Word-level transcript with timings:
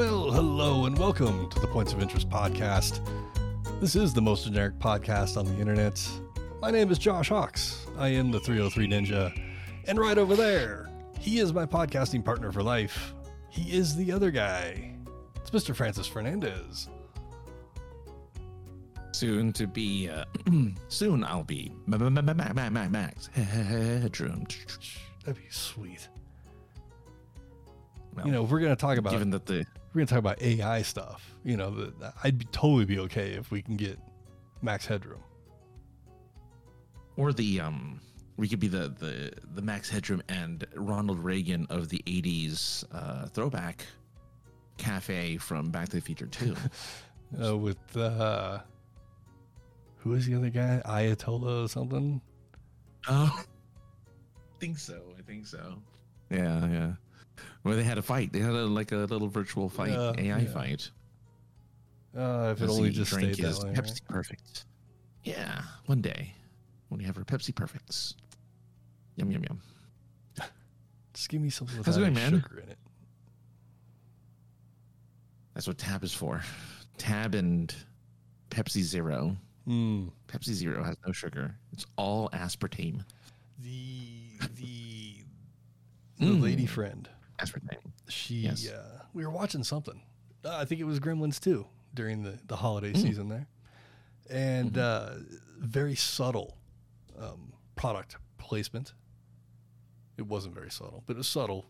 Well, 0.00 0.30
hello 0.30 0.86
and 0.86 0.96
welcome 0.96 1.50
to 1.50 1.60
the 1.60 1.66
Points 1.66 1.92
of 1.92 2.00
Interest 2.00 2.26
podcast. 2.26 3.00
This 3.82 3.94
is 3.94 4.14
the 4.14 4.22
most 4.22 4.44
generic 4.44 4.78
podcast 4.78 5.36
on 5.36 5.44
the 5.44 5.60
internet. 5.60 6.02
My 6.62 6.70
name 6.70 6.90
is 6.90 6.96
Josh 6.98 7.28
Hawks. 7.28 7.86
I 7.98 8.08
am 8.08 8.30
the 8.30 8.40
303 8.40 8.88
Ninja. 8.88 9.38
And 9.84 9.98
right 9.98 10.16
over 10.16 10.36
there, 10.36 10.88
he 11.18 11.38
is 11.38 11.52
my 11.52 11.66
podcasting 11.66 12.24
partner 12.24 12.50
for 12.50 12.62
life. 12.62 13.12
He 13.50 13.76
is 13.76 13.94
the 13.94 14.10
other 14.10 14.30
guy. 14.30 14.94
It's 15.36 15.50
Mr. 15.50 15.76
Francis 15.76 16.06
Fernandez. 16.06 16.88
Soon 19.12 19.52
to 19.52 19.66
be, 19.66 20.08
uh, 20.08 20.24
soon 20.88 21.22
I'll 21.24 21.44
be 21.44 21.74
ma- 21.84 21.98
ma- 21.98 22.08
ma- 22.08 22.22
ma- 22.22 22.32
ma- 22.32 22.52
ma- 22.54 22.70
ma- 22.70 22.88
Max 22.88 23.26
Headroom. 23.34 24.46
That'd 25.26 25.42
be 25.42 25.50
sweet. 25.50 26.08
Well, 28.14 28.24
You 28.24 28.32
know, 28.32 28.44
if 28.44 28.50
we're 28.50 28.60
going 28.60 28.74
to 28.74 28.80
talk 28.80 28.96
about 28.96 29.12
given 29.12 29.28
that 29.30 29.44
the 29.44 29.66
we're 29.92 30.00
going 30.00 30.06
to 30.06 30.14
talk 30.14 30.18
about 30.20 30.40
AI 30.42 30.82
stuff, 30.82 31.34
you 31.44 31.56
know, 31.56 31.70
the, 31.70 32.12
I'd 32.22 32.38
be 32.38 32.46
totally 32.46 32.84
be 32.84 32.98
okay 33.00 33.32
if 33.32 33.50
we 33.50 33.62
can 33.62 33.76
get 33.76 33.98
max 34.62 34.86
headroom. 34.86 35.22
or 37.16 37.32
the 37.32 37.60
um, 37.60 38.00
we 38.36 38.48
could 38.48 38.60
be 38.60 38.68
the 38.68 38.88
the 38.98 39.32
the 39.54 39.62
Max 39.62 39.90
Headroom 39.90 40.22
and 40.28 40.66
Ronald 40.74 41.18
Reagan 41.18 41.66
of 41.70 41.88
the 41.90 42.02
'80s 42.06 42.84
uh, 42.92 43.26
throwback 43.26 43.84
cafe 44.78 45.36
from 45.36 45.70
Back 45.70 45.90
to 45.90 45.96
the 45.96 46.02
Future 46.02 46.26
Two. 46.26 46.56
Uh, 47.40 47.56
with 47.56 47.96
uh, 47.96 48.58
who 49.98 50.14
is 50.14 50.26
the 50.26 50.34
other 50.34 50.50
guy? 50.50 50.82
Ayatollah 50.84 51.64
or 51.64 51.68
something? 51.68 52.20
oh, 53.08 53.40
I 53.40 54.58
think 54.58 54.78
so. 54.80 55.00
I 55.16 55.22
think 55.22 55.46
so. 55.46 55.76
Yeah, 56.28 56.66
yeah. 56.66 56.92
Where 57.62 57.76
they 57.76 57.82
had 57.84 57.98
a 57.98 58.02
fight. 58.02 58.32
They 58.32 58.38
had 58.40 58.52
a, 58.54 58.66
like 58.66 58.92
a 58.92 58.96
little 58.96 59.28
virtual 59.28 59.68
fight, 59.68 59.90
Yeah, 59.90 60.12
AI 60.16 60.38
yeah. 60.40 60.48
fight. 60.50 60.90
Uh, 62.16 62.54
if 62.56 62.62
it 62.62 62.68
only 62.68 62.88
the 62.88 62.94
just 62.94 63.10
drink 63.12 63.34
stayed 63.34 63.44
that 63.44 63.50
is 63.50 63.62
way. 63.64 63.70
Pepsi 63.72 63.90
right? 63.90 64.08
Perfect. 64.08 64.64
Yeah, 65.24 65.62
one 65.86 66.00
day 66.00 66.34
when 66.88 67.00
you 67.00 67.06
have 67.06 67.18
our 67.18 67.24
Pepsi 67.24 67.54
Perfects. 67.54 68.14
Yum 69.16 69.30
yum 69.30 69.44
yum. 69.48 69.60
Just 71.14 71.28
give 71.28 71.42
me 71.42 71.50
something 71.50 71.76
How's 71.84 71.98
without 71.98 72.02
it 72.02 72.06
any 72.06 72.14
going, 72.14 72.32
man? 72.32 72.40
sugar 72.42 72.60
in 72.60 72.68
it. 72.70 72.78
That's 75.54 75.66
what 75.66 75.76
Tab 75.78 76.02
is 76.04 76.14
for. 76.14 76.40
Tab 76.96 77.34
and 77.34 77.74
Pepsi 78.50 78.80
Zero. 78.82 79.36
Mm. 79.68 80.10
Pepsi 80.28 80.52
Zero 80.52 80.82
has 80.82 80.96
no 81.06 81.12
sugar. 81.12 81.54
It's 81.72 81.84
all 81.96 82.30
aspartame. 82.30 83.04
The 83.58 84.38
the 84.56 85.14
the 86.18 86.26
Mm. 86.26 86.40
lady 86.42 86.66
friend. 86.66 87.08
Aspartame. 87.40 87.92
She 88.08 88.34
Yes. 88.40 88.68
uh, 88.68 89.02
we 89.12 89.24
were 89.24 89.30
watching 89.30 89.64
something. 89.64 90.02
Uh, 90.44 90.56
I 90.56 90.64
think 90.64 90.80
it 90.80 90.84
was 90.84 91.00
Gremlins 91.00 91.38
two 91.40 91.66
during 91.94 92.22
the 92.22 92.38
the 92.46 92.56
holiday 92.56 92.92
Mm. 92.92 93.02
season 93.02 93.28
there, 93.28 93.48
and 94.28 94.72
Mm-hmm. 94.72 95.22
uh, 95.22 95.38
very 95.58 95.94
subtle 95.94 96.56
um, 97.18 97.52
product 97.76 98.16
placement. 98.38 98.94
It 100.16 100.26
wasn't 100.26 100.54
very 100.54 100.70
subtle, 100.70 101.02
but 101.06 101.14
it 101.14 101.18
was 101.18 101.28
subtle, 101.28 101.66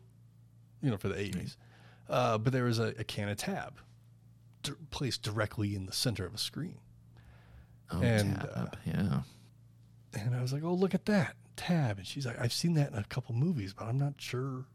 you 0.83 0.91
know, 0.91 0.97
for 0.97 1.09
the 1.09 1.19
eighties. 1.19 1.57
Uh, 2.09 2.39
but 2.39 2.53
there 2.53 2.65
was 2.65 2.79
a, 2.79 2.89
a 2.99 3.05
can 3.05 3.29
of 3.29 3.37
tab 3.37 3.79
d- 4.65 4.73
placed 4.91 5.23
directly 5.23 5.75
in 5.77 5.87
the 5.87 5.93
center 5.93 6.27
of 6.27 6.35
a 6.35 6.39
screen. 6.39 6.79
Oh, 7.93 8.01
And, 8.03 8.35
Tab. 8.37 8.51
uh, 8.55 8.67
yeah. 8.85 9.23
And 10.15 10.35
I 10.35 10.43
was 10.43 10.53
like, 10.53 10.63
"Oh, 10.65 10.75
look 10.75 10.95
at 10.95 11.07
that 11.07 11.37
tab!" 11.57 11.99
And 11.99 12.07
she's 12.07 12.27
like, 12.27 12.39
"I've 12.41 12.53
seen 12.53 12.75
that 12.75 12.91
in 12.93 12.99
a 12.99 13.05
couple 13.05 13.35
movies, 13.35 13.73
but 13.73 13.85
I'm 13.87 13.99
not 13.99 14.15
sure 14.19 14.67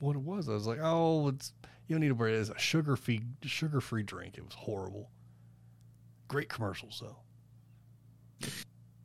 what 0.00 0.16
it 0.16 0.22
was." 0.22 0.48
I 0.48 0.52
was 0.54 0.66
like, 0.66 0.80
"Oh, 0.82 1.28
it's 1.28 1.52
you 1.86 1.94
don't 1.94 2.00
need 2.00 2.08
to 2.08 2.14
worry. 2.14 2.34
It's 2.34 2.50
a 2.50 2.58
sugar 2.58 2.96
free 2.96 3.22
sugar 3.42 3.80
free 3.80 4.02
drink. 4.02 4.36
It 4.38 4.44
was 4.44 4.54
horrible. 4.54 5.10
Great 6.28 6.48
commercials 6.48 7.02
though. 7.02 7.18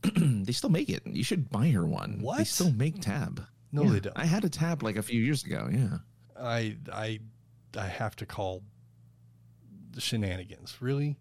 they 0.15 0.51
still 0.51 0.69
make 0.69 0.89
it. 0.89 1.05
You 1.05 1.23
should 1.23 1.49
buy 1.49 1.69
her 1.69 1.85
one. 1.85 2.19
What? 2.21 2.37
They 2.37 2.43
still 2.43 2.71
make 2.71 3.01
Tab. 3.01 3.43
No, 3.71 3.83
Yeah, 3.83 3.89
they 3.91 3.99
don't. 4.01 4.17
I 4.17 4.25
had 4.25 4.45
a 4.45 4.49
Tab 4.49 4.83
like 4.83 4.95
a 4.97 5.01
few 5.03 5.19
years 5.21 5.43
ago. 5.43 5.67
Yeah. 5.71 5.97
I 6.39 6.77
I 6.91 7.19
I 7.77 7.87
have 7.87 8.15
to 8.17 8.25
call 8.25 8.63
the 9.91 10.01
shenanigans. 10.01 10.77
Really? 10.81 11.17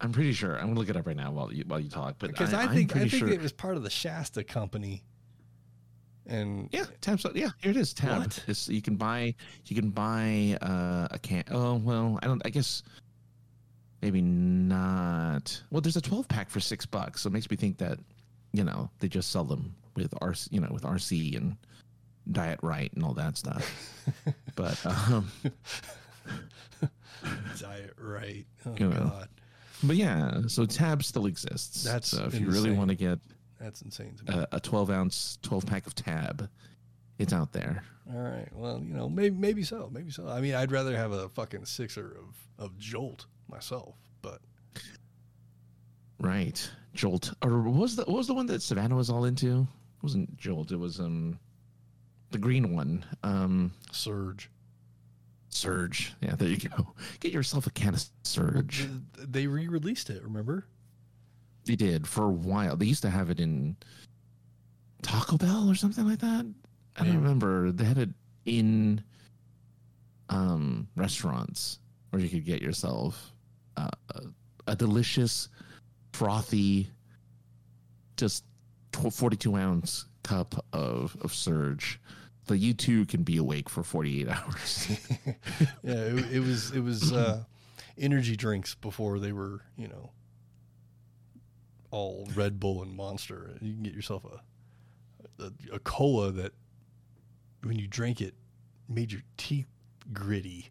I'm 0.00 0.12
pretty 0.12 0.32
sure. 0.32 0.56
I'm 0.56 0.68
gonna 0.68 0.78
look 0.80 0.88
it 0.88 0.96
up 0.96 1.06
right 1.06 1.16
now 1.16 1.32
while 1.32 1.52
you 1.52 1.64
while 1.66 1.80
you 1.80 1.90
talk. 1.90 2.16
But 2.18 2.30
Because 2.30 2.54
I, 2.54 2.62
I'm 2.62 2.74
think 2.74 2.94
I 2.96 3.00
think 3.00 3.10
sure. 3.10 3.28
it 3.28 3.42
was 3.42 3.52
part 3.52 3.76
of 3.76 3.82
the 3.82 3.90
Shasta 3.90 4.44
company. 4.44 5.04
And 6.28 6.68
Yeah, 6.72 6.84
tab. 7.00 7.20
so- 7.20 7.32
Yeah, 7.34 7.50
here 7.60 7.70
it 7.70 7.76
is. 7.76 7.92
Tab. 7.94 8.18
What? 8.20 8.44
It's, 8.46 8.68
you 8.68 8.82
can 8.82 8.96
buy. 8.96 9.34
You 9.66 9.74
can 9.76 9.90
buy 9.90 10.58
uh, 10.62 11.08
a 11.10 11.18
can. 11.18 11.44
Oh 11.50 11.76
well, 11.76 12.18
I 12.22 12.26
don't. 12.26 12.42
I 12.44 12.50
guess 12.50 12.82
maybe 14.02 14.20
not. 14.20 15.60
Well, 15.70 15.80
there's 15.80 15.96
a 15.96 16.00
12 16.00 16.28
pack 16.28 16.50
for 16.50 16.60
six 16.60 16.84
bucks, 16.86 17.22
so 17.22 17.28
it 17.28 17.32
makes 17.32 17.50
me 17.50 17.56
think 17.56 17.78
that 17.78 17.98
you 18.52 18.62
know 18.64 18.90
they 19.00 19.08
just 19.08 19.30
sell 19.30 19.44
them 19.44 19.74
with 19.96 20.10
RC, 20.20 20.48
you 20.52 20.60
know, 20.60 20.68
with 20.70 20.82
RC 20.82 21.36
and 21.36 21.56
Diet 22.30 22.60
Right 22.62 22.92
and 22.92 23.02
all 23.02 23.14
that 23.14 23.36
stuff. 23.38 24.02
but 24.54 24.84
um, 24.86 25.30
diet 27.58 27.94
right. 27.98 28.44
Oh 28.66 28.74
You 28.78 28.88
know. 28.90 29.00
God, 29.00 29.28
but 29.82 29.96
yeah, 29.96 30.42
so 30.46 30.66
Tab 30.66 31.02
still 31.02 31.26
exists. 31.26 31.82
That's 31.84 32.08
so 32.08 32.24
if 32.24 32.38
you 32.38 32.48
really 32.48 32.72
want 32.72 32.90
to 32.90 32.96
get 32.96 33.18
that's 33.60 33.82
insane 33.82 34.14
to 34.16 34.32
me. 34.32 34.40
a, 34.52 34.56
a 34.56 34.60
12 34.60 34.90
ounce 34.90 35.38
12 35.42 35.66
pack 35.66 35.86
of 35.86 35.94
Tab, 35.94 36.48
it's 37.18 37.32
out 37.32 37.52
there. 37.52 37.82
All 38.12 38.20
right. 38.20 38.48
Well, 38.54 38.80
you 38.82 38.94
know, 38.94 39.08
maybe 39.08 39.34
maybe 39.36 39.62
so. 39.62 39.90
Maybe 39.92 40.10
so. 40.10 40.28
I 40.28 40.40
mean, 40.40 40.54
I'd 40.54 40.72
rather 40.72 40.96
have 40.96 41.12
a 41.12 41.28
fucking 41.28 41.64
sixer 41.66 42.16
of 42.18 42.36
of 42.64 42.78
Jolt 42.78 43.26
myself, 43.48 43.96
but 44.22 44.40
Right. 46.20 46.70
Jolt. 46.94 47.32
Or 47.42 47.60
was 47.62 47.96
the 47.96 48.04
what 48.04 48.16
was 48.16 48.26
the 48.26 48.34
one 48.34 48.46
that 48.46 48.62
Savannah 48.62 48.96
was 48.96 49.10
all 49.10 49.24
into? 49.24 49.60
It 49.62 50.02
wasn't 50.02 50.36
Jolt, 50.36 50.72
it 50.72 50.78
was 50.78 51.00
um 51.00 51.38
the 52.30 52.38
green 52.38 52.74
one. 52.74 53.04
Um 53.22 53.72
Surge. 53.92 54.50
Surge. 55.50 56.14
Yeah, 56.20 56.34
there 56.34 56.48
you 56.48 56.68
go. 56.68 56.94
Get 57.20 57.32
yourself 57.32 57.66
a 57.66 57.70
can 57.70 57.94
of 57.94 58.04
Surge. 58.22 58.86
They 59.16 59.46
re-released 59.46 60.10
it. 60.10 60.22
Remember? 60.22 60.66
They 61.68 61.76
did 61.76 62.08
for 62.08 62.24
a 62.24 62.30
while. 62.30 62.76
They 62.76 62.86
used 62.86 63.02
to 63.02 63.10
have 63.10 63.28
it 63.28 63.38
in 63.38 63.76
Taco 65.02 65.36
Bell 65.36 65.70
or 65.70 65.74
something 65.74 66.08
like 66.08 66.20
that. 66.20 66.46
I 66.96 67.00
don't 67.04 67.08
Maybe. 67.08 67.16
remember. 67.18 67.70
They 67.72 67.84
had 67.84 67.98
it 67.98 68.08
in 68.46 69.04
um 70.30 70.88
restaurants 70.96 71.78
where 72.08 72.22
you 72.22 72.28
could 72.30 72.46
get 72.46 72.62
yourself 72.62 73.32
uh, 73.76 73.88
a, 74.14 74.22
a 74.68 74.76
delicious 74.76 75.50
frothy 76.14 76.88
just 78.16 78.44
tw- 78.92 79.12
42 79.12 79.54
ounce 79.56 80.06
cup 80.22 80.64
of 80.72 81.16
of 81.20 81.34
surge 81.34 82.00
that 82.46 82.56
you 82.58 82.72
too 82.72 83.04
can 83.06 83.22
be 83.22 83.36
awake 83.36 83.68
for 83.68 83.82
48 83.82 84.28
hours 84.30 84.88
yeah. 85.82 85.92
It, 85.92 86.32
it 86.36 86.40
was 86.40 86.70
it 86.72 86.80
was 86.80 87.12
uh, 87.12 87.44
energy 87.98 88.36
drinks 88.36 88.74
before 88.74 89.18
they 89.18 89.32
were 89.32 89.60
you 89.76 89.88
know 89.88 90.10
all 91.90 92.28
Red 92.34 92.58
Bull 92.60 92.82
and 92.82 92.94
Monster. 92.94 93.56
You 93.60 93.72
can 93.74 93.82
get 93.82 93.94
yourself 93.94 94.24
a 94.24 94.40
a, 95.42 95.52
a 95.74 95.78
cola 95.78 96.32
that 96.32 96.52
when 97.62 97.78
you 97.78 97.86
drank 97.86 98.20
it 98.20 98.34
made 98.88 99.12
your 99.12 99.22
teeth 99.36 99.68
gritty. 100.12 100.70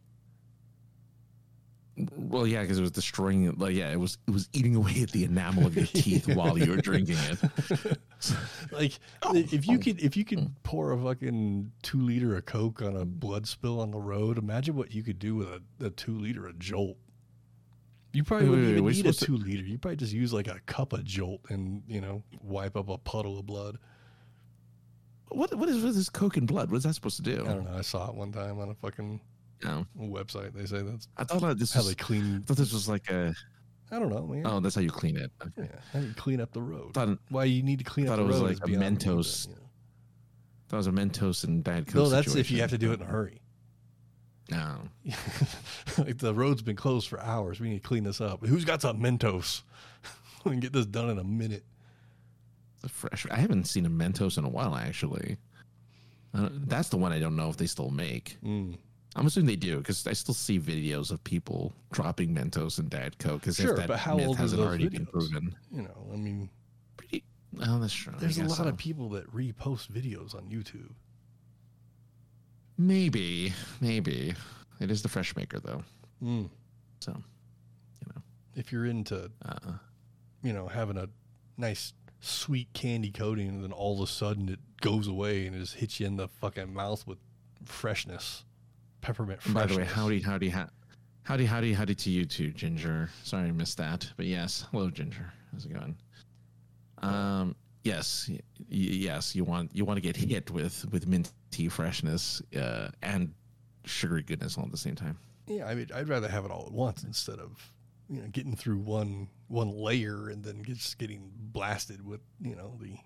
well 2.15 2.45
yeah 2.45 2.61
because 2.61 2.77
it 2.77 2.81
was 2.81 2.91
destroying 2.91 3.45
it 3.45 3.57
like 3.57 3.73
yeah 3.75 3.91
it 3.91 3.99
was 3.99 4.17
it 4.27 4.31
was 4.31 4.49
eating 4.53 4.75
away 4.75 5.01
at 5.01 5.11
the 5.11 5.23
enamel 5.23 5.65
of 5.65 5.75
your 5.75 5.85
teeth 5.93 6.27
while 6.35 6.57
you 6.57 6.69
were 6.71 6.77
drinking 6.81 7.17
it 7.19 7.97
like 8.71 8.99
Oh, 9.23 9.35
if 9.35 9.67
you 9.67 9.77
oh. 9.77 9.81
could 9.81 9.99
if 10.01 10.15
you 10.17 10.23
could 10.25 10.51
pour 10.63 10.91
a 10.91 10.97
fucking 11.01 11.71
two 11.81 12.01
liter 12.01 12.35
of 12.35 12.45
coke 12.45 12.81
on 12.81 12.95
a 12.95 13.05
blood 13.05 13.47
spill 13.47 13.79
on 13.81 13.91
the 13.91 13.99
road 13.99 14.37
imagine 14.37 14.75
what 14.75 14.93
you 14.93 15.01
could 15.03 15.19
do 15.19 15.35
with 15.35 15.47
a, 15.47 15.85
a 15.85 15.89
two 15.89 16.17
liter 16.19 16.45
of 16.47 16.59
jolt 16.59 16.97
you 18.17 18.23
probably 18.23 18.49
Wait, 18.49 18.55
wouldn't 18.55 18.67
wait, 18.67 18.73
even 18.77 18.85
need 18.85 19.05
a 19.05 19.13
supposed 19.13 19.19
to- 19.19 19.25
two 19.27 19.37
liter. 19.37 19.63
You 19.63 19.77
probably 19.77 19.95
just 19.97 20.11
use 20.13 20.33
like 20.33 20.47
a 20.47 20.59
cup 20.65 20.91
of 20.93 21.03
jolt 21.03 21.41
and 21.49 21.83
you 21.87 22.01
know 22.01 22.23
wipe 22.41 22.75
up 22.75 22.89
a 22.89 22.97
puddle 22.97 23.37
of 23.39 23.45
blood. 23.45 23.77
What 25.29 25.53
what 25.55 25.69
is 25.69 25.83
this 25.95 26.09
coke 26.09 26.37
and 26.37 26.47
blood? 26.47 26.71
What's 26.71 26.85
that 26.85 26.93
supposed 26.93 27.17
to 27.17 27.21
do? 27.23 27.43
I 27.45 27.53
don't 27.53 27.65
know. 27.65 27.77
I 27.77 27.81
saw 27.81 28.09
it 28.09 28.15
one 28.15 28.31
time 28.31 28.59
on 28.59 28.69
a 28.69 28.73
fucking 28.75 29.19
No. 29.63 29.85
website. 29.99 30.53
They 30.53 30.65
say 30.65 30.81
that's 30.81 31.07
i 31.17 31.23
thought 31.23 31.41
that 31.41 31.59
this 31.59 31.73
how 31.73 31.79
was, 31.81 31.89
they 31.89 31.95
clean 31.95 32.41
I 32.43 32.45
thought 32.47 32.57
this 32.57 32.73
was 32.73 32.87
like 32.89 33.09
a 33.11 33.33
i 33.91 33.99
don't 33.99 34.09
know 34.09 34.25
man. 34.25 34.43
Oh 34.47 34.59
that's 34.59 34.75
how 34.75 34.81
you 34.81 34.89
clean 34.89 35.17
it. 35.17 35.31
Okay. 35.45 35.69
yeah 35.71 35.79
how 35.93 35.99
you 35.99 36.13
clean 36.15 36.39
up 36.41 36.53
the 36.53 36.61
road. 36.61 36.93
Thought, 36.93 37.19
why 37.29 37.43
you 37.45 37.61
need 37.61 37.79
to 37.79 37.85
clean 37.85 38.07
up 38.07 38.15
thought 38.17 38.23
it 38.23 38.27
was 38.27 38.41
like 38.41 38.53
is 38.53 38.61
a 38.61 38.65
beyond 38.65 38.81
me, 38.81 38.89
but, 38.95 38.99
Mentos 38.99 39.47
you 39.47 39.53
know. 39.55 39.61
thought 40.69 40.77
it 40.77 40.79
was 40.79 40.87
a 40.87 40.91
mentos 40.91 41.43
and 41.43 41.63
diet 41.63 41.85
coke 41.87 41.95
no 41.95 42.09
that's 42.09 42.35
if 42.35 42.49
you 42.49 42.61
have 42.61 42.69
to 42.71 42.77
do 42.77 42.91
it 42.91 42.95
in 42.95 43.01
a 43.01 43.05
hurry 43.09 43.39
no 44.49 44.81
like 45.97 46.17
the 46.17 46.33
road's 46.33 46.61
been 46.61 46.75
closed 46.75 47.07
for 47.07 47.19
hours. 47.19 47.59
We 47.59 47.69
need 47.69 47.83
to 47.83 47.87
clean 47.87 48.03
this 48.03 48.21
up. 48.21 48.45
Who's 48.45 48.65
got 48.65 48.81
some 48.81 48.99
Mentos? 48.99 49.63
we 50.45 50.51
can 50.51 50.59
get 50.59 50.73
this 50.73 50.85
done 50.85 51.09
in 51.09 51.17
a 51.17 51.23
minute. 51.23 51.65
The 52.81 52.89
fresh. 52.89 53.25
I 53.29 53.37
haven't 53.37 53.65
seen 53.65 53.85
a 53.85 53.89
Mentos 53.89 54.37
in 54.37 54.45
a 54.45 54.49
while, 54.49 54.75
actually. 54.75 55.37
Uh, 56.33 56.49
that's 56.51 56.89
the 56.89 56.97
one 56.97 57.11
I 57.11 57.19
don't 57.19 57.35
know 57.35 57.49
if 57.49 57.57
they 57.57 57.65
still 57.65 57.89
make. 57.89 58.37
Mm. 58.43 58.77
I'm 59.15 59.25
assuming 59.25 59.47
they 59.47 59.55
do 59.55 59.77
because 59.77 60.05
I 60.05 60.13
still 60.13 60.35
see 60.35 60.59
videos 60.59 61.11
of 61.11 61.23
people 61.23 61.73
dropping 61.91 62.35
Mentos 62.35 62.77
and 62.77 62.89
Diet 62.89 63.17
Coke. 63.17 63.47
As 63.47 63.55
Sure, 63.55 63.71
if 63.71 63.77
that 63.77 63.87
but 63.87 63.99
how 63.99 64.15
myth 64.15 64.27
old 64.27 64.37
hasn't 64.37 64.61
those 64.61 64.67
already 64.67 64.89
been 64.89 65.07
proven. 65.07 65.55
You 65.71 65.83
know, 65.83 66.07
I 66.13 66.17
mean, 66.17 66.49
Pretty. 66.97 67.23
Oh, 67.61 67.79
that's 67.79 67.93
true. 67.93 68.13
There's 68.19 68.37
a 68.37 68.43
lot 68.43 68.57
guess 68.57 68.67
of 68.67 68.77
people 68.77 69.09
that 69.09 69.31
repost 69.33 69.89
videos 69.89 70.35
on 70.35 70.43
YouTube. 70.49 70.91
Maybe, 72.77 73.53
maybe 73.81 74.33
it 74.79 74.91
is 74.91 75.01
the 75.01 75.09
fresh 75.09 75.35
maker 75.35 75.59
though. 75.59 75.83
Mm. 76.23 76.49
So, 76.99 77.11
you 77.13 78.11
know, 78.13 78.21
If 78.55 78.71
you're 78.71 78.85
into, 78.85 79.31
uh, 79.43 79.73
you 80.43 80.53
know, 80.53 80.67
having 80.67 80.97
a 80.97 81.09
nice 81.57 81.93
sweet 82.19 82.71
candy 82.73 83.11
coating, 83.11 83.47
and 83.49 83.63
then 83.63 83.71
all 83.71 84.01
of 84.01 84.07
a 84.07 84.11
sudden 84.11 84.49
it 84.49 84.59
goes 84.81 85.07
away 85.07 85.47
and 85.47 85.55
it 85.55 85.59
just 85.59 85.75
hits 85.75 85.99
you 85.99 86.05
in 86.07 86.17
the 86.17 86.27
fucking 86.27 86.73
mouth 86.73 87.05
with 87.07 87.17
freshness, 87.65 88.43
peppermint 89.01 89.39
and 89.45 89.53
by 89.53 89.65
the 89.65 89.77
way, 89.77 89.83
howdy, 89.83 90.21
howdy, 90.21 90.49
ha- 90.49 90.69
howdy, 91.23 91.45
howdy, 91.45 91.73
howdy 91.73 91.95
to 91.95 92.09
you 92.11 92.25
too, 92.25 92.51
Ginger. 92.51 93.09
Sorry 93.23 93.47
I 93.47 93.51
missed 93.51 93.77
that, 93.77 94.11
but 94.17 94.25
yes, 94.27 94.65
hello, 94.71 94.89
Ginger. 94.89 95.31
How's 95.51 95.65
it 95.65 95.73
going? 95.73 95.95
Um, 96.99 97.55
yes, 97.83 98.27
y- 98.29 98.39
yes, 98.69 99.35
you 99.35 99.43
want 99.43 99.75
you 99.75 99.85
want 99.85 99.97
to 99.97 100.01
get 100.01 100.15
hit 100.15 100.49
with 100.51 100.85
with 100.91 101.07
minty 101.51 101.69
freshness 101.69 102.41
uh, 102.55 102.89
and 103.01 103.33
sugary 103.85 104.23
goodness 104.23 104.57
all 104.57 104.65
at 104.65 104.71
the 104.71 104.77
same 104.77 104.95
time. 104.95 105.17
Yeah, 105.47 105.65
I 105.65 105.75
mean, 105.75 105.87
I'd 105.93 106.09
rather 106.09 106.27
have 106.27 106.45
it 106.45 106.51
all 106.51 106.65
at 106.65 106.73
once 106.73 107.03
instead 107.03 107.39
of 107.39 107.73
you 108.09 108.21
know 108.21 108.27
getting 108.27 108.55
through 108.55 108.77
one 108.77 109.29
one 109.47 109.69
layer 109.69 110.29
and 110.29 110.43
then 110.43 110.63
just 110.63 110.97
getting 110.97 111.31
blasted 111.35 112.05
with 112.05 112.21
you 112.41 112.55
know 112.55 112.77
the 112.81 112.97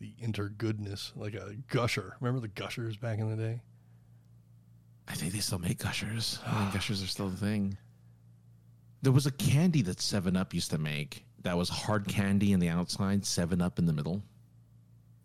the 0.00 0.14
inter 0.18 0.48
goodness 0.48 1.12
like 1.14 1.34
a 1.34 1.54
gusher. 1.68 2.16
Remember 2.20 2.40
the 2.40 2.48
gushers 2.48 2.96
back 2.96 3.18
in 3.18 3.30
the 3.30 3.36
day? 3.36 3.60
I 5.06 5.14
think 5.14 5.32
they 5.32 5.40
still 5.40 5.58
make 5.58 5.78
gushers. 5.78 6.38
I 6.46 6.60
think 6.60 6.72
gushers 6.74 7.02
are 7.02 7.06
still 7.06 7.28
the 7.28 7.36
thing. 7.36 7.76
There 9.02 9.12
was 9.12 9.26
a 9.26 9.30
candy 9.32 9.82
that 9.82 10.00
Seven 10.00 10.36
Up 10.36 10.54
used 10.54 10.70
to 10.70 10.78
make 10.78 11.26
that 11.42 11.58
was 11.58 11.68
hard 11.68 12.08
candy 12.08 12.52
in 12.52 12.60
the 12.60 12.70
outside, 12.70 13.26
Seven 13.26 13.60
Up 13.60 13.78
in 13.78 13.84
the 13.84 13.92
middle. 13.92 14.22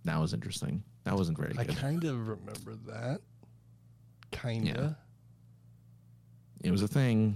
That 0.03 0.19
was 0.19 0.33
interesting. 0.33 0.83
That 1.09 1.17
wasn't 1.17 1.39
very 1.39 1.55
I 1.57 1.63
good. 1.63 1.75
kind 1.75 2.03
of 2.03 2.27
remember 2.27 2.75
that. 2.85 3.21
Kinda. 4.29 4.95
It 6.63 6.69
was 6.69 6.83
a 6.83 6.87
thing. 6.87 7.35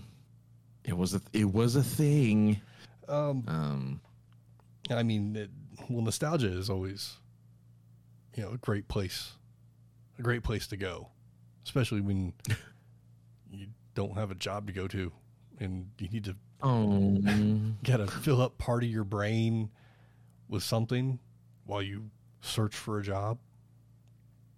It 0.84 0.96
was 0.96 1.16
a 1.16 1.22
it 1.34 1.52
was 1.52 1.76
a 1.76 1.82
thing. 1.82 2.62
Um, 3.08 3.44
Um, 3.48 4.02
I 4.92 5.02
mean, 5.02 5.36
it, 5.36 5.50
well, 5.90 6.04
nostalgia 6.04 6.50
is 6.56 6.70
always, 6.70 7.18
you 8.36 8.44
know, 8.44 8.52
a 8.52 8.58
great 8.58 8.88
place, 8.88 9.32
a 10.20 10.22
great 10.22 10.44
place 10.44 10.68
to 10.68 10.78
go, 10.78 11.10
especially 11.66 12.02
when 12.02 12.34
you 13.52 13.70
don't 13.96 14.14
have 14.16 14.30
a 14.30 14.36
job 14.36 14.68
to 14.68 14.74
go 14.74 14.88
to 14.88 15.12
and 15.60 15.88
you 15.98 16.10
need 16.10 16.26
to 16.26 16.36
oh, 16.62 17.18
got 17.84 17.98
to 17.98 18.06
fill 18.06 18.40
up 18.40 18.60
part 18.60 18.84
of 18.84 18.90
your 18.92 19.04
brain 19.04 19.72
with 20.48 20.62
something 20.62 21.18
while 21.66 21.82
you 21.82 22.12
search 22.42 22.76
for 22.76 23.00
a 23.00 23.04
job. 23.04 23.40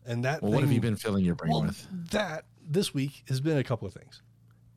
And 0.06 0.24
that 0.26 0.42
well, 0.42 0.52
what 0.52 0.62
have 0.62 0.72
you 0.72 0.82
been 0.82 0.96
filling 0.96 1.26
your 1.26 1.36
brain 1.36 1.52
well, 1.52 1.64
with? 1.64 1.88
that 2.12 2.46
this 2.62 2.94
week 2.94 3.24
has 3.28 3.42
been 3.42 3.58
a 3.58 3.64
couple 3.64 3.88
of 3.88 3.94
things, 3.94 4.22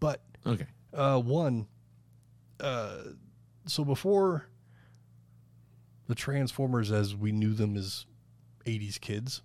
but 0.00 0.22
Okay. 0.46 0.66
uh, 0.94 1.20
one, 1.20 1.66
uh, 2.60 2.98
so 3.66 3.84
before 3.84 4.46
the 6.06 6.14
Transformers, 6.14 6.90
as 6.90 7.14
we 7.14 7.32
knew 7.32 7.52
them 7.52 7.76
as 7.76 8.06
'80s 8.64 8.98
kids, 8.98 9.42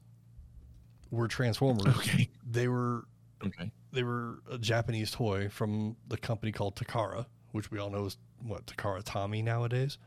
were 1.12 1.28
Transformers. 1.28 1.86
Okay. 1.98 2.30
They 2.50 2.68
were 2.70 3.06
Okay. 3.46 3.72
they 3.92 4.04
were 4.04 4.40
a 4.50 4.58
Japanese 4.58 5.12
toy 5.12 5.50
from 5.50 5.98
the 6.08 6.18
company 6.18 6.54
called 6.54 6.76
Takara, 6.78 7.26
which 7.52 7.72
we 7.72 7.78
all 7.80 7.90
know 7.90 8.06
is 8.06 8.18
what 8.40 8.66
Takara 8.68 9.04
Tomy 9.04 9.42
nowadays. 9.44 9.98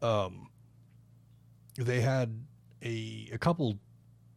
Um, 0.00 0.48
they 1.76 2.00
had 2.00 2.44
a 2.82 3.28
a 3.32 3.38
couple 3.38 3.78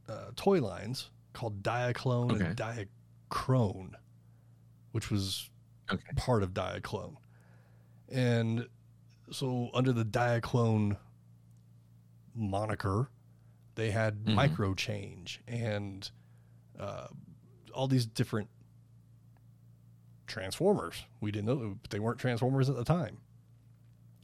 uh, 0.07 0.31
toy 0.35 0.61
lines 0.61 1.09
called 1.33 1.63
Diaclone 1.63 2.31
Okay. 2.33 2.45
and 2.45 2.57
Diachrone, 2.57 3.95
which 4.91 5.09
was 5.11 5.49
Okay. 5.91 6.03
part 6.15 6.43
of 6.43 6.51
Diaclone. 6.53 7.17
And 8.09 8.67
so 9.31 9.69
under 9.73 9.91
the 9.93 10.05
Diaclone 10.05 10.97
moniker, 12.33 13.09
they 13.75 13.91
had 13.91 14.23
Mhm. 14.25 14.33
micro 14.35 14.73
change 14.73 15.41
and 15.47 16.09
uh, 16.79 17.07
all 17.73 17.87
these 17.87 18.05
different 18.05 18.49
transformers. 20.27 21.03
We 21.21 21.31
didn't 21.31 21.45
know 21.45 21.79
they 21.89 21.99
weren't 21.99 22.19
transformers 22.19 22.69
at 22.69 22.75
the 22.75 22.83
time. 22.83 23.19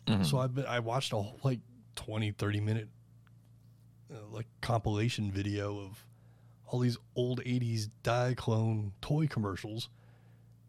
Mhm. 0.07 0.25
So 0.25 0.39
I've 0.39 0.53
been 0.55 0.65
I 0.65 0.79
watched 0.79 1.13
a 1.13 1.17
whole, 1.17 1.39
like 1.43 1.59
20 1.95 2.31
30 2.31 2.59
minute 2.59 2.89
uh, 4.11 4.17
like 4.31 4.47
compilation 4.61 5.31
video 5.31 5.79
of 5.79 6.05
all 6.67 6.79
these 6.79 6.97
old 7.15 7.43
80s 7.43 7.89
Diaclone 8.03 8.91
toy 9.01 9.27
commercials 9.27 9.89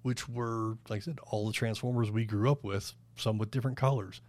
which 0.02 0.28
were 0.28 0.76
like 0.88 0.98
I 0.98 1.00
said 1.00 1.18
all 1.24 1.46
the 1.46 1.52
transformers 1.52 2.10
we 2.10 2.24
grew 2.24 2.50
up 2.50 2.62
with 2.64 2.92
some 3.16 3.38
with 3.38 3.50
different 3.50 3.76
colors. 3.76 4.20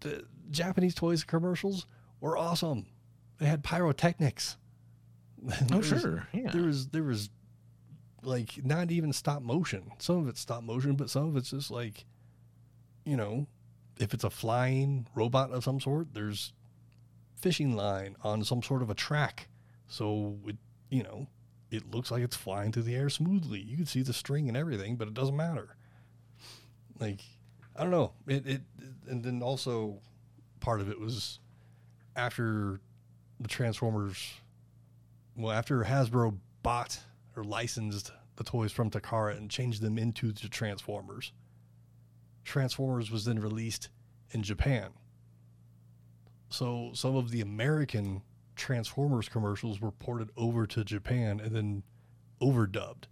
The 0.00 0.24
Japanese 0.50 0.94
toys 0.94 1.24
commercials 1.24 1.86
were 2.20 2.36
awesome. 2.36 2.86
They 3.38 3.46
had 3.46 3.64
pyrotechnics. 3.64 4.56
oh, 5.72 5.78
was- 5.78 5.86
sure. 5.86 6.28
Yeah. 6.32 6.50
there 6.50 6.62
was 6.62 6.88
there 6.88 7.02
was 7.02 7.30
like 8.22 8.64
not 8.64 8.90
even 8.90 9.12
stop 9.12 9.42
motion. 9.42 9.92
Some 9.98 10.18
of 10.18 10.28
it's 10.28 10.40
stop 10.40 10.62
motion, 10.62 10.96
but 10.96 11.10
some 11.10 11.28
of 11.28 11.36
it's 11.36 11.50
just 11.50 11.70
like, 11.70 12.04
you 13.04 13.16
know, 13.16 13.46
if 13.98 14.12
it's 14.12 14.24
a 14.24 14.30
flying 14.30 15.06
robot 15.14 15.50
of 15.52 15.64
some 15.64 15.80
sort, 15.80 16.12
there's 16.12 16.52
fishing 17.36 17.76
line 17.76 18.16
on 18.22 18.44
some 18.44 18.62
sort 18.62 18.82
of 18.82 18.90
a 18.90 18.94
track, 18.94 19.48
so 19.86 20.38
it 20.46 20.56
you 20.90 21.02
know 21.02 21.26
it 21.70 21.90
looks 21.90 22.10
like 22.10 22.22
it's 22.22 22.36
flying 22.36 22.72
through 22.72 22.84
the 22.84 22.94
air 22.94 23.08
smoothly. 23.08 23.60
You 23.60 23.76
can 23.76 23.86
see 23.86 24.02
the 24.02 24.12
string 24.12 24.48
and 24.48 24.56
everything, 24.56 24.96
but 24.96 25.08
it 25.08 25.14
doesn't 25.14 25.36
matter. 25.36 25.76
Like 26.98 27.20
I 27.74 27.82
don't 27.82 27.90
know 27.90 28.12
it 28.26 28.46
it 28.46 28.62
and 29.08 29.22
then 29.22 29.42
also 29.42 30.00
part 30.60 30.80
of 30.80 30.90
it 30.90 30.98
was 31.00 31.38
after 32.14 32.80
the 33.38 33.48
Transformers 33.48 34.32
well, 35.36 35.52
after 35.52 35.84
Hasbro 35.84 36.38
bought 36.62 36.98
or 37.36 37.44
licensed 37.44 38.10
the 38.36 38.44
toys 38.44 38.72
from 38.72 38.90
Takara 38.90 39.36
and 39.36 39.50
changed 39.50 39.82
them 39.82 39.98
into 39.98 40.32
the 40.32 40.48
Transformers, 40.48 41.32
Transformers 42.44 43.10
was 43.10 43.24
then 43.24 43.38
released 43.38 43.88
in 44.30 44.42
Japan. 44.42 44.90
So 46.48 46.90
some 46.94 47.16
of 47.16 47.30
the 47.30 47.40
American 47.40 48.22
Transformers 48.54 49.28
commercials 49.28 49.80
were 49.80 49.90
ported 49.90 50.30
over 50.36 50.66
to 50.68 50.84
Japan 50.84 51.40
and 51.40 51.54
then 51.54 51.82
overdubbed. 52.40 53.04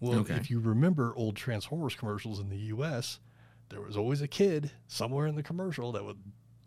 Well, 0.00 0.20
Okay. 0.20 0.34
if 0.34 0.50
you 0.50 0.60
remember 0.60 1.14
old 1.16 1.36
Transformers 1.36 1.94
commercials 1.94 2.38
in 2.40 2.48
the 2.50 2.58
US, 2.74 3.20
there 3.70 3.80
was 3.80 3.96
always 3.96 4.20
a 4.20 4.28
kid 4.28 4.70
somewhere 4.86 5.26
in 5.26 5.34
the 5.34 5.42
commercial 5.42 5.92
that 5.92 6.04
would 6.04 6.20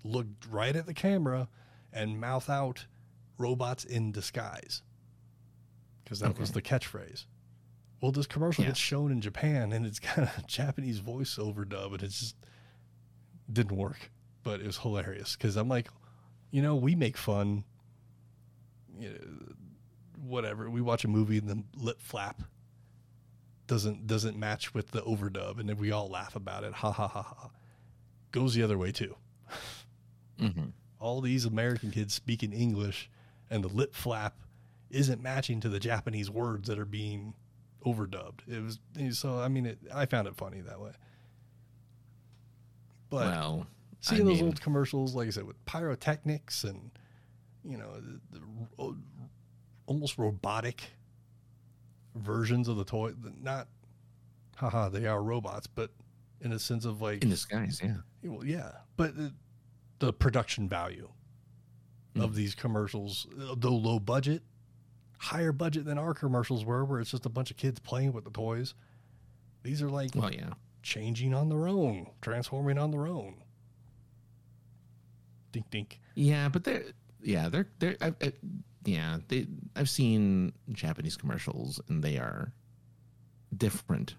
look 0.03 0.27
right 0.49 0.75
at 0.75 0.85
the 0.85 0.93
camera 0.93 1.47
and 1.93 2.19
mouth 2.19 2.49
out 2.49 2.87
robots 3.37 3.83
in 3.83 4.11
disguise 4.11 4.81
because 6.03 6.19
that 6.19 6.37
was 6.39 6.51
the 6.51 6.61
catchphrase. 6.61 7.25
Well, 8.01 8.11
this 8.11 8.25
commercial 8.27 8.63
Yeah. 8.63 8.69
gets 8.71 8.79
shown 8.79 9.11
in 9.11 9.21
Japan 9.21 9.71
and 9.73 9.85
it's 9.85 9.99
got 9.99 10.17
a 10.17 10.43
Japanese 10.47 10.99
voice 10.99 11.35
overdub 11.35 11.93
and 11.93 12.03
it 12.03 12.07
just 12.09 12.35
didn't 13.51 13.77
work, 13.77 14.11
but 14.43 14.59
it 14.61 14.65
was 14.65 14.77
hilarious 14.79 15.35
because 15.35 15.55
I'm 15.55 15.67
like, 15.69 15.89
you 16.51 16.61
know, 16.61 16.75
we 16.75 16.95
make 16.95 17.17
fun, 17.17 17.63
you 18.97 19.09
know, 19.09 19.53
whatever. 20.23 20.69
We 20.69 20.81
watch 20.81 21.03
a 21.03 21.07
movie 21.07 21.37
and 21.37 21.47
the 21.47 21.63
lip 21.75 22.01
flap 22.01 22.41
doesn't 23.67 24.07
doesn't 24.07 24.37
match 24.37 24.73
with 24.73 24.91
the 24.91 25.01
overdub, 25.03 25.59
and 25.59 25.69
then 25.69 25.77
we 25.77 25.91
all 25.91 26.09
laugh 26.09 26.35
about 26.35 26.63
it. 26.63 26.73
Ha 26.73 26.91
ha 26.91 27.07
ha 27.07 27.21
ha. 27.21 27.49
Goes 28.31 28.53
the 28.53 28.63
other 28.63 28.77
way 28.77 28.91
too 28.91 29.15
Mhm. 30.39 30.71
all 30.99 31.19
these 31.21 31.45
American 31.45 31.91
kids 31.91 32.13
speaking 32.13 32.53
English 32.53 33.09
and 33.49 33.63
the 33.63 33.67
lip 33.67 33.93
flap 33.95 34.37
isn't 34.89 35.21
matching 35.21 35.59
to 35.61 35.69
the 35.69 35.79
Japanese 35.79 36.29
words 36.29 36.67
that 36.67 36.77
are 36.79 36.85
being 36.85 37.33
overdubbed. 37.85 38.47
It 38.47 38.61
was 38.61 38.79
so 39.17 39.39
I 39.39 39.47
mean 39.47 39.65
it, 39.65 39.79
I 39.93 40.05
found 40.05 40.27
it 40.27 40.35
funny 40.35 40.61
that 40.61 40.79
way. 40.79 40.91
But 43.09 43.27
well, 43.27 43.67
I 44.07 44.11
seeing 44.15 44.25
those 44.25 44.37
mean- 44.37 44.45
old 44.45 44.61
commercials, 44.61 45.15
like 45.15 45.27
I 45.27 45.31
said, 45.31 45.43
with 45.45 45.63
pyrotechnics 45.65 46.63
and 46.63 46.91
you 47.65 47.77
know 47.77 47.91
the, 48.31 48.39
the 48.77 48.95
almost 49.87 50.17
robotic 50.17 50.83
versions 52.15 52.67
of 52.67 52.77
the 52.77 52.83
toy, 52.85 53.13
not 53.41 53.67
haha 54.55 54.89
they 54.89 55.05
are 55.05 55.21
robots, 55.21 55.67
but 55.67 55.91
in 56.41 56.51
a 56.53 56.59
sense 56.59 56.85
of 56.85 57.01
like 57.01 57.23
in 57.23 57.29
disguise, 57.29 57.81
yeah. 57.83 57.97
well, 58.23 58.45
yeah, 58.45 58.71
but 58.97 59.15
the, 59.15 59.33
the 59.99 60.13
production 60.13 60.67
value 60.69 61.09
Mm. 62.15 62.23
of 62.23 62.33
these 62.33 62.55
commercials, 62.55 63.27
though 63.37 63.75
low 63.75 63.99
budget, 63.99 64.41
higher 65.19 65.51
budget 65.51 65.85
than 65.85 65.99
our 65.99 66.15
commercials 66.15 66.65
were, 66.65 66.83
where 66.83 66.99
it's 66.99 67.11
just 67.11 67.27
a 67.27 67.29
bunch 67.29 67.51
of 67.51 67.57
kids 67.57 67.79
playing 67.79 68.13
with 68.13 68.23
the 68.23 68.31
toys. 68.31 68.73
These 69.61 69.83
are 69.83 69.89
like 69.91 70.15
Well, 70.15 70.33
yeah. 70.33 70.53
changing 70.81 71.35
on 71.35 71.49
their 71.49 71.67
own, 71.67 72.07
transforming 72.23 72.79
on 72.79 72.89
their 72.89 73.05
own. 73.05 73.43
Dink 75.51 75.69
dink. 75.71 75.99
Yeah, 76.15 76.49
but 76.49 76.63
they're 76.63 76.83
yeah 77.21 77.49
they're 77.49 77.67
they're 77.79 77.97
I, 78.01 78.13
I, 78.21 78.33
yeah 78.85 79.17
they 79.27 79.47
I've 79.75 79.89
seen 79.89 80.53
Japanese 80.71 81.17
commercials 81.17 81.81
and 81.89 82.03
they 82.03 82.17
are 82.17 82.53
different. 83.55 84.15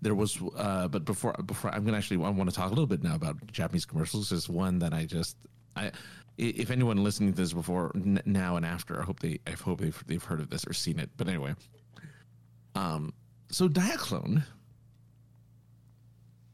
There 0.00 0.14
was 0.14 0.38
uh 0.56 0.88
but 0.88 1.04
before 1.04 1.32
before 1.44 1.72
I'm 1.74 1.84
gonna 1.84 1.96
actually 1.96 2.24
I 2.24 2.30
want 2.30 2.50
to 2.50 2.56
talk 2.56 2.66
a 2.66 2.70
little 2.70 2.86
bit 2.86 3.02
now 3.02 3.14
about 3.14 3.46
Japanese 3.52 3.84
commercials. 3.84 4.30
There's 4.30 4.48
one 4.48 4.78
that 4.80 4.92
I 4.92 5.04
just 5.04 5.36
I 5.76 5.92
if 6.38 6.70
anyone 6.70 7.04
listening 7.04 7.32
to 7.32 7.36
this 7.36 7.52
before 7.52 7.92
n- 7.94 8.22
now 8.24 8.56
and 8.56 8.64
after 8.64 9.00
I 9.00 9.04
hope 9.04 9.20
they 9.20 9.38
I 9.46 9.50
hope 9.50 9.80
they've 9.80 10.04
they've 10.06 10.22
heard 10.22 10.40
of 10.40 10.50
this 10.50 10.66
or 10.66 10.72
seen 10.72 10.98
it. 10.98 11.10
But 11.16 11.28
anyway, 11.28 11.54
um 12.74 13.12
so 13.50 13.68
Diaclone 13.68 14.44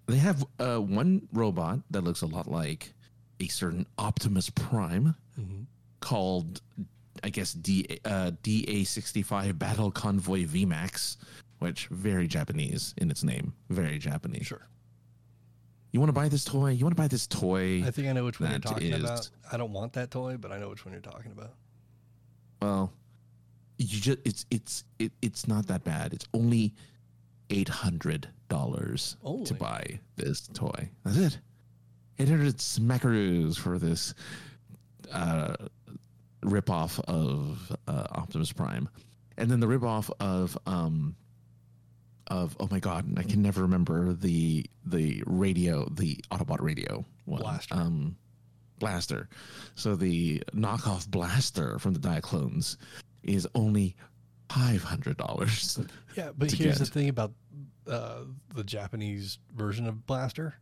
they 0.06 0.16
have 0.16 0.44
uh, 0.58 0.78
one 0.78 1.28
robot 1.34 1.80
that 1.90 2.02
looks 2.02 2.22
a 2.22 2.26
lot 2.26 2.50
like 2.50 2.94
a 3.40 3.48
certain 3.48 3.86
Optimus 3.98 4.50
Prime 4.50 5.14
Mhm. 5.38 5.66
called, 6.00 6.60
I 7.22 7.30
guess, 7.30 7.52
D, 7.52 7.98
uh, 8.04 8.32
DA65 8.42 9.58
Battle 9.58 9.90
Convoy 9.90 10.44
VMAX, 10.46 11.16
which 11.58 11.86
very 11.88 12.26
Japanese 12.28 12.94
in 12.96 13.10
its 13.10 13.22
name. 13.24 13.54
Very 13.68 13.98
Japanese. 13.98 14.46
Sure. 14.46 14.66
You 15.92 16.00
want 16.00 16.08
to 16.10 16.12
buy 16.14 16.28
this 16.28 16.44
toy? 16.44 16.70
You 16.72 16.84
want 16.84 16.96
to 16.96 17.00
buy 17.02 17.08
this 17.08 17.26
toy? 17.26 17.82
I 17.84 17.90
think 17.90 18.08
I 18.08 18.12
know 18.12 18.24
which 18.24 18.40
one 18.40 18.50
you're 18.50 18.58
talking 18.60 18.92
is- 18.92 19.00
about. 19.02 19.30
I 19.50 19.56
don't 19.56 19.72
want 19.72 19.94
that 19.94 20.10
toy, 20.10 20.36
but 20.36 20.52
I 20.52 20.58
know 20.58 20.68
which 20.68 20.84
one 20.84 20.92
you're 20.92 21.00
talking 21.00 21.32
about. 21.32 21.54
well, 22.60 22.92
you 23.78 24.00
just 24.00 24.18
it's 24.24 24.44
it's 24.50 24.82
it, 24.98 25.12
it's 25.22 25.46
not 25.46 25.66
that 25.68 25.84
bad. 25.84 26.12
It's 26.12 26.26
only 26.34 26.74
eight 27.50 27.68
hundred 27.68 28.28
dollars 28.48 29.16
to 29.44 29.54
buy 29.54 30.00
this 30.16 30.48
toy. 30.48 30.90
That's 31.04 31.16
it. 31.16 31.38
Hundred 32.18 32.56
smackaroos 32.56 33.56
for 33.58 33.78
this 33.78 34.12
uh, 35.12 35.54
ripoff 36.42 36.98
of 37.06 37.76
uh, 37.86 38.06
Optimus 38.12 38.52
Prime, 38.52 38.88
and 39.36 39.50
then 39.50 39.60
the 39.60 39.66
ripoff 39.66 40.10
of 40.20 40.58
um 40.66 41.14
of 42.26 42.56
oh 42.60 42.68
my 42.70 42.80
god, 42.80 43.18
I 43.18 43.22
can 43.22 43.42
never 43.42 43.62
remember 43.62 44.12
the 44.12 44.66
the 44.84 45.22
radio, 45.26 45.88
the 45.90 46.16
Autobot 46.30 46.60
radio 46.60 47.04
one. 47.24 47.40
Blaster. 47.40 47.74
Um, 47.74 48.16
Blaster. 48.78 49.28
So 49.74 49.96
the 49.96 50.42
knockoff 50.54 51.08
Blaster 51.08 51.78
from 51.78 51.94
the 51.94 52.00
Diaclones 52.00 52.76
is 53.22 53.46
only 53.54 53.96
five 54.48 54.82
hundred 54.82 55.16
dollars. 55.16 55.78
Yeah, 56.16 56.30
but 56.36 56.50
here's 56.50 56.80
the 56.80 56.86
thing 56.86 57.08
about 57.08 57.32
uh, 57.86 58.22
the 58.52 58.64
Japanese 58.64 59.38
version 59.54 59.86
of 59.86 60.04
Blaster. 60.04 60.56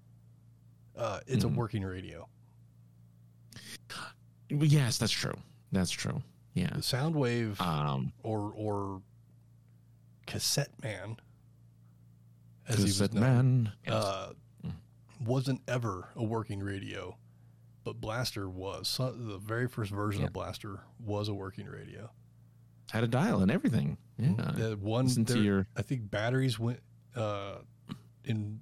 Uh, 0.96 1.20
it's 1.26 1.44
Mhm. 1.44 1.52
a 1.52 1.58
working 1.58 1.84
radio. 1.84 2.28
yes, 4.50 4.98
that's 4.98 5.12
true. 5.12 5.34
That's 5.72 5.90
true. 5.90 6.22
Yeah. 6.54 6.70
The 6.70 6.78
Soundwave 6.80 7.60
Um, 7.60 8.12
or 8.22 8.52
or 8.54 9.02
Cassette 10.26 10.72
Man, 10.82 11.16
as 12.66 12.78
he 12.78 12.84
was 12.84 13.12
known, 13.12 13.64
Man. 13.64 13.72
uh, 13.86 14.32
Mm. 14.64 14.72
wasn't 15.20 15.62
ever 15.68 16.08
a 16.16 16.24
working 16.24 16.60
radio, 16.60 17.18
but 17.84 18.00
Blaster 18.00 18.48
was. 18.48 18.88
So 18.88 19.12
the 19.12 19.38
very 19.38 19.68
first 19.68 19.92
version 19.92 20.22
Yeah. 20.22 20.28
of 20.28 20.32
Blaster 20.32 20.80
was 20.98 21.28
a 21.28 21.34
working 21.34 21.66
radio. 21.66 22.10
had 22.92 23.02
a 23.02 23.08
dial 23.08 23.42
and 23.42 23.50
everything. 23.50 23.98
Yeah. 24.16 24.52
The 24.52 24.76
one, 24.80 25.08
there- 25.24 25.36
your 25.38 25.66
I 25.76 25.82
think 25.82 26.08
batteries 26.08 26.56
went 26.56 26.80
uh, 27.16 27.58
in 28.22 28.60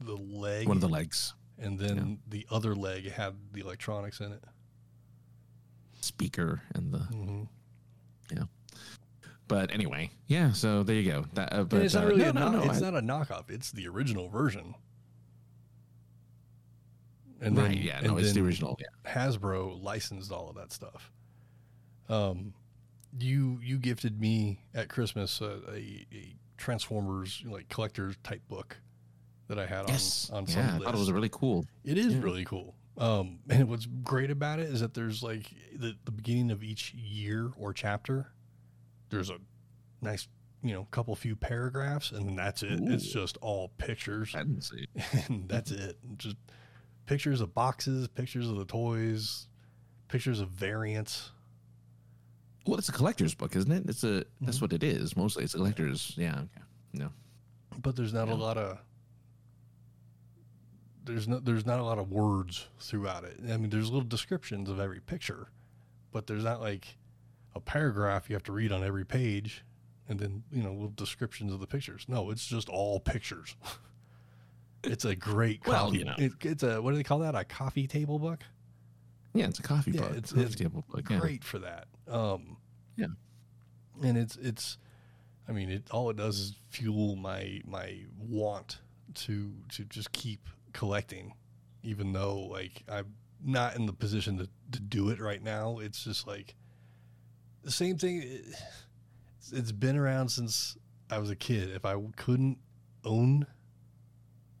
the 0.00 0.16
leg, 0.16 0.66
one 0.66 0.78
of 0.78 0.80
the 0.80 0.88
legs 0.88 1.34
and 1.58 1.78
then 1.78 2.18
the 2.28 2.46
other 2.50 2.74
leg 2.74 3.10
had 3.10 3.34
the 3.52 3.60
electronics 3.60 4.20
in 4.20 4.32
it. 4.32 4.44
speaker 6.00 6.62
and 6.74 6.92
the. 6.92 6.98
Mm-hmm. 6.98 7.44
But 9.48 9.72
anyway, 9.72 10.10
yeah. 10.26 10.52
So 10.52 10.82
there 10.82 10.96
you 10.96 11.10
go. 11.10 11.24
That, 11.32 11.52
uh, 11.52 11.64
but 11.64 11.80
it's 11.80 11.94
not 11.94 12.04
uh, 12.04 12.08
really 12.08 12.20
no, 12.24 12.28
a 12.28 12.32
no, 12.34 12.50
no, 12.50 12.62
it's 12.70 12.82
I- 12.82 12.90
not 12.90 12.94
a 12.94 13.00
knockoff. 13.00 13.50
It's 13.50 13.72
the 13.72 13.88
original 13.88 14.28
version. 14.28 14.74
And 17.40 17.56
right. 17.56 17.70
then, 17.70 17.78
yeah. 17.78 18.00
No, 18.02 18.18
it's 18.18 18.32
the 18.32 18.42
original. 18.42 18.78
Hasbro 19.06 19.82
licensed 19.82 20.30
all 20.30 20.50
of 20.50 20.56
that 20.56 20.70
stuff. 20.72 21.10
Um, 22.10 22.52
you 23.18 23.58
you 23.62 23.78
gifted 23.78 24.20
me 24.20 24.60
at 24.74 24.88
Christmas 24.88 25.40
a, 25.40 25.60
a, 25.70 26.06
a 26.12 26.34
Transformers 26.58 27.42
like 27.46 27.68
collector's 27.68 28.16
type 28.22 28.42
book 28.48 28.76
that 29.48 29.58
I 29.58 29.66
had 29.66 29.88
Yes. 29.88 30.30
on 30.30 30.38
on 30.38 30.46
some 30.46 30.62
yeah. 30.62 30.76
I 30.76 30.78
thought 30.78 30.94
it 30.94 30.98
was 30.98 31.10
really 31.12 31.30
cool. 31.30 31.66
It 31.84 31.98
is 31.98 32.14
Yeah. 32.14 32.22
really 32.22 32.44
cool. 32.44 32.74
Um, 32.96 33.38
and 33.48 33.68
what's 33.68 33.86
great 33.86 34.30
about 34.30 34.58
it 34.58 34.68
is 34.70 34.80
that 34.80 34.94
there's 34.94 35.22
like 35.22 35.52
the, 35.74 35.94
the 36.04 36.10
beginning 36.10 36.50
of 36.50 36.62
each 36.62 36.92
year 36.94 37.52
or 37.56 37.72
chapter, 37.72 38.32
there's 39.10 39.30
a 39.30 39.38
nice, 40.02 40.26
you 40.62 40.72
know, 40.74 40.84
couple 40.90 41.14
few 41.14 41.36
paragraphs, 41.36 42.10
and 42.10 42.36
that's 42.38 42.62
it. 42.62 42.80
It's 42.82 43.06
just 43.06 43.36
all 43.38 43.68
pictures, 43.78 44.34
I 44.34 44.38
didn't 44.40 44.62
see. 44.62 44.86
and 45.28 45.48
that's 45.48 45.70
it. 45.70 45.96
Just 46.18 46.36
pictures 47.06 47.40
of 47.40 47.54
boxes, 47.54 48.08
pictures 48.08 48.48
of 48.48 48.56
the 48.56 48.64
toys, 48.64 49.46
pictures 50.08 50.40
of 50.40 50.48
variants. 50.50 51.30
Well, 52.66 52.78
it's 52.78 52.88
a 52.88 52.92
collector's 52.92 53.34
book, 53.34 53.56
isn't 53.56 53.70
it? 53.72 53.84
It's 53.88 54.04
a. 54.04 54.24
That's 54.42 54.58
Mhm. 54.58 54.62
what 54.62 54.72
it 54.74 54.82
is. 54.82 55.16
Mostly, 55.16 55.44
it's 55.44 55.54
a 55.54 55.58
collector's. 55.58 56.12
Yeah. 56.18 56.34
Okay. 56.40 56.62
No. 56.92 57.10
but 57.80 57.94
there's 57.94 58.12
not 58.12 58.26
Yeah. 58.28 58.34
a 58.34 58.36
lot 58.36 58.58
of 58.58 58.78
there's 61.08 61.26
no 61.28 61.38
there's 61.40 61.66
not 61.66 61.80
a 61.80 61.82
lot 61.84 61.98
of 61.98 62.10
words 62.10 62.68
throughout 62.78 63.24
it. 63.24 63.38
I 63.50 63.56
mean, 63.56 63.70
there's 63.70 63.90
little 63.90 64.08
descriptions 64.08 64.68
of 64.70 64.78
every 64.78 65.00
picture, 65.00 65.48
but 66.12 66.26
there's 66.26 66.44
not 66.44 66.60
like 66.60 66.96
a 67.54 67.60
paragraph 67.60 68.28
you 68.28 68.34
have 68.36 68.42
to 68.44 68.52
read 68.52 68.70
on 68.72 68.84
every 68.84 69.04
page, 69.04 69.64
and 70.08 70.18
then 70.20 70.44
you 70.52 70.62
know 70.62 70.72
little 70.72 70.92
descriptions 70.94 71.52
of 71.52 71.60
the 71.60 71.66
pictures. 71.66 72.04
No, 72.08 72.30
it's 72.30 72.46
just 72.46 72.68
all 72.68 73.00
pictures. 73.00 73.56
it's 74.84 75.04
a 75.04 75.16
great 75.16 75.66
Well, 75.66 75.86
coffee. 75.86 75.98
you 75.98 76.04
know. 76.04 76.14
it, 76.18 76.32
it's 76.42 76.62
a 76.62 76.80
what 76.80 76.92
do 76.92 76.96
they 76.96 77.02
call 77.04 77.18
that? 77.20 77.34
A 77.34 77.44
coffee 77.44 77.86
table 77.86 78.18
book. 78.18 78.40
Yeah, 79.34 79.46
it's 79.48 79.58
a 79.58 79.62
coffee 79.62 79.90
Yeah, 79.92 80.02
book. 80.02 80.10
it's- 80.12 80.30
a 80.32 80.34
coffee 80.36 80.46
it's 80.46 80.54
table 80.56 80.84
book. 80.88 81.10
Yeah. 81.10 81.18
Great 81.18 81.44
for 81.44 81.58
that. 81.58 81.86
Um, 82.06 82.56
Yeah. 82.96 83.06
and 84.02 84.16
it's 84.16 84.36
it's 84.36 84.78
i 85.48 85.52
mean 85.52 85.70
it 85.70 85.82
all 85.90 86.08
it 86.10 86.16
does 86.16 86.38
is 86.38 86.54
fuel 86.68 87.16
my 87.16 87.60
my 87.66 88.00
want 88.18 88.78
to 89.14 89.52
to 89.70 89.84
just 89.84 90.12
keep 90.12 90.46
collecting 90.78 91.34
even 91.82 92.12
though 92.12 92.38
like 92.38 92.84
i'm 92.88 93.12
not 93.44 93.74
in 93.74 93.84
the 93.86 93.92
position 93.92 94.38
to, 94.38 94.48
to 94.70 94.78
do 94.80 95.08
it 95.10 95.18
right 95.20 95.42
now 95.42 95.78
it's 95.80 96.04
just 96.04 96.24
like 96.24 96.54
the 97.64 97.70
same 97.72 97.98
thing 97.98 98.22
it's, 98.22 99.52
it's 99.52 99.72
been 99.72 99.96
around 99.96 100.28
since 100.28 100.76
i 101.10 101.18
was 101.18 101.30
a 101.30 101.34
kid 101.36 101.68
if 101.70 101.84
i 101.84 101.96
couldn't 102.14 102.58
own 103.04 103.44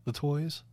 the 0.06 0.12
toys 0.12 0.64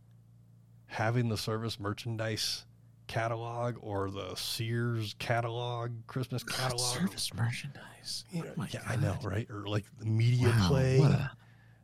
having 0.86 1.28
the 1.28 1.36
service 1.36 1.78
merchandise 1.78 2.64
catalog 3.06 3.76
or 3.80 4.10
the 4.10 4.34
sears 4.34 5.14
catalog 5.20 5.92
christmas 6.08 6.42
God, 6.42 6.56
catalog 6.56 6.78
service 6.96 7.32
merchandise. 7.34 8.24
you 8.32 8.42
Oh 8.42 8.46
know, 8.46 8.52
my 8.56 8.68
yeah, 8.72 8.80
I 8.84 8.96
know, 8.96 9.16
right? 9.22 9.48
Or 9.48 9.68
like 9.68 9.84
the 10.00 10.06
media 10.06 10.48
Wow, 10.48 10.66
play, 10.68 10.98
a- 11.02 11.30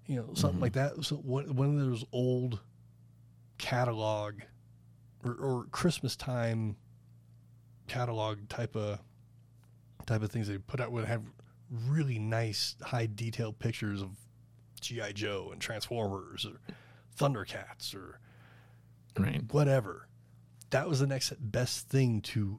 you 0.07 0.16
know, 0.16 0.35
something 0.35 0.59
Mhm. 0.59 0.62
like 0.62 0.73
that. 0.73 1.04
So 1.04 1.14
one, 1.16 1.54
one 1.54 1.78
of 1.78 1.87
those 1.87 2.04
old 2.11 2.59
catalog 3.62 4.40
or, 5.25 5.33
or 5.35 5.66
Christmas 5.71 6.16
time 6.16 6.76
catalog 7.87 8.49
type 8.49 8.75
of 8.76 8.99
type 10.04 10.21
of 10.23 10.31
things 10.33 10.49
they 10.49 10.59
put 10.59 10.81
out 10.81 10.90
would 10.90 11.04
have 11.04 11.23
really 11.87 12.19
nice, 12.19 12.75
high 12.83 13.09
detailed 13.14 13.59
pictures 13.61 14.02
of 14.02 14.11
GI 14.81 15.12
Joe 15.14 15.50
and 15.52 15.61
Transformers 15.61 16.45
or 16.45 16.59
Thundercats 17.16 17.95
or 17.95 18.19
right. 19.16 19.40
whatever. 19.52 20.09
That 20.71 20.88
was 20.88 20.99
the 20.99 21.07
next 21.07 21.33
best 21.38 21.88
thing 21.88 22.21
to 22.23 22.59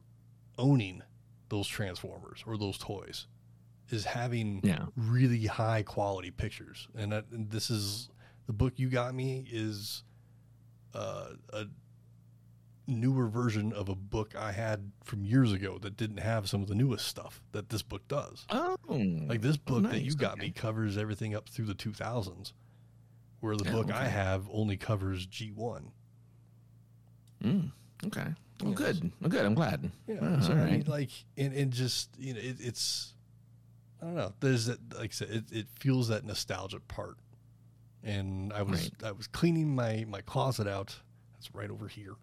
owning 0.58 1.04
those 1.50 1.68
Transformers 1.68 2.44
or 2.48 2.58
those 2.58 2.78
toys 2.78 3.28
is 3.90 4.06
having 4.06 4.62
Yeah. 4.64 4.86
really 4.96 5.46
high 5.48 5.84
quality 5.84 6.32
pictures. 6.32 6.88
And, 6.96 7.12
that, 7.12 7.26
and 7.32 7.52
this 7.52 7.70
is 7.70 8.10
the 8.48 8.54
book 8.54 8.74
you 8.78 8.90
got 8.90 9.14
me 9.14 9.46
is 9.52 10.04
uh, 10.94 11.28
a 11.52 11.66
newer 12.86 13.28
version 13.28 13.72
of 13.72 13.88
a 13.88 13.96
book 13.96 14.36
I 14.36 14.52
had 14.52 14.92
from 15.04 15.24
years 15.24 15.52
ago 15.54 15.78
that 15.80 15.96
didn't 15.96 16.18
have 16.18 16.50
some 16.50 16.62
of 16.62 16.68
the 16.68 16.76
newest 16.76 17.08
stuff 17.08 17.42
that 17.54 17.70
this 17.70 17.82
book 17.82 18.08
does. 18.08 18.46
Oh, 18.50 18.76
Like 18.90 19.42
this 19.42 19.58
book 19.58 19.84
that 19.84 19.90
nice, 19.94 20.02
you 20.04 20.16
got 20.16 20.34
okay. 20.34 20.48
me 20.48 20.52
covers 20.52 20.98
everything 20.98 21.34
up 21.34 21.48
through 21.48 21.66
the 21.66 21.76
2000s, 21.76 22.52
where 23.40 23.56
the 23.56 23.70
Oh, 23.70 23.72
book 23.84 23.92
I 23.92 24.06
have 24.08 24.48
only 24.52 24.76
covers 24.78 25.26
G1. 25.28 25.92
Mm, 27.44 27.72
okay. 28.08 28.28
Well, 28.62 28.70
Yes. 28.72 28.78
good. 28.78 29.12
Well, 29.22 29.30
good. 29.30 29.46
I'm 29.46 29.54
glad. 29.56 29.92
Yeah, 30.08 30.18
Oh, 30.22 30.40
so 30.42 30.52
all 30.54 30.60
I 30.60 30.66
mean, 30.66 30.74
right. 30.80 30.88
like, 30.88 31.10
and, 31.38 31.54
and 31.54 31.72
just 31.72 32.10
you 32.18 32.34
know, 32.34 32.40
it, 32.40 32.58
it's 32.60 33.14
I 34.02 34.06
don't 34.06 34.16
know. 34.16 34.34
There's 34.42 34.66
that, 34.68 34.80
like 34.98 35.12
I 35.12 35.14
said, 35.14 35.30
it, 35.30 35.44
it 35.52 35.68
feels 35.80 36.10
that 36.10 36.26
nostalgic 36.26 36.88
part. 36.90 37.18
And 38.04 38.52
I 38.54 38.62
was 38.64 38.82
Right. 38.84 39.04
I 39.06 39.12
was 39.14 39.28
cleaning 39.28 39.74
my 39.76 40.06
my 40.08 40.22
closet 40.22 40.68
out. 40.68 40.96
It's 41.38 41.54
right 41.54 41.70
over 41.70 41.88
here. 41.88 42.16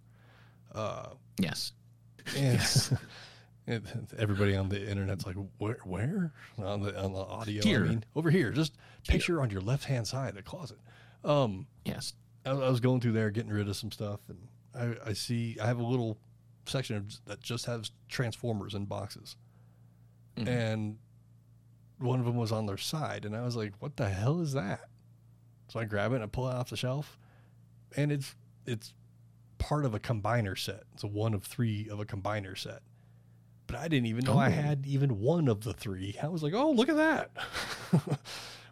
Uh, 0.75 1.11
Yes. 1.39 1.73
and, 2.37 2.61
and 3.67 4.09
everybody 4.19 4.55
on 4.57 4.69
the 4.69 4.89
internet's 4.91 5.27
like, 5.27 5.37
where 5.59 5.79
where 5.85 6.33
on 6.59 6.83
the 6.83 6.99
on 7.03 7.13
the 7.13 7.21
audio? 7.21 7.63
Here. 7.63 7.85
I 7.85 7.89
mean, 7.89 8.05
over 8.15 8.31
here. 8.31 8.51
Just 8.51 8.77
picture 9.09 9.41
on 9.41 9.51
your 9.51 9.63
left 9.63 9.85
hand 9.85 10.07
side 10.07 10.35
the 10.35 10.43
closet. 10.43 10.79
Um, 11.25 11.67
Yes. 11.85 12.13
I, 12.45 12.51
I 12.51 12.69
was 12.71 12.81
going 12.81 13.01
through 13.01 13.13
there 13.13 13.31
getting 13.31 13.51
rid 13.53 13.69
of 13.69 13.77
some 13.77 13.91
stuff, 13.93 14.21
and 14.29 14.49
I, 14.75 15.11
I 15.11 15.13
see 15.15 15.57
I 15.61 15.67
have 15.67 15.79
a 15.79 15.83
little 15.85 16.19
section 16.67 16.97
of, 16.97 17.25
that 17.27 17.41
just 17.41 17.67
has 17.67 17.91
transformers 18.09 18.75
in 18.75 18.85
boxes, 18.85 19.37
Mhm. 20.37 20.47
and 20.49 20.99
one 21.99 22.21
of 22.21 22.27
them 22.27 22.37
was 22.37 22.53
on 22.53 22.67
their 22.67 22.77
side, 22.79 23.25
and 23.25 23.35
I 23.37 23.43
was 23.43 23.57
like, 23.57 23.75
"What 23.81 23.97
the 23.97 24.09
hell 24.09 24.41
is 24.41 24.53
that?" 24.53 24.89
So 25.71 25.79
I 25.81 25.85
grab 25.85 26.13
it 26.13 26.17
and 26.17 26.25
I 26.25 26.27
pull 26.27 26.49
it 26.49 26.55
off 26.55 26.71
the 26.71 26.77
shelf, 26.77 27.19
and 27.97 28.11
it's 28.13 28.35
it's 28.67 28.93
part 29.59 29.85
of 29.85 29.95
a 29.95 30.01
combiner 30.01 30.59
set. 30.59 30.83
It's 30.95 31.03
a 31.05 31.07
one 31.07 31.33
of 31.35 31.45
three 31.45 31.89
of 31.89 32.01
a 32.01 32.05
combiner 32.05 32.57
set. 32.59 32.81
But 33.67 33.77
I 33.77 33.87
didn't 33.89 34.07
even 34.07 34.25
know 34.25 34.37
I 34.37 34.49
Oh. 34.49 34.51
had 34.51 34.85
even 34.87 35.21
one 35.21 35.47
of 35.47 35.63
the 35.63 35.73
three. 35.73 36.17
I 36.21 36.27
was 36.29 36.43
like, 36.43 36.55
"Oh, 36.55 36.73
look 36.73 36.89
at 36.89 36.97
that!" 36.97 37.31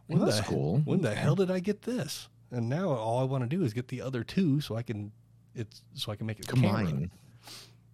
when 0.09 0.19
that's 0.21 0.39
the, 0.39 0.43
cool. 0.45 0.79
When 0.79 1.01
the 1.03 1.15
hell 1.15 1.37
did 1.37 1.51
I 1.53 1.61
get 1.61 1.83
this? 1.83 2.29
And 2.51 2.69
now 2.69 2.89
all 2.91 3.21
I 3.21 3.25
want 3.25 3.49
to 3.49 3.49
do 3.57 3.63
is 3.63 3.73
get 3.73 3.89
the 3.89 4.01
other 4.03 4.25
two 4.25 4.61
so 4.61 4.75
I 4.75 4.83
can 4.83 5.13
it's 5.55 5.83
so 5.95 6.11
I 6.11 6.17
can 6.17 6.27
make 6.27 6.41
a 6.41 6.43
camera. 6.43 6.85
Combine. 6.85 7.11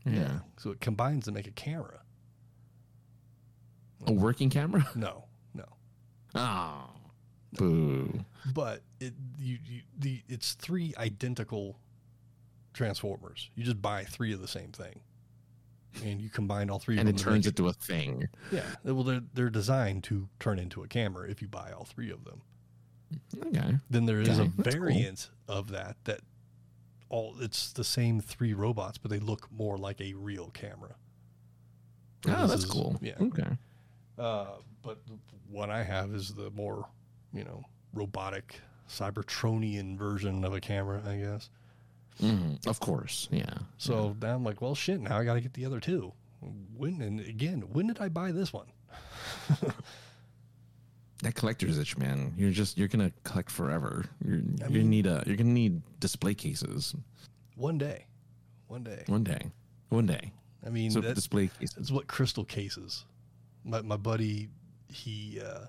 Yeah. 0.07 0.39
So 0.59 0.71
it 0.71 0.81
combines 0.81 1.25
to 1.27 1.33
make 1.33 1.47
a 1.47 1.51
camera. 1.51 2.01
A 4.07 4.13
working 4.13 4.49
camera? 4.51 4.87
No, 4.95 5.25
no. 5.55 5.65
Oh. 6.35 6.91
Boo. 7.57 8.25
But 8.53 8.83
it 9.01 9.15
you, 9.39 9.59
you 9.65 9.81
the 9.99 10.23
it's 10.29 10.53
three 10.55 10.95
identical 10.99 11.79
transformers. 12.73 13.51
You 13.55 13.65
just 13.65 13.81
buy 13.81 14.05
three 14.05 14.33
of 14.33 14.41
the 14.41 14.49
same 14.49 14.73
thing. 14.73 15.01
And 16.05 16.21
you 16.21 16.29
combine 16.29 16.71
all 16.71 16.81
three 16.81 16.99
And 16.99 17.09
of 17.09 17.15
it 17.15 17.19
turns 17.19 17.47
into 17.47 17.69
a 17.69 17.73
thing. 17.73 18.29
Yeah. 18.51 18.63
Well 18.85 19.05
they're 19.05 19.23
they're 19.35 19.51
designed 19.51 20.05
to 20.05 20.29
turn 20.41 20.59
into 20.59 20.83
a 20.83 20.89
camera 20.89 21.31
if 21.31 21.41
you 21.41 21.49
buy 21.49 21.71
all 21.73 21.85
three 21.85 22.11
of 22.11 22.25
them. 22.25 22.43
Okay. 23.47 23.77
Then 23.91 24.07
there 24.07 24.21
is 24.21 24.29
Okay, 24.31 24.49
a 24.57 24.63
that's 24.63 24.75
cool. 24.75 24.83
variant 24.87 25.31
of 25.49 25.71
that 25.71 25.97
that 26.05 26.21
all 27.11 27.37
it's 27.41 27.73
the 27.73 27.85
same 27.85 28.21
three 28.21 28.55
robots, 28.55 28.99
but 28.99 29.11
they 29.11 29.21
look 29.21 29.49
more 29.53 29.79
like 29.79 30.01
a 30.01 30.15
real 30.15 30.51
camera. 30.53 30.97
Oh, 32.27 32.41
This 32.43 32.51
that's 32.51 32.65
is- 32.65 32.71
cool. 32.71 32.99
Yeah. 33.01 33.15
Okay. 33.21 33.57
Uh, 34.19 34.47
but 34.83 34.99
the 35.07 35.13
one 35.51 35.71
I 35.71 35.83
have 35.83 36.13
is 36.15 36.35
the 36.35 36.51
more, 36.51 36.89
you 37.35 37.45
know, 37.45 37.63
robotic 37.93 38.61
Cybertronian 38.89 39.97
version 39.99 40.45
of 40.45 40.55
a 40.55 40.61
camera, 40.61 41.03
I 41.07 41.17
guess. 41.17 41.51
Mhm. 42.23 42.65
Of 42.67 42.79
course. 42.81 43.29
Yeah. 43.33 43.53
So 43.77 44.17
now 44.23 44.35
I'm 44.37 44.45
like, 44.45 44.63
well, 44.63 44.75
shit. 44.75 45.01
Now 45.01 45.19
I 45.19 45.25
got 45.25 45.35
to 45.35 45.41
get 45.41 45.53
the 45.55 45.67
other 45.67 45.81
two. 45.81 46.13
When 46.77 47.01
and 47.03 47.21
again, 47.21 47.63
when 47.73 47.87
did 47.89 47.99
I 48.01 48.09
buy 48.09 48.31
this 48.33 48.53
one? 48.53 48.67
that 51.23 51.35
collector's 51.35 51.79
itch, 51.79 51.97
man. 51.97 52.35
You're 52.37 52.51
just 52.51 52.77
you're 52.77 52.89
gonna 52.89 53.13
collect 53.25 53.51
forever. 53.51 54.05
You're 54.25 54.43
I 54.63 54.69
you 54.69 54.81
mean- 54.81 54.91
need 54.91 55.07
a 55.07 55.23
you're 55.27 55.37
gonna 55.37 55.51
need 55.51 55.81
display 56.01 56.35
cases 56.35 56.95
One 57.57 57.79
day, 57.79 58.07
one 58.69 58.85
day. 58.85 59.05
one 59.07 59.25
day. 59.25 59.51
One 59.89 60.07
day. 60.07 60.33
I 60.67 60.71
mean, 60.71 60.91
So 60.91 61.01
that's, 61.01 61.15
display 61.15 61.49
cases. 61.59 61.75
that's 61.77 61.91
what 61.91 62.07
crystal 62.09 62.45
cases. 62.45 63.05
My 63.65 63.81
my 63.83 63.97
buddy, 63.97 64.49
he, 64.89 65.41
uh, 65.41 65.67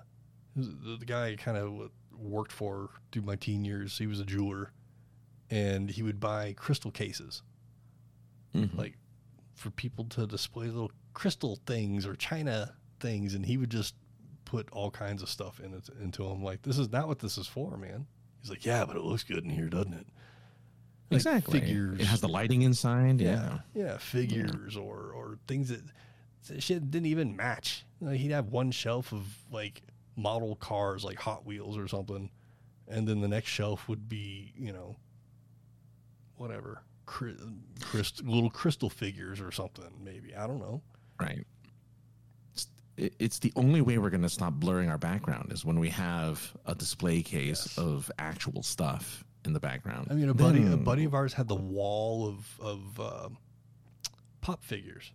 the, 0.56 1.04
guy 1.04 1.28
I 1.28 1.36
kind 1.36 1.56
of 1.58 1.90
worked 2.16 2.52
for 2.52 2.88
through 3.12 3.22
my 3.22 3.36
teen 3.36 3.64
years. 3.64 3.98
He 3.98 4.06
was 4.06 4.20
a 4.20 4.24
jeweler, 4.24 4.72
and 5.50 5.90
he 5.90 6.02
would 6.02 6.18
buy 6.20 6.54
crystal 6.56 6.90
cases. 6.90 7.42
Mhm. 8.54 8.74
like 8.76 8.96
for 9.54 9.70
people 9.70 10.04
to 10.06 10.26
display 10.26 10.66
little 10.66 10.90
crystal 11.12 11.58
things 11.66 12.06
or 12.06 12.14
china 12.14 12.74
things 13.00 13.34
and 13.34 13.44
he 13.44 13.56
would 13.58 13.70
just 13.70 13.94
put 14.46 14.66
all 14.70 14.90
kinds 14.90 15.22
of 15.22 15.28
stuff 15.28 15.60
in 15.60 15.74
it 15.74 15.88
into 16.00 16.22
them 16.22 16.42
like 16.42 16.62
this 16.62 16.78
is 16.78 16.90
not 16.90 17.06
what 17.06 17.18
this 17.18 17.36
is 17.36 17.46
for 17.46 17.76
man 17.76 18.06
he's 18.40 18.48
like 18.48 18.64
yeah 18.64 18.84
but 18.86 18.96
it 18.96 19.02
looks 19.02 19.24
good 19.24 19.44
in 19.44 19.50
here 19.50 19.68
doesn't 19.68 19.92
it 19.92 20.06
Like 21.10 21.18
exactly. 21.18 21.60
figures 21.60 22.00
It 22.00 22.06
has 22.06 22.20
the 22.22 22.28
lighting 22.28 22.62
inside. 22.62 23.20
yeah 23.20 23.58
Yeah. 23.74 23.82
yeah 23.84 23.98
figures 23.98 24.74
or 24.76 25.10
or 25.12 25.38
things 25.46 25.68
that 25.68 25.82
that 26.48 26.62
shit 26.62 26.90
didn't 26.90 27.06
even 27.06 27.36
match 27.36 27.84
like 28.00 28.18
he'd 28.20 28.30
have 28.30 28.46
one 28.48 28.70
shelf 28.70 29.12
of 29.12 29.26
like 29.52 29.82
model 30.16 30.56
cars 30.56 31.04
like 31.04 31.18
hot 31.18 31.44
wheels 31.46 31.76
or 31.76 31.86
something 31.86 32.30
and 32.88 33.06
then 33.06 33.20
the 33.20 33.28
next 33.28 33.48
shelf 33.48 33.86
would 33.88 34.08
be 34.08 34.52
you 34.58 34.72
know 34.72 34.96
whatever 36.36 36.82
cri- 37.04 37.36
crystal, 37.80 38.26
little 38.26 38.50
crystal 38.50 38.88
figures 38.90 39.40
or 39.40 39.50
something 39.52 39.90
maybe 40.02 40.34
i 40.34 40.46
don't 40.46 40.58
know 40.60 40.80
Right. 41.20 41.46
It's, 42.52 42.68
it's 43.18 43.38
the 43.38 43.52
only 43.56 43.80
way 43.80 43.96
we're 43.98 44.10
gonna 44.10 44.28
stop 44.28 44.52
blurring 44.54 44.90
our 44.90 44.98
background 44.98 45.50
is 45.52 45.64
when 45.64 45.78
we 45.80 45.88
have 45.90 46.52
a 46.66 46.74
display 46.74 47.22
case 47.22 47.66
Yes. 47.76 47.78
of 47.78 48.10
actual 48.18 48.62
stuff 48.62 49.24
in 49.44 49.52
the 49.52 49.60
background. 49.60 50.08
i 50.10 50.14
mean 50.14 50.28
a 50.28 50.34
buddy 50.34 50.64
a 50.66 50.76
buddy 50.76 51.04
of 51.04 51.14
ours 51.14 51.32
had 51.32 51.48
the 51.48 51.54
wall 51.54 52.26
of 52.28 52.60
of 52.60 53.00
uh, 53.00 53.28
pop 54.40 54.62
figures 54.64 55.12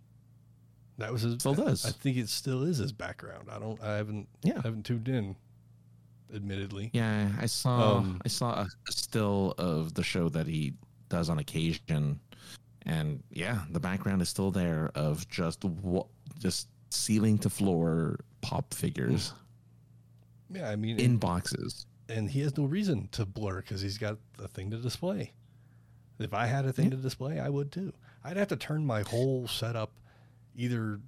that 0.98 1.12
was 1.12 1.22
his 1.22 1.34
Still 1.34 1.54
does. 1.54 1.84
i 1.86 1.90
think 1.90 2.16
it 2.16 2.28
still 2.28 2.62
is 2.64 2.78
his 2.78 2.92
background 2.92 3.48
i 3.50 3.58
don't 3.58 3.82
i 3.82 3.96
haven't 3.96 4.28
Yeah. 4.42 4.54
I 4.58 4.62
haven't 4.62 4.84
tuned 4.84 5.08
in 5.08 5.36
admittedly 6.34 6.90
Yeah, 6.92 7.30
I 7.40 7.46
saw 7.46 7.98
Um, 7.98 8.20
I 8.24 8.28
saw 8.28 8.60
a, 8.62 8.68
a 8.88 8.92
still 8.92 9.54
of 9.58 9.94
the 9.94 10.02
show 10.02 10.28
that 10.30 10.46
he 10.46 10.74
does 11.10 11.28
on 11.28 11.38
occasion, 11.38 12.20
and 12.86 13.22
yeah, 13.30 13.60
the 13.70 13.78
background 13.80 14.22
is 14.22 14.30
still 14.30 14.50
there 14.50 14.90
of 14.94 15.28
just 15.28 15.62
wa- 15.64 16.06
just 16.38 16.68
ceiling 16.90 17.36
to 17.38 17.50
floor 17.50 18.18
pop 18.40 18.72
figures 18.74 19.32
yeah 20.50 20.68
i 20.70 20.76
mean 20.76 20.98
in 20.98 21.16
boxes. 21.18 21.86
and 22.08 22.30
he 22.30 22.40
has 22.40 22.56
no 22.56 22.64
reason 22.64 23.08
to 23.12 23.24
blur 23.26 23.60
because 23.60 23.80
he's 23.82 23.98
got 23.98 24.16
a 24.38 24.48
thing 24.48 24.70
to 24.70 24.76
display. 24.78 25.32
If 26.18 26.34
I 26.34 26.46
had 26.46 26.64
a 26.66 26.72
thing 26.72 26.86
Yeah. 26.86 26.90
to 26.92 26.96
display, 26.98 27.40
I 27.40 27.48
would 27.48 27.72
too. 27.72 27.92
I'd 28.24 28.36
have 28.36 28.48
to 28.48 28.56
turn 28.56 28.84
my 28.86 29.02
whole 29.02 29.48
setup 29.48 29.90
either. 30.56 31.00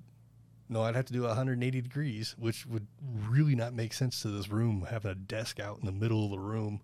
No, 0.69 0.83
I'd 0.83 0.95
have 0.97 1.05
to 1.07 1.13
do 1.13 1.23
180 1.23 1.83
degrees, 1.83 2.35
which 2.39 2.67
would 2.67 2.87
really 3.29 3.55
not 3.55 3.75
make 3.75 3.93
sense 3.93 4.23
to 4.23 4.29
this 4.29 4.49
room. 4.49 4.87
Having 4.89 5.11
a 5.11 5.15
desk 5.15 5.61
out 5.61 5.79
in 5.79 5.87
the 5.87 5.93
middle 5.93 6.25
of 6.25 6.31
the 6.31 6.39
room, 6.39 6.81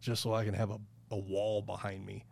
just 0.00 0.22
so 0.22 0.34
I 0.34 0.44
can 0.44 0.54
have 0.54 0.70
a, 0.70 0.78
a 1.10 1.16
wall 1.16 1.62
behind 1.62 2.04
me. 2.04 2.24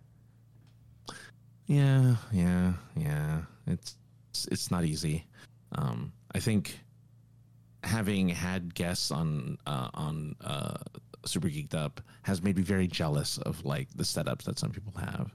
Yeah, 1.66 2.16
yeah, 2.32 2.74
yeah. 2.96 3.42
It's 3.66 3.96
it's, 4.50 4.70
not 4.70 4.84
easy. 4.84 5.26
Um, 5.72 6.12
I 6.34 6.40
think 6.40 6.78
having 7.82 8.28
had 8.28 8.74
guests 8.74 9.10
on 9.10 9.58
uh, 9.66 9.88
on 9.94 10.36
uh, 10.42 10.78
Super 11.24 11.48
Geeked 11.48 11.74
Up 11.74 12.00
has 12.22 12.42
made 12.42 12.56
me 12.56 12.62
very 12.62 12.86
jealous 12.86 13.38
of 13.38 13.64
like 13.64 13.88
the 13.94 14.02
setups 14.02 14.44
that 14.44 14.58
some 14.58 14.70
people 14.70 14.92
have, 15.00 15.34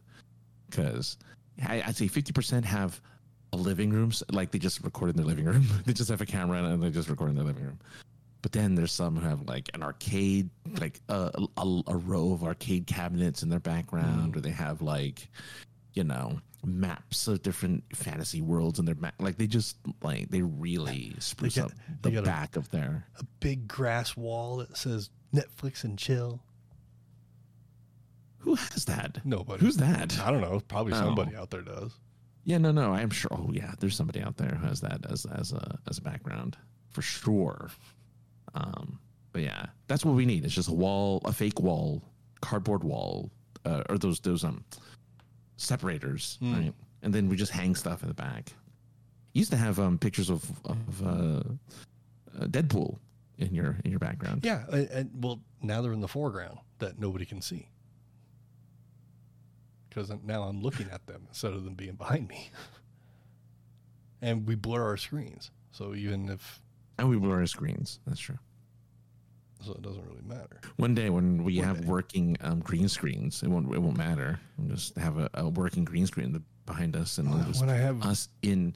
because 0.70 1.18
I'd 1.66 1.96
say 1.96 2.08
fifty 2.08 2.34
percent 2.34 2.66
have 2.66 3.02
a 3.54 3.58
living 3.58 3.90
room, 3.92 4.12
like 4.32 4.52
they 4.52 4.60
just 4.60 4.84
record 4.84 5.10
in 5.10 5.16
their 5.16 5.26
living 5.26 5.46
room. 5.46 5.68
they 5.86 5.94
just 5.94 6.10
have 6.10 6.22
a 6.22 6.26
camera 6.26 6.64
and 6.64 6.82
they 6.82 6.90
just 6.90 7.10
record 7.10 7.30
in 7.30 7.36
their 7.36 7.46
living 7.46 7.64
room. 7.64 7.80
But 8.42 8.52
then 8.52 8.76
there's 8.76 8.92
some 8.92 9.16
who 9.18 9.28
have 9.28 9.42
like 9.48 9.70
an 9.74 9.84
arcade, 9.84 10.50
like 10.80 11.00
a, 11.10 11.32
a, 11.58 11.82
a 11.88 11.96
row 11.98 12.34
of 12.34 12.44
arcade 12.44 12.88
cabinets 12.88 13.44
in 13.44 13.50
their 13.50 13.60
background, 13.60 14.34
mm. 14.34 14.38
or 14.38 14.42
they 14.42 14.52
have 14.52 14.82
like, 14.82 15.28
you 15.94 16.04
know, 16.04 16.40
maps 16.66 17.28
of 17.28 17.42
different 17.42 17.84
fantasy 17.96 18.42
worlds 18.42 18.80
in 18.80 18.86
their 18.86 18.96
back. 18.96 19.16
Like 19.20 19.38
they 19.38 19.48
just 19.48 19.78
like 20.02 20.30
they 20.30 20.42
really 20.42 21.16
spruce 21.20 21.56
got- 21.56 21.66
up 21.66 21.72
they 22.02 22.10
the 22.12 22.16
got 22.18 22.24
a- 22.24 22.26
back 22.26 22.56
of 22.56 22.70
their. 22.70 23.08
A 23.20 23.24
big 23.40 23.68
grass 23.68 24.16
wall 24.16 24.58
that 24.58 24.78
says 24.78 25.10
Netflix 25.34 25.84
and 25.84 25.98
chill. 25.98 26.42
Who 28.40 28.56
has 28.56 28.86
that? 28.86 29.26
Nobody. 29.26 29.66
Who's 29.66 29.78
that? 29.78 30.20
I 30.20 30.32
don't 30.32 30.42
know. 30.42 30.62
Probably 30.68 30.94
Oh. 30.94 30.98
somebody 30.98 31.36
out 31.36 31.50
there 31.50 31.62
does. 31.64 31.92
Yeah, 32.48 32.58
no, 32.60 32.72
no. 32.72 32.94
I'm 32.94 33.10
sure. 33.10 33.30
Oh, 33.34 33.50
yeah. 33.52 33.74
There's 33.78 33.96
somebody 33.96 34.22
out 34.22 34.38
there 34.38 34.48
who 34.60 34.66
has 34.68 34.80
that 34.82 35.06
as 35.12 35.26
as 35.26 35.52
a 35.52 35.78
as 35.90 35.98
a 35.98 36.02
background 36.02 36.56
for 36.90 37.02
sure. 37.02 37.70
Um, 38.56 39.00
but 39.34 39.42
yeah, 39.42 39.66
that's 39.88 40.06
what 40.06 40.16
we 40.16 40.26
need. 40.26 40.46
It's 40.46 40.54
just 40.56 40.70
a 40.70 40.74
wall, 40.74 41.22
a 41.26 41.34
fake 41.34 41.60
wall, 41.60 42.02
cardboard 42.42 42.84
wall, 42.86 43.30
uh, 43.66 43.84
or 43.90 43.98
those 43.98 44.22
those 44.22 44.46
um 44.46 44.64
separators, 45.58 46.38
Hmm. 46.40 46.54
right? 46.54 46.74
And 47.04 47.14
then 47.14 47.30
we 47.30 47.36
just 47.36 47.52
hang 47.52 47.76
stuff 47.76 48.02
in 48.02 48.08
the 48.08 48.14
back. 48.14 48.54
used 49.34 49.52
to 49.52 49.58
have 49.58 49.78
um 49.78 49.98
pictures 49.98 50.30
of 50.30 50.44
of 50.66 51.04
uh, 51.06 51.44
uh, 52.40 52.46
Deadpool 52.48 52.98
in 53.38 53.54
your 53.54 53.78
in 53.84 53.92
your 53.92 54.00
background. 54.00 54.46
Yeah, 54.46 54.64
and, 54.72 54.90
and 54.90 55.10
well, 55.24 55.42
now 55.62 55.82
they're 55.82 55.94
in 55.94 56.00
the 56.02 56.08
foreground 56.08 56.60
that 56.80 56.98
nobody 56.98 57.26
can 57.26 57.42
see 57.42 57.68
because 59.90 60.12
now 60.24 60.44
I'm 60.44 60.62
looking 60.62 60.88
at 60.92 61.06
them 61.08 61.24
instead 61.30 61.54
of 61.54 61.64
them 61.64 61.74
being 61.76 61.96
behind 61.96 62.28
me. 62.28 62.50
and 64.22 64.48
we 64.48 64.56
blur 64.56 64.84
our 64.84 64.98
screens, 64.98 65.52
so 65.72 65.94
even 65.96 66.30
if 66.30 66.62
And 66.98 67.10
we 67.10 67.18
blur 67.18 67.40
our 67.40 67.46
screens. 67.48 68.00
That's 68.08 68.20
true. 68.20 68.38
So 69.66 69.74
it 69.74 69.82
doesn't 69.82 70.06
really 70.06 70.22
matter. 70.24 70.62
One 70.76 70.94
day 70.94 71.10
when 71.10 71.44
we 71.44 71.58
One 71.58 71.66
have 71.66 71.82
day. 71.82 71.88
working 71.88 72.38
um, 72.42 72.60
green 72.60 72.88
screens, 72.88 73.42
it 73.42 73.48
won't 73.48 73.74
it 73.74 73.80
won't 73.80 73.98
matter. 73.98 74.40
We'll 74.58 74.70
just 74.76 74.96
have 74.98 75.18
a, 75.18 75.30
a 75.34 75.50
working 75.50 75.84
green 75.84 76.06
screen 76.06 76.44
behind 76.66 76.96
us, 76.96 77.18
and 77.18 77.28
just 77.48 77.62
When 77.62 77.70
I 77.70 77.78
have 77.78 78.04
us 78.06 78.30
in 78.44 78.76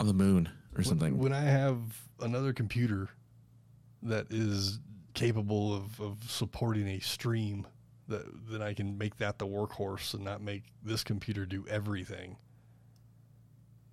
on 0.00 0.06
the 0.06 0.12
moon 0.12 0.48
or 0.76 0.82
something. 0.82 1.16
When 1.18 1.32
I 1.32 1.40
have 1.42 1.78
another 2.20 2.52
computer 2.52 3.08
that 4.02 4.26
is 4.30 4.80
capable 5.14 5.72
of, 5.74 5.98
of 6.00 6.18
supporting 6.28 6.86
a 6.88 6.98
stream, 6.98 7.66
that 8.08 8.24
then 8.50 8.62
I 8.62 8.74
can 8.74 8.98
make 8.98 9.16
that 9.16 9.38
the 9.38 9.46
workhorse 9.46 10.14
and 10.14 10.24
not 10.24 10.40
make 10.42 10.64
this 10.82 11.02
computer 11.04 11.46
do 11.46 11.64
everything. 11.68 12.36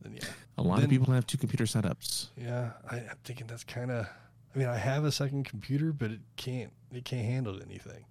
Then 0.01 0.13
yeah, 0.15 0.23
a 0.57 0.63
lot 0.63 0.75
then- 0.77 0.85
of 0.85 0.89
people 0.89 1.13
have 1.13 1.27
two 1.27 1.37
computer 1.37 1.65
setups. 1.65 2.27
yeah, 2.35 2.71
I, 2.89 2.97
I'm 2.97 3.17
thinking 3.23 3.47
that's 3.47 3.63
kind 3.63 3.91
of. 3.91 4.07
I 4.53 4.57
mean, 4.59 4.67
I 4.67 4.77
have 4.77 5.05
a 5.05 5.11
second 5.13 5.45
computer, 5.45 5.93
but 5.93 6.11
it 6.11 6.19
can't. 6.35 6.73
It 6.91 7.05
can't 7.05 7.25
handle 7.25 7.61
anything. 7.61 8.03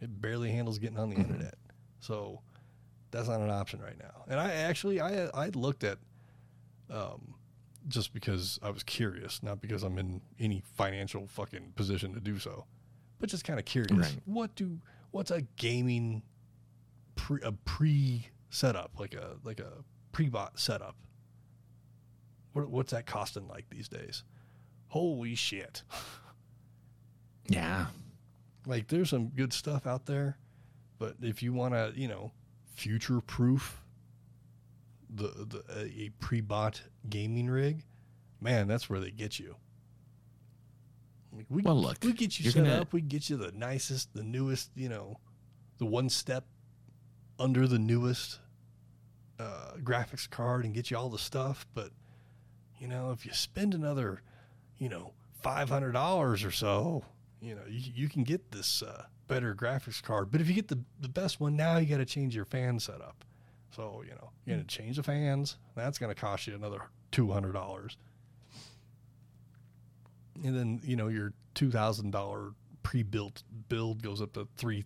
It 0.00 0.20
barely 0.22 0.50
handles 0.50 0.78
getting 0.78 0.98
on 0.98 1.10
the 1.10 1.16
Mhm. 1.16 1.24
internet. 1.30 1.54
So 2.00 2.40
that's 3.10 3.28
not 3.28 3.40
an 3.40 3.50
option 3.50 3.80
right 3.80 3.98
now. 3.98 4.24
And 4.28 4.40
I 4.40 4.52
actually, 4.52 5.00
I 5.00 5.26
I 5.28 5.48
looked 5.50 5.84
at, 5.84 5.98
um, 6.88 7.34
just 7.88 8.14
because 8.14 8.58
I 8.62 8.70
was 8.70 8.82
curious, 8.84 9.42
not 9.42 9.60
because 9.60 9.82
I'm 9.82 9.98
in 9.98 10.22
any 10.38 10.62
financial 10.76 11.26
fucking 11.26 11.72
position 11.72 12.14
to 12.14 12.20
do 12.20 12.38
so, 12.38 12.64
but 13.18 13.28
just 13.28 13.44
kind 13.44 13.58
of 13.58 13.66
curious. 13.66 13.92
Right. 13.92 14.20
What 14.24 14.54
do 14.54 14.80
what's 15.12 15.30
a 15.30 15.42
gaming 15.56 16.22
pre 17.14 17.40
a 17.42 17.52
pre 17.52 18.28
setup 18.50 18.90
like 18.98 19.14
a 19.14 19.36
like 19.44 19.60
a 19.60 19.84
pre 20.10 20.28
bot 20.28 20.58
setup? 20.58 20.96
What 22.52 22.68
what's 22.68 22.92
that 22.92 23.06
costing 23.06 23.46
like 23.48 23.70
these 23.70 23.88
days? 23.88 24.24
Holy 24.88 25.34
shit! 25.34 25.82
Yeah, 27.48 27.86
Like 28.66 28.86
there's 28.86 29.10
some 29.10 29.28
good 29.28 29.52
stuff 29.52 29.84
out 29.86 30.06
there, 30.06 30.38
but 30.98 31.16
if 31.20 31.42
you 31.42 31.52
want 31.52 31.74
to, 31.74 31.92
you 31.94 32.06
know, 32.06 32.30
future 32.74 33.20
proof 33.20 33.82
the 35.10 35.26
the 35.26 35.90
a 35.90 36.10
pre-bought 36.20 36.82
gaming 37.10 37.50
rig, 37.50 37.82
man, 38.40 38.68
that's 38.68 38.88
where 38.88 39.00
they 39.00 39.10
get 39.10 39.40
you. 39.40 39.56
Like, 41.34 41.46
we 41.48 41.62
Well, 41.62 41.80
look, 41.80 41.98
we 42.02 42.12
get 42.12 42.38
you 42.38 42.50
set 42.50 42.64
gonna- 42.64 42.80
up. 42.82 42.92
We 42.92 43.00
get 43.00 43.30
you 43.30 43.36
the 43.36 43.52
nicest, 43.52 44.12
the 44.14 44.22
newest, 44.22 44.70
you 44.74 44.88
know, 44.88 45.18
the 45.78 45.86
one 45.86 46.08
step 46.10 46.44
under 47.38 47.66
the 47.66 47.78
newest 47.78 48.38
uh, 49.38 49.72
graphics 49.82 50.28
card 50.28 50.64
and 50.64 50.74
get 50.74 50.90
you 50.90 50.96
all 50.96 51.08
the 51.08 51.18
stuff. 51.18 51.66
But 51.74 51.90
you 52.78 52.88
know, 52.88 53.12
if 53.12 53.24
you 53.24 53.32
spend 53.32 53.74
another, 53.74 54.22
you 54.78 54.88
know, 54.88 55.12
five 55.42 55.68
hundred 55.68 55.92
dollars 55.92 56.44
or 56.44 56.50
so, 56.50 57.04
you 57.40 57.54
know, 57.54 57.62
you, 57.68 57.92
you 57.94 58.08
can 58.08 58.24
get 58.24 58.52
this 58.52 58.82
uh, 58.82 59.06
better 59.28 59.54
graphics 59.54 60.02
card. 60.02 60.30
But 60.30 60.40
if 60.40 60.48
you 60.48 60.54
get 60.54 60.68
the 60.68 60.80
the 61.00 61.08
best 61.08 61.40
one, 61.40 61.56
now 61.56 61.78
you 61.78 61.86
got 61.86 61.98
to 61.98 62.04
change 62.04 62.34
your 62.36 62.44
fan 62.44 62.78
setup. 62.78 63.24
So 63.74 64.02
you 64.06 64.10
know, 64.14 64.30
you're 64.44 64.56
gonna 64.56 64.68
change 64.68 64.96
the 64.96 65.02
fans. 65.02 65.56
That's 65.74 65.98
gonna 65.98 66.14
cost 66.14 66.46
you 66.46 66.54
another 66.54 66.82
two 67.10 67.32
hundred 67.32 67.52
dollars. 67.52 67.96
And 70.44 70.56
then 70.56 70.80
you 70.84 70.96
know 70.96 71.08
your 71.08 71.32
two 71.54 71.70
thousand 71.70 72.10
dollar 72.10 72.52
pre-built 72.82 73.42
build 73.68 74.02
goes 74.02 74.20
up 74.20 74.32
to 74.34 74.48
three, 74.56 74.84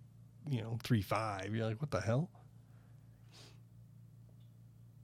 you 0.49 0.61
know, 0.61 0.79
three 0.83 1.03
five. 1.03 1.55
You're 1.55 1.67
like, 1.67 1.81
what 1.81 1.91
the 1.91 2.01
hell? 2.01 2.31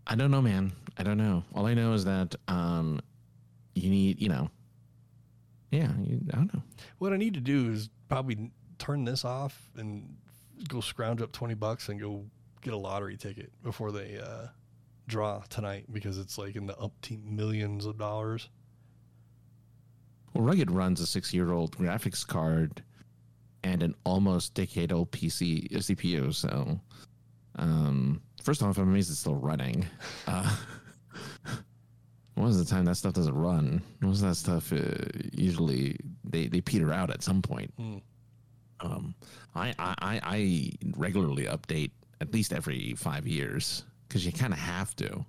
I 0.06 0.14
don't 0.14 0.30
know, 0.30 0.42
man. 0.42 0.72
I 0.98 1.04
don't 1.04 1.16
know. 1.16 1.44
All 1.54 1.66
I 1.66 1.74
know 1.74 1.92
is 1.94 2.04
that 2.04 2.34
um, 2.48 3.00
you 3.74 3.88
need, 3.88 4.20
you 4.20 4.28
know, 4.28 4.50
yeah, 5.70 5.90
you, 6.02 6.20
I 6.32 6.36
don't 6.36 6.52
know. 6.52 6.62
What 6.98 7.12
I 7.12 7.16
need 7.16 7.34
to 7.34 7.40
do 7.40 7.70
is 7.70 7.88
probably 8.08 8.50
turn 8.78 9.04
this 9.04 9.24
off 9.24 9.70
and 9.76 10.16
go 10.68 10.80
scrounge 10.80 11.22
up 11.22 11.32
20 11.32 11.54
bucks 11.54 11.88
and 11.88 12.00
go 12.00 12.24
get 12.60 12.74
a 12.74 12.76
lottery 12.76 13.16
ticket 13.16 13.52
before 13.62 13.90
they 13.92 14.18
uh, 14.18 14.48
draw 15.08 15.40
tonight 15.48 15.86
because 15.90 16.18
it's 16.18 16.36
like 16.36 16.56
in 16.56 16.66
the 16.66 16.74
umpteen 16.74 17.24
millions 17.24 17.86
of 17.86 17.96
dollars. 17.98 18.48
Well, 20.35 20.45
Rugged 20.45 20.71
runs 20.71 21.01
a 21.01 21.07
six-year-old 21.07 21.77
graphics 21.77 22.27
card 22.27 22.83
and 23.64 23.83
an 23.83 23.95
almost 24.05 24.55
decade-old 24.55 25.11
PC 25.11 25.75
uh, 25.75 25.79
CPU. 25.79 26.35
So, 26.35 26.81
um, 27.57 28.21
first 28.42 28.62
off, 28.62 28.79
I'm 28.79 28.88
amazed 28.88 29.11
it's 29.11 29.21
still 29.21 29.35
running. 29.35 29.87
Uh, 30.27 30.57
the 32.37 32.64
time, 32.64 32.85
that 32.87 32.97
stuff 32.97 33.12
doesn't 33.12 33.35
run. 33.35 33.83
Most 34.01 34.23
of 34.23 34.29
that 34.29 34.35
stuff 34.37 34.73
uh, 34.73 35.07
usually 35.33 35.99
they, 36.25 36.49
they 36.49 36.61
peter 36.61 36.92
out 36.92 37.11
at 37.11 37.23
some 37.23 37.42
point. 37.42 37.73
Mm. 37.79 38.03
Um, 38.81 39.14
I, 39.55 39.75
I 39.79 39.95
I 39.99 40.21
I 40.25 40.73
regularly 40.97 41.45
update 41.45 41.92
at 42.21 42.33
least 42.33 42.53
every 42.53 42.95
five 42.95 43.29
years 43.29 43.85
because 44.09 44.27
you 44.27 44.33
kind 44.33 44.53
of 44.53 44.59
have 44.59 44.97
to. 44.97 45.25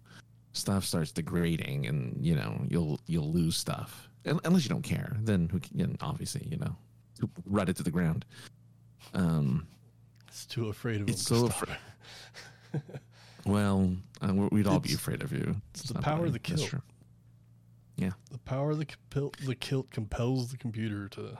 Stuff 0.54 0.86
starts 0.86 1.12
degrading, 1.12 1.86
and 1.86 2.18
you 2.20 2.36
know 2.36 2.62
you'll 2.68 3.00
you'll 3.06 3.32
lose 3.32 3.56
stuff 3.58 4.10
unless 4.26 4.64
you 4.64 4.70
don't 4.70 4.84
care. 4.84 5.16
Then 5.22 5.50
who 5.50 5.60
can, 5.60 5.80
you 5.80 5.88
know, 5.88 5.96
obviously 6.02 6.48
you 6.50 6.58
know 6.58 6.76
run 7.46 7.70
it 7.70 7.76
to 7.78 7.84
the 7.84 7.92
ground. 7.92 8.26
Um, 9.14 9.68
It's 10.28 10.46
too 10.46 10.70
afraid 10.70 11.02
of 11.02 11.10
It's 11.10 11.22
so 11.24 11.50
well, 13.46 13.96
uh, 14.22 14.34
we- 14.34 14.48
we'd 14.52 14.68
all 14.68 14.80
be 14.80 14.94
afraid 14.94 15.22
of 15.22 15.32
you. 15.32 15.56
it's 15.74 15.84
the 15.84 16.00
power 16.02 16.26
of 16.26 16.34
the 16.34 16.40
kilt. 16.40 16.62
true. 16.62 16.82
The 18.32 18.40
power 18.40 18.72
of 18.72 18.80
the, 18.80 18.88
the 19.46 19.56
kilt 19.56 19.90
compels 19.92 20.52
the 20.52 20.58
computer 20.58 21.08
to 21.10 21.38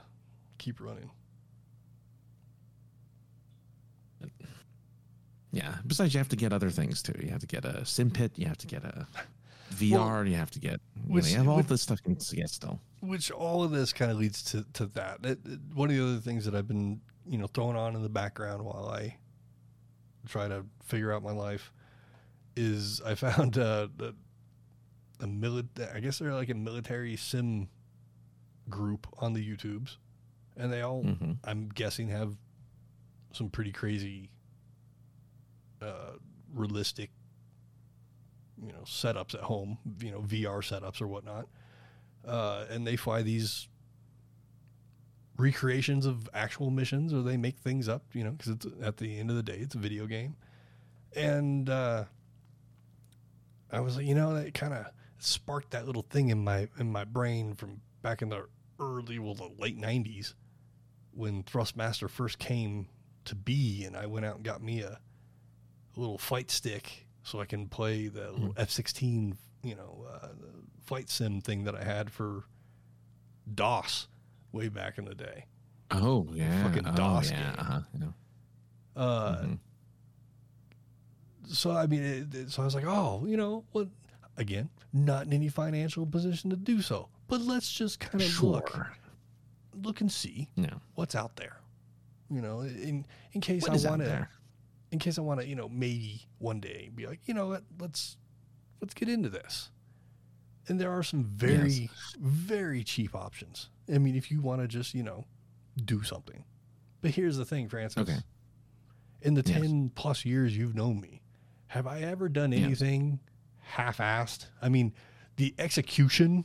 keep 0.58 0.80
running. 0.80 1.10
Yeah. 5.52 5.76
Besides, 5.86 6.14
you 6.14 6.18
have 6.18 6.28
to 6.30 6.36
get 6.36 6.52
other 6.52 6.70
things 6.70 7.02
too. 7.02 7.14
You 7.20 7.30
have 7.30 7.40
to 7.40 7.46
get 7.46 7.64
a 7.64 7.84
sim 7.84 8.10
pit. 8.10 8.32
You 8.36 8.46
have 8.46 8.58
to 8.58 8.66
get 8.66 8.84
a 8.84 9.06
VR. 9.74 10.28
you 10.28 10.36
have 10.36 10.50
to 10.52 10.58
get. 10.60 10.80
You, 11.08 11.20
know, 11.20 11.26
you 11.26 11.36
have 11.36 11.48
all 11.48 11.56
which- 11.58 11.66
this 11.66 11.82
stuff 11.82 12.00
you 12.06 12.14
get 12.14 12.50
still. 12.50 12.80
which 13.00 13.30
all 13.30 13.62
of 13.62 13.70
this 13.70 13.92
kind 13.92 14.10
of 14.10 14.16
leads 14.18 14.42
to, 14.44 14.64
to 14.74 14.86
that. 14.86 15.18
It, 15.24 15.38
it- 15.44 15.60
one 15.74 15.90
of 15.90 15.96
the 15.96 16.02
other 16.02 16.18
things 16.20 16.44
that 16.46 16.54
I've 16.54 16.68
been, 16.68 17.00
you 17.26 17.38
know, 17.38 17.46
throwing 17.46 17.76
on 17.76 17.94
in 17.96 18.02
the 18.02 18.08
background 18.08 18.62
while 18.64 18.88
I 18.88 19.16
try 20.26 20.48
to 20.48 20.64
figure 20.82 21.12
out 21.12 21.22
my 21.22 21.32
life 21.32 21.72
is 22.56 23.00
I 23.04 23.14
found 23.14 23.58
uh, 23.58 23.88
a, 24.00 24.12
a 25.20 25.26
military, 25.26 25.90
I 25.94 26.00
guess 26.00 26.18
they're 26.18 26.32
like 26.34 26.48
a 26.50 26.54
military 26.54 27.16
sim 27.16 27.68
group 28.68 29.06
on 29.18 29.32
the 29.34 29.40
YouTubes, 29.56 29.96
and 30.56 30.72
they 30.72 30.80
all, 30.82 31.02
hmm 31.02 31.32
I'm 31.44 31.68
guessing, 31.68 32.08
have 32.08 32.34
some 33.32 33.50
pretty 33.50 33.72
crazy, 33.72 34.30
uh, 35.82 36.12
realistic, 36.54 37.10
you 38.66 38.72
know, 38.72 38.80
setups 38.84 39.34
at 39.34 39.40
home, 39.40 39.78
you 40.00 40.10
know, 40.10 40.20
VR 40.20 40.58
setups 40.58 41.00
or 41.00 41.06
whatnot. 41.06 41.48
Uh, 42.26 42.64
and 42.70 42.86
they 42.86 42.96
fly 42.96 43.22
these 43.22 43.68
recreations 45.36 46.06
of 46.06 46.28
actual 46.32 46.70
missions, 46.70 47.12
or 47.12 47.22
they 47.22 47.36
make 47.36 47.58
things 47.58 47.88
up, 47.88 48.02
you 48.12 48.24
know, 48.24 48.30
because 48.30 48.52
it's 48.52 48.66
at 48.82 48.96
the 48.96 49.18
end 49.18 49.30
of 49.30 49.36
the 49.36 49.42
day, 49.42 49.58
it's 49.58 49.74
a 49.74 49.78
video 49.78 50.06
game. 50.06 50.36
And 51.14 51.68
uh, 51.68 52.04
I 53.70 53.80
was 53.80 53.96
like, 53.96 54.06
you 54.06 54.14
know, 54.14 54.34
that 54.34 54.54
kind 54.54 54.72
of 54.72 54.86
sparked 55.18 55.72
that 55.72 55.86
little 55.86 56.06
thing 56.08 56.28
in 56.28 56.42
my 56.42 56.68
in 56.78 56.90
my 56.90 57.04
brain 57.04 57.54
from 57.54 57.80
back 58.02 58.22
in 58.22 58.28
the 58.28 58.46
early, 58.80 59.18
well, 59.18 59.34
the 59.34 59.50
late 59.58 59.78
'90s 59.78 60.34
when 61.12 61.42
Thrustmaster 61.44 62.10
first 62.10 62.38
came 62.38 62.88
to 63.24 63.34
be, 63.34 63.84
and 63.84 63.96
I 63.96 64.06
went 64.06 64.26
out 64.26 64.36
and 64.36 64.44
got 64.44 64.62
me 64.62 64.82
a, 64.82 64.98
a 65.96 66.00
little 66.00 66.18
fight 66.18 66.50
stick 66.50 67.03
so 67.24 67.40
I 67.40 67.44
can 67.46 67.66
play 67.68 68.06
the 68.08 68.30
little 68.30 68.54
F-16, 68.56 69.34
you 69.64 69.74
know, 69.74 70.06
uh, 70.12 70.28
flight 70.84 71.08
sim 71.10 71.40
thing 71.40 71.64
that 71.64 71.74
I 71.74 71.82
had 71.82 72.10
for 72.12 72.44
DOS 73.52 74.06
way 74.52 74.68
back 74.68 74.98
in 74.98 75.04
the 75.06 75.14
day. 75.14 75.46
Oh 75.90 76.28
yeah. 76.32 76.62
Fucking 76.62 76.86
oh, 76.86 76.92
DOS 76.92 77.30
yeah. 77.30 77.36
game. 77.42 77.54
Uh-huh. 77.58 77.80
yeah. 77.98 79.02
Uh, 79.02 79.42
Mhm. 79.42 79.58
So 81.48 81.72
I 81.72 81.86
mean, 81.86 82.02
it, 82.02 82.34
it- 82.34 82.50
so 82.50 82.62
I 82.62 82.64
was 82.64 82.74
like, 82.74 82.86
oh, 82.86 83.24
you 83.26 83.36
know, 83.36 83.64
what? 83.72 83.88
Again, 84.36 84.68
not 84.92 85.26
in 85.26 85.32
any 85.32 85.48
financial 85.48 86.04
position 86.06 86.50
to 86.50 86.56
do 86.56 86.80
so, 86.82 87.08
but 87.28 87.40
let's 87.40 87.72
just 87.72 88.00
kind 88.00 88.20
of 88.20 88.42
look, 88.42 88.68
Sure. 88.72 88.92
look 89.80 90.00
and 90.00 90.10
see 90.10 90.48
No. 90.56 90.80
what's 90.96 91.14
out 91.14 91.36
there. 91.36 91.58
You 92.30 92.40
know, 92.40 92.60
in 92.62 93.06
in 93.32 93.40
case 93.40 93.62
What 93.62 93.84
I 93.84 93.88
want 93.90 94.02
to? 94.02 94.28
In 94.94 95.00
case 95.00 95.18
I 95.18 95.22
want 95.22 95.40
to, 95.40 95.46
you 95.48 95.56
know, 95.56 95.68
maybe 95.68 96.22
one 96.38 96.60
day 96.60 96.88
be 96.94 97.08
like, 97.08 97.18
you 97.26 97.34
know 97.34 97.48
what, 97.48 97.64
let's 97.80 98.16
let's 98.80 98.94
get 98.94 99.08
into 99.08 99.28
this. 99.28 99.70
And 100.68 100.80
there 100.80 100.92
are 100.92 101.02
some 101.02 101.24
very 101.24 101.90
very 102.20 102.84
cheap 102.84 103.12
options. 103.12 103.70
I 103.92 103.98
mean, 103.98 104.14
if 104.14 104.30
you 104.30 104.40
want 104.40 104.62
to 104.62 104.68
just, 104.68 104.94
you 104.94 105.02
know, 105.02 105.24
do 105.84 106.04
something. 106.04 106.44
But 107.02 107.10
here's 107.10 107.36
the 107.36 107.44
thing, 107.44 107.68
Francis. 107.68 108.02
Okay. 108.08 108.18
In 109.20 109.34
the 109.34 109.42
Yes. 109.44 109.62
10 109.62 109.90
plus 109.96 110.24
years 110.24 110.56
you've 110.56 110.76
known 110.76 111.00
me, 111.00 111.22
have 111.66 111.88
I 111.88 112.02
ever 112.02 112.28
done 112.28 112.52
Yes. 112.52 112.62
anything 112.62 113.18
half-assed? 113.62 114.46
I 114.62 114.68
mean, 114.68 114.94
the 115.36 115.56
execution 115.58 116.44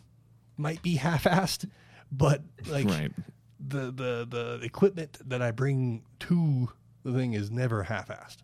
might 0.58 0.82
be 0.82 0.96
half-assed, 0.96 1.70
but 2.12 2.42
like 2.66 2.88
right. 2.88 3.12
the 3.60 3.92
the 3.92 4.26
the 4.28 4.60
equipment 4.64 5.20
that 5.30 5.40
I 5.44 5.52
bring 5.52 6.02
to 6.22 6.72
the 7.12 7.18
thing 7.18 7.34
is 7.34 7.50
never 7.52 7.84
half-assed. 7.84 8.38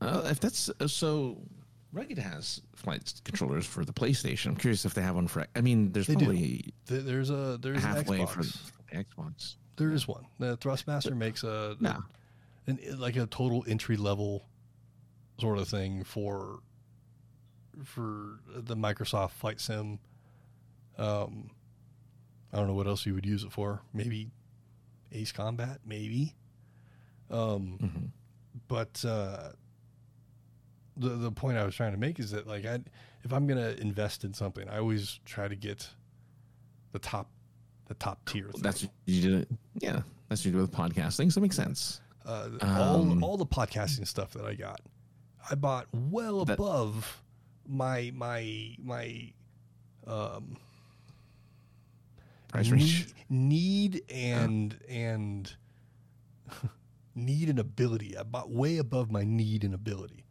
Uh, 0.00 0.22
if 0.30 0.40
that's 0.40 0.68
uh, 0.80 0.86
so, 0.88 1.40
Rugged 1.92 2.18
has 2.18 2.60
flight 2.74 3.12
controllers 3.24 3.66
for 3.66 3.84
the 3.84 3.92
PlayStation. 3.92 4.46
I'm 4.48 4.56
curious 4.56 4.84
if 4.84 4.94
they 4.94 5.02
have 5.02 5.14
one 5.14 5.28
for. 5.28 5.46
I 5.54 5.60
mean, 5.60 5.92
there's 5.92 6.06
They 6.08 6.14
probably 6.14 6.74
Th- 6.88 7.04
There's 7.04 7.30
a 7.30 7.58
there's 7.60 7.84
an 7.84 7.90
halfway 7.94 8.18
Xbox. 8.18 8.28
for 8.28 8.42
the 8.42 9.04
Xbox. 9.04 9.56
There 9.76 9.92
is 9.92 10.08
one. 10.08 10.26
The 10.38 10.56
Thrustmaster 10.58 11.16
makes 11.16 11.44
a 11.44 11.76
No, 11.80 12.02
an, 12.66 12.78
like 12.98 13.16
a 13.16 13.26
total 13.26 13.64
entry 13.68 13.96
level 13.96 14.44
sort 15.38 15.58
of 15.58 15.68
thing 15.68 16.02
for 16.04 16.60
for 17.84 18.40
the 18.54 18.74
Microsoft 18.76 19.30
Flight 19.32 19.60
Sim. 19.60 19.98
Um, 20.98 21.50
I 22.52 22.56
don't 22.58 22.66
know 22.66 22.74
what 22.74 22.86
else 22.86 23.06
you 23.06 23.14
would 23.14 23.24
use 23.24 23.44
it 23.44 23.52
for. 23.52 23.82
Maybe 23.94 24.30
Ace 25.12 25.32
Combat, 25.32 25.80
maybe. 25.84 26.34
Um, 27.30 27.78
Mhm. 27.80 28.08
but 28.68 29.04
uh, 29.04 29.52
the 30.96 31.10
the 31.10 31.32
point 31.32 31.56
I 31.56 31.64
was 31.64 31.74
trying 31.74 31.92
to 31.92 31.98
make 31.98 32.18
is 32.20 32.30
that 32.32 32.46
like 32.46 32.64
I, 32.66 32.80
if 33.24 33.32
I'm 33.32 33.46
gonna 33.46 33.70
invest 33.78 34.24
in 34.24 34.34
something, 34.34 34.68
I 34.68 34.78
always 34.78 35.20
try 35.24 35.48
to 35.48 35.56
get 35.56 35.88
the 36.92 36.98
top 36.98 37.30
the 37.86 37.94
top 37.94 38.24
tier. 38.26 38.50
Thing. 38.50 38.62
that's 38.62 38.82
what 38.82 38.92
you 39.06 39.22
did. 39.22 39.40
It. 39.42 39.48
Yeah, 39.78 40.02
that's 40.28 40.42
what 40.42 40.46
you 40.46 40.52
do 40.52 40.58
with 40.58 40.72
podcasting. 40.72 41.32
So 41.32 41.38
it 41.38 41.42
makes 41.42 41.56
sense. 41.56 42.00
uh, 42.24 42.48
Um, 42.60 42.68
all 43.22 43.24
all 43.24 43.36
the 43.36 43.46
podcasting 43.46 44.06
stuff 44.06 44.32
that 44.34 44.44
I 44.44 44.54
got, 44.54 44.80
I 45.50 45.54
bought 45.54 45.86
well 45.92 46.44
That- 46.44 46.54
above 46.54 47.22
my 47.66 48.12
my 48.14 48.76
my 48.78 49.32
um 50.06 50.56
Price 52.52 52.66
need, 52.66 52.72
range. 52.72 53.14
need 53.30 54.02
and 54.10 54.76
and 54.88 55.52
need 57.14 57.48
and 57.48 57.58
ability. 57.58 58.16
I 58.16 58.22
bought 58.22 58.50
way 58.50 58.78
above 58.78 59.10
my 59.10 59.24
need 59.24 59.64
and 59.64 59.74
ability 59.74 60.24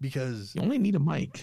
because 0.00 0.54
You 0.54 0.62
only 0.62 0.78
need 0.78 0.94
a 0.94 1.00
mic. 1.00 1.42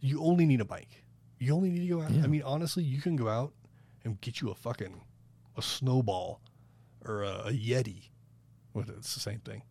you 0.00 0.22
only 0.22 0.46
need 0.46 0.60
a 0.60 0.64
mic. 0.72 1.04
You 1.38 1.54
only 1.54 1.70
need 1.70 1.88
to 1.88 1.94
go 1.94 2.02
out. 2.02 2.10
Yeah. 2.10 2.24
I 2.24 2.26
mean, 2.26 2.42
honestly, 2.42 2.82
you 2.84 3.00
can 3.00 3.16
go 3.16 3.28
out 3.28 3.52
and 4.04 4.20
get 4.20 4.40
you 4.40 4.50
a 4.50 4.54
fucking 4.54 5.00
a 5.56 5.62
snowball 5.62 6.40
or 7.06 7.22
a, 7.22 7.44
a 7.46 7.50
Yeti. 7.52 8.08
What? 8.72 8.88
It's 8.90 9.14
the 9.14 9.20
same 9.20 9.40
thing. 9.40 9.62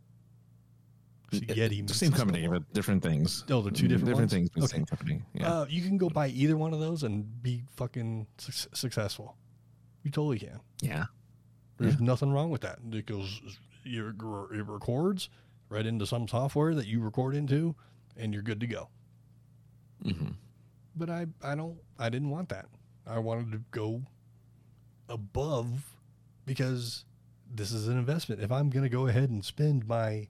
It's 1.31 1.43
a 1.43 1.45
Yeti. 1.53 1.87
The 1.87 1.93
same 1.93 2.11
a 2.13 2.17
company, 2.17 2.39
snowball. 2.41 2.59
but 2.61 2.73
different 2.73 3.03
things. 3.03 3.45
Oh, 3.51 3.61
they're 3.61 3.71
two 3.71 3.87
different 3.87 4.07
different 4.07 4.31
ones? 4.31 4.33
things, 4.33 4.49
but 4.49 4.63
Okay. 4.63 4.77
same 4.77 4.85
company. 4.85 5.21
Yeah. 5.35 5.53
Uh, 5.61 5.65
you 5.69 5.83
can 5.83 5.97
go 5.99 6.09
buy 6.09 6.29
either 6.29 6.57
one 6.57 6.73
of 6.73 6.79
those 6.79 7.03
and 7.03 7.41
be 7.43 7.61
fucking 7.75 8.25
su- 8.39 8.69
successful. 8.73 9.35
You 10.03 10.11
totally 10.11 10.39
can. 10.39 10.59
yeah. 10.81 11.05
There's 11.77 11.99
nothing 12.01 12.31
wrong 12.31 12.49
with 12.49 12.61
that. 12.61 12.89
because 12.89 13.39
you 13.85 14.07
it 14.09 14.65
records 14.67 15.29
right 15.69 15.85
into 15.85 16.05
some 16.05 16.27
software 16.27 16.75
that 16.75 16.87
you 16.87 16.99
record 16.99 17.35
into, 17.35 17.73
and 18.17 18.33
you're 18.33 18.43
good 18.43 18.59
to 18.59 18.67
go. 18.67 18.89
hmm 20.03 20.29
But 20.95 21.09
I, 21.09 21.27
I 21.43 21.55
don't, 21.55 21.77
I 21.97 22.09
didn't 22.09 22.29
want 22.31 22.49
that. 22.49 22.65
I 23.07 23.19
wanted 23.19 23.51
to 23.53 23.61
go 23.71 24.01
above 25.07 25.95
because 26.45 27.05
this 27.53 27.71
is 27.71 27.87
an 27.87 27.97
investment. 27.97 28.41
If 28.41 28.51
I'm 28.51 28.69
going 28.69 28.83
to 28.83 28.89
go 28.89 29.07
ahead 29.07 29.29
and 29.29 29.43
spend 29.43 29.87
my, 29.87 30.27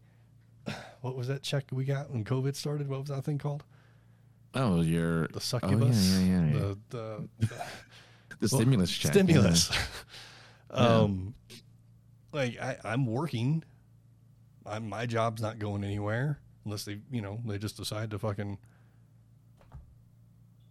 what 1.01 1.15
was 1.15 1.27
that 1.27 1.41
check 1.43 1.65
we 1.71 1.84
got 1.86 2.12
when 2.12 2.23
COVID 2.23 2.55
started? 2.55 2.88
What 2.88 2.99
was 3.01 3.10
that 3.10 3.23
thing 3.23 3.38
called? 3.38 3.63
Oh, 4.53 4.82
your 4.82 5.27
The 5.27 5.41
succubus. 5.41 6.17
yeah, 6.19 6.19
yeah, 6.19 6.45
yeah. 6.45 6.53
The, 6.60 6.77
the, 6.89 7.29
the 7.39 7.63
the 8.39 8.49
stimulus 8.49 8.91
check. 8.91 9.13
stimulus. 9.13 9.71
Yeah. 10.71 10.99
um, 10.99 11.34
like 12.32 12.60
I, 12.62 12.78
I'm 12.86 13.08
working. 13.08 13.63
I'm 14.67 14.88
my 14.88 15.08
job's 15.08 15.41
not 15.41 15.58
going 15.58 15.84
anywhere 15.84 16.39
unless 16.63 16.86
they, 16.86 16.99
you 17.10 17.21
know, 17.23 17.39
they 17.43 17.58
just 17.58 17.75
decide 17.75 18.12
to 18.12 18.19
fucking. 18.19 18.60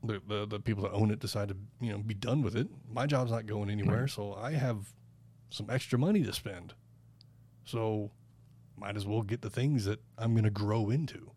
The, 0.04 0.22
the 0.28 0.46
the 0.46 0.61
people 0.61 0.85
that 0.85 0.92
own 0.92 1.11
it 1.11 1.18
decide 1.18 1.48
to 1.48 1.57
you 1.81 1.90
know 1.90 1.98
be 1.98 2.14
done 2.14 2.42
with 2.42 2.54
it. 2.54 2.68
My 2.88 3.07
job's 3.07 3.33
not 3.33 3.46
going 3.46 3.70
anywhere, 3.70 4.07
so 4.07 4.35
I 4.35 4.52
have 4.52 4.92
some 5.50 5.68
extra 5.68 5.98
money 5.98 6.22
to 6.22 6.33
spend. 6.33 6.74
So, 7.64 8.12
might 8.76 8.96
as 8.96 9.04
well 9.04 9.22
get 9.22 9.42
the 9.42 9.50
things 9.50 9.85
that 9.87 10.00
I'm 10.16 10.33
going 10.33 10.44
to 10.44 10.50
grow 10.50 10.90
into. 10.90 11.33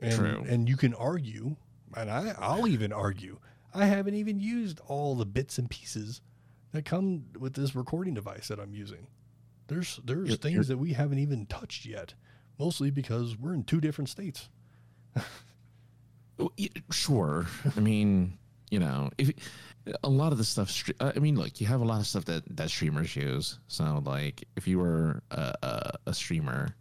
And, 0.00 0.14
True. 0.14 0.44
And 0.48 0.68
you 0.68 0.76
can 0.76 0.94
argue, 0.94 1.56
and 1.96 2.10
I, 2.10 2.34
I'll 2.38 2.68
even 2.68 2.92
argue, 2.92 3.38
I 3.74 3.86
haven't 3.86 4.14
even 4.14 4.38
used 4.40 4.80
all 4.86 5.14
the 5.16 5.26
bits 5.26 5.58
and 5.58 5.68
pieces 5.68 6.20
that 6.72 6.84
come 6.84 7.24
with 7.38 7.54
this 7.54 7.74
recording 7.74 8.14
device 8.14 8.48
that 8.48 8.58
I'm 8.60 8.72
using. 8.74 9.06
There's 9.66 9.98
there's 10.04 10.28
You're- 10.28 10.36
things 10.38 10.54
you're- 10.54 10.66
that 10.66 10.78
we 10.78 10.92
haven't 10.92 11.18
even 11.18 11.46
touched 11.46 11.84
yet, 11.86 12.14
mostly 12.58 12.90
because 12.90 13.36
we're 13.38 13.54
in 13.54 13.64
two 13.64 13.80
different 13.80 14.08
states. 14.10 14.48
Sure. 16.90 17.46
I 17.76 17.80
mean, 17.80 18.38
you 18.70 18.80
know, 18.80 19.10
if 19.18 19.30
a 20.02 20.08
lot 20.08 20.32
of 20.32 20.38
the 20.38 20.44
stuff, 20.44 20.90
uh, 20.98 21.12
I 21.14 21.20
mean, 21.20 21.36
look, 21.36 21.60
you 21.60 21.66
have 21.68 21.80
a 21.80 21.84
lot 21.84 22.00
of 22.00 22.06
stuff 22.08 22.24
that 22.24 22.42
that 22.56 22.70
streamers 22.70 23.14
use. 23.14 23.60
So, 23.68 24.02
like, 24.04 24.42
if 24.56 24.66
you 24.66 24.78
were 24.80 25.22
a, 25.30 25.54
a, 25.62 25.92
a 26.06 26.14
streamer, 26.14 26.74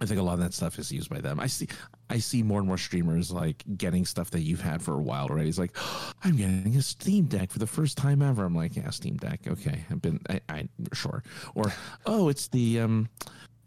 I 0.00 0.06
think 0.06 0.20
a 0.20 0.22
lot 0.22 0.34
of 0.34 0.40
that 0.40 0.54
stuff 0.54 0.78
is 0.78 0.92
used 0.92 1.10
by 1.10 1.20
them. 1.20 1.40
I 1.40 1.48
see, 1.48 1.66
I 2.12 2.18
see 2.18 2.42
more 2.42 2.58
and 2.58 2.68
more 2.68 2.76
streamers 2.76 3.30
like 3.32 3.64
getting 3.78 4.04
stuff 4.04 4.30
that 4.32 4.40
you've 4.40 4.60
had 4.60 4.82
for 4.82 4.92
a 4.92 5.00
while 5.00 5.28
already. 5.28 5.48
It's 5.48 5.58
like, 5.58 5.74
I'm 6.24 6.36
getting 6.36 6.76
a 6.76 6.82
Steam 6.82 7.24
Deck 7.24 7.50
for 7.50 7.58
the 7.58 7.66
first 7.66 7.96
time 7.96 8.20
ever. 8.20 8.44
I'm 8.44 8.54
like, 8.54 8.76
yeah, 8.76 8.90
Steam 8.90 9.16
Deck. 9.16 9.40
Okay, 9.46 9.86
I've 9.90 10.02
been, 10.02 10.20
I, 10.28 10.40
I 10.50 10.68
sure. 10.92 11.22
Or, 11.54 11.72
oh, 12.04 12.28
it's 12.28 12.48
the 12.48 12.80
um, 12.80 13.08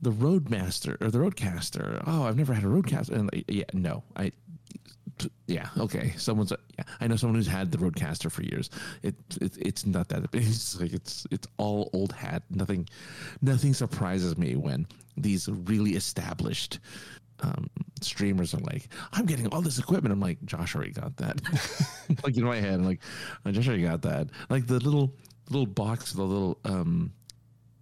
the 0.02 0.12
Roadmaster 0.12 0.96
or 1.02 1.10
the 1.10 1.18
RODECaster. 1.18 2.04
Oh, 2.06 2.24
I've 2.24 2.38
never 2.38 2.54
had 2.54 2.64
a 2.64 2.68
RODECaster. 2.68 3.12
And 3.14 3.32
like, 3.34 3.46
yeah, 3.48 3.64
no, 3.74 4.04
I 4.16 4.32
yeah, 5.48 5.70
okay. 5.78 6.14
Someone's 6.18 6.54
yeah. 6.78 6.84
I 7.00 7.08
know 7.08 7.16
someone 7.16 7.36
who's 7.36 7.48
had 7.48 7.72
the 7.72 7.80
RODECaster 7.80 8.32
for 8.32 8.44
years. 8.44 8.70
It, 9.02 9.16
it 9.42 9.58
it's 9.58 9.86
not 9.88 10.10
that 10.10 10.24
it's 10.34 10.80
like 10.80 10.94
it's 10.94 11.26
it's 11.32 11.48
all 11.58 11.90
old 11.94 12.12
hat. 12.12 12.44
Nothing 12.52 12.88
nothing 13.42 13.74
surprises 13.74 14.38
me 14.38 14.56
when 14.56 14.86
these 15.18 15.48
really 15.50 15.96
established 15.96 16.80
um, 17.42 17.70
streamers 18.02 18.54
are 18.54 18.60
like, 18.60 18.88
I'm 19.14 19.26
getting 19.26 19.48
all 19.48 19.62
this 19.62 19.78
equipment. 19.80 20.14
I'm 20.14 20.20
like, 20.20 20.44
Josh 20.46 20.76
already 20.76 20.92
got 20.92 21.18
that. 21.18 21.42
like 22.24 22.38
in 22.38 22.44
my 22.44 22.58
head, 22.58 22.76
I'm 22.76 22.86
like, 22.86 23.02
"Oh, 23.46 23.52
Josh 23.52 23.68
already 23.68 23.84
got 23.84 24.02
that. 24.04 24.30
Like 24.50 24.68
the 24.68 24.80
little 24.80 25.14
little 25.50 25.66
box, 25.68 26.14
the 26.14 26.24
little 26.24 26.58
um 26.66 27.12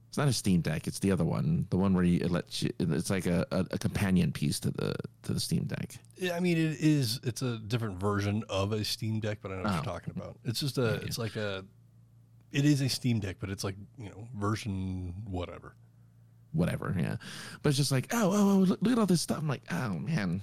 it's 0.09 0.17
not 0.19 0.27
a 0.27 0.33
Steam 0.33 0.61
Deck. 0.61 0.85
It's 0.85 0.99
the 0.99 1.11
other 1.11 1.23
one, 1.23 1.65
the 1.71 1.77
one 1.77 1.95
where 1.95 2.03
you, 2.03 2.19
it 2.19 2.29
lets 2.29 2.61
you. 2.61 2.69
It's 2.77 3.09
like 3.09 3.25
a, 3.25 3.47
a, 3.51 3.65
a 3.71 3.77
companion 3.79 4.31
piece 4.31 4.59
to 4.59 4.69
the 4.69 4.93
to 5.23 5.33
the 5.33 5.39
Steam 5.39 5.63
Deck. 5.63 5.95
Yeah, 6.17 6.35
I 6.35 6.39
mean, 6.39 6.55
it 6.57 6.77
is. 6.79 7.19
It's 7.23 7.41
a 7.41 7.57
different 7.57 7.99
version 7.99 8.43
of 8.47 8.73
a 8.73 8.83
Steam 8.83 9.19
Deck, 9.19 9.39
but 9.41 9.51
I 9.51 9.55
know 9.55 9.63
what 9.63 9.71
Oh. 9.71 9.75
you're 9.75 9.83
talking 9.83 10.13
about. 10.15 10.37
It's 10.43 10.59
just 10.59 10.77
a. 10.77 10.81
Yeah. 11.01 11.07
It's 11.07 11.17
like 11.17 11.35
a. 11.35 11.65
It 12.51 12.63
is 12.65 12.81
a 12.81 12.89
Steam 12.89 13.21
Deck, 13.21 13.37
but 13.39 13.49
it's 13.49 13.63
like 13.63 13.75
you 13.97 14.09
know 14.09 14.27
version 14.35 15.15
whatever. 15.25 15.73
Whatever. 16.53 16.95
Yeah, 16.97 17.17
but 17.61 17.69
it's 17.69 17.77
just 17.77 17.91
like, 17.91 18.07
oh, 18.13 18.31
oh, 18.31 18.51
oh 18.51 18.75
look, 18.81 18.91
at 18.91 18.99
all 18.99 19.05
this 19.05 19.21
stuff. 19.21 19.39
I'm 19.39 19.47
like, 19.47 19.63
oh 19.71 19.99
man, 19.99 20.41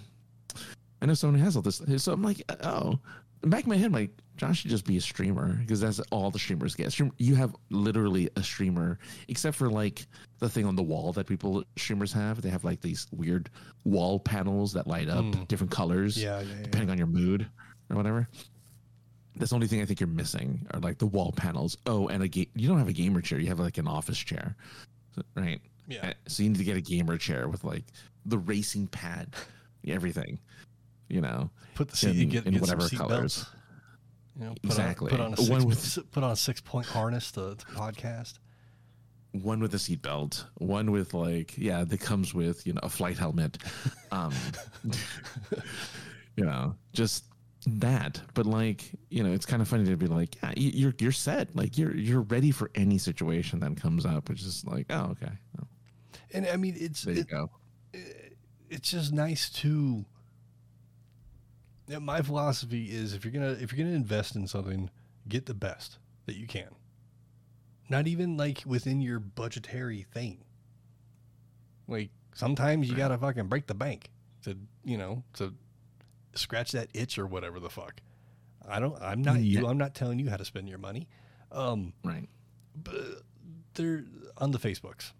I 1.02 1.06
know 1.06 1.14
someone 1.14 1.38
who 1.38 1.44
has 1.44 1.56
all 1.56 1.62
this. 1.62 1.80
So 1.98 2.12
I'm 2.12 2.22
like, 2.22 2.42
oh, 2.62 2.98
back 3.42 3.64
in 3.64 3.70
my 3.70 3.76
head, 3.76 3.86
I'm 3.86 3.92
like, 3.92 4.10
Josh 4.36 4.60
should 4.62 4.70
just 4.70 4.86
be 4.86 4.96
a 4.96 5.00
streamer 5.02 5.52
because 5.54 5.80
that's 5.80 6.00
all 6.10 6.30
the 6.30 6.38
streamers 6.38 6.74
get. 6.74 6.90
Stream, 6.92 7.12
you 7.18 7.34
have 7.34 7.54
literally 7.70 8.30
a 8.36 8.42
streamer, 8.42 8.98
except 9.28 9.54
for 9.56 9.68
like 9.70 10.06
the 10.38 10.48
thing 10.48 10.64
on 10.64 10.76
the 10.76 10.82
wall 10.82 11.12
that 11.12 11.26
people 11.26 11.62
streamers 11.76 12.10
have. 12.12 12.40
They 12.40 12.48
have 12.48 12.64
like 12.64 12.80
these 12.80 13.06
weird 13.12 13.50
wall 13.84 14.18
panels 14.18 14.72
that 14.72 14.86
light 14.86 15.08
up 15.10 15.24
Mm. 15.26 15.46
different 15.48 15.70
colors 15.70 16.16
Yeah, 16.16 16.40
yeah, 16.40 16.54
yeah. 16.56 16.62
depending 16.62 16.88
on 16.90 16.96
your 16.96 17.06
mood 17.06 17.46
or 17.90 17.96
whatever. 17.96 18.28
That's 19.36 19.50
the 19.50 19.54
only 19.56 19.66
thing 19.68 19.80
I 19.82 19.84
think 19.84 20.00
you're 20.00 20.06
missing 20.08 20.66
are 20.72 20.80
like 20.80 20.98
the 20.98 21.06
wall 21.06 21.32
panels. 21.32 21.76
Oh, 21.86 22.08
and 22.08 22.22
a 22.22 22.28
ga- 22.28 22.50
you 22.54 22.66
don't 22.66 22.78
have 22.78 22.88
a 22.88 22.92
gamer 22.94 23.20
chair. 23.20 23.38
You 23.38 23.48
have 23.48 23.60
like 23.60 23.76
an 23.78 23.86
office 23.86 24.18
chair, 24.18 24.56
right? 25.34 25.60
Yeah. 25.90 26.08
Uh, 26.10 26.12
So 26.28 26.42
you 26.42 26.48
need 26.50 26.58
to 26.58 26.64
get 26.64 26.76
a 26.76 26.80
gamer 26.80 27.18
chair 27.18 27.48
with 27.48 27.64
like 27.64 27.84
the 28.24 28.38
racing 28.38 28.86
pad, 28.86 29.34
everything. 29.86 30.38
You 31.08 31.20
know, 31.20 31.50
Put 31.74 31.88
the 31.88 31.96
seat, 31.96 32.20
in- 32.22 32.28
get, 32.28 32.46
in 32.46 32.52
get 32.54 32.60
whatever 32.62 32.88
colors. 32.88 33.38
belts. 33.38 33.46
You 34.38 34.44
know, 34.44 34.50
put 34.62 34.64
Exactly. 34.64 35.10
On, 35.12 35.16
put 35.16 35.20
on 35.20 35.34
a 35.46 35.50
One 35.50 35.60
six, 35.72 35.96
with- 35.96 36.10
put 36.12 36.22
on 36.22 36.30
a 36.30 36.36
six 36.36 36.60
point 36.60 36.86
harness 36.86 37.32
to, 37.32 37.56
to 37.56 37.66
podcast. 37.66 38.34
one 39.32 39.58
with 39.60 39.74
a 39.74 39.78
seatbelt, 39.78 40.44
one 40.58 40.90
with 40.92 41.12
like 41.14 41.58
yeah, 41.58 41.82
that 41.84 41.98
comes 42.00 42.32
with 42.32 42.64
you 42.66 42.72
know 42.74 42.80
a 42.84 42.88
flight 42.88 43.18
helmet, 43.18 43.58
um, 44.12 44.32
you 46.36 46.44
know, 46.44 46.74
just 46.92 47.24
that. 47.66 48.20
But 48.34 48.46
like 48.46 48.84
you 49.10 49.22
know, 49.22 49.32
it's 49.32 49.46
kind 49.46 49.60
of 49.62 49.68
funny 49.68 49.84
to 49.86 49.96
be 49.96 50.06
like, 50.06 50.36
yeah, 50.42 50.52
you- 50.56 50.70
you're 50.74 50.94
you're 51.00 51.12
set, 51.12 51.54
like 51.56 51.76
you're 51.76 51.94
you're 51.96 52.22
ready 52.22 52.50
for 52.50 52.70
any 52.74 52.98
situation 52.98 53.60
that 53.60 53.76
comes 53.76 54.06
up, 54.06 54.28
which 54.28 54.42
is 54.42 54.64
like, 54.64 54.86
oh 54.90 55.10
okay, 55.12 55.32
oh, 55.60 55.66
And 56.32 56.46
I 56.46 56.56
mean, 56.56 56.76
it's 56.78 57.02
there 57.02 57.14
you 57.14 57.20
it, 57.22 57.28
go. 57.28 57.50
it's 58.68 58.90
just 58.90 59.12
nice 59.12 59.50
to 59.50 60.04
Yeah, 61.88 61.98
my 61.98 62.22
philosophy 62.22 62.86
is 62.90 63.14
if 63.14 63.24
you're 63.24 63.32
gonna 63.32 63.52
if 63.60 63.72
you're 63.72 63.84
gonna 63.84 63.96
invest 63.96 64.36
in 64.36 64.46
something, 64.46 64.90
get 65.28 65.46
the 65.46 65.54
best 65.54 65.98
that 66.26 66.36
you 66.36 66.46
can. 66.46 66.68
Not 67.88 68.06
even 68.06 68.36
like 68.36 68.62
within 68.64 69.00
your 69.00 69.18
budgetary 69.18 70.06
thing. 70.12 70.44
Like 71.88 72.10
sometimes 72.34 72.88
you 72.88 72.96
gotta 72.96 73.18
fucking 73.18 73.48
break 73.48 73.66
the 73.66 73.74
bank 73.74 74.10
to 74.44 74.56
you 74.84 74.96
know 74.96 75.24
to 75.34 75.52
scratch 76.34 76.70
that 76.72 76.88
itch 76.94 77.18
or 77.18 77.26
whatever 77.26 77.58
the 77.58 77.70
fuck. 77.70 78.00
I 78.68 78.78
don't. 78.78 79.00
I'm 79.02 79.22
not 79.22 79.40
you. 79.40 79.66
I'm 79.66 79.78
not 79.78 79.94
telling 79.94 80.20
you 80.20 80.30
how 80.30 80.36
to 80.36 80.44
spend 80.44 80.68
your 80.68 80.78
money. 80.78 81.08
Um, 81.50 81.92
Right. 82.04 82.28
but 82.76 83.22
they're 83.74 84.04
on 84.38 84.52
the 84.52 84.58
Facebooks, 84.58 85.10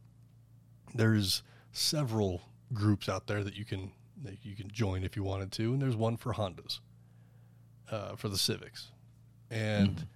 there's 0.94 1.42
several 1.72 2.42
groups 2.72 3.08
out 3.08 3.26
there 3.26 3.42
that 3.44 3.56
you 3.56 3.64
can 3.64 3.92
that 4.22 4.44
you 4.44 4.54
can 4.54 4.70
join 4.70 5.02
if 5.02 5.16
you 5.16 5.22
wanted 5.22 5.50
to, 5.52 5.72
and 5.72 5.80
there's 5.80 5.96
one 5.96 6.16
for 6.16 6.34
Hondas, 6.34 6.80
uh, 7.90 8.16
for 8.16 8.28
the 8.28 8.36
Civics, 8.36 8.88
and 9.50 10.06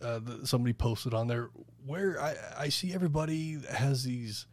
uh, 0.00 0.18
the, 0.18 0.46
somebody 0.46 0.72
posted 0.72 1.12
on 1.12 1.26
there 1.26 1.50
where 1.86 2.20
I, 2.20 2.34
I 2.58 2.68
see 2.70 2.94
everybody 2.94 3.58
has 3.70 4.04
these, 4.04 4.46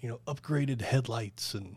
you 0.00 0.08
know, 0.08 0.20
upgraded 0.26 0.82
headlights 0.82 1.54
and 1.54 1.76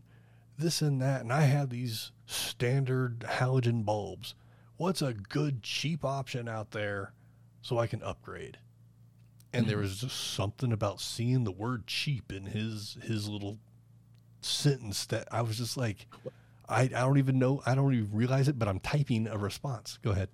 this 0.57 0.81
and 0.81 1.01
that, 1.01 1.21
and 1.21 1.33
I 1.33 1.41
have 1.41 1.69
these 1.69 2.11
standard 2.25 3.21
halogen 3.21 3.83
bulbs. 3.83 4.35
What's 4.77 5.01
a 5.01 5.13
good 5.13 5.63
cheap 5.63 6.05
option 6.05 6.47
out 6.47 6.71
there 6.71 7.13
so 7.61 7.77
I 7.77 7.87
can 7.87 8.01
upgrade? 8.03 8.57
And 9.53 9.67
there 9.67 9.77
was 9.77 10.01
just 10.01 10.33
something 10.33 10.71
about 10.71 10.99
seeing 11.01 11.43
the 11.43 11.51
word 11.51 11.87
cheap 11.87 12.31
in 12.31 12.45
his 12.45 12.97
his 13.03 13.27
little 13.27 13.57
sentence 14.41 15.05
that 15.07 15.27
I 15.31 15.41
was 15.41 15.57
just 15.57 15.77
like 15.77 16.07
I, 16.69 16.81
I 16.83 16.87
don't 16.87 17.17
even 17.17 17.37
know 17.39 17.61
I 17.65 17.75
don't 17.75 17.93
even 17.93 18.09
realize 18.11 18.47
it 18.47 18.57
but 18.57 18.67
I'm 18.67 18.79
typing 18.79 19.27
a 19.27 19.37
response 19.37 19.99
go 20.01 20.11
ahead 20.11 20.29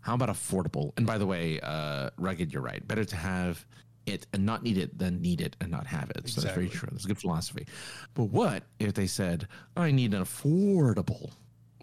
How 0.00 0.14
about 0.14 0.30
affordable? 0.30 0.92
And 0.96 1.06
by 1.06 1.16
the 1.18 1.26
way, 1.26 1.60
uh, 1.62 2.10
rugged, 2.18 2.52
you're 2.52 2.62
right. 2.62 2.82
Better 2.88 3.04
to 3.04 3.16
have 3.16 3.64
it 4.06 4.26
and 4.32 4.44
not 4.44 4.64
need 4.64 4.78
it 4.78 4.98
than 4.98 5.22
need 5.22 5.40
it 5.40 5.54
and 5.60 5.70
not 5.70 5.86
have 5.86 6.10
it. 6.10 6.28
So 6.28 6.40
that's 6.40 6.54
very 6.54 6.66
Exactly. 6.66 6.78
true. 6.80 6.88
That's 6.90 7.04
a 7.04 7.08
good 7.08 7.18
philosophy. 7.20 7.66
But 8.14 8.24
what 8.24 8.64
if 8.80 8.94
they 8.94 9.06
said, 9.06 9.46
I 9.76 9.92
need 9.92 10.12
an 10.12 10.22
affordable, 10.24 11.30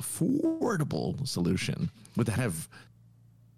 affordable 0.01 1.25
solution? 1.27 1.91
Would 2.17 2.27
that 2.27 2.39
have 2.39 2.67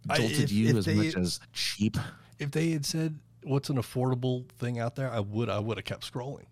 I- 0.10 0.18
jolted 0.18 0.40
if- 0.42 0.52
you 0.52 0.70
if 0.70 0.76
as 0.78 0.86
they- 0.86 0.96
much 0.96 1.16
as 1.16 1.40
cheap? 1.54 1.98
If 2.42 2.52
they 2.52 2.72
had 2.72 2.86
said 2.86 3.18
what's 3.44 3.70
an 3.70 3.78
affordable 3.78 4.50
thing 4.60 4.78
out 4.80 4.96
there 4.96 5.10
I 5.12 5.20
would 5.20 5.50
I 5.50 5.60
would 5.60 5.78
have 5.78 5.86
kept 5.86 6.12
scrolling 6.12 6.46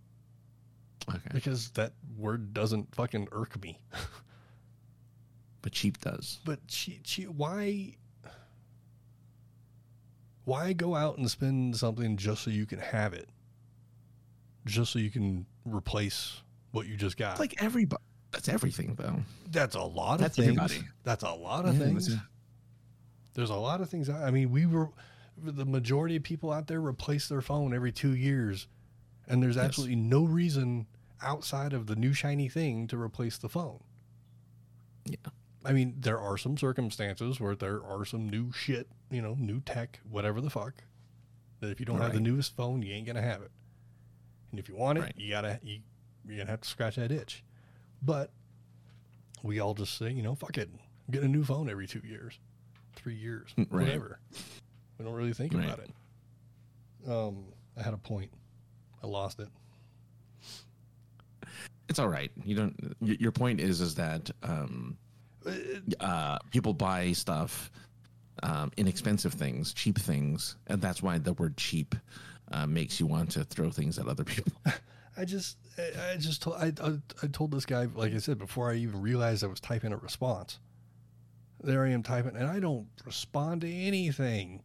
Okay. 1.09 1.29
because 1.33 1.71
that 1.71 1.93
word 2.17 2.53
doesn't 2.53 2.93
fucking 2.95 3.27
irk 3.31 3.61
me 3.61 3.79
But 5.61 5.73
cheap 5.73 5.99
does. 5.99 6.39
but 6.45 6.65
cheap, 6.67 7.01
cheap. 7.03 7.27
why 7.29 7.95
why 10.45 10.73
go 10.73 10.95
out 10.95 11.17
and 11.17 11.29
spend 11.29 11.75
something 11.77 12.17
just 12.17 12.43
so 12.43 12.49
you 12.49 12.65
can 12.65 12.79
have 12.79 13.13
it 13.13 13.29
just 14.65 14.91
so 14.91 14.99
you 14.99 15.09
can 15.09 15.45
replace 15.65 16.41
what 16.71 16.87
you 16.87 16.95
just 16.95 17.17
got 17.17 17.39
Like 17.39 17.61
everybody. 17.61 18.01
That's 18.31 18.47
everything, 18.47 18.93
though. 18.95 19.15
That's 19.49 19.73
a 19.75 19.81
lot 19.81 20.19
That's 20.19 20.37
of 20.37 20.45
things. 20.45 20.57
everybody. 20.59 20.87
That's 21.03 21.23
a 21.23 21.31
lot 21.31 21.65
of 21.65 21.75
Yeah, 21.75 21.85
things. 21.85 22.07
that's- 22.09 22.27
There's 23.33 23.49
a 23.49 23.55
lot 23.55 23.81
of 23.81 23.89
things. 23.89 24.07
I 24.07 24.27
I 24.27 24.31
mean, 24.31 24.51
we 24.51 24.67
were 24.67 24.89
the 25.43 25.65
majority 25.65 26.15
of 26.15 26.23
people 26.23 26.51
out 26.51 26.67
there 26.67 26.81
replace 26.81 27.27
their 27.27 27.41
phone 27.41 27.73
every 27.73 27.91
two 27.91 28.15
years, 28.15 28.67
and 29.27 29.41
there's 29.43 29.55
Yes. 29.55 29.65
absolutely 29.65 29.95
no 29.95 30.23
reason 30.23 30.87
outside 31.21 31.73
of 31.73 31.87
the 31.87 31.95
new 31.95 32.13
shiny 32.13 32.47
thing 32.49 32.87
to 32.87 32.99
replace 32.99 33.37
the 33.37 33.49
phone. 33.49 33.83
Yeah. 35.05 35.17
I 35.65 35.73
mean, 35.73 35.95
there 35.99 36.19
are 36.19 36.37
some 36.37 36.57
circumstances 36.57 37.39
where 37.39 37.55
there 37.55 37.83
are 37.83 38.05
some 38.05 38.29
new 38.29 38.51
shit, 38.53 38.87
you 39.11 39.21
know, 39.21 39.35
new 39.37 39.59
tech, 39.59 39.99
whatever 40.09 40.39
the 40.39 40.49
fuck. 40.49 40.83
That 41.59 41.69
if 41.71 41.79
you 41.81 41.85
don't 41.85 41.99
have 41.99 42.13
the 42.13 42.21
newest 42.21 42.55
phone, 42.55 42.81
you 42.81 42.93
ain't 42.93 43.05
gonna 43.05 43.21
have 43.21 43.41
it. 43.41 43.51
And 44.51 44.59
if 44.59 44.69
you 44.69 44.75
want 44.75 44.97
it, 44.99 45.01
Right. 45.01 45.13
you 45.17 45.29
gotta 45.29 45.59
you, 45.61 45.81
you're 46.25 46.37
gonna 46.37 46.49
have 46.49 46.61
to 46.61 46.69
scratch 46.69 46.95
that 46.95 47.11
itch. 47.11 47.43
But 48.01 48.31
we 49.43 49.59
all 49.59 49.73
just 49.73 49.97
say, 49.97 50.09
you 50.11 50.21
know, 50.23 50.35
fuck 50.35 50.57
it, 50.57 50.69
get 51.11 51.21
a 51.23 51.27
new 51.27 51.43
phone 51.43 51.69
every 51.69 51.85
two 51.87 51.99
years, 52.05 52.39
three 52.95 53.15
years, 53.15 53.49
mm, 53.57 53.67
Right. 53.69 53.83
whatever. 53.87 54.19
We 54.99 55.05
don't 55.05 55.13
really 55.15 55.33
think 55.33 55.53
Right. 55.53 55.63
about 55.65 55.79
it. 55.79 57.09
Um, 57.09 57.45
I 57.77 57.81
had 57.81 57.93
a 57.93 57.97
point, 57.97 58.29
I 59.01 59.07
lost 59.07 59.39
it. 59.39 59.47
It's 61.87 61.97
all 61.97 62.09
right. 62.09 62.31
You 62.43 62.55
don't. 62.55 62.95
y- 62.99 63.17
Your 63.19 63.31
point 63.31 63.59
is, 63.59 63.81
is 63.81 63.95
that 63.95 64.29
um, 64.43 64.95
uh, 65.99 66.37
people 66.51 66.73
buy 66.73 67.13
stuff, 67.13 67.71
um, 68.43 68.71
inexpensive 68.77 69.33
things, 69.33 69.73
cheap 69.73 69.97
things, 69.97 70.55
and 70.67 70.81
that's 70.81 71.01
why 71.01 71.17
the 71.17 71.33
word 71.33 71.57
cheap 71.57 71.95
uh, 72.51 72.67
makes 72.67 72.99
you 72.99 73.07
want 73.07 73.31
to 73.31 73.43
throw 73.43 73.71
things 73.71 73.97
at 73.97 74.07
other 74.07 74.23
people. 74.23 74.51
I 75.17 75.25
just, 75.25 75.57
I, 75.79 76.11
I 76.11 76.17
just 76.17 76.43
told, 76.43 76.57
I, 76.57 76.71
I, 76.83 76.97
I 77.23 77.27
told 77.27 77.51
this 77.51 77.65
guy, 77.65 77.87
like 77.95 78.13
I 78.13 78.19
said, 78.19 78.37
before 78.37 78.69
I 78.69 78.75
even 78.75 79.01
realized 79.01 79.43
I 79.43 79.47
was 79.47 79.59
typing 79.59 79.91
a 79.91 79.97
response. 79.97 80.59
There 81.63 81.83
I 81.85 81.89
am 81.89 82.03
typing, 82.03 82.35
and 82.35 82.47
I 82.47 82.59
don't 82.59 82.87
respond 83.03 83.61
to 83.61 83.69
anything, 83.73 84.61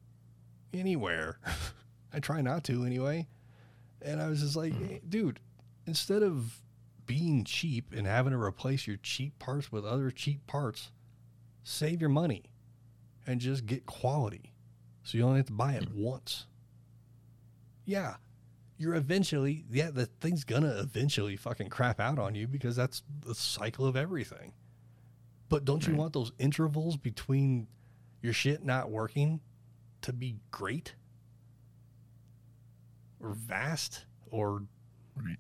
anywhere. 0.74 1.38
I 2.12 2.20
try 2.20 2.40
not 2.40 2.64
to 2.64 2.84
anyway. 2.84 3.26
And 4.02 4.20
I 4.20 4.28
was 4.28 4.40
just 4.40 4.56
like, 4.56 4.72
"Hey, 4.72 5.00
dude, 5.08 5.40
instead 5.86 6.22
of 6.22 6.60
being 7.06 7.44
cheap 7.44 7.92
and 7.94 8.06
having 8.06 8.32
to 8.32 8.38
replace 8.38 8.86
your 8.86 8.96
cheap 8.98 9.38
parts 9.38 9.72
with 9.72 9.84
other 9.84 10.10
cheap 10.10 10.46
parts, 10.46 10.90
save 11.62 12.00
your 12.00 12.10
money 12.10 12.44
and 13.26 13.40
just 13.40 13.66
get 13.66 13.86
quality. 13.86 14.52
So 15.02 15.18
you 15.18 15.24
only 15.24 15.38
have 15.38 15.46
to 15.46 15.52
buy 15.52 15.74
it 15.74 15.88
mm-hmm. 15.88 16.02
once. 16.02 16.46
Yeah, 17.84 18.16
you're 18.78 18.94
eventually 18.94 19.64
yeah 19.70 19.90
the 19.90 20.06
thing's 20.06 20.44
gonna 20.44 20.76
eventually 20.78 21.36
fucking 21.36 21.68
crap 21.68 22.00
out 22.00 22.18
on 22.18 22.34
you 22.34 22.46
because 22.46 22.76
that's 22.76 23.02
the 23.24 23.34
cycle 23.34 23.86
of 23.86 23.96
everything 23.96 24.52
but 25.48 25.64
don't 25.64 25.86
you 25.86 25.94
want 25.94 26.12
those 26.12 26.32
intervals 26.38 26.96
between 26.96 27.66
your 28.20 28.32
shit 28.32 28.64
not 28.64 28.90
working 28.90 29.40
to 30.04 30.12
be 30.12 30.36
great 30.50 30.94
or 33.20 33.34
vast 33.34 34.04
or 34.30 34.62
Right. 35.16 35.38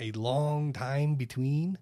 a 0.00 0.12
long 0.12 0.72
time 0.72 1.14
between 1.14 1.78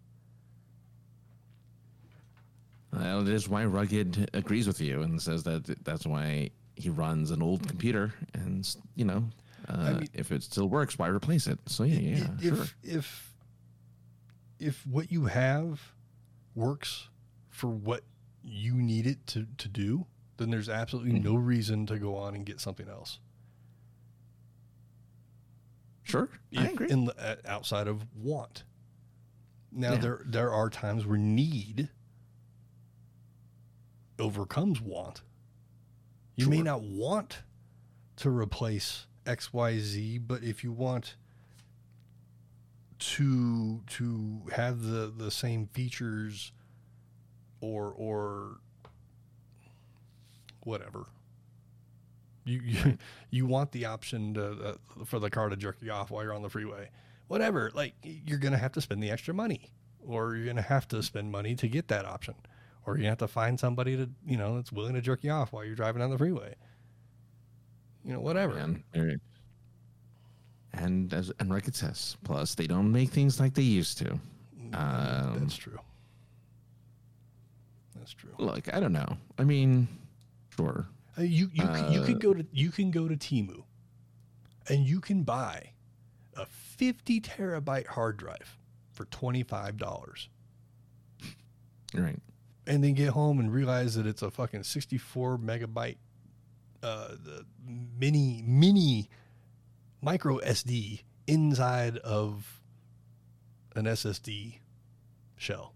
Well, 2.92 3.22
that 3.24 3.32
is 3.32 3.48
why 3.48 3.64
Rugged 3.64 4.30
agrees 4.34 4.66
with 4.66 4.80
you 4.80 5.02
and 5.02 5.20
says 5.22 5.44
that 5.44 5.64
that's 5.84 6.06
why 6.06 6.50
he 6.74 6.88
runs 6.90 7.30
an 7.30 7.40
old 7.42 7.66
computer, 7.68 8.12
and 8.34 8.68
you 8.96 9.04
know, 9.04 9.24
uh, 9.68 9.92
mean- 9.94 10.08
if 10.12 10.32
it 10.32 10.42
still 10.42 10.68
works, 10.68 10.98
why 10.98 11.06
replace 11.08 11.46
it? 11.46 11.58
So 11.66 11.84
yeah, 11.84 11.98
yeah, 12.18 12.28
if, 12.40 12.56
sure. 12.56 12.66
if 12.82 13.34
if 14.58 14.86
what 14.86 15.10
you 15.12 15.26
have 15.26 15.80
works 16.54 17.08
for 17.48 17.68
what 17.68 18.02
you 18.42 18.74
need 18.74 19.06
it 19.06 19.24
to, 19.28 19.46
to 19.58 19.68
do, 19.68 20.06
then 20.40 20.50
there's 20.50 20.68
absolutely 20.70 21.12
Mm-hmm. 21.12 21.24
no 21.24 21.34
reason 21.36 21.86
to 21.86 21.98
go 21.98 22.16
on 22.16 22.34
and 22.34 22.44
get 22.46 22.58
something 22.60 22.88
else. 22.88 23.18
Sure, 26.02 26.28
I 26.56 26.68
agree. 26.68 26.90
In 26.90 27.04
the, 27.04 27.38
outside 27.44 27.86
of 27.86 28.04
want. 28.16 28.64
Now 29.70 29.92
Yeah. 29.92 29.98
there 29.98 30.22
there 30.26 30.52
are 30.52 30.68
times 30.68 31.06
where 31.06 31.18
need 31.18 31.90
overcomes 34.18 34.80
want. 34.80 35.22
You 36.36 36.48
may 36.48 36.62
not 36.62 36.82
want 36.82 37.42
to 38.16 38.30
replace 38.30 39.06
XYZ, 39.26 40.26
but 40.26 40.42
if 40.42 40.64
you 40.64 40.72
want 40.72 41.16
to 42.98 43.82
to 43.86 44.42
have 44.52 44.82
the 44.82 45.12
the 45.16 45.30
same 45.30 45.66
features 45.68 46.50
or 47.60 47.92
or 47.96 48.60
whatever. 50.64 51.06
You 52.44 52.60
you, 52.62 52.98
you 53.30 53.46
want 53.46 53.72
the 53.72 53.86
option 53.86 54.34
to, 54.34 54.44
uh, 54.44 55.04
for 55.04 55.18
the 55.18 55.30
car 55.30 55.48
to 55.48 55.56
jerk 55.56 55.78
you 55.80 55.90
off 55.92 56.10
while 56.10 56.22
you're 56.22 56.34
on 56.34 56.42
the 56.42 56.50
freeway. 56.50 56.90
Whatever 57.28 57.70
like 57.74 57.94
you're 58.02 58.38
gonna 58.38 58.58
have 58.58 58.72
to 58.72 58.80
spend 58.80 59.02
the 59.02 59.10
extra 59.10 59.32
money 59.32 59.70
or 60.04 60.34
you're 60.34 60.46
gonna 60.46 60.62
have 60.62 60.88
to 60.88 61.02
spend 61.02 61.30
money 61.30 61.54
to 61.54 61.68
get 61.68 61.88
that 61.88 62.04
option 62.04 62.34
or 62.86 62.98
you 62.98 63.06
have 63.06 63.18
to 63.18 63.28
find 63.28 63.58
somebody 63.58 63.96
to 63.96 64.08
you 64.26 64.36
know 64.36 64.56
that's 64.56 64.72
willing 64.72 64.94
to 64.94 65.00
jerk 65.00 65.22
you 65.22 65.30
off 65.30 65.52
while 65.52 65.64
you're 65.64 65.74
driving 65.74 66.02
on 66.02 66.10
the 66.10 66.18
freeway. 66.18 66.54
You 68.04 68.14
know 68.14 68.20
whatever. 68.20 68.56
And, 68.56 68.82
and 70.72 71.12
as 71.12 71.32
and 71.38 71.52
Rugged 71.52 71.76
says, 71.76 72.16
plus 72.24 72.54
they 72.54 72.66
don't 72.66 72.90
make 72.90 73.10
things 73.10 73.38
like 73.38 73.54
they 73.54 73.62
used 73.62 73.98
to. 73.98 74.12
Um, 74.72 75.36
that's 75.38 75.56
true. 75.56 75.78
That's 77.96 78.12
true. 78.12 78.30
Look, 78.38 78.72
I 78.72 78.80
don't 78.80 78.92
know. 78.92 79.16
I 79.38 79.44
mean, 79.44 79.88
sure. 80.62 80.88
Uh, 81.18 81.22
you 81.22 81.50
you 81.52 81.62
c- 81.76 81.92
you 81.92 82.00
Uh, 82.02 82.06
could 82.06 82.20
go 82.20 82.34
to 82.34 82.46
you 82.52 82.70
can 82.70 82.90
go 82.90 83.08
to 83.08 83.16
Temu, 83.16 83.64
and 84.68 84.86
you 84.86 85.00
can 85.00 85.22
buy 85.24 85.72
a 86.36 86.46
50 86.46 87.20
terabyte 87.20 87.86
hard 87.88 88.16
drive 88.16 88.56
for 88.92 89.04
twenty 89.06 89.42
five 89.42 89.76
dollars. 89.76 90.28
Right. 91.92 92.20
and 92.68 92.84
then 92.84 92.94
get 92.94 93.08
home 93.08 93.40
and 93.40 93.52
realize 93.52 93.96
that 93.96 94.06
it's 94.06 94.22
a 94.22 94.30
fucking 94.30 94.62
64 94.62 95.38
megabyte 95.38 95.96
uh, 96.84 97.08
the 97.24 97.44
mini 97.66 98.44
mini 98.46 99.08
micro 100.00 100.38
SD 100.38 101.00
inside 101.26 101.96
of 101.98 102.60
an 103.74 103.86
SSD 103.86 104.58
shell 105.36 105.74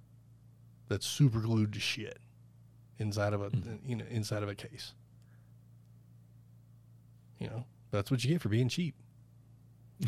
that's 0.89 1.05
super 1.07 1.41
glued 1.41 1.72
to 1.72 1.80
shit 1.80 2.18
inside 2.99 3.32
of 3.32 3.42
a 3.42 3.51
Mhm. 3.51 3.78
you 3.86 3.97
know 3.97 4.05
inside 4.11 4.42
of 4.42 4.49
a 4.49 4.55
case. 4.55 4.92
You 7.38 7.49
know 7.49 7.64
that's 7.90 8.11
what 8.11 8.22
you 8.24 8.30
get 8.30 8.40
for 8.40 8.49
being 8.49 8.68
cheap. 8.68 8.95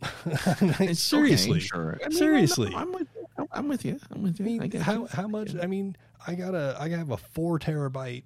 Seriously, 0.92 1.62
okay. 1.74 2.04
I 2.04 2.08
mean, 2.08 2.16
Seriously. 2.18 2.72
I'm, 2.74 2.92
with 2.92 3.08
you. 3.16 3.48
I'm 3.52 3.68
with 3.68 3.84
you. 3.84 3.98
I'm 4.12 4.22
with 4.22 4.40
I 4.40 4.44
mean, 4.44 4.62
I 4.74 4.78
how 4.78 4.92
you. 4.92 5.06
how 5.10 5.26
much? 5.26 5.56
I 5.60 5.66
mean, 5.66 5.96
I 6.26 6.34
got 6.36 6.54
a 6.54 6.76
I 6.78 6.88
have 6.90 7.10
a 7.10 7.16
four 7.16 7.58
terabyte 7.58 8.22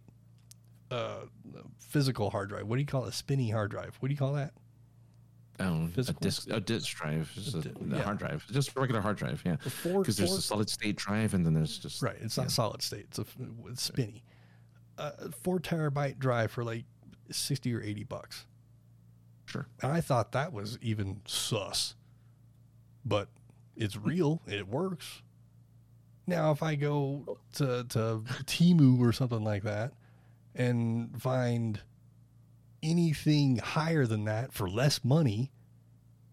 uh, 0.90 1.20
physical 1.78 2.28
hard 2.28 2.50
drive. 2.50 2.66
What 2.66 2.76
do 2.76 2.82
you 2.82 2.86
call 2.86 3.07
it? 3.07 3.09
A 3.09 3.12
spinny 3.12 3.48
hard 3.48 3.70
drive? 3.70 3.96
What 4.00 4.09
do 4.09 4.12
you 4.12 4.18
call 4.18 4.34
that? 4.34 4.53
Oh, 5.61 5.88
a 5.96 6.12
disk, 6.14 6.50
a 6.50 6.61
disk 6.61 6.96
drive, 6.96 7.30
just 7.34 7.55
A 7.55 7.59
a, 7.59 7.62
yeah. 7.86 8.03
hard 8.03 8.18
drive, 8.18 8.44
just 8.50 8.74
a 8.74 8.80
regular 8.80 9.00
hard 9.00 9.16
drive. 9.16 9.42
Yeah, 9.44 9.57
because 9.84 10.16
there's 10.16 10.32
a 10.32 10.42
solid 10.42 10.70
state 10.70 10.96
drive, 10.96 11.34
and 11.34 11.44
then 11.44 11.55
there's 11.55 11.78
just 11.78 12.03
right. 12.03 12.16
It's 12.20 12.36
not 12.36 12.44
yeah. 12.44 12.48
solid 12.48 12.82
state. 12.82 13.07
It's 13.11 13.18
a 13.18 13.26
it's 13.68 13.82
spinny. 13.82 14.24
Uh, 14.98 15.11
four 15.42 15.61
terabyte 15.61 16.18
drive 16.18 16.50
for 16.50 16.64
like 16.64 16.84
sixty 17.30 17.74
or 17.74 17.82
eighty 17.82 18.05
bucks. 18.05 18.46
Sure. 19.44 19.66
And 19.82 19.92
I 19.92 20.00
thought 20.00 20.32
that 20.32 20.53
was 20.53 20.78
even 20.80 21.20
sus, 21.26 21.96
but 23.05 23.28
it's 23.76 23.96
real. 23.96 24.40
It 24.46 24.66
works. 24.68 25.22
Now, 26.26 26.50
if 26.53 26.62
I 26.62 26.76
go 26.76 27.38
to 27.55 27.84
to 27.90 28.22
Temu 28.46 28.98
or 29.00 29.12
something 29.12 29.44
like 29.44 29.64
that 29.64 29.92
and 30.55 31.20
find 31.20 31.80
anything 32.82 33.58
higher 33.58 34.06
than 34.06 34.24
that 34.24 34.52
for 34.52 34.68
less 34.68 35.04
money, 35.04 35.50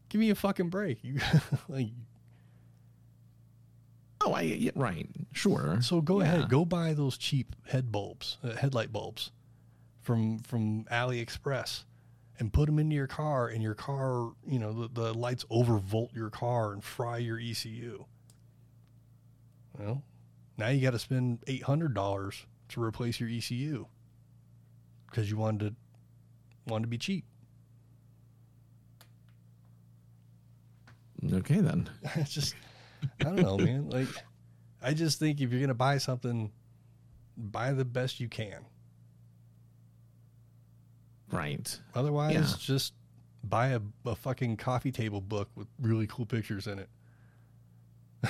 give 0.10 0.20
me 0.20 0.30
a 0.30 0.36
fucking 0.36 0.70
break. 0.70 1.00
You 1.04 1.20
like 1.68 1.88
Oh, 4.22 4.34
I 4.34 4.42
yeah, 4.42 4.72
right, 4.76 5.08
sure. 5.32 5.80
so 5.82 6.02
go 6.02 6.20
Yeah. 6.22 6.26
ahead, 6.34 6.50
go 6.50 6.66
buy 6.66 6.94
those 6.94 7.18
cheap 7.18 7.56
head 7.68 7.90
bulbs, 7.92 8.38
uh, 8.44 8.54
headlight 8.56 8.92
bulbs 8.92 9.32
from 10.02 10.40
from 10.40 10.84
AliExpress 10.86 11.86
and 12.38 12.52
put 12.52 12.66
them 12.66 12.80
into 12.80 12.96
your 12.96 13.08
car 13.08 13.48
and 13.48 13.62
your 13.64 13.76
car, 13.76 14.32
you 14.46 14.60
know, 14.60 14.74
the, 14.74 14.90
the 15.02 15.14
lights 15.14 15.46
overvolt 15.52 16.14
your 16.14 16.30
car 16.30 16.74
and 16.74 16.84
fry 16.84 17.18
your 17.18 17.40
ECU. 17.40 18.06
Well, 19.78 20.04
now 20.58 20.68
you 20.70 20.82
got 20.82 20.92
to 20.92 21.00
spend 21.00 21.42
$800 21.46 22.44
to 22.70 22.84
replace 22.84 23.20
your 23.20 23.30
ECU 23.30 23.88
because 25.06 25.30
you 25.30 25.38
wanted 25.38 25.70
to 25.70 25.76
wanted 26.70 26.84
to 26.84 26.88
be 26.90 26.98
cheap. 26.98 27.26
Okay 31.34 31.60
then. 31.60 31.90
it's 32.16 32.32
just 32.34 32.56
I 33.20 33.24
don't 33.26 33.36
know, 33.42 33.58
man. 33.58 33.90
Like 33.90 34.08
I 34.82 34.94
just 34.94 35.20
think 35.20 35.42
if 35.42 35.52
you're 35.52 35.62
gonna 35.62 35.74
buy 35.74 35.98
something, 35.98 36.52
buy 37.38 37.74
the 37.74 37.86
best 37.86 38.20
you 38.20 38.28
can. 38.30 38.66
Right. 41.32 41.80
Otherwise, 41.94 42.34
Yeah. 42.34 42.54
just 42.60 42.94
buy 43.44 43.70
a, 43.70 43.82
a 44.06 44.16
fucking 44.16 44.58
coffee 44.58 44.92
table 44.92 45.22
book 45.22 45.50
with 45.56 45.68
really 45.82 46.08
cool 46.08 46.26
pictures 46.26 46.68
in 46.68 46.80
it. 46.80 46.90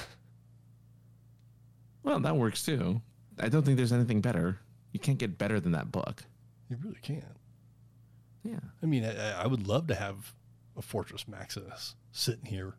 Well, 2.02 2.20
that 2.22 2.38
works 2.38 2.64
too. 2.64 3.02
I 3.40 3.50
don't 3.50 3.64
think 3.64 3.76
there's 3.78 3.92
anything 3.92 4.22
better. 4.22 4.58
You 4.94 5.00
can't 5.00 5.18
get 5.18 5.38
better 5.38 5.60
than 5.60 5.74
that 5.74 5.92
book. 5.92 6.24
You 6.70 6.78
really 6.82 6.98
can. 7.02 7.26
Yeah. 8.44 8.60
I 8.82 8.86
mean, 8.86 9.04
I, 9.06 9.44
I 9.44 9.48
would 9.48 9.68
love 9.68 9.88
to 9.88 9.96
have 9.96 10.34
a 10.78 10.82
Fortress 10.82 11.28
Maximus 11.28 11.96
sitting 12.12 12.46
here. 12.46 12.76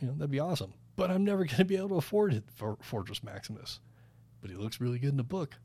You 0.00 0.08
know, 0.08 0.14
that'd 0.14 0.30
be 0.30 0.40
awesome. 0.40 0.74
But 0.96 1.10
I'm 1.10 1.24
never 1.24 1.44
going 1.44 1.56
to 1.58 1.64
be 1.64 1.76
able 1.76 1.90
to 1.90 1.94
afford 1.96 2.32
it 2.34 2.44
for 2.54 2.76
Fortress 2.82 3.22
Maximus. 3.22 3.80
But 4.40 4.50
he 4.50 4.56
looks 4.56 4.80
really 4.80 4.98
good 4.98 5.10
in 5.10 5.16
the 5.16 5.22
book. 5.22 5.56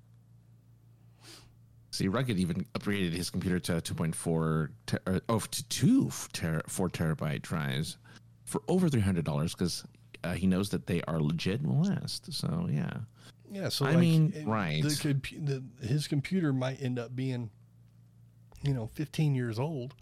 See, 1.91 2.09
Rugged 2.09 2.37
even 2.37 2.65
upgraded 2.73 3.13
his 3.13 3.29
computer 3.29 3.57
to 3.59 3.73
2.4, 3.93 4.69
ter- 4.85 4.99
uh, 5.07 5.19
oh, 5.29 5.39
to 5.39 5.63
two 5.69 6.11
ter- 6.33 6.61
four 6.67 6.89
terabyte 6.89 7.41
drives 7.41 7.97
for 8.43 8.61
over 8.67 8.89
$300 8.89 9.23
because 9.51 9.85
uh, 10.25 10.33
he 10.33 10.45
knows 10.45 10.69
that 10.71 10.87
they 10.87 11.01
are 11.03 11.21
legit 11.21 11.61
and 11.61 11.69
will 11.69 11.83
last. 11.85 12.33
So, 12.33 12.67
yeah. 12.69 12.91
Yeah, 13.49 13.69
so 13.69 13.85
I 13.85 13.91
like, 13.91 13.99
mean, 13.99 14.33
it- 14.35 14.45
right. 14.45 14.83
The, 14.83 15.63
the 15.79 15.87
his 15.87 16.07
computer 16.07 16.51
might 16.51 16.81
end 16.81 16.99
up 16.99 17.15
being, 17.15 17.49
you 18.63 18.73
know, 18.73 18.87
15 18.93 19.35
years 19.35 19.59
old, 19.59 19.95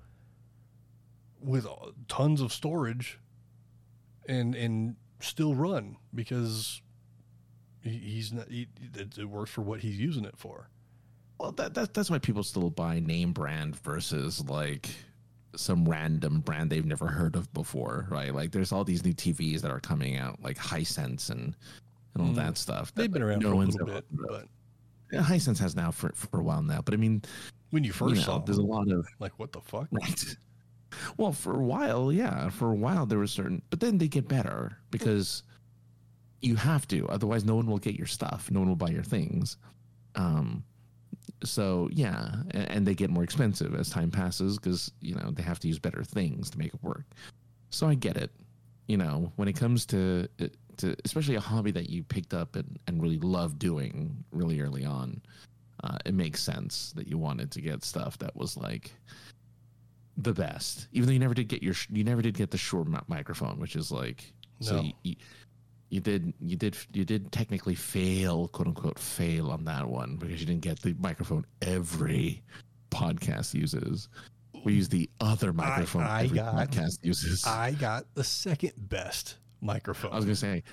with 1.42 1.66
uh, 1.66 1.92
tons 2.08 2.42
of 2.42 2.54
storage, 2.54 3.20
and 4.28 4.56
and 4.56 4.96
still 5.20 5.56
run 5.56 5.98
because 6.14 6.82
he's 7.82 8.32
not. 8.32 8.48
He, 8.50 8.68
it, 8.96 9.18
it 9.18 9.26
works 9.26 9.52
for 9.52 9.62
what 9.62 9.82
he's 9.82 10.00
using 10.00 10.26
it 10.26 10.38
for. 10.38 10.70
Well, 11.40 11.52
that, 11.54 11.74
that 11.74 11.94
that's 11.94 12.10
why 12.10 12.20
people 12.20 12.44
still 12.44 12.70
buy 12.70 13.00
name 13.00 13.34
brand 13.34 13.76
versus 13.78 14.44
like 14.48 14.90
some 15.56 15.86
random 15.86 16.40
brand 16.40 16.70
they've 16.70 16.86
never 16.86 17.08
heard 17.08 17.36
of 17.36 17.52
before, 17.54 18.08
right? 18.10 18.34
Like 18.34 18.52
there's 18.52 18.72
all 18.72 18.84
these 18.84 19.04
new 19.04 19.14
TVs 19.14 19.62
that 19.62 19.72
are 19.72 19.80
coming 19.80 20.18
out, 20.18 20.42
like 20.42 20.58
Hisense 20.58 21.30
and 21.30 21.56
and 22.16 22.24
all 22.24 22.30
Mm. 22.30 22.36
that 22.36 22.58
stuff. 22.58 22.94
They've 22.96 23.06
that, 23.06 23.14
been 23.14 23.22
around 23.24 23.40
no 23.42 23.50
for 23.50 23.56
a 23.56 23.66
little 23.66 23.86
bit, 23.88 24.06
but 24.12 24.48
Yeah, 25.12 25.22
Hisense 25.24 25.60
has 25.60 25.76
now 25.76 25.92
for 25.92 26.12
for 26.16 26.40
a 26.40 26.44
while 26.44 26.62
now. 26.64 26.82
But 26.82 26.94
I 26.94 26.98
mean, 26.98 27.24
when 27.74 27.84
you 27.84 27.92
first 27.92 28.14
you 28.14 28.22
know, 28.22 28.26
saw, 28.26 28.38
there's 28.38 28.60
a 28.60 28.62
lot 28.62 28.88
of 28.92 29.08
like, 29.18 29.32
what 29.40 29.52
the 29.52 29.62
fuck? 29.62 29.88
right. 29.92 30.36
Well, 31.18 31.34
for 31.34 31.60
a 31.60 31.64
while, 31.64 32.14
yeah, 32.14 32.50
for 32.50 32.70
a 32.70 32.76
while 32.76 33.08
there 33.08 33.18
was 33.18 33.32
certain, 33.32 33.64
but 33.72 33.80
then 33.80 33.98
they 33.98 34.08
get 34.08 34.28
better 34.28 34.78
because 34.92 35.42
you 36.44 36.56
have 36.56 36.88
to, 36.90 37.08
otherwise 37.10 37.44
no 37.44 37.56
one 37.56 37.66
will 37.66 37.80
get 37.80 37.96
your 37.96 38.06
stuff, 38.06 38.52
no 38.52 38.60
one 38.60 38.70
will 38.70 38.76
buy 38.76 38.90
your 38.90 39.02
things. 39.02 39.58
Um, 40.14 40.64
so 41.44 41.90
yeah, 41.92 42.36
and, 42.52 42.70
and 42.70 42.88
they 42.88 42.94
get 42.94 43.10
more 43.10 43.24
expensive 43.24 43.74
as 43.74 43.90
time 43.90 44.12
passes 44.12 44.60
because 44.60 44.92
you 45.02 45.16
know 45.16 45.32
they 45.32 45.42
have 45.42 45.58
to 45.62 45.68
use 45.68 45.80
better 45.80 46.04
things 46.04 46.52
to 46.52 46.60
make 46.60 46.76
it 46.76 46.84
work. 46.84 47.06
So 47.72 47.88
I 47.88 47.96
get 47.96 48.16
it. 48.16 48.30
You 48.88 48.98
know, 48.98 49.32
when 49.38 49.48
it 49.48 49.54
comes 49.54 49.88
to 49.88 50.28
to 50.78 50.96
especially 51.06 51.36
a 51.36 51.40
hobby 51.40 51.72
that 51.72 51.90
you 51.90 52.04
picked 52.04 52.36
up 52.36 52.56
and, 52.56 52.78
and 52.86 53.02
really 53.02 53.18
love 53.18 53.58
doing 53.58 54.24
really 54.32 54.62
early 54.62 54.86
on, 54.86 55.24
uh, 55.84 55.98
it 56.06 56.14
makes 56.14 56.42
sense 56.42 56.94
that 56.96 57.08
you 57.08 57.18
wanted 57.18 57.52
to 57.52 57.62
get 57.62 57.84
stuff 57.84 58.18
that 58.20 58.36
was 58.36 58.56
like 58.58 58.92
the 60.18 60.34
best. 60.34 60.88
Even 60.92 61.08
though 61.08 61.14
you 61.14 61.20
never 61.20 61.34
did 61.34 61.48
get 61.48 61.62
your 61.64 61.76
you 61.92 62.04
never 62.04 62.22
did 62.22 62.36
get 62.36 62.52
the 62.52 62.58
Shure 62.58 62.86
mi- 62.86 63.00
microphone, 63.08 63.60
which 63.60 63.76
is 63.76 63.92
like 63.92 64.32
so 64.60 64.82
you, 64.82 64.94
you, 65.04 65.16
you 65.90 66.00
did 66.00 66.34
you 66.40 66.56
did 66.56 66.78
you 66.94 67.04
did 67.04 67.32
technically 67.32 67.76
fail 67.76 68.48
quote 68.48 68.68
unquote 68.68 68.98
fail 69.00 69.52
on 69.52 69.66
that 69.66 69.88
one 69.88 70.16
because 70.18 70.40
you 70.40 70.46
didn't 70.46 70.62
get 70.62 70.80
the 70.82 70.96
microphone 71.00 71.46
every 71.62 72.42
podcast 72.92 73.54
uses. 73.54 74.08
We 74.64 74.74
use 74.76 74.88
the 74.88 75.10
other 75.20 75.52
microphone 75.52 76.04
I 76.04 76.24
every 76.24 76.38
got- 76.38 76.56
podcast 76.56 77.00
uses. 77.04 77.46
I 77.46 77.72
got 77.72 78.06
the 78.14 78.24
second 78.24 78.72
best 78.78 79.38
microphone. 79.62 80.14
I 80.14 80.16
was 80.16 80.26
gonna 80.26 80.36
say, 80.36 80.64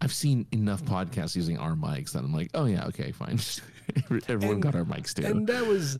I've 0.00 0.12
seen 0.12 0.46
enough 0.52 0.82
podcasts 0.84 1.34
using 1.34 1.58
our 1.58 1.74
mics 1.74 2.12
that 2.12 2.20
I'm 2.20 2.32
like, 2.32 2.50
oh 2.54 2.66
yeah, 2.66 2.86
okay, 2.86 3.10
fine. 3.12 3.40
Everyone 4.28 4.54
And- 4.56 4.62
got 4.62 4.74
our 4.74 4.84
mics 4.84 5.14
too. 5.14 5.26
And 5.26 5.46
that 5.48 5.66
was 5.66 5.98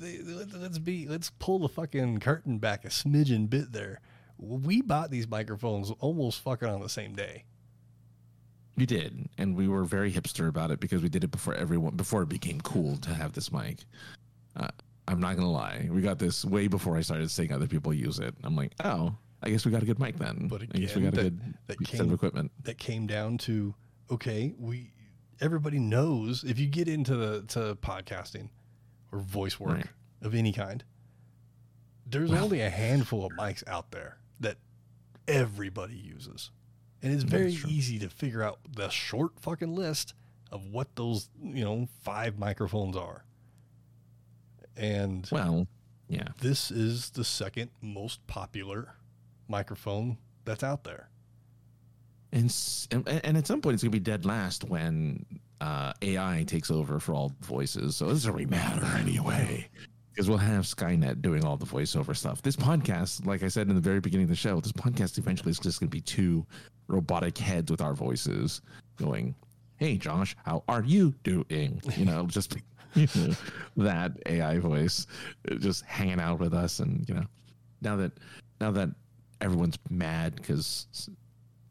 let- 0.00 0.52
let's 0.54 0.78
be 0.78 1.06
let's 1.08 1.30
pull 1.38 1.60
the 1.60 1.68
fucking 1.68 2.20
curtain 2.20 2.58
back 2.58 2.84
a 2.84 2.88
smidgen 2.88 3.48
bit 3.48 3.72
there. 3.72 4.00
We 4.38 4.82
bought 4.82 5.10
these 5.10 5.26
microphones 5.28 5.90
almost 5.98 6.40
fucking 6.40 6.68
on 6.68 6.80
the 6.80 6.88
same 6.88 7.14
day. 7.14 7.44
we 8.76 8.86
did, 8.86 9.28
and 9.38 9.56
we 9.56 9.66
were 9.66 9.82
very 9.84 10.12
hipster 10.12 10.46
about 10.48 10.70
it 10.70 10.78
because 10.78 11.02
we 11.02 11.08
did 11.08 11.24
it 11.24 11.30
before 11.32 11.54
everyone, 11.54 11.96
before 11.96 12.22
it 12.22 12.28
became 12.28 12.60
cool 12.60 12.96
to 12.98 13.10
have 13.12 13.32
this 13.32 13.50
mic. 13.50 13.78
Uh, 14.54 14.68
I'm 15.08 15.18
not 15.20 15.34
gonna 15.36 15.50
lie, 15.50 15.88
we 15.90 16.00
got 16.02 16.18
this 16.20 16.44
way 16.44 16.68
before 16.68 16.96
I 16.96 17.00
started 17.00 17.28
seeing 17.30 17.52
other 17.52 17.66
people 17.66 17.92
use 17.94 18.18
it. 18.20 18.34
I'm 18.44 18.54
like, 18.54 18.74
oh, 18.84 19.16
I 19.42 19.50
guess 19.50 19.64
we 19.64 19.70
got 19.72 19.82
a 19.82 19.86
good 19.86 19.98
mic 20.00 20.16
then. 20.18 20.48
But 20.48 20.62
I 20.62 20.78
guess 20.78 20.94
we 20.96 21.02
again, 21.06 21.10
got 21.12 21.20
a 21.20 21.22
good 21.30 21.54
that 21.68 21.78
set 21.78 21.86
came- 21.86 22.00
of 22.06 22.12
equipment. 22.12 22.50
That 22.64 22.78
came 22.78 23.06
down 23.06 23.38
to 23.38 23.74
okay, 24.10 24.54
we 24.58 24.92
everybody 25.40 25.78
knows 25.78 26.42
if 26.44 26.58
you 26.58 26.66
get 26.66 26.88
into 26.88 27.14
the 27.16 27.42
to 27.48 27.76
podcasting 27.76 28.48
or 29.12 29.20
voice 29.20 29.60
work 29.60 29.76
Right. 29.76 29.86
of 30.22 30.34
any 30.34 30.52
kind, 30.52 30.82
there's 32.06 32.30
Well- 32.30 32.44
only 32.44 32.60
a 32.60 32.70
handful 32.70 33.24
of 33.24 33.32
mics 33.32 33.62
out 33.68 33.90
there 33.92 34.18
that 34.40 34.58
everybody 35.28 35.96
uses. 35.96 36.50
And 37.00 37.12
it's 37.12 37.22
very 37.22 37.52
easy 37.52 37.98
to 38.00 38.08
figure 38.08 38.42
out 38.42 38.58
the 38.68 38.88
short 38.88 39.38
fucking 39.38 39.72
list 39.74 40.14
of 40.50 40.64
what 40.66 40.96
those, 40.96 41.28
you 41.40 41.62
know, 41.64 41.88
five 42.02 42.38
microphones 42.38 42.96
are. 42.96 43.24
And 44.76 45.28
Well, 45.30 45.68
yeah, 46.08 46.28
this 46.40 46.70
is 46.70 47.10
the 47.10 47.24
second 47.24 47.70
most 47.80 48.26
popular 48.26 48.94
microphone 49.48 50.16
that's 50.44 50.62
out 50.62 50.84
there. 50.84 51.08
and, 52.90 53.06
and 53.08 53.20
and 53.24 53.36
at 53.36 53.46
some 53.46 53.60
point 53.60 53.74
it's 53.74 53.82
gonna 53.82 53.90
be 53.90 53.98
dead 54.00 54.24
last 54.26 54.64
when 54.64 55.24
uh, 55.60 55.92
AI 56.02 56.44
takes 56.46 56.70
over 56.70 57.00
for 57.00 57.14
all 57.14 57.32
voices. 57.40 57.96
So 57.96 58.06
it 58.06 58.10
doesn't 58.10 58.32
really 58.32 58.46
matter 58.46 58.84
anyway. 58.98 59.68
Because 60.12 60.28
we'll 60.28 60.38
have 60.38 60.64
Skynet 60.64 61.22
doing 61.22 61.44
all 61.44 61.56
the 61.56 61.66
voiceover 61.66 62.16
stuff. 62.16 62.42
This 62.42 62.56
podcast, 62.56 63.24
like 63.24 63.42
I 63.42 63.48
said 63.48 63.68
in 63.68 63.74
the 63.74 63.80
very 63.80 64.00
beginning 64.00 64.24
of 64.24 64.30
the 64.30 64.36
show, 64.36 64.60
this 64.60 64.72
podcast 64.72 65.16
eventually 65.16 65.50
is 65.50 65.60
just 65.60 65.78
going 65.78 65.88
to 65.88 65.94
be 65.94 66.00
two 66.00 66.44
robotic 66.88 67.38
heads 67.38 67.70
with 67.70 67.80
our 67.80 67.94
voices 67.94 68.60
going, 68.96 69.34
Hey, 69.76 69.96
Josh, 69.96 70.36
how 70.44 70.64
are 70.68 70.82
you 70.82 71.14
doing? 71.22 71.80
You 71.96 72.04
know, 72.04 72.26
just 72.28 72.56
you 72.94 73.06
know, 73.14 73.34
that 73.76 74.12
AI 74.26 74.58
voice 74.58 75.06
just 75.58 75.84
hanging 75.84 76.18
out 76.18 76.40
with 76.40 76.52
us. 76.52 76.80
And, 76.80 77.08
you 77.08 77.14
know, 77.14 77.26
now 77.80 77.94
that, 77.96 78.12
now 78.60 78.72
that 78.72 78.90
everyone's 79.40 79.78
mad 79.90 80.36
because 80.36 80.86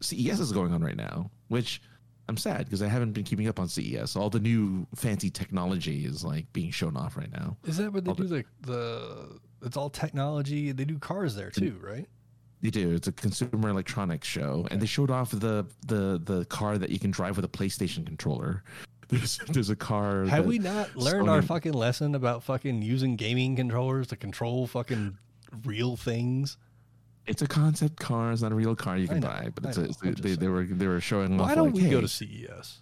CES 0.00 0.40
is 0.40 0.52
going 0.52 0.72
on 0.72 0.82
right 0.82 0.96
now, 0.96 1.30
which 1.48 1.82
I'm 2.28 2.36
sad 2.36 2.64
because 2.64 2.82
I 2.82 2.88
haven't 2.88 3.12
been 3.12 3.24
keeping 3.24 3.48
up 3.48 3.58
on 3.58 3.68
CES. 3.68 4.16
All 4.16 4.30
the 4.30 4.40
new 4.40 4.86
fancy 4.94 5.30
technology 5.30 6.04
is 6.04 6.24
like 6.24 6.52
being 6.52 6.70
shown 6.70 6.96
off 6.96 7.16
right 7.16 7.32
now. 7.32 7.56
Is 7.64 7.78
that 7.78 7.92
what 7.92 8.04
they 8.04 8.10
All 8.10 8.14
do? 8.14 8.24
The, 8.24 8.44
the 8.60 9.38
it's 9.62 9.76
all 9.76 9.90
technology. 9.90 10.72
They 10.72 10.84
do 10.84 10.98
cars 10.98 11.34
there 11.34 11.50
too, 11.50 11.78
right? 11.82 12.06
They 12.60 12.70
do. 12.70 12.92
It's 12.92 13.08
a 13.08 13.12
consumer 13.12 13.68
electronics 13.68 14.26
show, 14.26 14.66
and 14.70 14.80
they 14.80 14.86
showed 14.86 15.10
off 15.10 15.30
the 15.30 15.66
the 15.86 16.20
the 16.22 16.44
car 16.46 16.76
that 16.76 16.90
you 16.90 16.98
can 16.98 17.10
drive 17.10 17.36
with 17.36 17.44
a 17.44 17.48
PlayStation 17.48 18.04
controller. 18.04 18.62
There's 19.08 19.38
there's 19.48 19.70
a 19.70 19.76
car. 19.76 20.26
Have 20.26 20.44
we 20.44 20.58
not 20.58 20.94
learned 20.94 21.30
our 21.30 21.40
fucking 21.40 21.72
lesson 21.72 22.14
about 22.14 22.42
fucking 22.42 22.82
using 22.82 23.16
gaming 23.16 23.56
controllers 23.56 24.08
to 24.08 24.16
control 24.16 24.66
fucking 24.66 25.16
real 25.64 25.96
things? 25.96 26.58
It's 27.28 27.42
a 27.42 27.46
concept 27.46 27.96
car. 28.00 28.32
It's 28.32 28.42
not 28.42 28.52
a 28.52 28.54
real 28.54 28.74
car 28.74 28.96
you 28.96 29.06
can 29.06 29.20
know, 29.20 29.28
buy, 29.28 29.50
but 29.54 29.64
it's 29.66 29.76
a, 29.78 29.84
it's 29.84 30.02
a, 30.02 30.10
they, 30.12 30.34
they 30.34 30.48
were 30.48 30.64
they 30.64 30.86
were 30.86 31.00
showing 31.00 31.36
Why 31.36 31.50
off. 31.50 31.54
don't 31.56 31.74
like, 31.74 31.84
we 31.84 31.90
go 31.90 32.00
to 32.00 32.08
CES? 32.08 32.78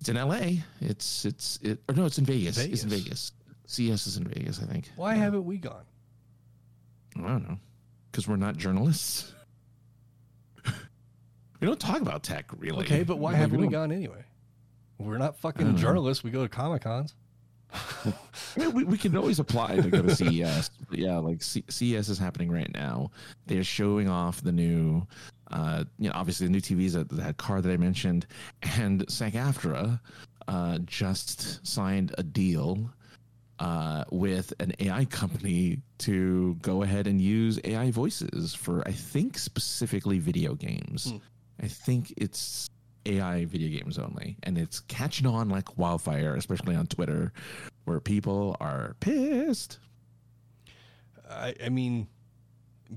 It's 0.00 0.08
in 0.08 0.16
L.A. 0.16 0.62
It's 0.80 1.24
it's 1.24 1.58
it, 1.62 1.80
or 1.88 1.94
no, 1.94 2.06
it's 2.06 2.18
in 2.18 2.24
Vegas. 2.24 2.56
It's 2.58 2.84
in 2.84 2.88
Vegas. 2.90 3.32
CES 3.66 4.06
is 4.06 4.16
in 4.16 4.24
Vegas, 4.28 4.62
I 4.62 4.66
think. 4.66 4.88
Why 4.94 5.14
haven't 5.14 5.44
we 5.44 5.58
gone? 5.58 5.84
I 7.18 7.22
don't 7.22 7.48
know. 7.48 7.58
Because 8.12 8.28
we're 8.28 8.36
not 8.36 8.56
journalists. 8.56 9.32
we 10.64 11.66
don't 11.66 11.80
talk 11.80 12.00
about 12.00 12.22
tech 12.22 12.46
really. 12.58 12.84
Okay, 12.84 13.02
but 13.02 13.18
why 13.18 13.32
Like, 13.32 13.40
haven't 13.40 13.58
we 13.58 13.64
don't- 13.64 13.72
gone 13.72 13.92
anyway? 13.92 14.22
We're 14.98 15.18
not 15.18 15.36
fucking 15.40 15.66
don't 15.66 15.74
know. 15.74 15.80
journalists. 15.80 16.22
We 16.24 16.30
go 16.30 16.42
to 16.42 16.48
comic 16.48 16.82
cons. 16.82 17.14
I 17.74 18.12
mean, 18.56 18.72
we, 18.72 18.84
we 18.84 18.98
can 18.98 19.16
always 19.16 19.38
apply 19.38 19.76
to 19.76 19.90
go 19.90 20.02
to 20.02 20.14
CES. 20.14 20.70
Yeah, 20.90 21.18
like 21.18 21.42
C- 21.42 21.64
CES 21.68 22.08
is 22.08 22.18
happening 22.18 22.50
right 22.50 22.72
now. 22.72 23.10
They're 23.46 23.64
showing 23.64 24.08
off 24.08 24.42
the 24.42 24.52
new, 24.52 25.06
uh, 25.50 25.84
you 25.98 26.08
know, 26.08 26.14
obviously 26.14 26.46
the 26.46 26.52
new 26.52 26.60
TVs 26.60 26.92
that 26.92 27.08
that 27.10 27.36
car 27.36 27.60
that 27.60 27.70
I 27.70 27.76
mentioned, 27.76 28.26
and 28.78 29.04
SAG-AFTRA 29.10 30.00
uh, 30.48 30.78
just 30.84 31.66
signed 31.66 32.14
a 32.18 32.22
deal 32.22 32.90
uh, 33.58 34.04
with 34.10 34.52
an 34.60 34.72
AI 34.78 35.04
company 35.06 35.80
to 35.98 36.54
go 36.62 36.82
ahead 36.82 37.06
and 37.06 37.20
use 37.20 37.58
AI 37.64 37.90
voices 37.90 38.54
for, 38.54 38.86
I 38.86 38.92
think, 38.92 39.38
specifically 39.38 40.18
video 40.18 40.54
games. 40.54 41.10
Hmm. 41.10 41.16
I 41.62 41.68
think 41.68 42.12
it's 42.18 42.68
AI 43.06 43.44
video 43.44 43.68
games 43.78 43.98
only, 43.98 44.36
and 44.42 44.58
it's 44.58 44.80
catching 44.80 45.26
on 45.26 45.48
like 45.48 45.78
wildfire, 45.78 46.34
especially 46.34 46.74
on 46.74 46.86
Twitter, 46.86 47.32
where 47.84 48.00
people 48.00 48.56
are 48.60 48.96
pissed. 49.00 49.78
I, 51.28 51.54
I 51.64 51.68
mean, 51.68 52.06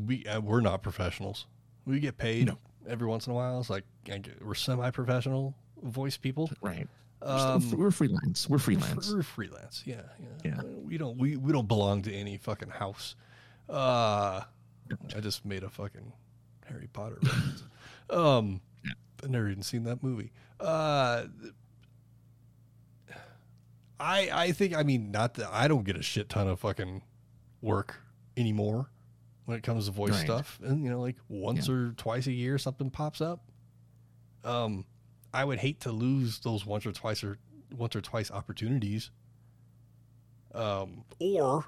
we 0.06 0.26
uh, 0.26 0.40
we're 0.42 0.62
not 0.62 0.82
professionals. 0.84 1.46
We 1.86 2.00
get 2.00 2.18
paid 2.18 2.48
No. 2.48 2.58
every 2.88 3.08
once 3.08 3.28
in 3.28 3.32
a 3.32 3.36
while. 3.36 3.60
It's 3.60 3.70
like 3.70 3.84
we're 4.42 4.54
semi-professional 4.56 5.56
voice 5.84 6.18
people. 6.18 6.50
Right. 6.62 6.88
Um, 7.22 7.72
we're 7.72 7.92
freelance. 7.92 8.48
We're 8.50 8.60
freelance. 8.60 9.12
We're 9.12 9.24
freelance. 9.24 9.84
Yeah, 9.86 10.02
yeah. 10.44 10.52
Yeah. 10.56 10.62
We 10.86 10.98
don't 10.98 11.18
we, 11.18 11.36
we 11.36 11.52
don't 11.52 11.68
belong 11.68 12.02
to 12.04 12.14
any 12.14 12.38
fucking 12.38 12.70
house. 12.70 13.16
Uh 13.68 14.42
I 15.16 15.20
just 15.20 15.46
made 15.46 15.64
a 15.64 15.70
fucking 15.70 16.14
Harry 16.66 16.88
Potter 16.94 17.20
um 18.10 18.62
I've 19.24 19.30
never 19.30 19.50
even 19.50 19.64
seen 19.64 19.84
that 19.84 20.02
movie. 20.04 20.32
Uh 20.60 21.26
I 24.00 24.30
I 24.32 24.52
think 24.52 24.76
I 24.76 24.84
mean 24.84 25.12
not 25.12 25.36
that 25.36 25.50
I 25.52 25.68
don't 25.68 25.84
get 25.84 25.98
a 25.98 26.02
shit 26.02 26.30
ton 26.30 26.48
of 26.48 26.60
fucking 26.60 27.04
work 27.62 27.96
anymore 28.38 28.90
when 29.46 29.58
it 29.58 29.64
comes 29.64 29.86
to 29.88 29.92
voice 29.92 30.12
Right. 30.12 30.22
stuff. 30.22 30.60
And 30.64 30.84
you 30.84 30.90
know, 30.90 31.02
like 31.02 31.18
once 31.28 31.68
or 31.70 31.92
twice 31.94 32.28
a 32.28 32.32
year 32.32 32.58
something 32.58 32.90
pops 32.90 33.20
up. 33.22 33.44
Um 34.44 34.86
I 35.34 35.44
would 35.46 35.60
hate 35.60 35.82
to 35.82 35.92
lose 35.92 36.40
those 36.40 36.66
once 36.66 36.86
or 36.86 36.92
twice 36.92 37.24
or 37.24 37.38
once 37.76 37.96
or 37.96 38.02
twice 38.02 38.32
opportunities. 38.32 39.12
Um, 40.56 41.04
or 41.20 41.66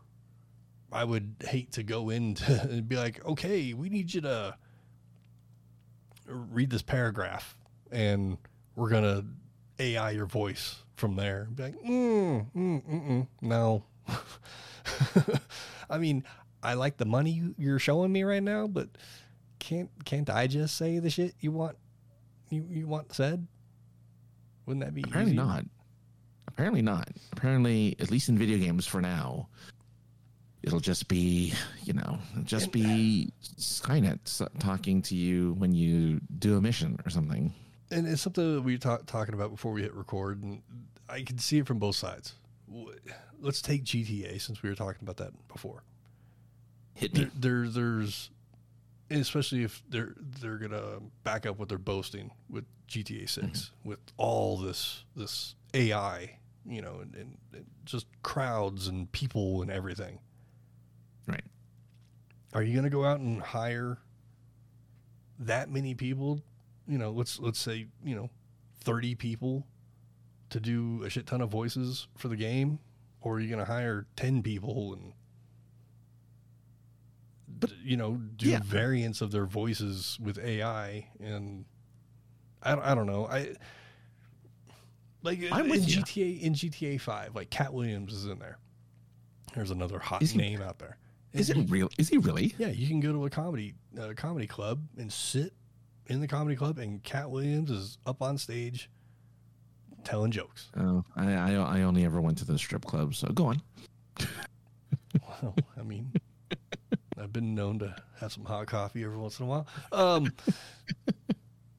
I 0.91 1.03
would 1.03 1.35
hate 1.47 1.73
to 1.73 1.83
go 1.83 2.09
into 2.09 2.59
and 2.69 2.87
be 2.89 2.95
like, 2.95 3.23
okay, 3.23 3.73
we 3.73 3.89
need 3.89 4.11
you 4.11 4.21
to 4.21 4.57
read 6.33 6.69
this 6.69 6.81
paragraph 6.81 7.55
and 7.91 8.37
we're 8.75 8.89
going 8.89 9.03
to 9.03 9.25
AI 9.83 10.11
your 10.11 10.25
voice 10.25 10.77
from 10.95 11.15
there. 11.15 11.47
Be 11.53 11.63
like, 11.63 11.81
mm, 11.83 12.45
mm, 12.55 12.83
mm, 12.85 13.07
mm, 13.09 13.27
no. 13.41 13.83
I 15.89 15.97
mean, 15.97 16.23
I 16.63 16.75
like 16.75 16.97
the 16.97 17.05
money 17.05 17.31
you- 17.31 17.55
you're 17.57 17.79
showing 17.79 18.11
me 18.11 18.23
right 18.23 18.43
now, 18.43 18.67
but 18.67 18.89
can't 19.59 19.89
can't 20.05 20.29
I 20.29 20.47
just 20.47 20.75
say 20.77 20.99
the 20.99 21.09
shit 21.09 21.35
you 21.39 21.51
want 21.51 21.77
you, 22.49 22.65
you 22.69 22.87
want 22.87 23.13
said? 23.13 23.45
Wouldn't 24.65 24.83
that 24.85 24.93
be 24.93 25.01
easy? 25.01 25.09
Apparently 25.09 25.33
easier? 25.33 25.43
not. 25.45 25.65
Apparently 26.47 26.81
not. 26.81 27.09
Apparently, 27.33 27.95
at 27.99 28.11
least 28.11 28.29
in 28.29 28.37
video 28.37 28.57
games 28.57 28.85
for 28.85 29.01
now, 29.01 29.47
it'll 30.63 30.79
just 30.79 31.07
be, 31.07 31.53
you 31.83 31.93
know, 31.93 32.19
just 32.43 32.71
be 32.71 33.31
Skynet 33.57 34.19
talking 34.59 35.01
to 35.03 35.15
you 35.15 35.53
when 35.53 35.73
you 35.73 36.19
do 36.39 36.57
a 36.57 36.61
mission 36.61 36.99
or 37.05 37.09
something. 37.09 37.53
and 37.89 38.07
it's 38.07 38.21
something 38.21 38.55
that 38.55 38.61
we 38.61 38.73
were 38.73 38.79
ta- 38.79 38.99
talking 39.05 39.33
about 39.33 39.51
before 39.51 39.71
we 39.71 39.81
hit 39.81 39.93
record, 39.93 40.43
and 40.43 40.61
I 41.09 41.21
can 41.23 41.37
see 41.37 41.57
it 41.59 41.67
from 41.67 41.79
both 41.79 41.95
sides. 41.95 42.35
Let's 43.39 43.61
take 43.61 43.83
GTA 43.83 44.39
since 44.39 44.61
we 44.63 44.69
were 44.69 44.75
talking 44.75 45.01
about 45.01 45.17
that 45.17 45.31
before. 45.47 45.83
Hit 46.93 47.13
me. 47.13 47.27
There, 47.35 47.63
there 47.63 47.69
there's, 47.69 48.29
especially 49.09 49.63
if 49.63 49.81
they're 49.89 50.13
they're 50.39 50.57
gonna 50.57 50.99
back 51.23 51.45
up 51.45 51.57
what 51.57 51.69
they're 51.69 51.77
boasting 51.77 52.31
with 52.49 52.65
GTA 52.87 53.29
6 53.29 53.45
mm-hmm. 53.45 53.89
with 53.89 53.99
all 54.17 54.57
this 54.57 55.03
this 55.15 55.55
AI, 55.73 56.37
you 56.65 56.81
know, 56.81 56.99
and, 57.01 57.15
and, 57.15 57.37
and 57.53 57.65
just 57.85 58.05
crowds 58.23 58.87
and 58.87 59.11
people 59.11 59.61
and 59.61 59.71
everything. 59.71 60.19
Are 62.53 62.61
you 62.63 62.75
gonna 62.75 62.89
go 62.89 63.05
out 63.05 63.19
and 63.19 63.41
hire 63.41 63.97
that 65.39 65.69
many 65.69 65.93
people? 65.95 66.41
You 66.87 66.97
know, 66.97 67.11
let's 67.11 67.39
let's 67.39 67.59
say 67.59 67.87
you 68.03 68.15
know, 68.15 68.29
thirty 68.81 69.15
people 69.15 69.65
to 70.49 70.59
do 70.59 71.03
a 71.03 71.09
shit 71.09 71.27
ton 71.27 71.39
of 71.41 71.49
voices 71.49 72.07
for 72.17 72.27
the 72.27 72.35
game, 72.35 72.79
or 73.21 73.35
are 73.35 73.39
you 73.39 73.49
gonna 73.49 73.65
hire 73.65 74.05
ten 74.15 74.43
people 74.43 74.93
and 74.93 75.13
but 77.47 77.71
you 77.83 77.95
know 77.95 78.15
do 78.15 78.49
Yeah. 78.49 78.59
variants 78.63 79.21
of 79.21 79.31
their 79.31 79.45
voices 79.45 80.17
with 80.21 80.37
AI 80.39 81.07
and 81.19 81.65
I 82.63 82.75
don't, 82.75 82.83
I 82.83 82.95
don't 82.95 83.05
know 83.07 83.27
I 83.27 83.53
like 85.21 85.39
I'm 85.51 85.71
in 85.71 85.83
ya. 85.83 86.01
GTA 86.01 86.41
in 86.41 86.53
GTA 86.53 86.99
Five 86.99 87.35
like 87.35 87.49
Katt 87.49 87.73
Williams 87.73 88.13
is 88.13 88.25
in 88.25 88.39
there. 88.39 88.57
There's 89.53 89.71
another 89.71 89.99
hot 89.99 90.21
Is 90.23 90.31
he- 90.31 90.37
name 90.37 90.61
out 90.61 90.79
there. 90.79 90.97
Is 91.33 91.49
it 91.49 91.69
real? 91.69 91.89
Is 91.97 92.09
he 92.09 92.17
really? 92.17 92.53
yeah, 92.57 92.67
you 92.67 92.87
can 92.87 92.99
go 92.99 93.11
to 93.13 93.25
a 93.25 93.29
comedy 93.29 93.73
uh, 93.99 94.09
comedy 94.15 94.47
club 94.47 94.81
and 94.97 95.11
sit 95.11 95.53
in 96.07 96.19
the 96.21 96.27
comedy 96.27 96.55
club, 96.55 96.77
and 96.77 97.01
Katt 97.03 97.29
Williams 97.31 97.69
is 97.71 97.97
up 98.05 98.21
on 98.21 98.37
stage 98.37 98.89
telling 100.03 100.31
jokes. 100.31 100.69
Oh, 100.77 101.03
I, 101.15 101.33
I 101.33 101.53
I 101.53 101.81
only 101.83 102.03
ever 102.05 102.19
went 102.19 102.37
to 102.39 102.45
the 102.45 102.57
strip 102.57 102.83
club. 102.85 103.15
So 103.15 103.27
go 103.29 103.45
on. 103.45 103.61
Well, 105.41 105.55
I 105.79 105.83
mean, 105.83 106.11
I've 107.17 107.31
been 107.33 107.55
known 107.55 107.79
to 107.79 107.95
have 108.19 108.31
some 108.31 108.45
hot 108.45 108.67
coffee 108.67 109.03
every 109.03 109.17
once 109.17 109.39
in 109.39 109.45
a 109.45 109.49
while. 109.49 109.67
Um, 109.91 110.31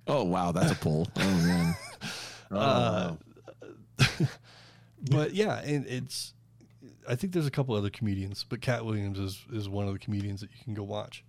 Oh 0.09 0.24
wow, 0.24 0.50
that's 0.50 0.72
a 0.72 0.74
pull. 0.74 1.09
Oh 1.16 1.20
man. 1.46 1.74
Oh, 2.55 2.59
Uh, 2.59 3.16
wow. 3.98 4.26
but 5.11 5.32
yeah, 5.34 5.61
and 5.61 5.86
it's. 5.86 6.34
I 7.09 7.14
think 7.16 7.32
there's 7.32 7.46
a 7.46 7.50
couple 7.50 7.74
other 7.74 7.90
comedians, 7.90 8.44
but 8.48 8.61
Katt 8.61 8.84
Williams 8.84 9.18
is 9.18 9.44
is 9.53 9.68
one 9.68 9.86
of 9.86 9.92
the 9.92 9.98
comedians 9.98 10.40
that 10.40 10.50
you 10.50 10.64
can 10.64 10.74
go 10.74 10.82
watch, 10.82 11.24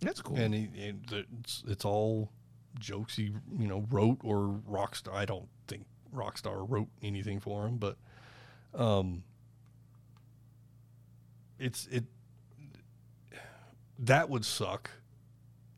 that's 0.00 0.20
cool. 0.20 0.36
and, 0.36 0.54
he, 0.54 0.68
and 0.80 1.26
it's 1.32 1.62
it's 1.66 1.84
all 1.84 2.30
jokes 2.78 3.16
he 3.16 3.32
you 3.58 3.68
know 3.68 3.86
wrote 3.90 4.18
or 4.24 4.60
Rockstar. 4.68 5.14
I 5.14 5.24
don't 5.24 5.48
think 5.68 5.86
Rockstar 6.14 6.64
wrote 6.68 6.88
anything 7.02 7.40
for 7.40 7.66
him, 7.66 7.76
but 7.76 7.96
um, 8.74 9.22
it's 11.58 11.86
it 11.90 12.04
that 13.98 14.28
would 14.28 14.44
suck 14.44 14.90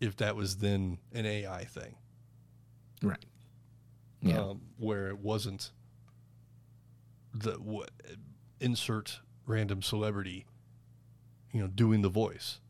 if 0.01 0.17
that 0.17 0.37
was 0.37 0.57
then 0.57 0.99
an 1.13 1.27
AI 1.27 1.65
thing. 1.65 1.97
right. 3.03 3.25
Yeah. 4.21 4.41
um, 4.41 4.61
where 4.79 5.09
it 5.09 5.19
wasn't 5.19 5.73
the 7.35 7.53
what 7.55 7.91
insert 8.63 9.21
random 9.47 9.83
celebrity, 9.83 10.47
you 11.53 11.61
know, 11.61 11.67
doing 11.67 12.03
the 12.03 12.09
voice. 12.09 12.61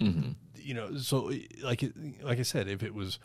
hmm 0.00 0.30
You 0.56 0.74
know, 0.74 0.96
so 0.98 1.30
like 1.62 1.82
it, 1.82 1.94
like 2.22 2.38
I 2.38 2.42
said, 2.42 2.68
if 2.68 2.82
it 2.82 2.94
was 2.94 3.18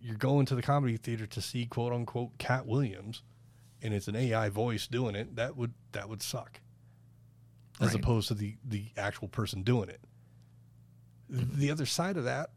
you're 0.00 0.16
going 0.16 0.46
to 0.46 0.54
the 0.54 0.62
comedy 0.62 0.96
theater 0.96 1.26
to 1.26 1.40
see 1.40 1.66
quote 1.66 1.92
unquote 1.92 2.38
Katt 2.38 2.66
Williams, 2.66 3.22
and 3.82 3.92
it's 3.94 4.08
an 4.08 4.16
AI 4.16 4.48
voice 4.50 4.86
doing 4.86 5.14
it, 5.16 5.36
that 5.36 5.56
would 5.56 5.72
that 5.92 6.08
would 6.08 6.22
suck. 6.22 6.60
As 7.80 7.88
Right. 7.94 8.02
opposed 8.02 8.28
to 8.28 8.34
the 8.34 8.56
the 8.64 8.86
actual 8.96 9.28
person 9.28 9.62
doing 9.62 9.88
it. 9.88 10.00
The 11.28 11.70
other 11.72 11.86
side 11.86 12.16
of 12.16 12.24
that 12.24 12.50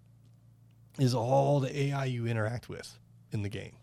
is 0.99 1.15
all 1.15 1.59
the 1.59 1.75
AI 1.75 2.05
you 2.05 2.27
interact 2.27 2.69
with 2.69 2.99
in 3.31 3.41
the 3.41 3.49
game. 3.49 3.77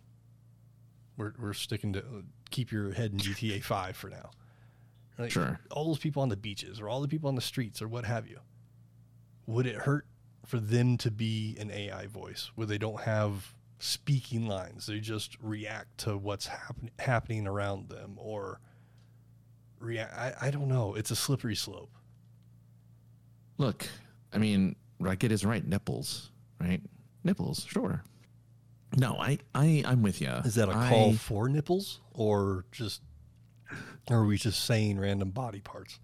We're 1.17 1.33
we're 1.39 1.55
sticking 1.55 1.93
to 1.95 2.05
keep 2.51 2.71
your 2.71 2.93
head 2.93 3.13
in 3.13 3.19
GTA 3.19 3.63
Five 3.65 3.97
for 3.97 4.09
now. 4.11 4.31
Like, 5.19 5.31
Sure. 5.31 5.59
All 5.71 5.87
those 5.87 5.99
people 5.99 6.23
on 6.23 6.29
the 6.29 6.37
beaches, 6.37 6.81
or 6.81 6.89
all 6.89 7.01
the 7.01 7.09
people 7.09 7.29
on 7.29 7.35
the 7.35 7.41
streets, 7.41 7.81
or 7.81 7.89
what 7.89 8.05
have 8.05 8.27
you. 8.29 8.39
Would 9.47 9.67
it 9.67 9.77
hurt 9.77 10.07
for 10.45 10.59
them 10.59 10.97
to 10.99 11.11
be 11.11 11.57
an 11.59 11.71
AI 11.71 12.07
voice 12.07 12.51
where 12.55 12.67
they 12.67 12.79
don't 12.79 13.01
have 13.03 13.55
speaking 13.79 14.47
lines? 14.47 14.87
They 14.87 15.01
just 15.01 15.37
react 15.41 15.99
to 15.99 16.17
what's 16.17 16.47
happen- 16.47 16.91
happening 16.99 17.47
around 17.47 17.89
them, 17.89 18.15
or 18.19 18.61
react. 19.79 20.15
I, 20.15 20.35
I 20.49 20.51
don't 20.51 20.69
know. 20.69 20.95
It's 20.95 21.11
a 21.11 21.17
slippery 21.17 21.55
slope. 21.57 21.91
Look, 23.59 23.89
I 24.33 24.39
mean, 24.39 24.77
Rugged 25.01 25.33
is 25.33 25.45
right. 25.45 25.67
Nipples, 25.67 26.31
right? 26.61 26.83
Nipples, 27.25 27.65
sure. 27.69 28.03
No, 28.97 29.17
I, 29.19 29.39
I, 29.55 29.83
I'm 29.87 30.03
with 30.03 30.21
you. 30.21 30.31
Is 30.45 30.55
that 30.57 30.69
a 30.69 30.73
call 30.73 31.13
for 31.15 31.49
nipples, 31.49 32.01
or 32.13 32.65
just, 32.73 33.03
or 34.11 34.19
are 34.19 34.27
we 34.27 34.37
just 34.39 34.65
saying 34.65 34.99
random 34.99 35.31
body 35.31 35.61
parts? 35.61 35.99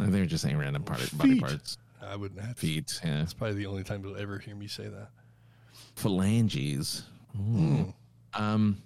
I 0.00 0.04
think 0.04 0.16
you're 0.16 0.26
just 0.26 0.42
saying 0.42 0.56
random 0.56 0.82
part, 0.84 1.00
body 1.16 1.34
Feet. 1.34 1.42
parts, 1.42 1.78
I 2.02 2.16
wouldn't 2.16 2.40
have. 2.40 2.56
feet, 2.56 3.00
yeah, 3.04 3.18
That's 3.18 3.34
probably 3.34 3.56
the 3.56 3.66
only 3.66 3.84
time 3.84 4.02
you'll 4.04 4.16
ever 4.16 4.38
hear 4.38 4.54
me 4.56 4.66
say 4.66 4.88
that. 4.88 5.08
phalanges. 5.96 7.04
Ooh. 7.38 7.92
Um, 8.34 8.82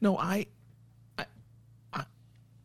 no, 0.00 0.18
I, 0.18 0.46
I, 1.18 1.26
I, 1.92 2.04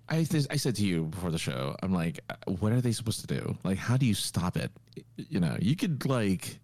I, 0.09 0.17
I 0.49 0.55
said 0.57 0.75
to 0.77 0.83
you 0.85 1.05
before 1.05 1.31
the 1.31 1.37
show, 1.37 1.75
I'm 1.83 1.93
like, 1.93 2.19
uh, 2.29 2.35
what 2.59 2.71
are 2.71 2.81
they 2.81 2.91
supposed 2.91 3.21
to 3.21 3.27
do? 3.27 3.57
Like, 3.63 3.77
how 3.77 3.97
do 3.97 4.05
you 4.05 4.13
stop 4.13 4.57
it? 4.57 4.71
You 5.15 5.39
know, 5.39 5.55
you 5.59 5.75
could 5.75 6.05
like 6.05 6.59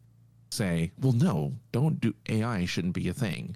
say, 0.50 0.92
well, 1.00 1.14
no, 1.14 1.54
don't 1.72 2.00
do 2.00 2.14
AI 2.30 2.66
shouldn't 2.66 2.94
be 2.94 3.08
a 3.10 3.14
thing. 3.14 3.56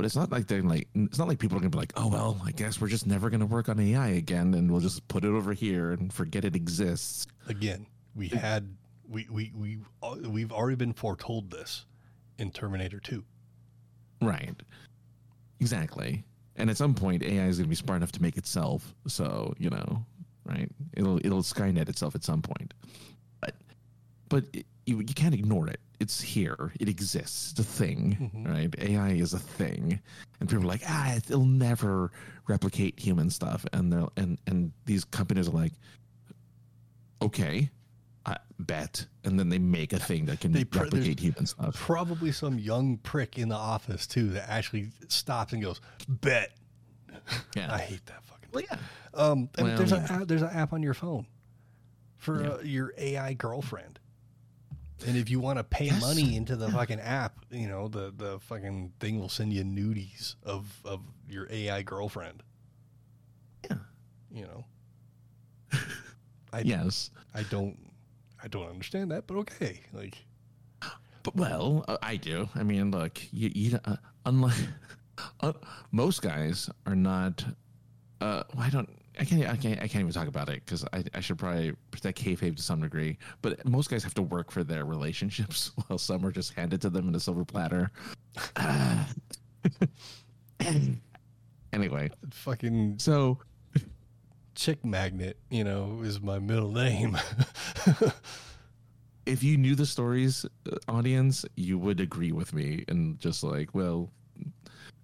But 0.00 0.06
it's 0.06 0.16
not 0.16 0.32
like 0.32 0.46
they're 0.46 0.62
like, 0.62 0.88
it's 0.94 1.18
not 1.18 1.28
like 1.28 1.38
people 1.38 1.58
are 1.58 1.60
gonna 1.60 1.68
be 1.68 1.76
like, 1.76 1.92
oh 1.94 2.08
well, 2.08 2.40
I 2.42 2.52
guess 2.52 2.80
we're 2.80 2.88
just 2.88 3.06
never 3.06 3.28
gonna 3.28 3.44
work 3.44 3.68
on 3.68 3.78
AI 3.78 4.08
again, 4.08 4.54
and 4.54 4.70
we'll 4.70 4.80
just 4.80 5.06
put 5.08 5.26
it 5.26 5.28
over 5.28 5.52
here 5.52 5.90
and 5.90 6.10
forget 6.10 6.42
it 6.42 6.56
exists. 6.56 7.26
Again, 7.48 7.84
we 8.14 8.28
had 8.28 8.74
we 9.06 9.26
we 9.30 9.52
we 9.54 9.78
uh, 10.02 10.16
we've 10.26 10.52
already 10.52 10.76
been 10.76 10.94
foretold 10.94 11.50
this 11.50 11.84
in 12.38 12.50
Terminator 12.50 12.98
Two. 12.98 13.24
Right. 14.22 14.54
Exactly. 15.60 16.24
And 16.56 16.70
at 16.70 16.78
some 16.78 16.94
point, 16.94 17.22
AI 17.22 17.48
is 17.48 17.58
going 17.58 17.66
to 17.66 17.68
be 17.68 17.74
smart 17.74 17.98
enough 17.98 18.12
to 18.12 18.22
make 18.22 18.38
itself. 18.38 18.94
So 19.06 19.52
you 19.58 19.68
know, 19.68 20.06
right? 20.46 20.70
It'll 20.94 21.18
it'll 21.18 21.42
Skynet 21.42 21.90
itself 21.90 22.14
at 22.14 22.24
some 22.24 22.40
point. 22.40 22.72
But 23.42 23.54
but 24.30 24.44
it, 24.54 24.64
you 24.86 25.00
you 25.00 25.14
can't 25.14 25.34
ignore 25.34 25.68
it. 25.68 25.80
It's 26.00 26.20
here. 26.20 26.72
It 26.80 26.88
exists. 26.88 27.50
It's 27.52 27.60
a 27.60 27.64
thing, 27.64 28.30
Mhm. 28.34 28.48
right? 28.48 28.74
AI 28.78 29.10
is 29.10 29.34
a 29.34 29.38
thing, 29.38 30.00
and 30.40 30.48
people 30.48 30.64
are 30.64 30.68
like, 30.68 30.82
ah, 30.88 31.14
it'll 31.16 31.44
never 31.44 32.10
replicate 32.48 32.98
human 32.98 33.28
stuff. 33.30 33.66
And 33.74 33.92
they're 33.92 34.08
and 34.16 34.38
and 34.46 34.72
these 34.86 35.04
companies 35.04 35.48
are 35.48 35.52
like, 35.52 35.74
okay. 37.22 37.70
I 38.26 38.36
bet, 38.58 39.06
and 39.24 39.38
then 39.40 39.48
they 39.48 39.58
make 39.58 39.94
a 39.94 39.98
thing 39.98 40.26
that 40.26 40.40
can 40.40 40.52
pr- 40.66 40.80
replicate 40.82 41.18
human 41.20 41.46
stuff. 41.46 41.74
Probably 41.74 42.32
some 42.32 42.58
young 42.58 42.98
prick 42.98 43.38
in 43.38 43.48
the 43.48 43.54
office 43.56 44.06
too 44.06 44.28
that 44.32 44.48
actually 44.48 44.90
stops 45.08 45.54
and 45.54 45.62
goes, 45.62 45.80
"Bet." 46.06 46.52
Yeah. 47.56 47.72
I 47.74 47.78
hate 47.78 48.04
that 48.06 48.22
fucking. 48.24 48.50
Well, 48.52 48.62
yeah. 48.70 48.78
Um, 49.14 49.48
Well, 49.58 49.74
there's 49.76 49.90
yeah. 49.92 50.06
app, 50.10 50.28
there's 50.28 50.42
an 50.42 50.50
app 50.50 50.74
on 50.74 50.82
your 50.82 50.92
phone 50.92 51.26
for 52.18 52.42
Yeah. 52.42 52.48
uh, 52.50 52.58
your 52.60 52.92
AI 52.98 53.32
girlfriend, 53.32 53.98
and 55.06 55.16
if 55.16 55.30
you 55.30 55.40
want 55.40 55.58
to 55.58 55.64
pay 55.64 55.86
Yes. 55.86 56.00
money 56.00 56.36
into 56.36 56.56
the 56.56 56.70
fucking 56.70 57.00
app, 57.00 57.44
you 57.50 57.68
know 57.68 57.88
the 57.88 58.12
the 58.16 58.38
fucking 58.40 58.92
thing 59.00 59.18
will 59.18 59.28
send 59.28 59.52
you 59.52 59.64
nudies 59.64 60.34
of 60.42 60.80
of 60.84 61.00
your 61.28 61.46
AI 61.50 61.82
girlfriend. 61.82 62.42
Yeah. 63.70 63.78
You 64.32 64.42
know. 64.46 64.64
I 66.52 66.60
Yes. 66.60 67.10
I 67.34 67.42
don't 67.44 67.78
I 68.42 68.48
don't 68.48 68.68
understand 68.68 69.10
that, 69.12 69.26
but 69.26 69.36
okay. 69.38 69.80
Like 69.92 70.18
But 71.22 71.36
well, 71.36 71.84
uh, 71.88 71.98
I 72.02 72.16
do. 72.16 72.48
I 72.54 72.62
mean, 72.62 72.90
look, 72.90 73.20
you, 73.32 73.50
you 73.54 73.78
uh, 73.84 73.96
unlike 74.24 74.54
uh, 75.40 75.52
most 75.92 76.22
guys 76.22 76.70
are 76.86 76.96
not. 76.96 77.44
Uh, 78.20 78.42
well, 78.54 78.64
I 78.66 78.70
don't. 78.70 78.88
I 79.20 79.24
can't. 79.24 79.46
I 79.46 79.56
can't. 79.56 79.78
I 79.82 79.86
can't 79.86 80.00
even 80.00 80.12
talk 80.12 80.28
about 80.28 80.48
it 80.48 80.64
because 80.64 80.84
I, 80.94 81.04
I 81.12 81.20
should 81.20 81.38
probably 81.38 81.74
protect 81.90 82.22
kayfabe 82.24 82.56
to 82.56 82.62
some 82.62 82.80
degree. 82.80 83.18
But 83.42 83.68
most 83.68 83.90
guys 83.90 84.02
have 84.02 84.14
to 84.14 84.22
work 84.22 84.50
for 84.50 84.64
their 84.64 84.86
relationships, 84.86 85.72
while 85.86 85.98
some 85.98 86.24
are 86.24 86.32
just 86.32 86.54
handed 86.54 86.80
to 86.82 86.90
them 86.90 87.06
in 87.06 87.14
a 87.14 87.20
silver 87.20 87.44
platter. 87.44 87.90
Ah. 88.56 89.06
anyway, 91.72 92.10
fucking 92.30 92.98
so 92.98 93.38
chick 94.54 94.84
magnet, 94.84 95.38
you 95.50 95.64
know, 95.64 96.00
is 96.02 96.20
my 96.20 96.38
middle 96.38 96.72
name. 96.72 97.18
if 99.26 99.42
you 99.42 99.56
knew 99.56 99.74
the 99.74 99.86
stories, 99.86 100.46
uh, 100.70 100.76
audience, 100.88 101.44
you 101.56 101.78
would 101.78 102.00
agree 102.00 102.32
with 102.32 102.52
me 102.52 102.84
and 102.88 103.18
just 103.20 103.42
like, 103.42 103.74
well, 103.74 104.10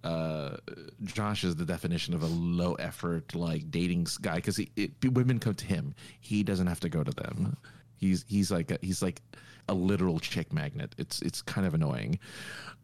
uh, 0.03 0.57
Josh 1.03 1.43
is 1.43 1.55
the 1.55 1.65
definition 1.65 2.13
of 2.13 2.23
a 2.23 2.27
low 2.27 2.73
effort 2.75 3.35
like 3.35 3.69
dating 3.71 4.07
guy 4.21 4.35
because 4.35 4.59
women 5.03 5.39
come 5.39 5.55
to 5.55 5.65
him. 5.65 5.93
He 6.19 6.43
doesn't 6.43 6.67
have 6.67 6.79
to 6.81 6.89
go 6.89 7.03
to 7.03 7.11
them. 7.11 7.57
He's 7.97 8.25
he's 8.27 8.51
like 8.51 8.71
a, 8.71 8.77
he's 8.81 9.01
like 9.01 9.21
a 9.67 9.73
literal 9.73 10.19
chick 10.19 10.53
magnet. 10.53 10.93
It's 10.97 11.21
it's 11.21 11.41
kind 11.41 11.65
of 11.65 11.73
annoying. 11.73 12.19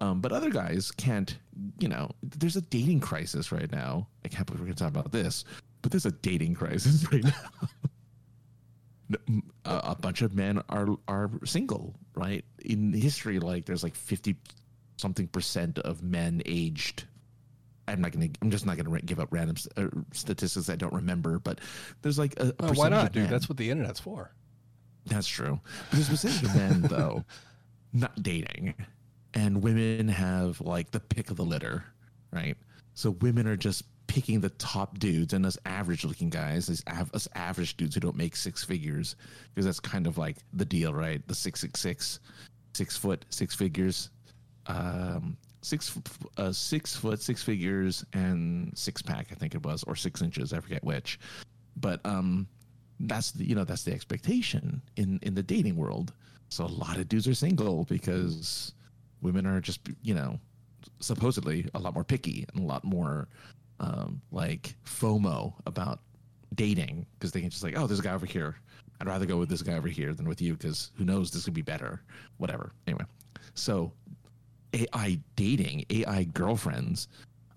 Um, 0.02 0.22
but 0.22 0.32
other 0.32 0.50
guys 0.50 0.92
can't. 0.92 1.38
You 1.80 1.88
know, 1.88 2.12
there's 2.24 2.56
a 2.56 2.62
dating 2.62 3.00
crisis 3.00 3.52
right 3.52 3.72
now. 3.72 4.08
I 4.26 4.28
can't 4.28 4.46
believe 4.46 4.62
we're 4.62 4.68
gonna 4.68 4.76
talk 4.76 4.90
about 4.90 5.12
this, 5.12 5.46
but 5.82 5.92
there's 5.92 6.06
a 6.06 6.12
dating 6.12 6.56
crisis 6.56 7.06
right 7.12 7.24
now 7.24 7.70
a 9.66 9.96
bunch 9.96 10.22
of 10.22 10.36
men 10.36 10.62
are 10.70 10.88
are 11.08 11.30
single, 11.46 11.96
right? 12.16 12.44
In 12.64 12.94
history, 12.94 13.40
like 13.40 13.66
there's 13.66 13.84
like 13.84 13.96
fifty 13.96 14.36
something 14.98 15.28
percent 15.28 15.80
of 15.80 16.04
men 16.04 16.42
aged. 16.46 17.06
I'm 17.88 18.00
not 18.02 18.12
gonna. 18.12 18.30
I'm 18.42 18.50
just 18.50 18.66
not 18.66 18.78
gonna 18.78 19.02
give 19.02 19.20
up 19.20 19.28
random 19.32 19.58
uh, 19.76 19.88
statistics 20.14 20.70
I 20.70 20.76
don't 20.76 20.94
remember, 20.94 21.40
but 21.40 21.60
there's 22.02 22.18
like 22.18 22.40
a, 22.40 22.48
a 22.48 22.54
Oh, 22.60 22.74
why 22.74 22.90
not, 22.90 23.12
dude? 23.12 23.30
That's 23.30 23.50
what 23.50 23.58
the 23.58 23.70
internet's 23.70 24.00
for. 24.00 24.32
that's 25.06 25.28
true. 25.28 25.60
But 25.90 25.98
there's 25.98 26.10
percentage 26.10 26.44
of 26.44 26.56
men 26.56 26.82
though 26.90 27.26
not 27.92 28.24
dating, 28.24 28.74
and 29.34 29.62
women 29.62 30.08
have 30.08 30.62
like 30.62 30.92
the 30.92 31.00
pick 31.02 31.30
of 31.30 31.36
the 31.38 31.44
litter, 31.44 31.84
right? 32.32 32.56
So 32.94 33.12
women 33.12 33.48
are 33.48 33.58
just 33.58 33.84
picking 34.08 34.40
the 34.40 34.50
top 34.52 35.00
dudes 35.00 35.34
and 35.34 35.46
us 35.46 35.58
average 35.66 36.06
looking 36.06 36.30
guys, 36.30 36.68
these 36.68 36.84
av- 36.88 37.12
us 37.14 37.28
average 37.36 37.76
dudes 37.76 37.96
who 37.96 38.02
don't 38.02 38.16
make 38.16 38.36
six 38.36 38.64
figures, 38.64 39.16
because 39.54 39.66
that's 39.66 39.80
kind 39.80 40.08
of 40.08 40.18
like 40.18 40.38
the 40.54 40.66
deal, 40.66 40.94
right? 40.94 41.26
The 41.28 41.36
six 41.36 41.60
six 41.62 41.82
six, 41.82 42.20
six 42.74 42.96
foot, 42.96 43.26
six 43.30 43.54
figures, 43.56 44.10
um, 44.68 45.38
six 45.62 45.98
uh, 46.38 46.52
six 46.52 46.96
foot, 46.96 47.22
six 47.22 47.42
figures, 47.44 48.06
and 48.14 48.72
six 48.78 49.02
pack, 49.02 49.28
I 49.32 49.36
think 49.36 49.56
it 49.56 49.64
was, 49.64 49.84
or 49.84 49.96
six 49.96 50.22
inches, 50.22 50.54
I 50.54 50.60
forget 50.60 50.84
which. 50.84 51.20
But 51.78 52.02
um, 52.06 52.48
that's 53.00 53.32
the 53.32 53.48
you 53.48 53.56
know 53.56 53.64
that's 53.64 53.84
the 53.84 53.94
expectation 53.94 54.82
in 54.96 55.20
in 55.24 55.36
the 55.36 55.44
dating 55.44 55.76
world. 55.76 56.14
So 56.50 56.66
a 56.66 56.68
lot 56.68 56.98
of 56.98 57.10
dudes 57.10 57.28
are 57.28 57.34
single 57.34 57.86
because 57.86 58.74
women 59.22 59.46
are 59.46 59.60
just 59.60 59.80
you 60.02 60.14
know 60.14 60.40
supposedly 61.00 61.68
a 61.74 61.80
lot 61.80 61.94
more 61.94 62.04
picky 62.04 62.46
and 62.54 62.64
a 62.64 62.68
lot 62.68 62.84
more 62.84 63.28
um, 63.80 64.22
like 64.32 64.76
FOMO 64.86 65.54
about 65.66 66.00
dating 66.56 67.06
because 67.14 67.32
they 67.32 67.42
can 67.42 67.50
just 67.50 67.64
like, 67.64 67.78
oh, 67.78 67.88
there's 67.88 68.00
a 68.00 68.04
guy 68.04 68.14
over 68.14 68.26
here. 68.26 68.56
I'd 69.02 69.08
rather 69.08 69.26
go 69.26 69.38
with 69.38 69.50
this 69.50 69.62
guy 69.62 69.74
over 69.74 69.88
here 69.88 70.14
than 70.14 70.28
with 70.28 70.42
you 70.42 70.54
because 70.54 70.92
who 70.96 71.04
knows, 71.04 71.32
this 71.32 71.46
could 71.46 71.54
be 71.54 71.62
better. 71.62 72.02
Whatever. 72.38 72.74
Anyway, 72.88 73.06
so 73.56 73.92
AI 74.74 75.20
dating, 75.36 75.86
AI 75.90 76.24
girlfriends, 76.26 77.08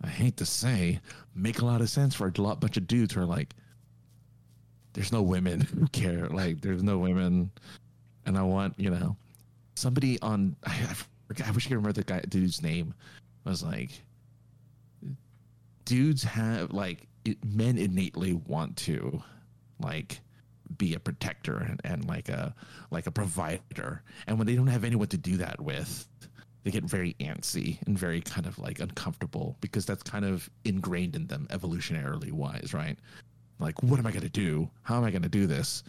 I 0.02 0.08
hate 0.08 0.36
to 0.38 0.46
say, 0.46 1.00
make 1.34 1.60
a 1.60 1.64
lot 1.64 1.80
of 1.80 1.88
sense 1.88 2.14
for 2.14 2.32
a 2.36 2.40
lot 2.40 2.60
bunch 2.60 2.76
of 2.76 2.86
dudes 2.86 3.14
who 3.14 3.20
are 3.22 3.26
like, 3.26 3.54
there's 4.92 5.12
no 5.12 5.22
women 5.22 5.60
who 5.78 5.86
care. 5.88 6.28
Like, 6.28 6.60
there's 6.60 6.82
no 6.82 6.98
women, 6.98 7.50
and 8.24 8.36
I 8.38 8.42
want 8.42 8.74
you 8.78 8.90
know 8.90 9.16
somebody 9.74 10.20
on. 10.22 10.56
I, 10.64 10.72
I, 10.72 10.94
forget, 11.28 11.48
I 11.48 11.50
wish 11.50 11.66
I 11.66 11.68
could 11.68 11.76
remember 11.76 11.92
the 11.92 12.04
guy 12.04 12.20
dude's 12.28 12.62
name. 12.62 12.94
Was 13.44 13.62
like, 13.62 13.90
dudes 15.84 16.22
have 16.24 16.72
like 16.72 17.06
it, 17.24 17.42
men 17.44 17.78
innately 17.78 18.34
want 18.34 18.76
to 18.78 19.22
like 19.80 20.20
be 20.78 20.94
a 20.94 21.00
protector 21.00 21.56
and, 21.56 21.80
and 21.84 22.08
like 22.08 22.28
a 22.28 22.54
like 22.90 23.06
a 23.06 23.10
provider 23.10 24.02
and 24.26 24.36
when 24.36 24.46
they 24.46 24.56
don't 24.56 24.66
have 24.66 24.82
anyone 24.82 25.06
to 25.06 25.16
do 25.16 25.36
that 25.36 25.60
with 25.60 26.08
they 26.66 26.72
get 26.72 26.82
very 26.82 27.14
antsy 27.20 27.78
and 27.86 27.96
very 27.96 28.20
kind 28.20 28.44
of 28.44 28.58
like 28.58 28.80
uncomfortable 28.80 29.56
because 29.60 29.86
that's 29.86 30.02
kind 30.02 30.24
of 30.24 30.50
ingrained 30.64 31.14
in 31.14 31.28
them 31.28 31.46
evolutionarily 31.50 32.32
wise 32.32 32.74
right? 32.74 32.98
Like 33.60 33.80
what 33.84 34.00
am 34.00 34.06
i 34.06 34.10
going 34.10 34.24
to 34.24 34.28
do? 34.28 34.68
How 34.82 34.96
am 34.96 35.04
i 35.04 35.12
going 35.12 35.22
to 35.22 35.28
do 35.28 35.46
this? 35.46 35.84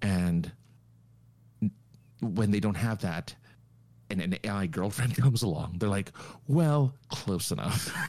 And 0.00 0.50
when 2.22 2.50
they 2.50 2.58
don't 2.58 2.74
have 2.74 3.02
that 3.02 3.34
and 4.08 4.22
an 4.22 4.38
ai 4.44 4.66
girlfriend 4.66 5.14
comes 5.22 5.42
along 5.42 5.76
they're 5.78 5.90
like 5.90 6.10
well 6.48 6.94
close 7.10 7.52
enough. 7.52 7.94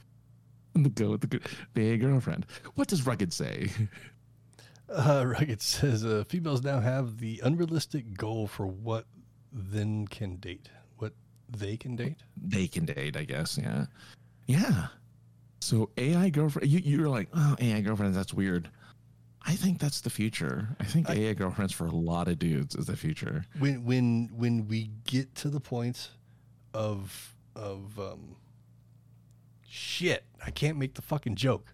And 0.74 0.94
go 0.94 1.12
with 1.12 1.22
the, 1.22 1.40
the 1.74 1.98
girlfriend. 1.98 2.46
What 2.74 2.90
does 2.90 3.06
rugged 3.08 3.32
say? 3.32 3.70
Uh, 4.88 5.24
Rugged 5.26 5.64
says 5.64 6.06
uh, 6.06 6.24
females 6.28 6.62
now 6.62 6.80
have 6.80 7.18
the 7.18 7.42
unrealistic 7.44 8.16
goal 8.16 8.46
for 8.46 8.68
what 8.68 9.08
then 9.52 10.08
can 10.08 10.36
date. 10.36 10.70
They 11.50 11.78
can 11.78 11.96
date? 11.96 12.18
they 12.36 12.68
can 12.68 12.86
date, 12.86 13.16
I 13.16 13.24
guess. 13.24 13.58
Yeah. 13.58 13.86
Yeah. 14.48 14.88
So 15.62 15.90
AI 15.98 16.30
girlfriend, 16.30 16.70
you, 16.70 16.80
you're 16.80 17.10
like, 17.10 17.30
oh, 17.34 17.56
AI 17.60 17.82
girlfriends, 17.82 18.16
that's 18.16 18.34
weird. 18.34 18.70
I 19.48 19.54
think 19.56 19.80
that's 19.80 20.02
the 20.02 20.10
future. 20.10 20.70
I 20.80 20.86
think 20.86 21.10
I- 21.10 21.14
AI 21.14 21.34
girlfriends 21.34 21.72
for 21.74 21.86
a 21.86 21.92
lot 21.92 22.28
of 22.28 22.40
dudes 22.40 22.76
is 22.76 22.88
the 22.88 22.98
future. 22.98 23.46
When 23.60 23.86
when 23.86 24.30
when 24.36 24.68
we 24.68 24.90
get 25.06 25.34
to 25.36 25.50
the 25.50 25.60
point 25.60 26.10
of 26.74 27.36
of 27.56 28.00
um, 28.00 28.36
shit, 29.68 30.24
I 30.46 30.50
can't 30.52 30.78
make 30.78 30.96
the 30.96 31.04
fucking 31.04 31.36
joke. 31.36 31.74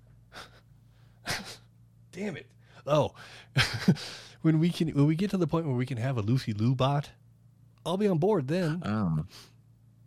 Damn 2.12 2.36
it! 2.36 2.48
Oh, 2.86 3.14
when 4.42 4.60
we 4.60 4.70
can 4.70 4.90
when 4.90 5.06
we 5.06 5.16
get 5.16 5.30
to 5.32 5.38
the 5.38 5.48
point 5.48 5.66
where 5.66 5.76
we 5.76 5.86
can 5.86 5.98
have 5.98 6.18
a 6.18 6.22
Lucy 6.22 6.52
Liu 6.52 6.76
bot, 6.76 7.10
I'll 7.86 7.98
be 7.98 8.08
on 8.08 8.18
board 8.18 8.50
then. 8.50 8.82
Um, 8.84 9.28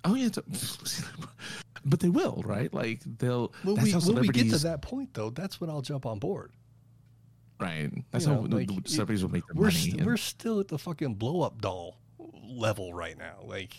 oh 0.04 0.14
yeah, 0.14 0.26
it's- 0.26 1.04
but 1.84 2.00
they 2.00 2.08
will, 2.08 2.42
right? 2.46 2.72
Like 2.72 3.00
they'll. 3.18 3.52
When 3.62 3.74
that's 3.76 3.86
we 3.86 3.92
how 3.92 4.00
when 4.00 4.20
we 4.20 4.28
get 4.28 4.50
to 4.50 4.58
that 4.58 4.82
point 4.82 5.14
though, 5.14 5.30
that's 5.30 5.60
when 5.60 5.70
I'll 5.70 5.82
jump 5.82 6.06
on 6.06 6.18
board. 6.18 6.52
right? 7.60 7.90
That's 8.10 8.26
you 8.26 8.32
how 8.32 8.40
know, 8.42 8.56
like, 8.56 8.68
celebrities 8.86 9.22
will 9.22 9.30
make 9.32 9.46
their 9.46 9.54
we're 9.56 9.66
money. 9.66 9.76
st- 9.76 9.96
and- 9.98 10.06
we're 10.06 10.16
still 10.16 10.60
at 10.60 10.68
the 10.68 10.78
fucking 10.78 11.14
blow 11.14 11.42
up 11.42 11.60
doll 11.60 11.98
level 12.42 12.92
right 12.94 13.16
now. 13.18 13.36
Like, 13.44 13.74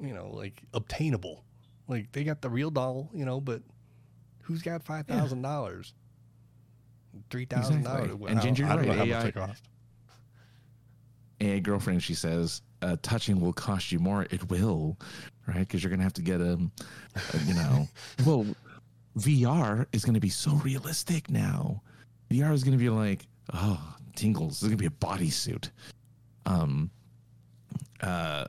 you 0.00 0.12
know, 0.14 0.30
like 0.32 0.62
obtainable. 0.72 1.44
Like 1.88 2.12
they 2.12 2.24
got 2.24 2.40
the 2.40 2.48
real 2.50 2.70
doll, 2.70 3.10
you 3.12 3.24
know, 3.24 3.40
but 3.40 3.62
who's 4.42 4.62
got 4.62 4.82
five 4.82 5.06
thousand 5.06 5.42
dollars? 5.42 5.92
Three 7.30 7.44
thousand 7.44 7.84
dollars. 7.84 8.04
Exactly. 8.10 8.30
And 8.32 8.40
Ginger, 8.42 8.64
I 8.66 8.76
don't 8.76 8.86
know 8.86 8.88
right, 8.90 8.98
how 8.98 9.04
AI 9.04 9.18
much 9.18 9.28
it 9.28 9.34
cost. 9.34 9.68
AI 11.40 11.58
girlfriend, 11.58 12.02
she 12.02 12.14
says, 12.14 12.62
uh, 12.84 12.96
touching 13.02 13.40
will 13.40 13.52
cost 13.52 13.90
you 13.90 13.98
more. 13.98 14.26
It 14.30 14.48
will, 14.50 14.98
right? 15.46 15.60
Because 15.60 15.82
you're 15.82 15.90
gonna 15.90 16.02
have 16.02 16.12
to 16.14 16.22
get 16.22 16.40
a, 16.40 16.52
a 17.32 17.38
you 17.46 17.54
know, 17.54 17.88
well, 18.26 18.46
VR 19.18 19.86
is 19.92 20.04
gonna 20.04 20.20
be 20.20 20.28
so 20.28 20.52
realistic 20.56 21.30
now. 21.30 21.82
VR 22.30 22.52
is 22.52 22.62
gonna 22.62 22.76
be 22.76 22.90
like, 22.90 23.26
oh, 23.52 23.94
tingles. 24.16 24.54
It's 24.62 24.64
gonna 24.64 24.76
be 24.76 24.86
a 24.86 24.90
bodysuit. 24.90 25.70
Um, 26.46 26.90
uh, 28.02 28.44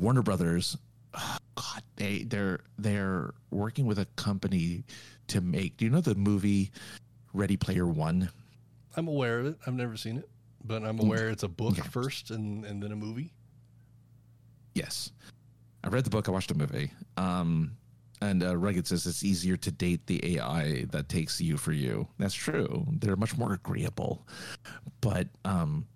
Warner 0.00 0.22
Brothers, 0.22 0.76
oh, 1.14 1.36
God, 1.54 1.82
they 1.96 2.22
they're 2.24 2.60
they're 2.78 3.34
working 3.50 3.86
with 3.86 3.98
a 3.98 4.06
company 4.16 4.84
to 5.28 5.40
make. 5.40 5.76
Do 5.76 5.84
you 5.84 5.90
know 5.90 6.00
the 6.00 6.14
movie 6.14 6.70
Ready 7.34 7.56
Player 7.56 7.86
One? 7.86 8.30
I'm 8.96 9.08
aware 9.08 9.40
of 9.40 9.46
it. 9.46 9.58
I've 9.66 9.74
never 9.74 9.96
seen 9.98 10.16
it, 10.16 10.28
but 10.64 10.82
I'm 10.82 10.98
aware 10.98 11.28
it's 11.28 11.42
a 11.42 11.48
book 11.48 11.76
Yeah. 11.76 11.82
first 11.84 12.30
and 12.30 12.64
and 12.64 12.82
then 12.82 12.92
a 12.92 12.96
movie. 12.96 13.32
Yes. 14.76 15.10
I 15.82 15.88
read 15.88 16.04
the 16.04 16.10
book, 16.10 16.28
I 16.28 16.32
watched 16.32 16.50
the 16.50 16.54
movie. 16.54 16.90
Um, 17.16 17.72
and 18.20 18.42
uh, 18.42 18.56
Rugged 18.56 18.86
says 18.86 19.06
it's 19.06 19.24
easier 19.24 19.56
to 19.56 19.70
date 19.70 20.06
the 20.06 20.36
AI 20.36 20.84
that 20.90 21.08
takes 21.08 21.40
you 21.40 21.56
for 21.56 21.72
you. 21.72 22.06
That's 22.18 22.34
true. 22.34 22.86
They're 22.92 23.16
much 23.16 23.38
more 23.38 23.54
agreeable. 23.54 24.26
But 25.00 25.28
um, 25.46 25.86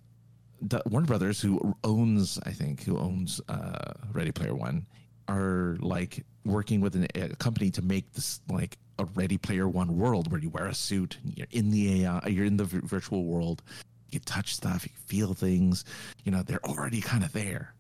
the 0.63 0.83
Warner 0.87 1.07
Brothers, 1.07 1.43
who 1.43 1.77
owns, 1.85 2.39
I 2.45 2.53
think, 2.53 2.83
who 2.83 2.99
owns 2.99 3.41
uh, 3.51 3.93
Ready 4.15 4.33
Player 4.33 4.55
One, 4.55 4.87
are 5.29 5.77
like 5.81 6.25
working 6.47 6.81
with 6.81 6.95
an, 6.97 7.07
a 7.15 7.37
company 7.37 7.71
to 7.73 7.83
make 7.83 8.11
this 8.15 8.41
like 8.49 8.79
a 8.99 9.05
Ready 9.05 9.37
Player 9.37 9.69
One 9.69 9.99
world 9.99 10.31
where 10.33 10.41
you 10.41 10.49
wear 10.49 10.67
a 10.67 10.75
suit, 10.75 11.19
you're 11.23 11.47
in 11.51 11.71
the 11.71 12.05
AI, 12.05 12.29
you're 12.29 12.47
in 12.47 12.57
the 12.57 12.65
v- 12.65 12.81
virtual 12.83 13.25
world, 13.25 13.63
you 14.11 14.21
touch 14.21 14.55
stuff, 14.55 14.87
you 14.87 14.93
feel 15.07 15.35
things. 15.35 15.85
You 16.25 16.33
know, 16.33 16.43
they're 16.43 16.65
already 16.65 17.03
kind 17.03 17.25
of 17.25 17.33
there. 17.33 17.75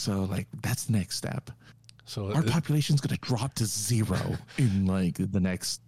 So 0.00 0.24
like 0.24 0.48
that's 0.62 0.84
the 0.84 0.92
next 0.92 1.16
step. 1.16 1.50
So 2.06 2.32
Our 2.32 2.42
it- 2.42 2.50
population's 2.50 3.00
gonna 3.00 3.18
drop 3.18 3.54
to 3.54 3.66
zero 3.66 4.18
in 4.58 4.86
like 4.86 5.16
the 5.18 5.40
next 5.40 5.82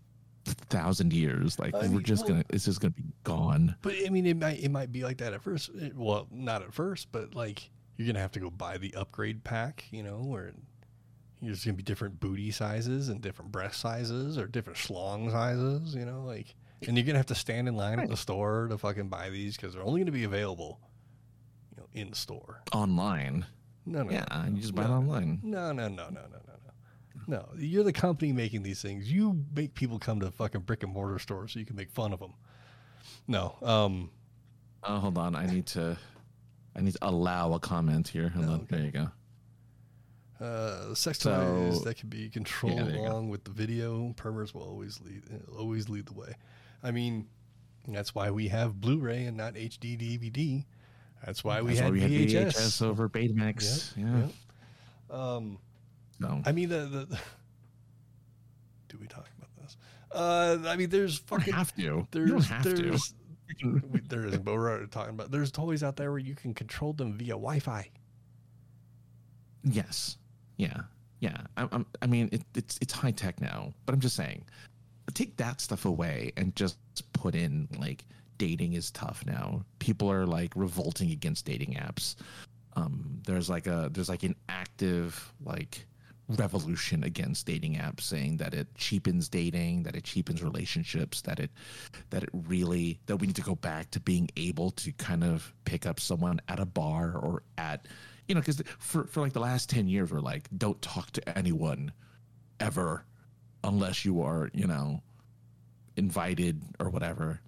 thousand 0.44 1.12
years. 1.12 1.58
Like 1.58 1.74
I 1.74 1.78
we're 1.82 1.88
mean, 1.88 2.02
just 2.02 2.24
well- 2.24 2.34
gonna 2.34 2.44
it's 2.50 2.66
just 2.66 2.80
gonna 2.80 2.90
be 2.90 3.04
gone. 3.24 3.74
But 3.82 3.94
I 4.06 4.10
mean, 4.10 4.26
it 4.26 4.36
might 4.36 4.60
it 4.62 4.70
might 4.70 4.92
be 4.92 5.02
like 5.02 5.18
that 5.18 5.32
at 5.32 5.42
first. 5.42 5.70
It- 5.74 5.96
well, 5.96 6.28
not 6.30 6.62
at 6.62 6.74
first, 6.74 7.10
but 7.10 7.34
like 7.34 7.70
you're 7.96 8.06
gonna 8.06 8.20
have 8.20 8.32
to 8.32 8.40
go 8.40 8.50
buy 8.50 8.76
the 8.78 8.94
upgrade 8.94 9.44
pack, 9.44 9.84
you 9.90 10.02
know, 10.02 10.18
where 10.18 10.52
there's 11.40 11.64
gonna 11.64 11.76
be 11.76 11.82
different 11.82 12.20
booty 12.20 12.50
sizes 12.50 13.08
and 13.08 13.20
different 13.20 13.50
breast 13.50 13.80
sizes 13.80 14.36
or 14.38 14.46
different 14.46 14.78
schlong 14.78 15.30
sizes, 15.30 15.94
you 15.94 16.04
know, 16.04 16.22
like, 16.24 16.54
and 16.86 16.96
you're 16.96 17.06
gonna 17.06 17.18
have 17.18 17.26
to 17.26 17.34
stand 17.34 17.66
in 17.66 17.76
line 17.76 17.98
at 17.98 18.08
the 18.08 18.16
store 18.16 18.68
to 18.68 18.76
fucking 18.78 19.08
buy 19.08 19.30
these 19.30 19.56
because 19.56 19.72
they're 19.74 19.82
only 19.82 20.00
gonna 20.00 20.12
be 20.12 20.24
available, 20.24 20.78
you 21.70 21.78
know, 21.82 21.88
in 21.94 22.12
store. 22.12 22.62
Online. 22.72 23.44
No, 23.84 24.02
no, 24.04 24.10
Yeah, 24.12 24.24
no, 24.30 24.54
you 24.54 24.60
just 24.60 24.74
buy 24.74 24.84
it 24.84 24.88
no, 24.88 24.94
online. 24.94 25.40
No, 25.42 25.72
no, 25.72 25.88
no, 25.88 26.04
no, 26.08 26.10
no, 26.10 26.20
no, 26.20 26.38
no. 26.46 27.22
No, 27.26 27.48
you're 27.56 27.84
the 27.84 27.92
company 27.92 28.32
making 28.32 28.62
these 28.62 28.80
things. 28.82 29.10
You 29.10 29.44
make 29.54 29.74
people 29.74 29.98
come 29.98 30.20
to 30.20 30.30
fucking 30.30 30.62
brick 30.62 30.82
and 30.82 30.92
mortar 30.92 31.18
stores 31.18 31.52
so 31.52 31.58
you 31.60 31.66
can 31.66 31.76
make 31.76 31.90
fun 31.90 32.12
of 32.12 32.20
them. 32.20 32.34
No, 33.28 33.54
um, 33.62 34.10
Oh, 34.84 34.98
hold 34.98 35.16
on. 35.18 35.36
I 35.36 35.46
need 35.46 35.66
to 35.68 35.96
I 36.74 36.80
need 36.80 36.92
to 36.94 36.98
allow 37.02 37.52
a 37.52 37.60
comment 37.60 38.08
here. 38.08 38.28
Hold 38.30 38.46
Oh, 38.46 38.52
on. 38.52 38.60
okay. 38.62 38.76
There 38.76 38.84
you 38.86 38.90
go. 38.90 39.10
Uh, 40.40 40.94
sex 40.94 41.20
So- 41.20 41.70
toys 41.70 41.84
that 41.84 41.96
can 41.96 42.08
be 42.08 42.28
controlled 42.28 42.76
Yeah, 42.78 42.82
there 42.84 42.96
you 42.96 43.02
go. 43.06 43.12
along 43.12 43.28
with 43.28 43.44
the 43.44 43.52
video. 43.52 44.12
Permers 44.14 44.52
will 44.54 44.62
always 44.62 45.00
lead 45.00 45.22
always 45.56 45.88
lead 45.88 46.06
the 46.06 46.14
way. 46.14 46.34
I 46.82 46.90
mean, 46.90 47.28
that's 47.86 48.14
why 48.14 48.30
we 48.32 48.48
have 48.48 48.80
Blu-ray 48.80 49.24
and 49.26 49.36
not 49.36 49.54
HD 49.56 49.96
DVD. 49.96 50.64
That's 51.24 51.44
why 51.44 51.60
we 51.62 51.68
That's 51.74 51.80
had 51.80 51.86
why 51.86 51.92
we 51.92 52.00
had 52.00 52.10
VHS. 52.10 52.46
VHS 52.56 52.82
over 52.82 53.08
Betamax. 53.08 53.96
Yep, 53.96 54.06
yeah. 54.06 54.18
yep. 54.20 55.18
Um, 55.18 55.58
So 56.20 56.42
I 56.44 56.52
mean, 56.52 56.68
the, 56.68 56.78
the 56.86 57.06
do 58.88 58.98
we 59.00 59.06
talk 59.06 59.28
about 59.38 59.50
this? 59.60 59.76
Uh, 60.10 60.58
I 60.66 60.76
mean, 60.76 60.90
there's 60.90 61.14
you 61.18 61.20
don't 61.28 61.38
fucking 61.40 61.54
have 61.54 61.74
to. 61.76 61.82
You 61.82 62.08
there's 62.10 62.30
don't 62.30 62.42
have 62.42 62.64
there's 62.64 63.14
we, 63.64 64.00
there 64.08 64.26
isn't, 64.26 64.44
but 64.44 64.54
we're 64.54 64.70
already 64.70 64.86
talking 64.88 65.14
about. 65.14 65.30
There's 65.30 65.50
toys 65.50 65.82
out 65.82 65.96
there 65.96 66.10
where 66.10 66.18
you 66.18 66.34
can 66.34 66.54
control 66.54 66.92
them 66.92 67.12
via 67.18 67.32
Wi-Fi. 67.34 67.88
Yes. 69.64 70.16
Yeah. 70.56 70.80
Yeah. 71.20 71.38
I, 71.56 71.68
I'm, 71.70 71.86
I 72.00 72.06
mean, 72.06 72.28
it, 72.32 72.42
it's 72.54 72.78
it's 72.80 72.92
high 72.92 73.10
tech 73.12 73.40
now, 73.40 73.72
but 73.86 73.94
I'm 73.94 74.00
just 74.00 74.16
saying, 74.16 74.44
take 75.14 75.36
that 75.36 75.60
stuff 75.60 75.84
away 75.84 76.32
and 76.36 76.54
just 76.56 76.78
put 77.12 77.34
in 77.34 77.68
like 77.78 78.04
dating 78.42 78.72
is 78.72 78.90
tough 78.90 79.22
now. 79.24 79.64
People 79.78 80.10
are 80.10 80.26
like 80.26 80.52
revolting 80.56 81.12
against 81.12 81.44
dating 81.44 81.74
apps. 81.74 82.16
Um, 82.74 83.20
there's 83.24 83.48
like 83.48 83.68
a 83.68 83.88
there's 83.92 84.08
like 84.08 84.24
an 84.24 84.34
active 84.48 85.32
like 85.44 85.86
revolution 86.26 87.04
against 87.04 87.46
dating 87.46 87.76
apps 87.76 88.00
saying 88.00 88.38
that 88.38 88.52
it 88.52 88.66
cheapens 88.74 89.28
dating 89.28 89.84
that 89.84 89.94
it 89.94 90.02
cheapens 90.02 90.42
relationships 90.42 91.20
that 91.22 91.38
it 91.38 91.52
that 92.10 92.24
it 92.24 92.30
really 92.32 92.98
that 93.06 93.16
we 93.18 93.28
need 93.28 93.36
to 93.36 93.42
go 93.42 93.54
back 93.54 93.90
to 93.92 94.00
being 94.00 94.28
able 94.36 94.72
to 94.72 94.90
kind 94.92 95.22
of 95.22 95.54
pick 95.64 95.86
up 95.86 96.00
someone 96.00 96.40
at 96.48 96.58
a 96.58 96.66
bar 96.66 97.14
or 97.14 97.44
at 97.58 97.86
you 98.26 98.34
know 98.34 98.40
because 98.40 98.60
for 98.78 99.04
for 99.04 99.20
like 99.20 99.34
the 99.34 99.40
last 99.40 99.70
10 99.70 99.86
years 99.86 100.10
we're 100.10 100.20
like 100.20 100.48
don't 100.56 100.82
talk 100.82 101.12
to 101.12 101.38
anyone 101.38 101.92
ever 102.58 103.04
unless 103.62 104.04
you 104.04 104.20
are 104.20 104.50
you 104.52 104.66
know 104.66 105.00
invited 105.96 106.60
or 106.80 106.88
whatever 106.88 107.40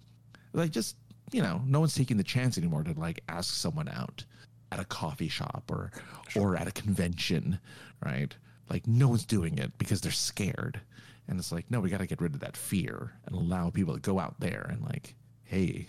like 0.55 0.71
just 0.71 0.97
you 1.33 1.43
know 1.43 1.61
no 1.67 1.81
one's 1.81 1.95
taking 1.95 2.17
the 2.17 2.25
chance 2.25 2.57
anymore 2.57 2.83
to 2.83 2.93
like 2.99 3.23
ask 3.29 3.55
someone 3.55 3.89
out 3.89 4.25
at 4.73 4.81
a 4.81 4.85
coffee 4.85 5.29
shop 5.29 5.65
or 5.71 5.91
or 6.37 6.57
at 6.57 6.67
a 6.67 6.73
convention 6.73 7.59
right 8.05 8.37
like 8.71 8.87
no 8.87 9.09
one's 9.09 9.25
doing 9.25 9.59
it 9.59 9.77
because 9.79 10.01
they're 10.01 10.13
scared 10.13 10.81
and 11.29 11.39
it's 11.39 11.53
like 11.53 11.71
no 11.71 11.81
we 11.81 11.91
got 11.91 11.99
to 11.99 12.07
get 12.07 12.21
rid 12.21 12.35
of 12.35 12.41
that 12.41 12.57
fear 12.57 13.13
and 13.27 13.35
allow 13.35 13.69
people 13.71 13.95
to 13.95 14.01
go 14.01 14.19
out 14.19 14.39
there 14.41 14.67
and 14.71 14.83
like 14.83 15.15
hey 15.43 15.87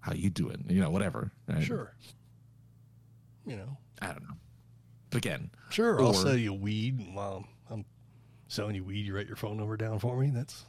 how 0.00 0.12
you 0.12 0.30
doing 0.30 0.64
you 0.68 0.80
know 0.80 0.90
whatever 0.90 1.32
right? 1.48 1.62
Sure. 1.62 1.92
You 3.44 3.56
know, 3.56 3.76
i 4.02 4.06
don't 4.08 4.22
know 4.22 4.34
but 5.10 5.18
again 5.18 5.50
sure. 5.70 6.00
I'll 6.00 6.12
sell 6.12 6.36
you 6.36 6.52
weed 6.52 7.00
while 7.14 7.46
I'm 7.70 7.84
selling 8.48 8.74
you 8.74 8.84
weed, 8.84 9.06
you 9.06 9.14
write 9.14 9.26
your 9.26 9.36
phone 9.36 9.56
number 9.56 9.76
down 9.76 9.98
for 9.98 10.16
me. 10.16 10.30
That's 10.32 10.64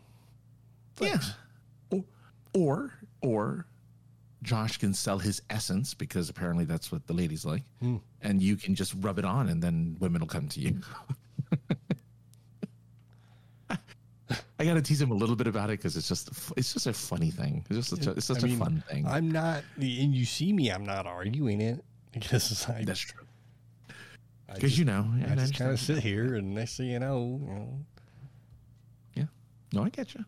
thanks. 0.96 1.28
Yeah. 1.28 1.34
Or, 2.58 2.92
or 3.22 3.66
Josh 4.42 4.78
can 4.78 4.94
sell 4.94 5.20
his 5.20 5.42
essence 5.50 5.94
because 5.94 6.28
apparently 6.30 6.66
that's 6.66 6.92
what 6.92 7.06
the 7.06 7.14
ladies 7.14 7.46
like, 7.46 7.62
Hmm. 7.82 7.98
and 8.24 8.42
you 8.42 8.56
can 8.56 8.74
just 8.74 8.94
rub 9.00 9.20
it 9.20 9.26
on, 9.26 9.48
and 9.50 9.62
then 9.62 9.96
women 10.00 10.22
will 10.22 10.28
come 10.28 10.48
to 10.50 10.60
you. 10.60 10.80
I 14.60 14.66
gotta 14.66 14.82
tease 14.82 15.00
him 15.00 15.12
a 15.12 15.14
little 15.14 15.36
bit 15.36 15.46
about 15.46 15.70
it 15.70 15.74
because 15.80 15.96
it's 15.96 16.08
just 16.08 16.30
it's 16.58 16.74
just 16.74 16.88
a 16.88 16.94
funny 16.94 17.30
thing. 17.30 17.64
It's 17.70 17.78
just 17.78 17.90
such 17.92 18.08
a, 18.08 18.12
it's 18.18 18.26
such 18.26 18.44
I 18.44 18.48
a 18.48 18.50
mean, 18.50 18.60
fun 18.60 18.84
thing. 18.90 19.06
I'm 19.08 19.30
not, 19.30 19.64
and 19.76 19.86
you 20.16 20.26
see 20.26 20.52
me. 20.52 20.70
I'm 20.72 20.84
not 20.84 21.06
arguing 21.06 21.62
it 21.62 21.84
because 22.12 22.68
I, 22.68 22.84
That's 22.84 23.00
true. 23.00 23.24
Because 24.52 24.80
you 24.80 24.86
know, 24.86 25.08
I 25.30 25.36
just 25.36 25.56
kind 25.56 25.70
of 25.72 25.80
sit 25.80 26.00
here, 26.00 26.36
and 26.36 26.56
next 26.56 26.78
thing 26.78 26.88
you 26.88 26.98
know, 27.00 27.40
you 27.46 27.54
know, 27.54 27.80
yeah, 29.16 29.24
No, 29.74 29.84
I 29.84 29.90
get 29.90 30.16
you. 30.16 30.26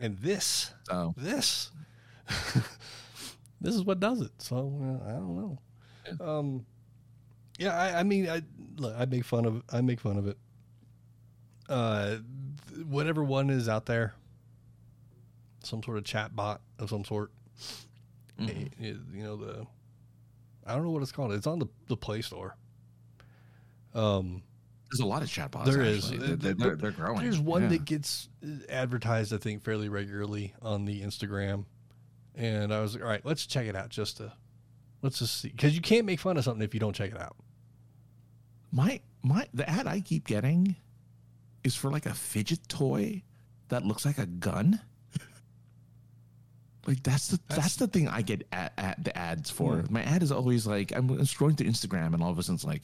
And 0.00 0.18
this, 0.18 0.72
So 0.88 1.14
this, 1.16 1.70
this 3.60 3.74
is 3.74 3.82
what 3.84 4.00
does 4.00 4.20
it. 4.20 4.32
So 4.38 4.56
uh, 5.04 5.08
I 5.08 5.12
don't 5.12 5.36
know. 5.36 5.58
Um, 6.20 6.66
yeah, 7.58 7.74
I, 7.76 8.00
I 8.00 8.02
mean, 8.02 8.28
I 8.28 8.42
look, 8.76 8.94
I 8.98 9.04
make 9.06 9.24
fun 9.24 9.44
of, 9.46 9.62
I 9.72 9.80
make 9.80 10.00
fun 10.00 10.18
of 10.18 10.26
it. 10.28 10.36
Uh, 11.68 12.16
th- 12.72 12.86
whatever 12.86 13.24
one 13.24 13.50
is 13.50 13.68
out 13.68 13.86
there, 13.86 14.14
some 15.64 15.82
sort 15.82 15.98
of 15.98 16.04
chat 16.04 16.34
bot 16.36 16.60
of 16.78 16.90
some 16.90 17.04
sort. 17.04 17.32
Mhm. 18.38 18.50
eh, 18.50 18.68
eh, 18.88 18.92
you 19.14 19.22
know 19.24 19.36
the, 19.36 19.66
I 20.66 20.74
don't 20.74 20.84
know 20.84 20.90
what 20.90 21.02
it's 21.02 21.12
called. 21.12 21.32
It's 21.32 21.46
on 21.46 21.58
the 21.58 21.66
the 21.88 21.96
Play 21.96 22.20
Store. 22.22 22.56
Um, 23.94 24.42
there's 24.90 25.00
a 25.00 25.06
lot 25.06 25.22
of 25.22 25.28
chatbots. 25.28 25.64
There 25.66 25.74
There 25.74 25.82
is. 25.84 26.10
is. 26.10 26.12
Uh, 26.12 26.36
They're, 26.38 26.54
they're, 26.54 26.76
they're 26.76 26.90
growing. 26.92 27.22
There's 27.22 27.38
one 27.40 27.62
Yeah. 27.62 27.68
that 27.70 27.84
gets 27.84 28.28
uh, 28.44 28.48
advertised, 28.68 29.32
I 29.34 29.38
think, 29.38 29.62
fairly 29.64 29.88
regularly 29.88 30.54
on 30.62 30.84
the 30.84 31.02
Instagram, 31.02 31.64
and 32.34 32.72
I 32.72 32.80
was 32.80 32.94
like, 32.94 33.02
all 33.02 33.08
right, 33.08 33.24
let's 33.24 33.46
check 33.46 33.66
it 33.66 33.74
out 33.74 33.88
just 33.88 34.18
to, 34.18 34.32
let's 35.02 35.18
just 35.18 35.40
see, 35.40 35.48
because 35.48 35.74
you 35.74 35.80
can't 35.80 36.06
make 36.06 36.20
fun 36.20 36.36
of 36.36 36.44
something 36.44 36.62
if 36.62 36.72
you 36.74 36.80
don't 36.80 36.94
check 36.94 37.10
it 37.10 37.20
out. 37.20 37.36
My 38.70 39.00
my 39.22 39.46
the 39.54 39.68
ad 39.68 39.86
I 39.86 40.00
keep 40.00 40.26
getting 40.26 40.76
is 41.64 41.74
for 41.74 41.90
like 41.90 42.06
a 42.06 42.14
fidget 42.14 42.68
toy 42.68 43.22
that 43.68 43.84
looks 43.84 44.04
like 44.04 44.18
a 44.18 44.26
gun. 44.26 44.80
Like 46.86 47.02
that's 47.02 47.28
the 47.28 47.40
that's, 47.48 47.56
That's- 47.56 47.76
the 47.76 47.88
thing 47.88 48.06
I 48.08 48.22
get 48.22 48.46
at, 48.52 48.72
at 48.78 49.02
the 49.02 49.16
ads 49.18 49.50
for. 49.50 49.78
Hmm. 49.78 49.94
My 49.94 50.02
ad 50.04 50.22
is 50.22 50.30
always 50.30 50.66
like 50.66 50.92
I'm 50.94 51.08
scrolling 51.20 51.56
through 51.58 51.66
Instagram 51.68 52.14
and 52.14 52.22
all 52.22 52.30
of 52.30 52.38
a 52.38 52.42
sudden 52.42 52.54
it's 52.54 52.64
like, 52.64 52.82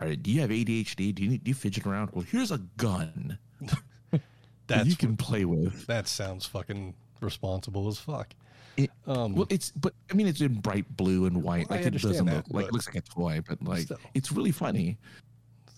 all 0.00 0.08
right, 0.08 0.22
do 0.22 0.30
you 0.30 0.40
have 0.40 0.50
ADHD? 0.50 1.14
Do 1.14 1.22
you 1.22 1.30
need, 1.30 1.44
do 1.44 1.48
you 1.50 1.54
fidget 1.54 1.86
around? 1.86 2.10
Well, 2.12 2.24
here's 2.30 2.50
a 2.50 2.58
gun 2.76 3.38
that 4.66 4.86
you 4.86 4.96
can 4.96 5.16
play 5.16 5.44
with. 5.44 5.86
that 5.86 6.08
sounds 6.08 6.46
fucking 6.46 6.94
responsible 7.20 7.88
as 7.88 7.98
fuck. 7.98 8.34
It- 8.76 8.90
Um, 9.06 9.34
Well, 9.34 9.46
it's 9.48 9.70
but 9.70 9.94
I 10.10 10.14
mean 10.14 10.26
it's 10.26 10.40
in 10.40 10.54
bright 10.60 10.96
blue 10.96 11.26
and 11.26 11.42
white. 11.42 11.66
I 11.70 11.76
Like 11.76 11.86
it 11.86 11.90
doesn't 11.92 12.10
understand 12.20 12.36
look 12.36 12.44
that, 12.46 12.54
like 12.54 12.66
it 12.66 12.72
looks 12.72 12.86
like 12.86 12.96
a 12.96 13.00
toy, 13.00 13.40
but 13.48 13.62
like 13.62 13.82
still. 13.84 13.98
it's 14.14 14.32
really 14.32 14.50
funny. 14.52 14.98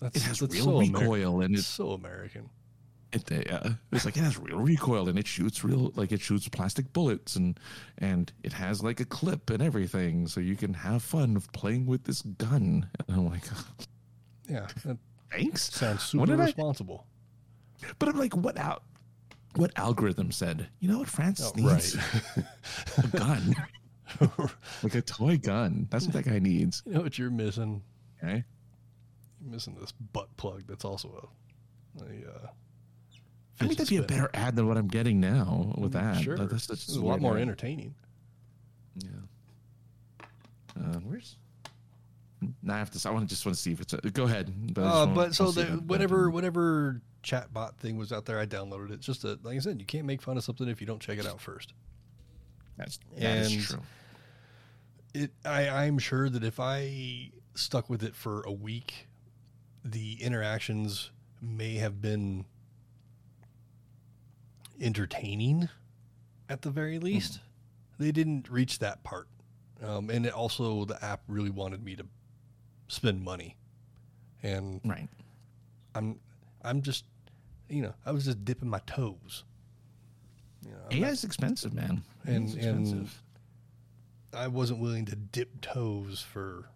that's, 0.01 0.17
It 0.17 0.23
has 0.23 0.39
that's 0.39 0.53
real 0.55 0.63
so 0.65 0.71
Ameri- 0.71 0.99
recoil 0.99 1.41
and 1.41 1.55
it's 1.55 1.67
so 1.67 1.91
American. 1.91 2.49
It, 3.11 3.51
uh, 3.51 3.71
it's 3.91 4.05
like 4.05 4.17
it 4.17 4.23
has 4.23 4.37
real 4.37 4.59
recoil 4.59 5.09
and 5.09 5.17
it 5.17 5.25
shoots 5.25 5.63
real 5.63 5.91
like 5.95 6.11
it 6.11 6.21
shoots 6.21 6.47
plastic 6.47 6.91
bullets 6.93 7.37
and 7.37 7.59
and 7.97 8.31
it 8.43 8.53
has 8.53 8.83
like 8.83 8.99
a 8.99 9.05
clip 9.05 9.49
and 9.49 9.63
everything 9.63 10.27
so 10.27 10.39
you 10.39 10.55
can 10.55 10.75
have 10.75 11.01
fun 11.01 11.35
of 11.35 11.51
playing 11.51 11.87
with 11.87 12.03
this 12.03 12.21
gun 12.21 12.87
and 13.07 13.17
I'm 13.17 13.25
like 13.27 13.45
Yeah, 14.49 14.67
thanks 15.31 15.71
sounds 15.73 16.03
super 16.03 16.25
did 16.25 16.39
I- 16.39 16.53
but 17.99 18.09
I'm 18.09 18.17
like 18.17 18.35
what 18.35 18.57
out 18.57 18.83
what 19.55 19.71
algorithm 19.77 20.31
said 20.31 20.67
you 20.79 20.89
know 20.89 20.99
what 20.99 21.07
France 21.07 21.41
Oh, 21.43 21.51
needs 21.55 21.95
right. 22.35 22.45
a 23.03 23.07
gun 23.17 23.55
like 24.83 24.95
a 24.95 25.01
toy 25.01 25.37
gun 25.37 25.87
that's 25.89 26.05
what 26.05 26.13
that 26.13 26.25
guy 26.25 26.39
needs 26.39 26.81
you 26.85 26.93
know 26.93 27.01
what 27.01 27.17
you're 27.19 27.29
missing? 27.29 27.81
okay 28.23 28.43
You're 29.41 29.51
missing 29.51 29.75
this 29.79 29.91
butt 30.13 30.35
plug. 30.37 30.63
That's 30.67 30.83
also 30.83 31.31
a, 31.99 32.03
a 32.03 32.05
uh, 32.05 32.47
I 33.61 33.65
mean 33.65 33.73
that'd 33.75 33.87
be 33.89 33.97
a 33.97 34.03
better 34.03 34.29
ad 34.33 34.55
than 34.55 34.67
what 34.67 34.77
I'm 34.77 34.87
getting 34.87 35.19
now 35.19 35.73
with 35.77 35.91
that 35.93 36.21
Sure, 36.23 36.37
That- 36.37 36.49
that's, 36.49 36.65
that's 36.67 36.87
it's 36.87 36.97
a 36.97 37.01
lot 37.01 37.21
more 37.21 37.31
weird. 37.33 37.43
entertaining. 37.43 37.93
Yeah. 38.97 40.25
Uh, 40.77 40.99
where's? 41.05 41.37
I 42.69 42.77
have 42.77 42.91
to. 42.91 43.09
I 43.09 43.11
want 43.11 43.27
to 43.27 43.33
just 43.33 43.45
want 43.45 43.55
to 43.55 43.61
see 43.61 43.71
if 43.71 43.81
it's. 43.81 43.93
A, 43.93 43.97
go 43.97 44.23
ahead. 44.23 44.53
Uh, 44.77 45.05
but 45.07 45.35
so 45.35 45.51
the, 45.51 45.63
whatever 45.65 46.29
whatever 46.29 47.01
chatbot 47.23 47.75
thing 47.77 47.97
was 47.97 48.11
out 48.11 48.25
there, 48.25 48.39
I 48.39 48.45
downloaded 48.45 48.91
it. 48.91 48.99
Just 49.01 49.23
a, 49.23 49.37
like 49.43 49.55
I 49.55 49.59
said, 49.59 49.79
you 49.79 49.85
can't 49.85 50.05
make 50.05 50.21
fun 50.21 50.37
of 50.37 50.43
something 50.43 50.67
if 50.67 50.79
you 50.79 50.87
don't 50.87 51.01
check 51.01 51.17
it 51.19 51.25
out 51.25 51.41
first. 51.41 51.73
That's 52.77 52.99
that 53.17 53.37
is 53.37 53.53
and- 53.53 53.63
true. 53.63 53.79
It 55.13 55.31
I 55.43 55.69
I'm 55.69 55.97
sure 55.97 56.29
that 56.29 56.43
if 56.43 56.59
I 56.59 57.31
stuck 57.55 57.89
with 57.89 58.03
it 58.03 58.15
for 58.15 58.41
a 58.43 58.51
week, 58.51 59.07
the 59.83 60.21
interactions 60.21 61.09
may 61.41 61.75
have 61.75 62.01
been 62.01 62.45
entertaining 64.79 65.69
at 66.47 66.61
the 66.61 66.69
very 66.69 66.99
least. 66.99 67.39
They 67.97 68.11
didn't 68.11 68.49
reach 68.49 68.79
that 68.79 69.03
part. 69.03 69.27
Um, 69.83 70.09
and 70.09 70.25
it 70.25 70.33
also 70.33 70.85
the 70.85 71.03
app 71.03 71.21
really 71.27 71.49
wanted 71.49 71.83
me 71.83 71.95
to 71.95 72.05
spend 72.89 73.21
money. 73.23 73.55
And 74.43 74.81
Right. 74.83 75.07
I'm 75.95 76.19
I'm 76.61 76.81
just 76.81 77.05
you 77.69 77.81
know, 77.83 77.93
I 78.05 78.11
was 78.11 78.25
just 78.25 78.43
dipping 78.43 78.69
my 78.69 78.79
toes. 78.79 79.43
You 80.65 80.71
know, 80.71 80.77
AI 80.91 80.99
not- 80.99 81.11
is 81.11 81.23
expensive, 81.23 81.73
man. 81.73 82.03
And 82.25 82.49
and 82.49 82.55
expensive. 82.57 83.23
I 84.33 84.47
wasn't 84.47 84.79
willing 84.79 85.05
to 85.05 85.15
dip 85.15 85.61
toes 85.61 86.21
for 86.21 86.69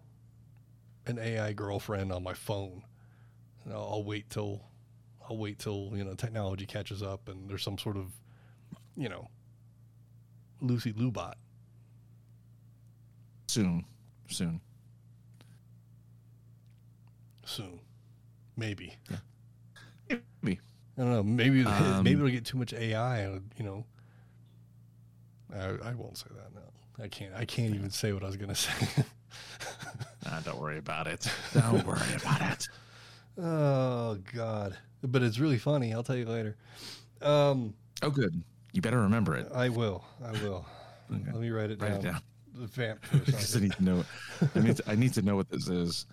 an 1.05 1.19
AI 1.19 1.53
girlfriend 1.53 2.11
on 2.11 2.23
my 2.23 2.33
phone. 2.33 2.83
Know, 3.65 3.75
I'll 3.77 4.03
wait 4.03 4.29
till 4.29 4.61
I'll 5.29 5.37
wait 5.37 5.59
till 5.59 5.91
you 5.95 6.03
know 6.03 6.13
technology 6.15 6.65
catches 6.65 7.01
up 7.03 7.27
and 7.29 7.49
there's 7.49 7.63
some 7.63 7.77
sort 7.77 7.97
of 7.97 8.11
you 8.95 9.09
know 9.09 9.29
Lucy 10.61 10.93
Liubot. 10.93 11.33
soon, 13.47 13.85
soon. 14.29 14.59
Soon, 17.45 17.79
maybe. 18.57 18.95
Maybe. 20.09 20.59
I 20.97 21.01
don't 21.01 21.11
know. 21.11 21.23
Maybe 21.23 21.63
Um, 21.65 22.03
maybe 22.03 22.19
it'll 22.19 22.29
get 22.29 22.45
too 22.45 22.57
much 22.57 22.73
AI, 22.73 23.19
and 23.19 23.49
you 23.57 23.65
know. 23.65 23.85
I, 25.55 25.89
I 25.89 25.93
won't 25.93 26.17
say 26.17 26.27
that. 26.35 26.53
No, 26.55 27.03
I 27.03 27.07
can't. 27.07 27.33
I 27.35 27.45
can't 27.45 27.75
even 27.75 27.89
say 27.91 28.11
what 28.13 28.23
I 28.23 28.27
was 28.27 28.37
gonna 28.37 28.55
say. 28.55 28.71
Ah, 30.25 30.41
don't 30.45 30.59
worry 30.59 30.77
about 30.77 31.05
it. 31.07 31.27
Don't 31.53 31.85
worry 31.85 31.99
about 32.15 32.41
it. 32.53 32.67
oh 33.37 34.17
God! 34.33 34.77
But 35.03 35.21
it's 35.21 35.37
really 35.37 35.57
funny. 35.57 35.93
I'll 35.93 36.01
tell 36.03 36.15
you 36.15 36.25
later. 36.25 36.55
Um, 37.21 37.73
Oh, 38.01 38.09
good. 38.09 38.41
You 38.71 38.81
better 38.81 39.01
remember 39.01 39.35
it. 39.35 39.49
I 39.53 39.67
will. 39.69 40.03
I 40.23 40.31
will. 40.43 40.65
Okay. 41.11 41.23
Let 41.31 41.41
me 41.41 41.49
write 41.49 41.71
it 41.71 41.81
Write 41.81 41.89
down. 41.89 41.99
it 41.99 42.03
down. 42.03 42.21
The 42.55 42.67
vamp 42.67 43.03
for 43.05 43.17
a 43.17 43.19
because 43.19 43.35
I 43.35 43.39
second. 43.39 43.61
need 43.63 43.73
to 43.77 43.83
know. 43.83 44.03
I 44.55 44.59
need 44.59 44.77
to, 44.77 44.83
I 44.91 44.95
need 44.95 45.13
to 45.15 45.21
know 45.23 45.35
what 45.35 45.49
this 45.49 45.67
is. 45.67 46.05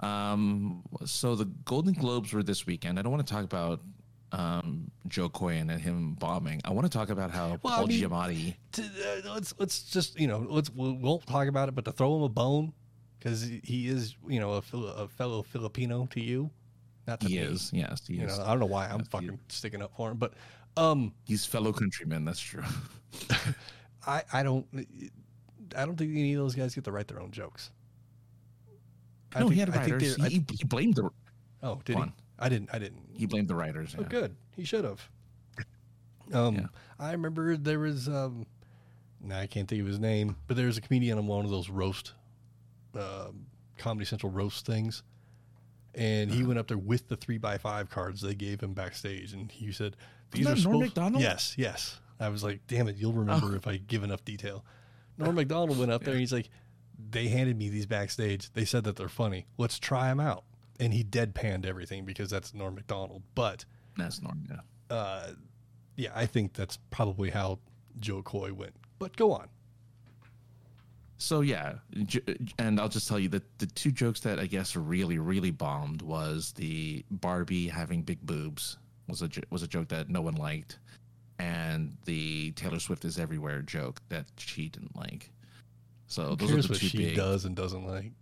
Um, 0.00 0.82
so 1.04 1.34
the 1.34 1.44
Golden 1.64 1.94
Globes 1.94 2.32
were 2.32 2.42
this 2.42 2.66
weekend. 2.66 2.98
I 2.98 3.02
don't 3.02 3.12
want 3.12 3.26
to 3.26 3.32
talk 3.32 3.44
about 3.44 3.80
um, 4.32 4.90
Joe 5.06 5.28
Coyen 5.28 5.70
and 5.70 5.80
him 5.80 6.14
bombing. 6.14 6.60
I 6.64 6.72
want 6.72 6.90
to 6.90 6.96
talk 6.98 7.08
about 7.10 7.30
how 7.30 7.58
Well, 7.62 7.72
I 7.72 7.76
Paul 7.78 7.86
mean- 7.86 8.02
Giamatti. 8.02 8.54
To, 8.72 8.82
uh, 8.82 9.34
let's 9.34 9.54
let's 9.58 9.82
just 9.84 10.18
you 10.18 10.26
know 10.26 10.44
let's 10.48 10.70
we 10.70 10.90
won't 10.92 11.24
talk 11.26 11.46
about 11.48 11.68
it, 11.68 11.74
but 11.74 11.84
to 11.84 11.92
throw 11.92 12.16
him 12.16 12.22
a 12.22 12.28
bone 12.28 12.72
because 13.18 13.42
he 13.42 13.88
is 13.88 14.16
you 14.28 14.40
know 14.40 14.54
a, 14.54 14.76
a 14.76 15.08
fellow 15.08 15.42
Filipino 15.42 16.06
to 16.10 16.20
you. 16.20 16.50
Not 17.06 17.20
to 17.20 17.28
He 17.28 17.34
me. 17.38 17.40
is, 17.44 17.70
yes, 17.72 18.02
he 18.08 18.14
You 18.14 18.26
is. 18.26 18.38
know, 18.38 18.44
I 18.44 18.48
don't 18.48 18.60
know 18.60 18.66
why 18.66 18.88
I'm 18.88 19.00
Yes, 19.00 19.08
fucking 19.08 19.38
sticking 19.48 19.82
up 19.82 19.92
for 19.94 20.10
him, 20.10 20.16
but 20.16 20.32
um, 20.76 21.12
He's 21.24 21.44
fellow 21.44 21.70
countrymen. 21.72 22.24
That's 22.24 22.40
true. 22.40 22.64
I 24.06 24.22
I 24.32 24.42
don't 24.42 24.66
I 25.76 25.84
don't 25.86 25.96
think 25.96 26.10
any 26.12 26.32
of 26.34 26.40
those 26.40 26.54
guys 26.54 26.74
get 26.74 26.84
to 26.84 26.92
write 26.92 27.08
their 27.08 27.20
own 27.20 27.30
jokes. 27.30 27.70
I 29.34 29.40
no, 29.40 29.46
think- 29.46 29.54
he 29.54 29.60
had 29.60 29.70
I 29.70 29.72
think 29.72 29.92
writers. 29.94 30.16
they're- 30.16 30.26
I- 30.26 30.28
He, 30.28 30.44
he 30.52 30.64
blamed 30.64 30.94
the 30.96 31.10
oh, 31.62 31.80
did 31.84 31.96
Go 31.96 32.02
he? 32.04 32.12
I 32.38 32.48
didn't. 32.48 32.70
I 32.72 32.78
didn't. 32.78 33.02
he 33.12 33.26
blamed 33.26 33.48
the 33.48 33.54
writers. 33.54 33.94
Oh, 33.98 34.02
yeah. 34.02 34.08
good. 34.08 34.36
He 34.56 34.64
should 34.64 34.84
have. 34.84 35.08
Um, 36.32 36.56
Yeah. 36.56 36.66
I 36.98 37.12
remember 37.12 37.56
there 37.56 37.78
was. 37.78 38.08
Um, 38.08 38.46
now 39.20 39.38
I 39.40 39.46
can't 39.46 39.68
think 39.68 39.80
of 39.80 39.86
his 39.86 39.98
name, 40.00 40.36
but 40.46 40.56
there 40.56 40.66
was 40.66 40.76
a 40.76 40.80
comedian 40.80 41.18
on 41.18 41.26
one 41.26 41.44
of 41.44 41.50
those 41.50 41.68
roast, 41.70 42.12
um, 42.94 43.46
Comedy 43.78 44.04
Central 44.04 44.30
roast 44.32 44.66
things, 44.66 45.02
and 45.94 46.30
Uh-huh. 46.30 46.38
he 46.38 46.44
went 46.44 46.58
up 46.58 46.66
there 46.68 46.78
with 46.78 47.08
the 47.08 47.16
three 47.16 47.38
by 47.38 47.58
five 47.58 47.88
cards 47.90 48.20
they 48.20 48.34
gave 48.34 48.60
him 48.60 48.74
backstage, 48.74 49.32
and 49.32 49.50
he 49.50 49.72
said, 49.72 49.96
"These 50.30 50.46
Wasn't 50.46 50.66
are 50.66 50.72
Norm 50.78 50.88
supposed." 50.88 51.20
Yes, 51.20 51.54
yes. 51.58 52.00
I 52.20 52.28
was 52.28 52.42
like, 52.44 52.66
"Damn 52.66 52.88
it, 52.88 52.96
you'll 52.96 53.12
remember 53.12 53.52
Oh. 53.52 53.56
if 53.56 53.66
I 53.66 53.76
give 53.78 54.02
enough 54.04 54.24
detail." 54.24 54.64
Norm 55.18 55.34
Macdonald 55.36 55.78
went 55.78 55.90
up 55.92 56.02
there, 56.04 56.12
and 56.14 56.20
he's 56.20 56.32
like, 56.32 56.48
"They 57.10 57.28
handed 57.28 57.56
me 57.56 57.68
these 57.68 57.86
backstage. 57.86 58.52
They 58.52 58.64
said 58.64 58.84
that 58.84 58.96
they're 58.96 59.08
funny. 59.08 59.46
Let's 59.58 59.78
try 59.78 60.08
them 60.08 60.20
out." 60.20 60.44
and 60.80 60.92
he 60.92 61.04
deadpanned 61.04 61.66
everything 61.66 62.04
because 62.04 62.30
that's 62.30 62.54
Norm 62.54 62.74
Macdonald. 62.74 63.22
But 63.34 63.64
That's 63.96 64.20
Norm. 64.20 64.44
Yeah. 64.50 64.96
uh, 64.96 65.30
yeah, 65.96 66.10
I 66.14 66.26
think 66.26 66.54
that's 66.54 66.78
probably 66.90 67.30
how 67.30 67.60
Jo 68.00 68.22
Koy 68.22 68.52
went. 68.52 68.74
But 68.98 69.16
go 69.16 69.32
on. 69.32 69.48
So 71.16 71.42
yeah, 71.42 71.74
and 72.58 72.80
I'll 72.80 72.88
just 72.88 73.08
tell 73.08 73.20
you 73.20 73.28
that 73.30 73.58
the 73.58 73.66
two 73.66 73.92
jokes 73.92 74.20
that 74.20 74.40
I 74.40 74.46
guess 74.46 74.74
really 74.74 75.18
really 75.18 75.52
bombed 75.52 76.02
was 76.02 76.52
the 76.56 77.04
Barbie 77.10 77.68
having 77.68 78.02
big 78.02 78.20
boobs 78.20 78.78
was 79.08 79.22
a 79.22 79.30
was 79.48 79.62
a 79.62 79.68
joke 79.68 79.88
that 79.88 80.10
no 80.10 80.20
one 80.20 80.34
liked, 80.34 80.80
and 81.38 81.96
the 82.04 82.50
Taylor 82.52 82.80
Swift 82.80 83.04
is 83.04 83.18
everywhere 83.18 83.62
joke 83.62 84.02
that 84.08 84.26
she 84.36 84.68
didn't 84.68 84.96
like. 84.96 85.30
So 86.14 86.36
those 86.36 86.50
are 86.52 86.62
the 86.62 86.68
what 86.68 86.78
two 86.78 86.86
she 86.86 86.98
big. 86.98 87.16
does 87.16 87.44
and 87.44 87.56
doesn't 87.56 87.84
like? 87.88 88.12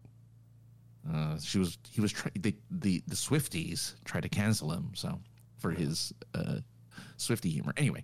Uh, 1.13 1.37
she 1.39 1.59
was 1.59 1.77
he 1.91 2.01
was 2.01 2.11
try- 2.11 2.31
the 2.35 2.55
the 2.71 3.03
the 3.07 3.15
Swifties 3.15 3.95
tried 4.07 4.23
to 4.23 4.31
cancel 4.31 4.73
him 4.73 4.93
so 4.95 5.19
for 5.59 5.73
his 5.73 6.15
uh, 6.35 6.57
Swifty 7.19 7.51
humor. 7.51 7.75
Anyway, 7.77 8.03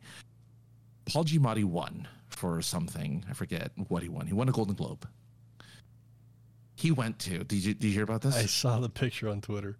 Paul 1.06 1.24
Giamatti 1.24 1.64
won 1.64 2.06
for 2.28 2.60
something. 2.60 3.24
I 3.30 3.32
forget 3.32 3.70
what 3.88 4.02
he 4.02 4.10
won. 4.10 4.26
He 4.26 4.34
won 4.34 4.48
a 4.50 4.52
Golden 4.52 4.74
Globe. 4.74 5.08
He 6.74 6.90
went 6.90 7.18
to. 7.20 7.44
Did 7.44 7.64
you 7.64 7.72
did 7.72 7.84
you 7.88 7.92
hear 7.94 8.02
about 8.04 8.20
this? 8.20 8.36
I 8.36 8.44
saw 8.44 8.80
the 8.80 8.90
picture 8.90 9.28
on 9.30 9.40
Twitter. 9.40 9.78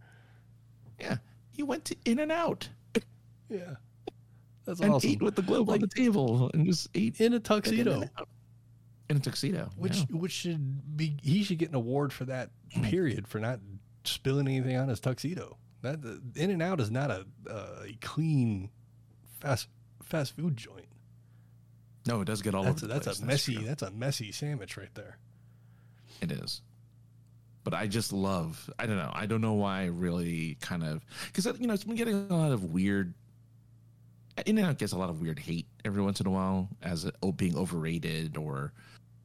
yeah, 0.99 1.19
he 1.51 1.63
went 1.63 1.85
to 1.85 1.97
In 2.07 2.19
and 2.21 2.33
Out 2.33 2.71
Yeah, 3.51 3.75
that's 4.65 4.81
and 4.81 4.95
awesome. 4.95 5.11
ate 5.11 5.21
with 5.23 5.35
the 5.35 5.43
globe 5.43 5.69
on 5.69 5.81
the 5.81 5.87
table 5.87 6.51
and 6.55 6.65
just 6.67 6.89
ate 6.95 7.21
in 7.21 7.35
a 7.35 7.41
tuxedo. 7.41 8.05
In 9.09 9.17
a 9.17 9.21
tuxedo. 9.21 9.71
which 9.77 9.99
yeah. 9.99 10.05
which 10.11 10.33
should 10.33 10.97
be 10.97 11.17
he 11.23 11.43
should 11.43 11.59
get 11.59 11.69
an 11.69 11.75
award 11.75 12.13
for 12.13 12.25
that 12.27 12.51
hmm. 12.73 12.85
period 12.85 13.27
for 13.29 13.39
not 13.39 13.61
spilling 14.05 14.49
anything 14.49 14.77
on 14.77 14.89
his 14.89 15.01
tuxedo. 15.01 15.57
That 15.83 16.01
In 16.35 16.51
and 16.51 16.63
Out 16.63 16.81
is 16.81 16.91
not 16.91 17.11
a, 17.11 17.25
uh, 17.49 17.85
a 17.87 17.97
clean 18.01 18.71
fast 19.41 19.69
fast 20.03 20.35
food 20.35 20.57
joint. 20.57 20.89
no, 22.07 22.21
it 22.21 22.25
does 22.25 22.43
get 22.43 22.55
all 22.55 22.65
That's 22.65 22.83
a, 22.83 22.87
over. 22.87 22.95
the 22.95 23.01
that's 23.01 23.19
place, 23.19 23.21
a 23.21 23.27
messy 23.27 23.55
true. 23.55 23.65
that's 23.65 23.83
a 23.83 23.91
messy 23.91 24.33
sandwich 24.33 24.77
right 24.77 24.95
there. 24.95 25.19
It 26.21 26.33
is. 26.33 26.63
But 27.65 27.75
I 27.75 27.87
just 27.87 28.13
love, 28.13 28.71
I 28.79 28.87
don't 28.87 28.97
know. 28.97 29.11
I 29.13 29.27
don't 29.27 29.41
know 29.41 29.55
why 29.55 29.83
I 29.83 29.87
really 29.87 30.57
kind 30.61 30.83
of, 30.83 31.05
because, 31.27 31.47
you 31.61 31.67
know, 31.67 31.75
it's 31.75 31.85
been 31.85 31.97
getting 31.97 32.15
a 32.31 32.35
lot 32.35 32.51
of 32.51 32.65
weird, 32.65 33.13
In 34.47 34.57
and 34.57 34.67
Out 34.67 34.79
gets 34.79 34.93
a 34.93 34.97
lot 34.97 35.11
of 35.11 35.21
weird 35.21 35.39
hate 35.39 35.67
every 35.85 36.03
once 36.03 36.19
in 36.21 36.27
a 36.27 36.31
while 36.31 36.71
as 36.83 37.11
oh, 37.23 37.33
being 37.33 37.57
overrated 37.57 38.39
or 38.39 38.73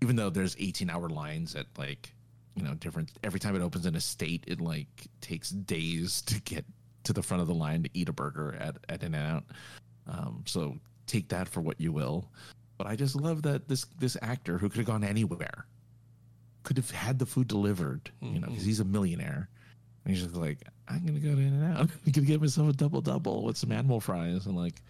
even 0.03 0.17
though 0.17 0.29
there's 0.29 0.55
18 0.59 0.89
hour 0.89 1.07
lines 1.07 1.55
at 1.55 1.65
like, 1.77 2.13
you 2.55 2.63
know, 2.63 2.73
different, 2.73 3.09
every 3.23 3.39
time 3.39 3.55
it 3.55 3.61
opens 3.61 3.85
in 3.85 3.95
a 3.95 4.01
state, 4.01 4.43
it 4.47 4.59
like 4.59 5.07
takes 5.21 5.49
days 5.49 6.21
to 6.23 6.41
get 6.41 6.65
to 7.05 7.13
the 7.13 7.23
front 7.23 7.39
of 7.41 7.47
the 7.47 7.53
line 7.53 7.83
to 7.83 7.89
eat 7.93 8.09
a 8.09 8.13
burger 8.13 8.55
at, 8.59 8.75
at 8.89 9.01
In 9.01 9.15
and 9.15 9.25
Out. 9.25 9.43
Um, 10.07 10.43
so 10.45 10.75
take 11.07 11.29
that 11.29 11.47
for 11.47 11.61
what 11.61 11.79
you 11.79 11.93
will. 11.93 12.29
But 12.77 12.87
I 12.87 12.97
just 12.97 13.15
love 13.15 13.43
that 13.43 13.69
this 13.69 13.85
this 13.97 14.17
actor 14.21 14.57
who 14.57 14.67
could 14.67 14.79
have 14.79 14.85
gone 14.87 15.03
anywhere 15.05 15.67
could 16.63 16.75
have 16.75 16.91
had 16.91 17.17
the 17.17 17.25
food 17.25 17.47
delivered, 17.47 18.11
you 18.21 18.39
know, 18.39 18.47
because 18.47 18.65
he's 18.65 18.79
a 18.81 18.85
millionaire. 18.85 19.47
And 20.03 20.13
he's 20.13 20.23
just 20.23 20.35
like, 20.35 20.57
I'm 20.89 21.05
gonna 21.05 21.19
go 21.19 21.33
to 21.33 21.39
In 21.41 21.53
and 21.53 21.63
Out. 21.77 21.79
I'm 22.05 22.11
gonna 22.11 22.27
get 22.27 22.41
myself 22.41 22.69
a 22.69 22.73
double 22.73 22.99
double 22.99 23.43
with 23.45 23.55
some 23.57 23.71
animal 23.71 24.01
fries 24.01 24.47
and 24.47 24.55
like, 24.57 24.81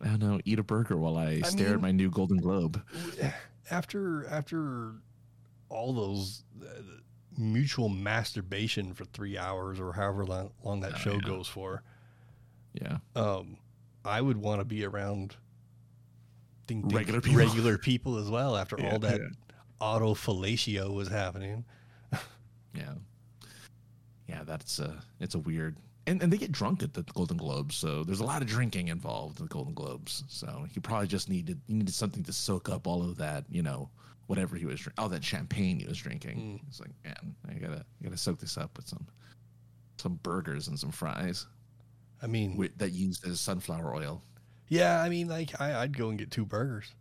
I 0.00 0.06
don't 0.08 0.20
know, 0.20 0.40
eat 0.44 0.58
a 0.58 0.62
burger 0.62 0.96
while 0.96 1.16
I, 1.16 1.40
stare 1.40 1.66
mean- 1.66 1.74
at 1.74 1.80
my 1.82 1.90
new 1.90 2.08
Golden 2.10 2.38
Globe. 2.38 2.80
After 3.70 4.26
after 4.28 4.92
all 5.68 5.92
those 5.92 6.42
uh, 6.62 6.66
mutual 7.36 7.88
masturbation 7.88 8.92
for 8.94 9.04
three 9.06 9.38
hours 9.38 9.78
or 9.80 9.92
however 9.92 10.24
long, 10.26 10.50
long 10.64 10.80
that 10.80 10.94
Oh, 10.94 10.98
show 10.98 11.12
yeah. 11.14 11.20
goes 11.20 11.46
for, 11.48 11.82
Yeah, 12.74 12.98
um, 13.14 13.56
I 14.04 14.20
would 14.20 14.36
want 14.36 14.60
to 14.60 14.64
be 14.64 14.84
around 14.84 15.36
ding, 16.66 16.82
ding, 16.82 16.96
Regular 16.96 17.20
people. 17.20 17.38
regular 17.38 17.78
people 17.78 18.16
as 18.18 18.28
well. 18.30 18.56
After 18.56 18.76
Yeah, 18.78 18.92
all 18.92 18.98
that 19.00 19.20
yeah. 19.20 19.28
auto 19.80 20.14
fellatio 20.14 20.92
was 20.92 21.08
happening, 21.08 21.64
yeah, 22.74 22.94
yeah. 24.28 24.42
That's 24.44 24.78
a 24.80 25.02
it's 25.20 25.34
a 25.34 25.38
weird. 25.38 25.76
And, 26.06 26.22
and 26.22 26.32
they 26.32 26.38
get 26.38 26.50
drunk 26.50 26.82
at 26.82 26.94
the 26.94 27.02
Golden 27.02 27.36
Globes, 27.36 27.76
so 27.76 28.02
there's 28.02 28.20
a 28.20 28.24
lot 28.24 28.42
of 28.42 28.48
drinking 28.48 28.88
involved 28.88 29.38
in 29.38 29.44
the 29.44 29.50
Golden 29.50 29.74
Globes. 29.74 30.24
So 30.28 30.66
he 30.72 30.80
probably 30.80 31.06
just 31.06 31.28
needed 31.28 31.60
he 31.66 31.74
needed 31.74 31.94
something 31.94 32.22
to 32.24 32.32
soak 32.32 32.68
up 32.68 32.86
all 32.86 33.02
of 33.02 33.16
that, 33.18 33.44
you 33.50 33.62
know, 33.62 33.90
whatever 34.26 34.56
he 34.56 34.64
was, 34.64 34.80
drink- 34.80 34.98
all 34.98 35.08
that 35.10 35.22
champagne 35.22 35.78
he 35.78 35.86
was 35.86 35.98
drinking. 35.98 36.38
Mm. 36.62 36.68
It's 36.68 36.80
like, 36.80 36.90
man, 37.04 37.34
I 37.48 37.54
gotta 37.54 37.84
I 38.00 38.04
gotta 38.04 38.16
soak 38.16 38.38
this 38.40 38.56
up 38.56 38.76
with 38.76 38.88
some 38.88 39.06
some 39.98 40.18
burgers 40.22 40.68
and 40.68 40.78
some 40.78 40.90
fries 40.90 41.46
I 42.22 42.26
mean, 42.26 42.56
with, 42.56 42.76
that 42.78 42.90
used 42.92 43.26
as 43.26 43.40
sunflower 43.40 43.94
oil. 43.94 44.22
yeah, 44.68 45.02
I 45.02 45.08
mean, 45.10 45.28
like 45.28 45.60
I, 45.60 45.82
I'd 45.82 45.96
go 45.96 46.08
and 46.08 46.18
get 46.18 46.30
two 46.30 46.46
burgers. 46.46 46.94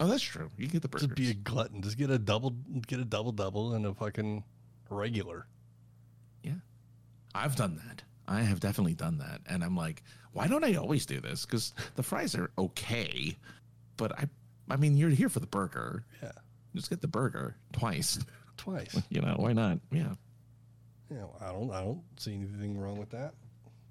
Oh, 0.00 0.06
that's 0.06 0.22
true. 0.22 0.48
You 0.56 0.68
get 0.68 0.82
the 0.82 0.88
burgers. 0.88 1.08
Just 1.08 1.16
be 1.16 1.30
a 1.30 1.34
glutton. 1.34 1.82
Just 1.82 1.98
get 1.98 2.08
a 2.08 2.18
double, 2.18 2.50
get 2.86 3.00
a 3.00 3.04
double 3.04 3.32
double 3.32 3.74
and 3.74 3.84
a 3.84 3.92
fucking 3.94 4.44
regular. 4.90 5.46
I've 7.44 7.56
done 7.56 7.80
that. 7.86 8.02
I 8.26 8.42
have 8.42 8.60
definitely 8.60 8.94
done 8.94 9.18
that. 9.18 9.40
And 9.46 9.64
I'm 9.64 9.76
like, 9.76 10.02
why 10.32 10.46
don't 10.46 10.64
I 10.64 10.74
always 10.74 11.06
do 11.06 11.20
this? 11.20 11.46
Because 11.46 11.72
the 11.96 12.02
fries 12.02 12.34
are 12.34 12.50
okay, 12.58 13.36
but 13.96 14.12
I 14.18 14.28
I 14.70 14.76
mean 14.76 14.96
you're 14.96 15.08
here 15.10 15.28
for 15.30 15.40
the 15.40 15.46
burger. 15.46 16.04
Yeah, 16.22 16.32
Just 16.74 16.90
get 16.90 17.00
the 17.00 17.08
burger 17.08 17.56
twice. 17.72 18.18
twice. 18.56 19.00
You 19.10 19.22
know, 19.22 19.34
why 19.38 19.52
not? 19.52 19.78
Yeah. 19.90 20.14
Yeah, 21.10 21.24
I 21.40 21.52
don't, 21.52 21.70
I 21.70 21.80
don't 21.80 22.02
see 22.18 22.34
anything 22.34 22.78
wrong 22.78 22.98
with 22.98 23.08
that. 23.10 23.32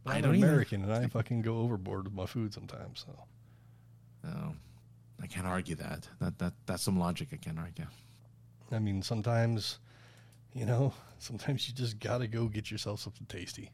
But 0.03 0.13
I 0.13 0.17
I'm 0.17 0.21
don't 0.23 0.33
an 0.35 0.39
either. 0.39 0.47
American, 0.49 0.83
and 0.83 0.93
I 0.93 1.07
fucking 1.07 1.41
go 1.41 1.57
overboard 1.61 2.03
with 2.05 2.13
my 2.13 2.27
food 2.27 2.53
sometimes. 2.53 3.05
So 3.07 3.17
No. 4.23 4.53
I 5.21 5.25
can't 5.25 5.47
argue 5.47 5.73
that. 5.77 6.07
That 6.19 6.37
that 6.37 6.53
that's 6.67 6.83
some 6.83 6.99
logic 6.99 7.29
I 7.33 7.37
can't 7.37 7.57
argue. 7.57 7.87
I 8.71 8.77
mean, 8.77 9.01
sometimes, 9.01 9.79
you 10.57 10.65
know, 10.65 10.93
sometimes 11.19 11.67
you 11.67 11.73
just 11.75 11.99
gotta 11.99 12.27
go 12.27 12.47
get 12.47 12.71
yourself 12.71 12.99
something 13.01 13.27
tasty, 13.27 13.71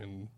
and 0.00 0.28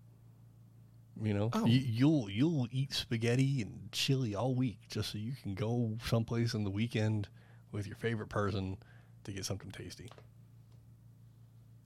you 1.23 1.35
know, 1.35 1.51
Oh. 1.53 1.67
you, 1.67 1.79
you'll 1.81 2.31
you'll 2.31 2.69
eat 2.71 2.93
spaghetti 2.93 3.61
and 3.63 3.91
chili 3.93 4.35
all 4.35 4.55
week 4.55 4.79
just 4.89 5.13
so 5.13 5.19
you 5.19 5.33
can 5.43 5.55
go 5.55 5.97
someplace 6.07 6.55
in 6.55 6.65
the 6.65 6.71
weekend 6.71 7.29
with 7.71 7.87
your 7.87 7.97
favorite 7.97 8.29
person 8.29 8.77
to 9.25 9.33
get 9.33 9.45
something 9.45 9.71
tasty. 9.71 10.11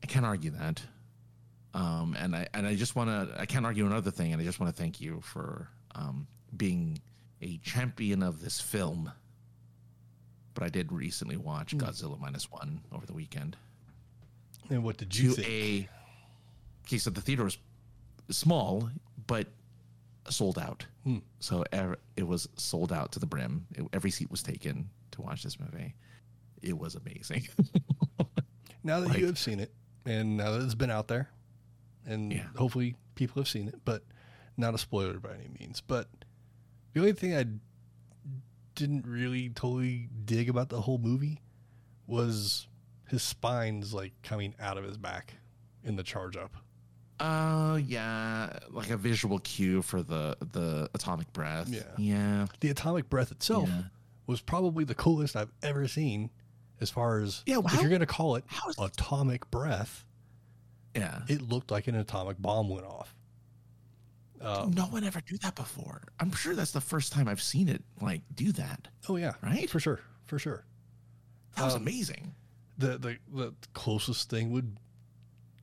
I 0.03 0.07
can't 0.07 0.25
argue 0.25 0.51
that. 0.53 0.83
Um, 1.75 2.17
and 2.19 2.35
I 2.35 2.47
and 2.55 2.67
I 2.67 2.75
just 2.77 2.97
want 2.97 3.11
to. 3.11 3.39
I 3.41 3.47
can't 3.47 3.67
argue 3.67 3.85
another 3.87 4.11
thing, 4.11 4.33
and 4.33 4.41
I 4.41 4.45
just 4.45 4.61
want 4.61 4.75
to 4.75 4.81
thank 4.83 5.01
you 5.01 5.21
for 5.23 5.69
um, 5.95 6.27
being 6.57 7.01
a 7.43 7.59
champion 7.59 8.23
of 8.23 8.41
this 8.41 8.61
film. 8.61 9.13
But 10.55 10.63
I 10.63 10.69
did 10.71 10.91
recently 10.91 11.37
watch 11.37 11.77
Godzilla 11.77 12.19
minus 12.19 12.51
one 12.51 12.81
over 12.93 13.05
the 13.05 13.13
weekend. 13.13 13.57
And 14.71 14.83
what 14.85 14.97
did 14.97 15.17
you 15.17 15.31
To 15.31 15.43
think? 15.43 15.49
a 15.49 15.89
okay, 16.87 16.99
so 16.99 17.11
the 17.11 17.21
theater 17.21 17.45
was 17.45 17.59
small, 18.31 18.91
but 19.27 19.49
sold 20.29 20.59
out. 20.59 20.87
Hmm. 21.05 21.19
So 21.41 21.65
it 22.17 22.27
was 22.27 22.49
sold 22.57 22.93
out 22.93 23.13
to 23.13 23.19
the 23.21 23.27
brim. 23.27 23.67
It- 23.75 23.87
every 23.93 24.11
seat 24.11 24.31
was 24.31 24.43
taken 24.43 24.91
to 25.13 25.23
watch 25.23 25.43
this 25.43 25.59
movie. 25.61 25.95
It 26.63 26.77
was 26.79 26.95
amazing. 26.97 27.47
now 28.83 29.01
that 29.01 29.09
like- 29.11 29.19
you 29.19 29.27
have 29.27 29.39
seen 29.39 29.61
it, 29.61 29.73
and 30.05 30.37
now 30.37 30.51
that 30.53 30.63
it's 30.63 30.75
been 30.75 30.91
out 30.91 31.07
there, 31.09 31.29
and 32.05 32.33
Yeah. 32.33 32.47
hopefully 32.57 32.97
people 33.15 33.41
have 33.41 33.49
seen 33.49 33.69
it, 33.69 33.81
but 33.85 34.05
not 34.57 34.75
a 34.75 34.79
spoiler 34.79 35.19
by 35.21 35.35
any 35.35 35.49
means. 35.61 35.81
But 35.81 36.09
the 36.93 37.01
only 37.01 37.13
thing 37.13 37.35
I 37.37 37.45
didn't 38.75 39.07
really 39.07 39.49
totally 39.51 40.09
dig 40.25 40.49
about 40.49 40.69
the 40.71 40.81
whole 40.81 40.99
movie 40.99 41.41
was 42.07 42.67
his 43.09 43.23
spine's 43.23 43.93
like 43.95 44.13
coming 44.23 44.55
out 44.61 44.79
of 44.79 44.85
his 44.85 44.97
back 44.97 45.35
in 45.85 45.97
the 45.97 46.03
charge 46.03 46.37
up. 46.37 46.57
Uh, 47.19 47.81
yeah, 47.87 48.59
like 48.71 48.91
a 48.91 48.97
visual 48.97 49.39
cue 49.39 49.81
for 49.83 50.03
the 50.03 50.37
the 50.53 50.91
atomic 50.95 51.33
breath. 51.33 51.69
Yeah. 51.69 51.83
yeah, 51.97 52.47
The 52.61 52.69
atomic 52.71 53.09
breath 53.09 53.31
itself 53.33 53.69
Yeah. 53.69 53.83
was 54.27 54.41
probably 54.43 54.85
the 54.85 54.95
coolest 54.95 55.35
I've 55.37 55.53
ever 55.63 55.89
seen. 55.89 56.31
As 56.79 56.91
far 56.91 57.21
as 57.21 57.43
Yeah, 57.47 57.57
well, 57.57 57.69
if 57.69 57.73
how- 57.73 57.81
you're 57.81 57.89
going 57.89 58.01
to 58.01 58.07
call 58.07 58.37
it 58.37 58.45
atomic 58.79 59.51
breath, 59.51 60.05
yeah. 60.95 61.23
it 61.27 61.41
looked 61.41 61.71
like 61.71 61.87
an 61.87 61.95
atomic 61.95 62.37
bomb 62.39 62.69
went 62.69 62.85
off. 62.85 63.15
Uh, 64.39 64.69
no 64.71 64.83
one 64.85 65.03
ever 65.03 65.23
do 65.23 65.39
that 65.39 65.55
before. 65.55 66.03
I'm 66.21 66.31
sure 66.33 66.55
that's 66.55 66.73
the 66.73 66.83
first 66.83 67.13
time 67.15 67.29
I've 67.29 67.41
seen 67.41 67.71
it 67.71 67.83
like 68.03 68.21
do 68.35 68.53
that. 68.53 68.89
oh 69.09 69.17
yeah, 69.17 69.33
Right? 69.43 69.71
for 69.71 69.81
sure, 69.81 70.01
for 70.25 70.39
sure. 70.39 70.67
That 71.57 71.65
was 71.65 71.75
Um, 71.77 71.81
amazing. 71.83 72.35
The 72.79 72.99
the 72.99 73.17
the 73.33 73.55
closest 73.75 74.29
thing 74.31 74.51
would 74.53 74.79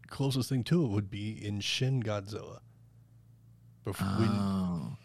closest 0.07 0.49
thing 0.49 0.63
to 0.65 0.83
it 0.85 0.89
would 0.89 1.09
be 1.09 1.31
in 1.45 1.59
Shin 1.59 2.01
Godzilla. 2.01 2.59
Before 3.83 4.07
when 4.17 4.29
Oh, 4.31 4.97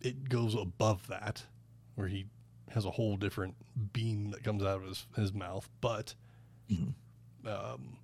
it 0.00 0.28
goes 0.28 0.54
above 0.54 1.06
that, 1.08 1.44
where 1.96 2.06
he 2.08 2.26
has 2.70 2.84
a 2.84 2.90
whole 2.90 3.16
different 3.16 3.54
beam 3.92 4.30
that 4.30 4.44
comes 4.44 4.62
out 4.62 4.76
of 4.82 4.84
his 4.84 5.06
his 5.16 5.32
mouth, 5.32 5.68
but 5.80 6.14
Mhm. 6.70 6.94
um, 7.44 7.96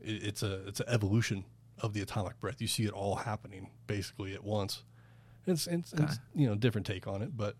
it, 0.00 0.22
it's 0.24 0.42
a 0.42 0.66
it's 0.66 0.80
an 0.80 0.88
evolution 0.88 1.44
of 1.78 1.92
the 1.94 2.00
atomic 2.02 2.38
breath. 2.40 2.60
You 2.60 2.66
see 2.68 2.84
it 2.84 2.92
all 2.92 3.16
happening 3.16 3.70
basically 3.86 4.34
at 4.34 4.42
once. 4.44 4.82
It's 5.46 5.66
it's, 5.66 5.92
it's 5.92 6.18
you 6.34 6.46
know 6.48 6.54
different 6.54 6.86
take 6.86 7.06
on 7.06 7.22
it, 7.22 7.36
but 7.36 7.56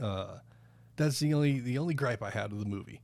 uh, 0.00 0.38
that's 0.96 1.18
the 1.20 1.34
only 1.34 1.60
the 1.60 1.78
only 1.78 1.94
gripe 1.94 2.22
I 2.22 2.30
had 2.30 2.52
of 2.52 2.58
the 2.58 2.64
movie, 2.66 3.00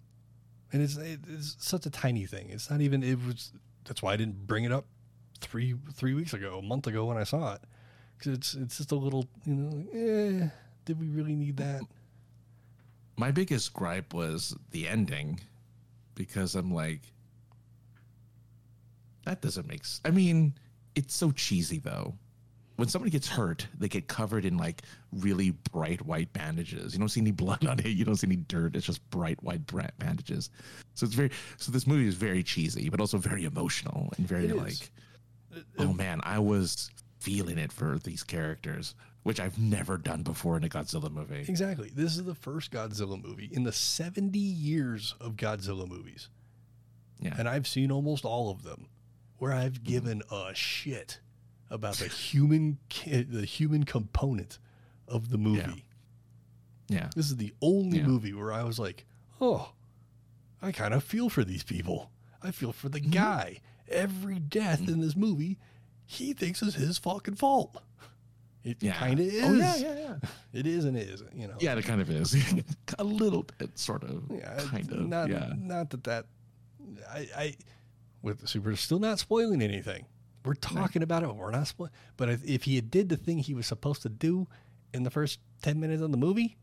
and 0.72 0.82
it's 0.82 0.96
it's 0.96 1.56
such 1.58 1.86
a 1.86 1.90
tiny 1.90 2.26
thing. 2.26 2.48
It's 2.50 2.70
not 2.70 2.80
even 2.80 3.02
it 3.02 3.18
was. 3.26 3.52
That's 3.84 4.02
why 4.02 4.12
I 4.12 4.16
didn't 4.16 4.46
bring 4.46 4.64
it 4.64 4.72
up 4.72 4.86
three 5.40 5.74
three 5.94 6.14
weeks 6.14 6.32
ago, 6.34 6.58
a 6.58 6.62
month 6.62 6.86
ago 6.86 7.06
when 7.06 7.16
I 7.16 7.24
saw 7.24 7.54
it, 7.54 7.60
because 8.18 8.32
it's 8.32 8.54
it's 8.54 8.76
just 8.78 8.92
a 8.92 8.96
little 8.96 9.26
you 9.44 9.54
know. 9.54 9.84
Eh, 9.92 10.48
did 10.84 11.00
we 11.00 11.08
really 11.08 11.34
need 11.34 11.56
that? 11.58 11.82
My 13.16 13.30
biggest 13.30 13.74
gripe 13.74 14.14
was 14.14 14.56
the 14.70 14.88
ending, 14.88 15.40
because 16.14 16.54
I'm 16.54 16.72
like, 16.72 17.00
that 19.24 19.40
doesn't 19.40 19.66
make. 19.68 19.80
S- 19.80 20.00
I 20.04 20.10
mean, 20.10 20.54
it's 20.94 21.14
so 21.14 21.30
cheesy 21.30 21.78
though. 21.78 22.14
When 22.80 22.88
somebody 22.88 23.10
gets 23.10 23.28
hurt, 23.28 23.68
they 23.78 23.88
get 23.88 24.08
covered 24.08 24.46
in 24.46 24.56
like 24.56 24.80
really 25.12 25.50
bright 25.70 26.00
white 26.00 26.32
bandages. 26.32 26.94
You 26.94 26.98
don't 26.98 27.10
see 27.10 27.20
any 27.20 27.30
blood 27.30 27.66
on 27.66 27.78
it. 27.78 27.88
You 27.88 28.06
don't 28.06 28.16
see 28.16 28.26
any 28.26 28.36
dirt. 28.36 28.74
It's 28.74 28.86
just 28.86 29.08
bright 29.10 29.36
white 29.42 29.66
bandages. 29.98 30.48
So 30.94 31.04
it's 31.04 31.14
very. 31.14 31.30
So 31.58 31.70
this 31.72 31.86
movie 31.86 32.08
is 32.08 32.14
very 32.14 32.42
cheesy, 32.42 32.88
but 32.88 32.98
also 32.98 33.18
very 33.18 33.44
emotional 33.44 34.10
and 34.16 34.26
very 34.26 34.48
like. 34.48 34.90
Oh 35.76 35.92
man, 35.92 36.22
I 36.24 36.38
was 36.38 36.90
feeling 37.18 37.58
it 37.58 37.70
for 37.70 37.98
these 37.98 38.22
characters, 38.22 38.94
which 39.24 39.40
I've 39.40 39.58
never 39.58 39.98
done 39.98 40.22
before 40.22 40.56
in 40.56 40.64
a 40.64 40.70
Godzilla 40.70 41.12
movie. 41.12 41.44
Exactly. 41.46 41.92
This 41.94 42.16
is 42.16 42.24
the 42.24 42.34
first 42.34 42.70
Godzilla 42.70 43.22
movie 43.22 43.50
in 43.52 43.64
the 43.64 43.72
70 43.72 44.38
years 44.38 45.14
of 45.20 45.36
Godzilla 45.36 45.86
movies. 45.86 46.30
Yeah. 47.20 47.34
And 47.38 47.46
I've 47.46 47.68
seen 47.68 47.92
almost 47.92 48.24
all 48.24 48.50
of 48.50 48.62
them 48.62 48.88
where 49.36 49.52
I've 49.52 49.74
mm-hmm. 49.74 49.92
given 49.92 50.22
a 50.32 50.54
shit 50.54 51.20
about 51.70 51.96
the 51.96 52.08
human 52.08 52.78
the 52.88 53.46
human 53.46 53.84
component 53.84 54.58
of 55.08 55.30
the 55.30 55.38
movie. 55.38 55.84
Yeah. 56.88 57.08
This 57.14 57.26
is 57.26 57.36
the 57.36 57.54
only 57.62 57.98
Yeah. 57.98 58.06
movie 58.06 58.32
where 58.32 58.52
I 58.52 58.64
was 58.64 58.78
like, 58.78 59.06
"Oh, 59.40 59.72
I 60.60 60.72
kind 60.72 60.92
of 60.94 61.04
feel 61.04 61.28
for 61.28 61.44
these 61.44 61.62
people. 61.62 62.10
I 62.42 62.50
feel 62.50 62.72
for 62.72 62.88
the 62.88 63.00
mm-hmm. 63.00 63.10
guy. 63.10 63.60
Every 63.88 64.38
death 64.38 64.82
mm-hmm. 64.82 64.94
in 64.94 65.00
this 65.00 65.16
movie, 65.16 65.58
he 66.06 66.32
thinks 66.32 66.62
is 66.62 66.74
his 66.74 66.98
fucking 66.98 67.36
fault. 67.36 67.76
It 68.62 68.82
Yeah. 68.82 68.92
kind 68.94 69.18
of 69.20 69.26
oh, 69.26 69.28
is. 69.28 69.44
Oh 69.44 69.54
yeah, 69.54 69.76
yeah, 69.76 69.98
yeah. 69.98 70.16
It 70.52 70.66
is 70.66 70.84
and 70.84 70.96
it 70.96 71.08
isn't, 71.08 71.34
you 71.34 71.46
know. 71.48 71.56
Yeah, 71.60 71.76
it 71.76 71.84
kind 71.84 72.00
of 72.00 72.10
is. 72.10 72.36
a 72.98 73.04
little 73.04 73.44
bit, 73.58 73.78
sort 73.78 74.04
of. 74.04 74.24
Yeah, 74.30 74.60
kind 74.66 74.90
of. 74.92 75.08
Not, 75.08 75.30
yeah. 75.30 75.52
not 75.56 75.90
that 75.90 76.04
that. 76.04 76.26
I, 77.08 77.28
I, 77.36 77.54
with 78.22 78.40
the 78.40 78.48
super, 78.48 78.74
still 78.76 78.98
not 78.98 79.18
spoiling 79.18 79.62
anything. 79.62 80.04
We're 80.44 80.54
talking 80.54 81.02
about 81.02 81.22
it. 81.22 81.34
We're 81.34 81.50
not 81.50 81.66
spoiling. 81.66 81.92
But 82.16 82.28
if, 82.30 82.44
if 82.44 82.62
he 82.64 82.76
had 82.76 82.90
did 82.90 83.08
the 83.08 83.16
thing 83.16 83.38
he 83.38 83.54
was 83.54 83.66
supposed 83.66 84.02
to 84.02 84.08
do 84.08 84.46
in 84.94 85.02
the 85.02 85.10
first 85.10 85.38
ten 85.62 85.78
minutes 85.80 86.02
of 86.02 86.10
the 86.10 86.16
movie, 86.18 86.56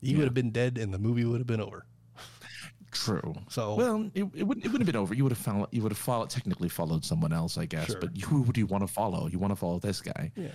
he 0.00 0.12
Yeah. 0.12 0.18
would 0.18 0.24
have 0.24 0.34
been 0.34 0.50
dead, 0.52 0.78
and 0.78 0.92
the 0.94 0.98
movie 0.98 1.24
would 1.24 1.38
have 1.40 1.46
been 1.46 1.60
over. 1.60 1.84
True. 2.90 3.34
So- 3.48 3.74
well, 3.74 4.10
it, 4.14 4.24
it 4.34 4.42
wouldn't 4.44 4.64
it 4.66 4.68
wouldn't 4.68 4.80
have 4.82 4.86
been 4.86 4.96
over. 4.96 5.14
You 5.14 5.22
would 5.24 5.32
have 5.32 5.38
followed. 5.38 5.68
You 5.72 5.82
would 5.82 5.92
have 5.92 5.98
followed 5.98 6.28
technically 6.30 6.68
followed 6.68 7.04
someone 7.04 7.32
else, 7.32 7.56
I 7.56 7.64
guess. 7.66 7.86
Sure. 7.86 7.98
But 8.00 8.16
who 8.18 8.42
would 8.42 8.56
you 8.58 8.66
want 8.66 8.86
to 8.86 8.92
follow? 8.92 9.28
You 9.28 9.38
want 9.38 9.50
to 9.52 9.56
follow 9.56 9.78
this 9.78 10.00
guy. 10.02 10.30
Yeah. 10.36 10.48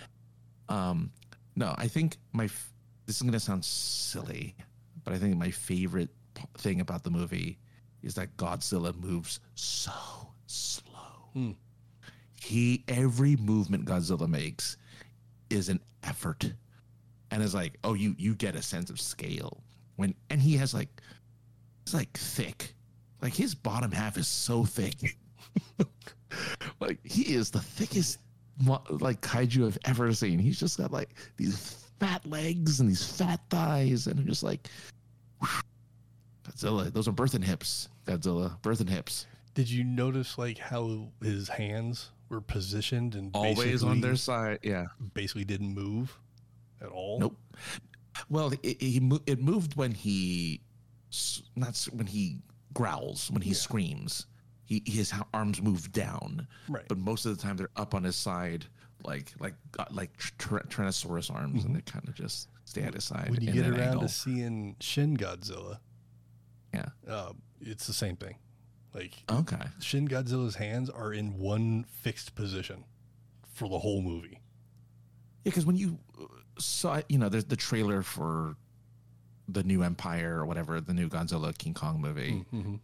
Um, 0.69 1.11
no, 1.55 1.73
I 1.77 1.87
think 1.87 2.17
my 2.33 2.45
f- 2.45 2.71
this 3.07 3.15
is 3.15 3.21
gonna 3.23 3.39
sound 3.39 3.65
silly, 3.65 4.55
but 5.03 5.13
I 5.13 5.17
think 5.17 5.35
my 5.37 5.49
favorite 5.49 6.09
thing 6.59 6.79
about 6.79 7.03
the 7.03 7.09
movie 7.09 7.57
is 8.03 8.13
that 8.15 8.37
Godzilla 8.37 8.95
moves 8.95 9.39
so 9.55 9.91
slow. 10.45 11.29
Hmm. 11.33 11.51
He 12.47 12.85
every 12.87 13.35
movement 13.35 13.83
Godzilla 13.83 14.25
makes 14.25 14.77
is 15.49 15.67
an 15.67 15.81
effort, 16.03 16.53
and 17.29 17.43
it's 17.43 17.53
like, 17.53 17.77
oh, 17.83 17.93
you 17.93 18.15
you 18.17 18.35
get 18.35 18.55
a 18.55 18.61
sense 18.61 18.89
of 18.89 19.01
scale 19.01 19.61
when, 19.97 20.15
and 20.29 20.41
he 20.41 20.55
has 20.55 20.73
like, 20.73 20.87
it's 21.81 21.93
like 21.93 22.17
thick, 22.17 22.73
like 23.21 23.33
his 23.33 23.53
bottom 23.53 23.91
half 23.91 24.17
is 24.17 24.29
so 24.29 24.63
thick. 24.63 25.17
like 26.79 26.99
he 27.03 27.33
is 27.35 27.51
the 27.51 27.59
thickest 27.59 28.19
like 28.65 29.19
kaiju 29.19 29.67
I've 29.67 29.77
ever 29.83 30.13
seen. 30.13 30.39
He's 30.39 30.57
just 30.57 30.77
got 30.77 30.93
like 30.93 31.15
these 31.35 31.85
fat 31.99 32.25
legs 32.25 32.79
and 32.79 32.89
these 32.89 33.05
fat 33.05 33.41
thighs, 33.49 34.07
and 34.07 34.21
I'm 34.21 34.25
just 34.25 34.43
like, 34.43 34.69
Godzilla. 36.47 36.93
Those 36.93 37.09
are 37.09 37.13
birthing 37.13 37.43
hips. 37.43 37.89
Godzilla, 38.05 38.57
birthing 38.61 38.87
hips. 38.87 39.27
Did 39.53 39.69
you 39.69 39.83
notice 39.83 40.37
like 40.37 40.57
how 40.57 41.09
his 41.21 41.49
hands 41.49 42.11
were 42.29 42.41
positioned 42.41 43.15
and 43.15 43.31
Always 43.33 43.83
on 43.83 44.01
their 44.01 44.15
side. 44.15 44.59
Yeah. 44.63 44.85
basically 45.13 45.45
didn't 45.45 45.73
move 45.73 46.17
at 46.81 46.89
all? 46.89 47.19
Nope. 47.19 47.37
Well, 48.29 48.51
it, 48.51 48.59
it, 48.63 49.21
it 49.27 49.39
moved 49.41 49.75
when 49.75 49.91
he, 49.91 50.61
not 51.55 51.87
when 51.93 52.07
he 52.07 52.39
growls, 52.73 53.29
when 53.31 53.41
he 53.41 53.51
Yeah. 53.51 53.55
screams. 53.57 54.25
He 54.65 54.83
his 54.85 55.13
arms 55.33 55.61
move 55.61 55.93
down, 55.93 56.45
Right. 56.67 56.83
but 56.89 56.97
most 56.97 57.25
of 57.25 57.37
the 57.37 57.41
time 57.41 57.55
they're 57.55 57.69
up 57.77 57.95
on 57.95 58.03
his 58.03 58.17
side, 58.17 58.65
like 59.05 59.31
like 59.39 59.53
uh, 59.79 59.85
like 59.91 60.17
tr- 60.17 60.57
Tyrannosaurus 60.57 61.33
arms, 61.33 61.63
and 61.63 61.73
they 61.73 61.79
kind 61.79 62.05
of 62.05 62.15
just 62.15 62.49
stay 62.65 62.81
at 62.81 62.93
his 62.93 63.05
side. 63.05 63.27
Mm-hmm. 63.27 63.31
when 63.31 63.41
you 63.43 63.53
get 63.53 63.65
around 63.69 63.79
angle. 63.81 64.01
to 64.01 64.09
seeing 64.09 64.75
Shin 64.81 65.15
Godzilla, 65.15 65.79
yeah. 66.73 66.87
uh, 67.07 67.31
it's 67.61 67.87
the 67.87 67.93
same 67.93 68.17
thing. 68.17 68.35
Like 68.97 69.13
Okay. 69.29 69.61
Shin 69.79 70.07
Godzilla's 70.07 70.55
hands 70.55 70.89
are 70.89 71.13
in 71.13 71.37
one 71.37 71.85
fixed 72.01 72.35
position 72.35 72.83
for 73.53 73.69
the 73.69 73.77
whole 73.79 74.01
movie. 74.01 74.39
Yeah, 75.43 75.51
because 75.51 75.65
when 75.65 75.77
you 75.77 75.99
uh, 76.19 76.25
saw, 76.57 77.01
you 77.09 77.17
know, 77.17 77.29
there's 77.29 77.45
the 77.45 77.55
trailer 77.55 78.01
for 78.01 78.55
the 79.47 79.63
new 79.63 79.83
Empire 79.83 80.39
or 80.39 80.45
whatever, 80.45 80.81
the 80.81 80.93
new 80.93 81.07
Godzilla 81.09 81.57
King 81.57 81.73
Kong 81.73 82.01
movie. 82.01 82.43
Mm-hmm. 82.53 82.75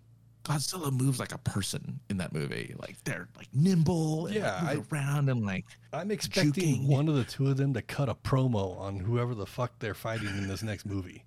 Godzilla 0.43 0.91
moves 0.91 1.19
like 1.19 1.33
a 1.33 1.37
person 1.39 1.99
in 2.09 2.17
that 2.17 2.33
movie. 2.33 2.75
Like 2.77 3.01
they're 3.05 3.29
like 3.37 3.47
nimble, 3.53 4.27
and, 4.27 4.35
Yeah, 4.35 4.61
like, 4.63 4.77
move 4.77 4.93
around 4.93 5.29
and 5.29 5.45
like 5.45 5.65
I'm 5.93 6.11
expecting 6.11 6.83
Juking. 6.83 6.87
one 6.87 7.07
of 7.07 7.15
the 7.15 7.23
two 7.23 7.49
of 7.49 7.57
them 7.57 7.73
to 7.73 7.81
cut 7.81 8.09
a 8.09 8.15
promo 8.15 8.77
on 8.77 8.97
whoever 8.99 9.33
the 9.35 9.45
fuck 9.45 9.79
they're 9.79 9.93
fighting 9.93 10.27
in 10.27 10.47
this 10.47 10.61
next 10.61 10.85
movie. 10.85 11.23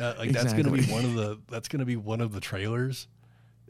Uh, 0.00 0.14
like 0.18 0.30
that's 0.32 0.52
gonna 0.52 0.70
be 0.70 0.84
one 0.86 1.04
of 1.04 1.14
the 1.14 1.38
that's 1.48 1.68
gonna 1.68 1.84
be 1.84 1.96
one 1.96 2.20
of 2.20 2.32
the 2.32 2.40
trailers. 2.40 3.06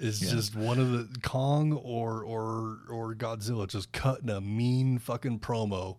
Is 0.01 0.23
Yeah. 0.23 0.31
just 0.31 0.57
one 0.57 0.79
of 0.79 0.91
the 0.93 1.21
Kong 1.21 1.73
or 1.75 2.25
or 2.25 2.79
or 2.89 3.15
Godzilla 3.15 3.69
just 3.69 3.93
cutting 3.93 4.31
a 4.31 4.41
mean 4.41 4.99
fucking 4.99 5.41
promo. 5.41 5.99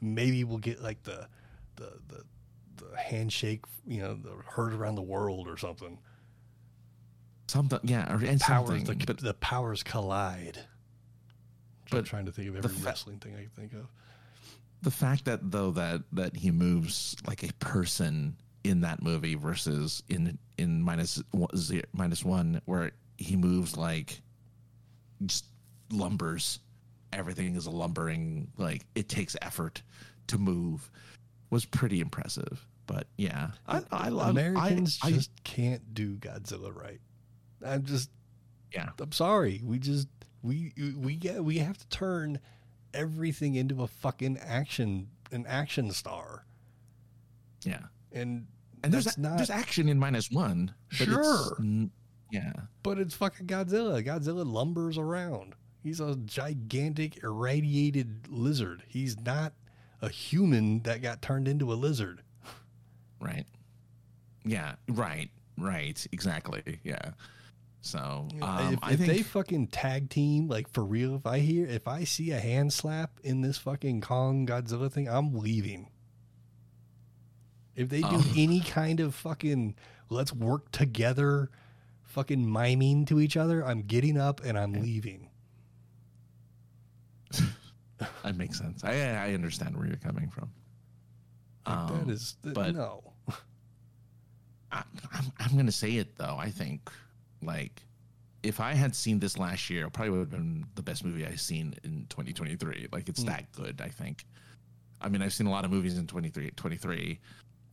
Maybe 0.00 0.44
we'll 0.44 0.58
get 0.58 0.82
like 0.82 1.02
the 1.04 1.28
the 1.76 1.92
the, 2.08 2.24
the 2.76 2.96
handshake, 2.96 3.64
you 3.86 4.00
know, 4.02 4.14
the 4.14 4.36
heard 4.46 4.74
around 4.74 4.96
the 4.96 5.02
world 5.02 5.48
or 5.48 5.56
something. 5.56 5.98
something. 7.48 7.80
Yeah, 7.82 8.12
or 8.12 8.22
and 8.24 8.40
Powers 8.40 8.68
something. 8.68 8.98
the, 8.98 9.06
but 9.06 9.18
the 9.18 9.34
powers 9.34 9.82
collide. 9.82 10.58
I'm 11.90 12.04
trying 12.04 12.26
to 12.26 12.32
think 12.32 12.48
of 12.50 12.56
every 12.56 12.68
fa- 12.70 12.84
wrestling 12.84 13.18
thing 13.18 13.34
I 13.34 13.40
can 13.40 13.50
think 13.50 13.72
of. 13.72 13.86
the 14.82 14.90
fact 14.90 15.24
that 15.24 15.50
though 15.50 15.70
that 15.72 16.02
that 16.12 16.36
he 16.36 16.50
moves 16.50 17.16
like 17.26 17.42
a 17.42 17.52
person 17.54 18.36
in 18.62 18.82
that 18.82 19.02
movie 19.02 19.36
versus 19.36 20.02
in 20.08 20.38
in 20.58 20.82
minus 20.82 21.22
one, 21.30 21.48
zero, 21.56 21.82
minus 21.94 22.22
one 22.24 22.60
where 22.66 22.90
he 23.18 23.36
moves 23.36 23.76
like 23.76 24.22
just 25.26 25.44
lumbers 25.90 26.60
everything 27.12 27.56
is 27.56 27.66
a 27.66 27.70
lumbering 27.70 28.48
like 28.56 28.84
it 28.94 29.08
takes 29.08 29.36
effort 29.42 29.82
to 30.26 30.38
move 30.38 30.90
was 31.50 31.64
pretty 31.64 32.00
impressive 32.00 32.66
but 32.86 33.06
yeah 33.16 33.48
i, 33.66 33.82
I 33.90 34.08
love 34.10 34.30
Americans 34.30 34.98
I, 35.02 35.08
I, 35.08 35.12
just 35.12 35.30
can't 35.44 35.94
do 35.94 36.16
Godzilla 36.16 36.74
right. 36.74 37.00
I'm 37.64 37.84
just 37.84 38.10
yeah 38.72 38.90
I'm 39.00 39.12
sorry. 39.12 39.60
We 39.64 39.78
just 39.78 40.06
we 40.42 40.72
we 40.96 41.16
get 41.16 41.42
we 41.44 41.58
have 41.58 41.76
to 41.78 41.86
turn 41.88 42.38
everything 42.94 43.56
into 43.56 43.82
a 43.82 43.86
fucking 43.88 44.38
action 44.38 45.08
an 45.32 45.44
action 45.48 45.90
star. 45.90 46.44
yeah 47.64 47.80
And 48.12 48.46
and 48.84 48.92
there's 48.94 49.18
not 49.18 49.38
there's 49.38 49.50
action 49.50 49.88
in 49.88 49.98
minus 49.98 50.30
one 50.30 50.72
but 50.90 51.00
it's 51.00 51.10
Sure. 51.10 51.56
n- 51.58 51.90
yeah 52.30 52.52
but 52.82 52.98
it's 52.98 53.14
fucking 53.14 53.46
Godzilla. 53.46 54.02
Godzilla 54.04 54.44
lumbers 54.46 54.96
around. 54.98 55.54
He's 55.82 56.00
a 56.00 56.16
gigantic 56.16 57.22
irradiated 57.22 58.28
lizard. 58.28 58.82
He's 58.88 59.18
not 59.20 59.52
a 60.00 60.08
human 60.08 60.80
that 60.84 61.02
got 61.02 61.20
turned 61.22 61.46
into 61.48 61.72
a 61.72 61.74
lizard. 61.74 62.22
Right. 63.20 63.44
Yeah. 64.44 64.76
Right. 64.88 65.30
Right. 65.58 66.04
Exactly. 66.12 66.80
Yeah. 66.82 67.10
So 67.80 68.28
um, 68.42 68.74
if 68.74 68.78
I 68.82 68.92
if 68.92 68.98
think 68.98 69.12
they 69.12 69.22
fucking 69.22 69.68
tag 69.68 70.10
team, 70.10 70.48
like 70.48 70.68
for 70.72 70.84
real, 70.84 71.14
if 71.14 71.26
I 71.26 71.38
hear, 71.40 71.66
if 71.66 71.86
I 71.86 72.04
see 72.04 72.30
a 72.32 72.40
hand 72.40 72.72
slap 72.72 73.20
in 73.22 73.40
this 73.40 73.58
fucking 73.58 74.00
Kong 74.00 74.46
Godzilla 74.46 74.90
thing, 74.90 75.08
I'm 75.08 75.34
leaving. 75.34 75.88
If 77.76 77.88
they 77.88 78.00
do 78.00 78.08
Oh. 78.10 78.32
any 78.36 78.60
kind 78.60 78.98
of 79.00 79.14
fucking 79.14 79.76
let's 80.10 80.32
work 80.32 80.70
together 80.72 81.50
fucking 82.18 82.50
miming 82.52 83.04
to 83.06 83.20
each 83.20 83.36
other, 83.36 83.64
I'm 83.64 83.82
getting 83.82 84.18
up 84.18 84.40
and 84.44 84.58
I'm 84.58 84.72
leaving. 84.72 85.28
That 88.22 88.36
makes 88.36 88.58
sense. 88.58 88.84
I 88.84 88.92
I 89.10 89.34
understand 89.34 89.76
where 89.76 89.86
you're 89.86 89.96
coming 89.96 90.30
from. 90.30 90.50
Um, 91.66 92.04
that 92.06 92.12
is 92.12 92.36
th- 92.44 92.54
but- 92.54 92.74
no. 92.74 93.02
I, 94.72 94.82
I'm, 95.12 95.24
I'm 95.40 95.56
gonna 95.56 95.72
say 95.72 95.92
it 95.96 96.16
though. 96.16 96.36
I 96.38 96.50
think 96.50 96.90
like 97.42 97.82
if 98.44 98.60
I 98.60 98.72
had 98.74 98.94
seen 98.94 99.18
this 99.18 99.36
last 99.38 99.68
year, 99.70 99.86
it 99.86 99.92
probably 99.92 100.10
would 100.10 100.20
have 100.20 100.30
been 100.30 100.64
the 100.76 100.82
best 100.82 101.04
movie 101.04 101.26
I've 101.26 101.40
seen 101.40 101.74
in 101.82 102.06
2023. 102.08 102.86
Like 102.92 103.08
it's 103.08 103.22
Mm. 103.24 103.26
that 103.26 103.50
good. 103.52 103.80
I 103.84 103.88
think. 103.88 104.24
I 105.00 105.08
mean, 105.08 105.20
I've 105.22 105.32
seen 105.32 105.46
a 105.46 105.50
lot 105.50 105.64
of 105.64 105.70
movies 105.72 105.96
in 105.98 106.06
23, 106.08 106.50
23, 106.56 107.18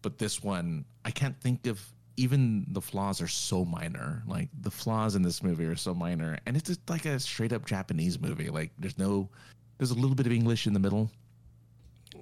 but 0.01 0.17
this 0.19 0.41
one 0.43 0.85
I 1.03 1.11
can't 1.11 1.39
think 1.39 1.67
of. 1.67 1.79
Even 2.17 2.65
the 2.69 2.81
flaws 2.81 3.21
are 3.21 3.27
so 3.27 3.65
minor. 3.65 4.23
Like 4.27 4.49
the 4.61 4.71
flaws 4.71 5.15
in 5.15 5.21
this 5.21 5.43
movie 5.43 5.65
are 5.65 5.75
so 5.75 5.93
minor, 5.93 6.37
and 6.45 6.55
it's 6.55 6.69
just 6.69 6.89
like 6.89 7.05
a 7.05 7.19
straight 7.19 7.51
up 7.53 7.65
Japanese 7.65 8.19
movie. 8.19 8.49
Like 8.49 8.71
there's 8.79 8.97
no, 8.97 9.29
there's 9.77 9.91
a 9.91 9.95
little 9.95 10.15
bit 10.15 10.25
of 10.25 10.31
English 10.31 10.65
in 10.67 10.73
the 10.73 10.79
middle. 10.79 11.11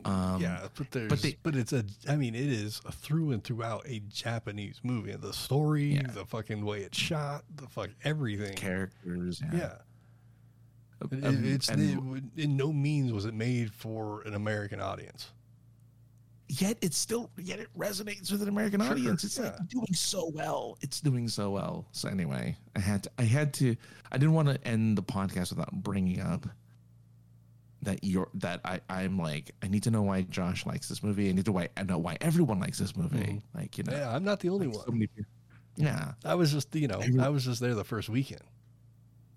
Um, 0.05 0.41
yeah, 0.41 0.67
but 0.75 0.89
there's 0.91 1.07
but, 1.09 1.21
they- 1.21 1.37
it's 1.59 1.71
a 1.71 1.85
I 2.09 2.15
mean 2.15 2.33
it 2.33 2.47
is 2.47 2.81
a 2.85 2.91
through 2.91 3.31
and 3.31 3.43
throughout 3.43 3.83
a 3.87 3.99
Japanese 4.09 4.79
movie. 4.83 5.15
The 5.15 5.31
story, 5.33 5.93
Yeah. 5.95 6.07
the 6.07 6.25
fucking 6.25 6.65
way 6.65 6.79
it's 6.81 6.97
shot, 6.97 7.43
the 7.55 7.67
fuck 7.67 7.91
everything. 8.03 8.55
characters. 8.55 9.41
Yeah. 9.53 9.75
It- 11.11 11.23
Um, 11.23 11.43
it's 11.45 11.69
and- 11.69 12.31
it 12.35 12.43
in 12.43 12.57
no 12.57 12.73
means 12.73 13.11
was 13.13 13.25
it 13.25 13.33
made 13.35 13.71
for 13.71 14.21
an 14.23 14.33
American 14.33 14.79
audience. 14.79 15.31
Yet 16.61 16.77
it's 16.81 16.97
still 16.97 17.29
yet 17.37 17.59
it 17.59 17.67
resonates 17.77 18.31
with 18.31 18.41
an 18.41 18.49
American 18.49 18.81
Sure, 18.81 18.91
audience. 18.91 19.23
It's 19.23 19.37
yeah. 19.37 19.45
like 19.45 19.67
doing 19.67 19.93
so 19.93 20.29
well. 20.33 20.77
It's 20.81 20.99
doing 21.01 21.27
so 21.27 21.51
well. 21.51 21.85
So 21.91 22.09
anyway, 22.09 22.55
I 22.75 22.79
had 22.79 23.03
to, 23.03 23.11
I 23.17 23.23
had 23.23 23.53
to 23.55 23.75
I 24.11 24.17
didn't 24.17 24.33
want 24.33 24.49
to 24.49 24.67
end 24.67 24.97
the 24.97 25.03
podcast 25.03 25.49
without 25.51 25.71
bringing 25.71 26.19
up 26.21 26.45
that 27.81 28.03
you're 28.03 28.29
that 28.35 28.61
I 28.63 28.79
I'm 28.89 29.17
like 29.17 29.51
I 29.61 29.67
need 29.67 29.83
to 29.83 29.91
know 29.91 30.03
why 30.03 30.21
Josh 30.21 30.65
likes 30.65 30.87
this 30.89 31.03
movie. 31.03 31.29
I 31.29 31.33
need 31.33 31.45
to 31.45 31.51
why 31.51 31.69
I 31.75 31.83
know 31.83 31.97
why 31.97 32.17
everyone 32.21 32.59
likes 32.59 32.79
this 32.79 32.95
movie. 32.95 33.17
Mhm. 33.17 33.41
Like 33.53 33.77
you 33.77 33.83
know, 33.83 33.93
Yeah, 33.93 34.13
I'm 34.15 34.23
not 34.23 34.39
the 34.39 34.49
only 34.49 34.67
like, 34.67 34.75
one. 34.77 34.85
so 34.85 34.91
many 34.91 35.09
yeah, 35.75 36.13
I 36.23 36.35
was 36.35 36.51
just 36.51 36.73
you 36.75 36.87
know 36.87 37.01
I 37.19 37.29
was 37.29 37.43
just 37.43 37.59
there 37.59 37.73
the 37.73 37.83
first 37.83 38.07
weekend. 38.07 38.41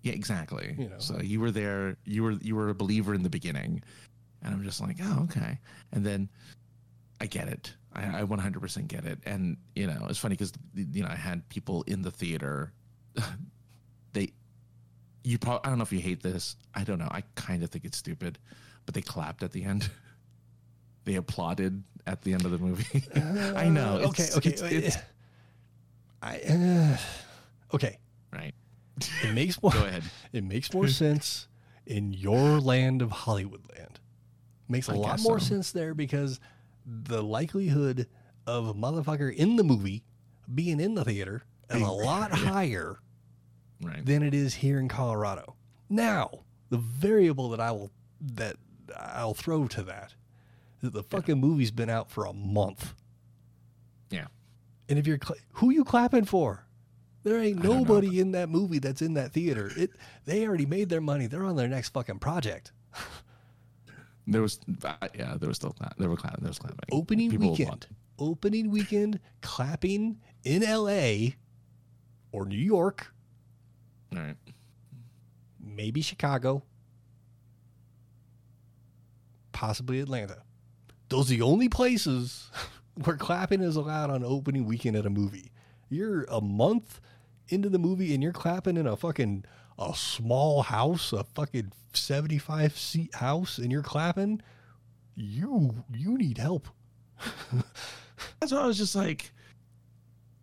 yeah, 0.03 0.13
exactly. 0.13 0.75
You 0.77 0.89
know. 0.89 0.99
So 0.99 1.19
you 1.19 1.39
were 1.39 1.49
there. 1.51 1.97
You 2.05 2.23
were 2.23 2.31
you 2.33 2.55
were 2.55 2.69
a 2.69 2.75
believer 2.75 3.13
in 3.15 3.23
the 3.23 3.29
beginning, 3.29 3.81
and 4.43 4.53
I'm 4.53 4.63
just 4.63 4.79
like, 4.79 4.97
oh 5.01 5.23
okay. 5.23 5.57
And 5.91 6.05
then 6.05 6.29
I 7.19 7.25
get 7.25 7.47
it. 7.47 7.73
I, 7.93 8.19
I 8.19 8.23
100% 8.23 8.87
get 8.87 9.05
it. 9.05 9.19
And 9.25 9.57
you 9.75 9.87
know, 9.87 10.05
it's 10.09 10.19
funny 10.19 10.33
because 10.35 10.53
you 10.75 11.03
know 11.03 11.09
I 11.09 11.15
had 11.15 11.47
people 11.49 11.83
in 11.87 12.01
the 12.01 12.11
theater. 12.11 12.71
they, 14.13 14.31
you 15.23 15.37
probably 15.37 15.61
I 15.65 15.69
don't 15.69 15.77
know 15.79 15.83
if 15.83 15.91
you 15.91 15.99
hate 15.99 16.21
this. 16.21 16.55
I 16.75 16.83
don't 16.83 16.99
know. 16.99 17.07
I 17.09 17.23
kind 17.35 17.63
of 17.63 17.69
think 17.71 17.85
it's 17.85 17.97
stupid, 17.97 18.37
but 18.85 18.93
they 18.93 19.01
clapped 19.01 19.43
at 19.43 19.51
the 19.51 19.63
end. 19.63 19.89
they 21.05 21.15
applauded 21.15 21.83
at 22.05 22.21
the 22.21 22.33
end 22.33 22.45
of 22.45 22.51
the 22.51 22.57
movie. 22.59 23.03
I 23.55 23.67
know. 23.69 24.01
Uh, 24.03 24.07
okay, 24.09 24.27
okay. 24.35 24.49
it's- 24.49 24.71
it's- 24.71 25.03
I 26.21 26.39
uh, 26.49 26.97
okay. 27.75 27.97
right. 28.33 28.53
It 29.23 29.33
makes 29.35 29.61
more 29.61 29.71
Go 29.71 29.85
ahead. 29.85 30.03
it 30.33 30.43
makes 30.43 30.73
more 30.73 30.87
sense 30.87 31.47
in 31.85 32.13
your 32.13 32.59
land 32.59 33.01
of 33.03 33.11
Hollywood 33.11 33.61
land. 33.75 33.99
Makes 34.67 34.89
a 34.89 34.93
I 34.93 34.95
lot 34.95 35.19
more 35.21 35.39
so. 35.39 35.45
sense 35.45 35.71
there 35.71 35.93
because 35.93 36.39
the 36.89 37.21
likelihood 37.21 38.07
of 38.45 38.67
a 38.67 38.73
motherfucker 38.73 39.33
in 39.35 39.57
the 39.57 39.63
movie 39.63 40.03
being 40.53 40.79
in 40.79 40.95
the 40.95 41.03
theater 41.03 41.43
is 41.69 41.81
a 41.81 41.85
lot 41.91 42.31
higher 42.31 42.99
Right. 43.81 44.03
than 44.03 44.23
it 44.23 44.33
is 44.33 44.55
here 44.55 44.79
in 44.79 44.87
Colorado. 44.87 45.55
Now, 45.89 46.39
the 46.71 46.77
variable 46.77 47.49
that 47.49 47.59
I 47.59 47.71
will 47.71 47.91
that 48.21 48.55
I'll 48.95 49.35
throw 49.35 49.67
to 49.67 49.83
that 49.83 50.15
is 50.77 50.89
that 50.89 50.93
the 50.93 51.03
fucking 51.03 51.39
movie's 51.39 51.69
been 51.69 51.89
out 51.89 52.09
for 52.09 52.25
a 52.25 52.33
month. 52.33 52.95
Yeah. 54.09 54.27
And 54.89 54.97
if 54.97 55.05
you're 55.05 55.19
cla 55.19 55.35
who 55.53 55.69
you 55.69 55.83
clapping 55.83 56.25
for? 56.25 56.65
There 57.23 57.37
ain't 57.37 57.59
I 57.59 57.61
don't 57.63 57.71
know. 57.71 57.79
nobody 57.83 58.19
in 58.19 58.31
that 58.31 58.49
movie 58.49 58.79
that's 58.79 59.01
in 59.03 59.13
that 59.15 59.31
theater. 59.33 59.71
It 59.77 59.91
they 60.25 60.47
already 60.47 60.65
made 60.65 60.89
their 60.89 61.01
money. 61.01 61.27
They're 61.27 61.43
on 61.43 61.55
their 61.57 61.67
next 61.67 61.89
fucking 61.89 62.17
project. 62.19 62.71
There 64.27 64.41
was, 64.41 64.59
uh, 64.83 64.93
yeah, 65.17 65.35
there 65.39 65.47
was 65.47 65.55
still. 65.57 65.75
There 65.97 66.09
were 66.09 66.17
clapping. 66.17 66.41
There 66.43 66.49
was 66.49 66.59
clapping. 66.59 66.77
Opening 66.91 67.29
People 67.31 67.51
weekend. 67.51 67.87
Opening 68.19 68.69
weekend 68.69 69.19
clapping 69.41 70.19
in 70.43 70.63
LA 70.63 71.35
or 72.33 72.45
New 72.45 72.57
York, 72.57 73.13
All 74.13 74.19
right. 74.19 74.35
maybe 75.59 76.01
Chicago, 76.01 76.63
possibly 79.51 79.99
Atlanta. 79.99 80.37
Those 81.09 81.27
are 81.31 81.35
the 81.35 81.41
only 81.41 81.69
places 81.69 82.51
where 83.03 83.15
clapping 83.17 83.61
is 83.61 83.75
allowed 83.75 84.09
on 84.09 84.23
opening 84.23 84.65
weekend 84.65 84.95
at 84.95 85.05
a 85.05 85.09
movie. 85.09 85.51
You're 85.89 86.23
a 86.25 86.41
month 86.41 86.99
into 87.49 87.69
the 87.69 87.79
movie 87.79 88.13
and 88.13 88.21
you're 88.21 88.33
clapping 88.33 88.75
in 88.77 88.87
a 88.87 88.97
fucking 88.97 89.45
a 89.79 89.93
small 89.95 90.63
house, 90.63 91.13
a 91.13 91.23
fucking 91.23 91.71
75 91.93 92.77
seat 92.77 93.15
house 93.15 93.57
and 93.57 93.71
you're 93.71 93.83
clapping. 93.83 94.41
You 95.15 95.83
you 95.93 96.17
need 96.17 96.37
help. 96.37 96.67
That's 98.39 98.51
why 98.51 98.59
I 98.59 98.67
was 98.67 98.77
just 98.77 98.95
like, 98.95 99.31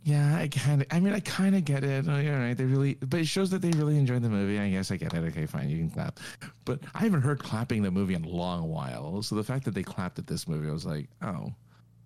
yeah, 0.05 0.37
I 0.37 0.49
kind 0.49 0.83
of. 0.83 0.89
I 0.91 1.01
mean, 1.01 1.15
I 1.15 1.21
kind 1.21 1.57
of 1.57 1.65
get 1.65 1.83
it. 1.83 2.05
Oh, 2.07 2.19
yeah, 2.19 2.39
right. 2.39 2.57
They 2.57 2.65
really, 2.65 2.95
but 2.95 3.21
it 3.21 3.27
shows 3.27 3.51
that 3.51 3.63
they 3.63 3.71
really 3.71 3.97
enjoyed 3.97 4.23
the 4.23 4.29
movie. 4.29 4.59
I 4.59 4.69
guess 4.69 4.91
I 4.91 4.97
get 4.97 5.15
it. 5.15 5.19
Okay, 5.29 5.47
fine, 5.47 5.71
you 5.71 5.79
can 5.79 5.91
clap. 5.91 6.21
But 6.67 6.81
I 6.95 7.01
haven't 7.01 7.23
heard 7.23 7.39
clapping 7.39 7.83
the 7.83 7.91
movie 7.91 8.15
in 8.15 8.25
a 8.25 8.29
long 8.29 8.69
while. 8.69 9.23
So 9.23 9.35
the 9.35 9.43
fact 9.43 9.65
that 9.65 9.75
they 9.75 9.83
clapped 9.83 10.19
at 10.19 10.27
this 10.27 10.47
movie, 10.47 10.69
I 10.69 10.73
was 10.73 10.85
like, 10.85 11.09
oh, 11.23 11.55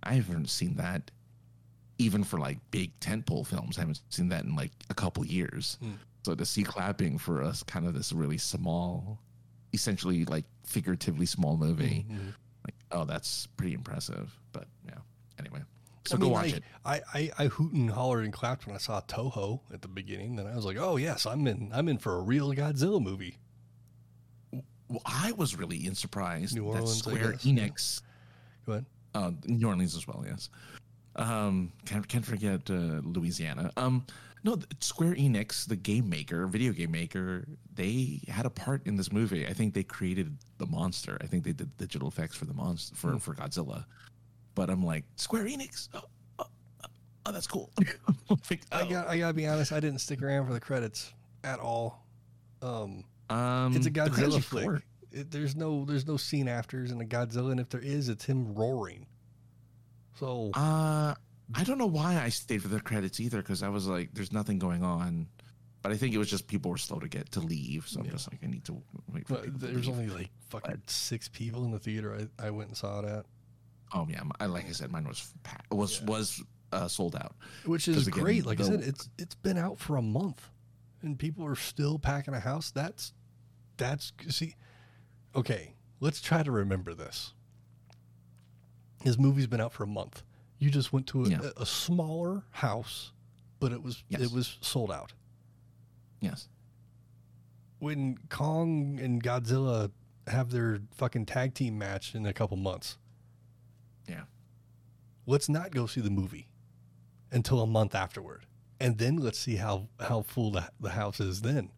I 0.05 0.15
haven't 0.15 0.49
seen 0.49 0.77
that. 0.77 1.11
Even 1.99 2.23
for 2.23 2.39
like 2.39 2.59
big 2.71 2.99
tentpole 3.01 3.45
films, 3.45 3.79
I 3.79 3.81
haven't 3.81 4.01
seen 4.11 4.29
that 4.29 4.45
in 4.45 4.55
like 4.55 4.71
a 4.91 4.95
couple 4.95 5.27
years. 5.27 5.77
Hmm. 5.83 5.91
So 6.29 6.35
to 6.35 6.45
see 6.45 6.63
clapping 6.63 7.17
for 7.17 7.43
us, 7.43 7.63
kind 7.63 7.87
of 7.87 7.95
this 7.95 8.13
really 8.13 8.37
small, 8.37 9.19
essentially 9.73 10.27
like 10.27 10.45
figuratively 10.63 11.25
small 11.25 11.57
movie, 11.57 12.05
Mm-hmm. 12.07 12.29
like 12.67 12.75
oh, 12.93 13.07
that's 13.07 13.47
pretty 13.57 13.73
impressive. 13.73 14.31
But 14.53 14.67
yeah, 14.85 14.99
anyway, 15.39 15.61
so 16.05 16.17
I 16.17 16.19
go 16.19 16.25
mean, 16.27 16.33
watch 16.35 16.45
like, 16.45 16.57
it. 16.57 16.65
I, 16.85 17.01
I 17.15 17.31
I 17.39 17.47
hoot 17.47 17.73
and 17.73 17.89
hollered 17.91 18.25
and 18.25 18.33
clapped 18.35 18.67
when 18.67 18.75
I 18.77 18.79
saw 18.79 19.01
Toho 19.01 19.61
at 19.73 19.81
the 19.81 19.89
beginning. 19.89 20.37
Then 20.37 20.47
I 20.47 20.55
was 20.55 20.67
like, 20.67 20.77
oh 20.79 20.97
yes, 20.99 21.25
I'm 21.25 21.47
in. 21.47 21.71
I'm 21.73 21.89
in 21.89 21.97
for 21.97 22.17
a 22.17 22.21
real 22.21 22.53
Godzilla 22.53 23.01
movie. 23.03 23.39
Well, 24.53 25.01
I 25.07 25.33
was 25.33 25.57
really 25.57 25.87
in 25.87 25.95
surprised 25.95 26.55
New 26.55 26.65
that 26.65 26.69
Orleans, 26.81 27.07
I 27.07 27.11
Square 27.11 27.33
guess, 27.33 27.47
yeah. 27.47 27.55
Enix, 27.69 28.03
Go 28.67 28.73
ahead. 28.73 28.85
uh, 29.15 29.31
New 29.47 29.67
Orleans 29.67 29.97
as 29.97 30.07
well, 30.07 30.27
yes. 30.29 30.51
Um, 31.17 31.73
can't 31.87 32.07
can't 32.07 32.27
forget 32.27 32.69
uh, 32.71 33.01
Louisiana. 33.03 33.73
Um, 33.79 34.05
no, 34.57 34.63
Square 34.81 35.15
Enix, 35.15 35.67
the 35.67 35.77
game 35.77 36.09
maker, 36.09 36.47
video 36.47 36.73
game 36.73 36.91
maker, 36.93 37.45
they 37.75 38.21
had 38.29 38.47
a 38.47 38.51
part 38.51 38.87
in 38.87 38.97
this 38.97 39.13
movie. 39.13 39.47
I 39.47 39.53
think 39.53 39.75
they 39.75 39.83
created 39.83 40.37
the 40.59 40.67
monster. 40.67 41.19
I 41.21 41.27
think 41.27 41.45
they 41.45 41.53
did 41.53 41.77
digital 41.77 42.09
effects 42.09 42.37
for 42.37 42.45
the 42.47 42.55
monster 42.55 42.95
for 42.97 43.13
Hmm. 43.13 43.19
for 43.19 43.35
Godzilla. 43.35 43.85
But 44.55 44.71
I'm 44.71 44.85
like 44.85 45.05
Square 45.17 45.45
Enix. 45.45 45.89
Oh, 45.95 46.01
oh, 46.39 46.45
oh, 46.83 46.89
oh, 47.27 47.33
that's 47.33 47.47
cool. 47.47 47.71
Like, 48.51 48.61
I 48.73 48.83
oh. 48.83 48.87
got 48.87 49.09
I 49.09 49.19
gotta 49.19 49.35
be 49.35 49.47
honest. 49.47 49.73
I 49.73 49.81
didn't 49.81 50.01
stick 50.01 50.23
around 50.23 50.47
for 50.47 50.53
the 50.53 50.61
credits 50.61 51.13
at 51.45 51.59
all. 51.61 52.05
Um, 52.61 53.05
um, 53.31 53.75
it's 53.75 53.87
a 53.87 53.91
Godzilla 53.91 54.43
flick. 54.43 54.83
It, 55.13 55.31
there's 55.31 55.57
no 55.57 55.85
there's 55.85 56.07
no 56.07 56.17
scene 56.17 56.49
afters 56.49 56.91
in 56.91 56.99
the 56.99 57.05
Godzilla, 57.07 57.51
and 57.51 57.61
if 57.61 57.69
there 57.71 57.81
is, 57.81 58.09
it's 58.09 58.25
him 58.25 58.55
roaring. 58.55 59.07
So 60.19 60.51
Uh, 60.55 61.15
I 61.55 61.65
don't 61.65 61.79
know 61.79 61.87
why 61.87 62.21
I 62.21 62.29
stayed 62.29 62.63
for 62.63 62.69
the 62.69 62.81
credits 62.81 63.21
either 63.21 63.39
because 63.39 63.63
I 63.63 63.69
was 63.69 63.87
like, 63.87 64.11
"There's 64.13 64.33
nothing 64.33 64.59
going 64.59 64.83
on," 64.83 65.29
but 65.83 65.93
I 65.93 65.97
think 65.97 66.15
it 66.15 66.19
was 66.19 66.29
just 66.29 66.47
people 66.47 66.71
were 66.71 66.77
slow 66.77 66.99
to 66.99 67.09
get 67.09 67.31
to 67.33 67.41
leave, 67.41 67.89
so 67.89 68.01
I'm 68.01 68.07
Yeah. 68.07 68.13
just 68.13 68.31
like, 68.31 68.43
I 68.45 68.47
need 68.49 68.65
to 68.67 68.83
wait 69.13 69.27
for. 69.27 69.35
but 69.35 69.59
there's 69.61 69.87
leave. 69.87 69.89
only 69.89 70.07
like 70.09 70.31
fucking 70.51 70.83
six 70.87 71.29
people 71.29 71.65
in 71.65 71.71
the 71.71 71.79
theater. 71.79 72.29
I, 72.39 72.47
I 72.49 72.51
went 72.51 72.69
and 72.69 72.77
saw 72.77 73.01
it 73.01 73.07
at, 73.07 73.27
Oh 73.95 74.07
yeah, 74.11 74.23
I 74.39 74.47
like 74.47 74.67
I 74.69 74.73
said, 74.73 74.93
mine 74.93 75.09
was 75.09 75.33
packed, 75.43 75.73
was 75.73 76.01
Yeah. 76.01 76.07
was 76.07 76.43
uh, 76.73 76.87
sold 76.89 77.17
out. 77.17 77.35
which 77.65 77.89
is 77.89 78.07
again, 78.07 78.23
great. 78.23 78.45
Like 78.45 78.61
I 78.61 78.65
said, 78.65 78.81
it's 78.83 79.09
it's 79.19 79.35
been 79.35 79.57
out 79.57 79.79
for 79.79 79.97
a 79.97 80.03
month, 80.03 80.51
and 81.01 81.19
people 81.19 81.47
are 81.47 81.57
still 81.57 81.99
packing 81.99 82.35
a 82.35 82.41
house. 82.41 82.71
That's 82.71 83.15
that's 83.79 84.13
see. 84.29 84.55
Okay, 85.35 85.73
let's 86.01 86.21
try 86.21 86.43
to 86.43 86.51
remember 86.51 86.93
this. 86.93 87.33
His 89.03 89.17
movie's 89.19 89.47
been 89.47 89.61
out 89.61 89.73
for 89.73 89.85
a 89.85 89.87
month. 89.87 90.23
You 90.59 90.71
just 90.71 90.93
went 90.93 91.07
to 91.09 91.25
a, 91.25 91.29
Yeah. 91.29 91.51
a, 91.57 91.65
smaller 91.67 92.43
house, 92.51 93.13
but 93.61 93.73
it 93.73 93.83
was 93.83 94.03
Yes. 94.09 94.21
it 94.23 94.33
was 94.33 94.59
sold 94.61 94.91
out. 94.91 95.13
Yes. 96.21 96.49
When 97.79 98.19
Kong 98.29 98.99
and 99.01 99.23
Godzilla 99.23 99.93
have 100.27 100.51
their 100.51 100.81
fucking 100.93 101.27
tag 101.27 101.55
team 101.55 101.79
match 101.79 102.15
in 102.15 102.27
a 102.27 102.33
couple 102.33 102.57
months, 102.57 102.99
Yeah. 104.09 104.25
let's 105.27 105.49
not 105.49 105.71
go 105.71 105.87
see 105.87 106.01
the 106.01 106.11
movie 106.11 106.49
until 107.31 107.61
a 107.61 107.67
month 107.67 107.95
afterward. 107.95 108.45
and 108.81 108.97
then 108.99 109.17
let's 109.17 109.39
see 109.41 109.57
how 109.57 109.89
how 109.99 110.23
full 110.23 110.53
the, 110.53 110.71
the 110.79 110.91
house 110.91 111.19
is 111.19 111.41
then. 111.41 111.71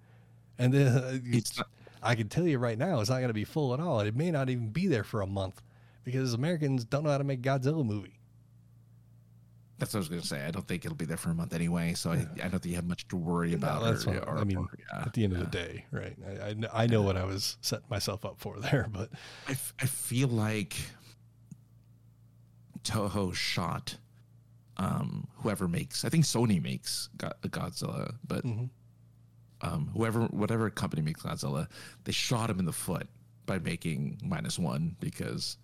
And 0.59 0.73
then 0.75 0.87
uh, 0.89 1.19
It's 1.25 1.57
not, 1.57 1.67
I 2.03 2.15
can 2.15 2.29
tell 2.29 2.47
you 2.47 2.59
right 2.59 2.77
now, 2.77 3.01
it's 3.01 3.09
not 3.09 3.17
going 3.17 3.29
to 3.29 3.35
be 3.35 3.45
full 3.45 3.73
at 3.73 3.81
all. 3.81 4.01
It 4.01 4.15
may 4.15 4.31
not 4.31 4.51
even 4.51 4.69
be 4.69 4.87
there 4.87 5.03
for 5.05 5.23
a 5.23 5.27
month 5.27 5.63
because 6.05 6.35
Americans 6.35 6.85
don't 6.85 7.05
know 7.05 7.11
how 7.11 7.17
to 7.19 7.25
make 7.25 7.41
Godzilla 7.41 7.85
movie. 7.87 8.20
That's 9.81 9.93
what 9.95 9.99
I 9.99 10.03
was 10.03 10.09
going 10.09 10.21
to 10.21 10.27
say. 10.27 10.45
I 10.47 10.51
don't 10.53 10.67
think 10.69 10.85
it'll 10.85 10.97
be 10.97 11.05
there 11.07 11.17
for 11.17 11.31
a 11.31 11.35
month 11.35 11.53
anyway, 11.55 11.95
so 11.95 12.13
I, 12.13 12.27
I 12.37 12.49
don't 12.49 12.61
think 12.61 12.67
you 12.67 12.75
have 12.77 12.87
much 12.87 13.09
to 13.09 13.17
worry 13.17 13.55
about. 13.55 13.83
that's 13.83 14.07
or, 14.07 14.19
or- 14.21 14.39
I 14.39 14.45
mean, 14.45 14.59
or- 14.59 14.69
yeah, 14.79 15.03
At 15.07 15.13
the 15.15 15.25
end 15.25 15.33
yeah. 15.33 15.39
of 15.41 15.51
the 15.51 15.57
day, 15.59 15.85
right? 15.91 16.17
I, 16.25 16.49
I, 16.51 16.83
I 16.85 16.87
know 16.87 17.03
what 17.03 17.17
I 17.17 17.25
was 17.25 17.57
setting 17.63 17.87
myself 17.91 18.25
up 18.25 18.37
for 18.39 18.61
there, 18.61 18.87
but 18.93 19.11
I, 19.49 19.53
f- 19.53 19.75
I 19.81 19.87
feel 19.87 20.29
like 20.29 20.77
Toho 22.85 23.35
shot 23.35 23.97
um, 24.77 25.27
whoever 25.37 25.69
makes. 25.69 26.05
I 26.05 26.09
think 26.09 26.25
Sony 26.25 26.63
makes 26.63 27.09
Go- 27.19 27.33
Godzilla, 27.43 28.15
but 28.27 28.45
Mhm. 28.45 28.71
um, 29.61 29.91
whoever, 29.95 30.23
whatever 30.27 30.71
company 30.71 31.03
makes 31.03 31.23
Godzilla, 31.23 31.69
they 32.05 32.13
shot 32.13 32.49
him 32.49 32.59
in 32.59 32.65
the 32.65 32.73
foot 32.73 33.07
by 33.47 33.59
making 33.59 34.19
minus 34.25 34.59
one 34.59 34.97
because 35.01 35.59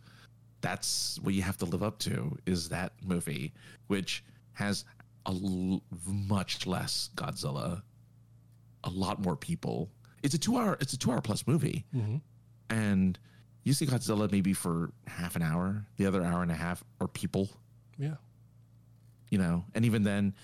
that's 0.66 1.18
what 1.22 1.32
you 1.34 1.42
have 1.42 1.56
to 1.58 1.64
live 1.64 1.82
up 1.82 1.98
to. 2.00 2.36
Is 2.46 2.68
that 2.70 2.92
movie 3.04 3.52
which 3.86 4.24
has 4.52 4.84
a 5.26 5.30
l- 5.30 5.82
much 6.06 6.66
less 6.66 7.10
Godzilla, 7.14 7.82
a 8.84 8.90
lot 8.90 9.20
more 9.22 9.36
people. 9.36 9.90
It's 10.22 10.34
a 10.34 10.38
two 10.38 10.56
hour. 10.56 10.76
It's 10.80 10.92
a 10.92 10.98
two 10.98 11.12
hour 11.12 11.20
plus 11.20 11.46
movie 11.46 11.84
Mhm. 11.94 12.20
and 12.70 13.18
you 13.64 13.72
see 13.74 13.86
Godzilla 13.86 14.30
maybe 14.30 14.52
for 14.52 14.92
half 15.06 15.36
an 15.36 15.42
hour, 15.42 15.86
the 15.96 16.06
other 16.06 16.22
hour 16.24 16.42
and 16.42 16.50
a 16.52 16.54
half 16.56 16.82
are 17.00 17.08
people, 17.08 17.48
yeah, 17.98 18.16
you 19.30 19.38
know, 19.38 19.64
and 19.74 19.84
even 19.84 20.02
then, 20.04 20.34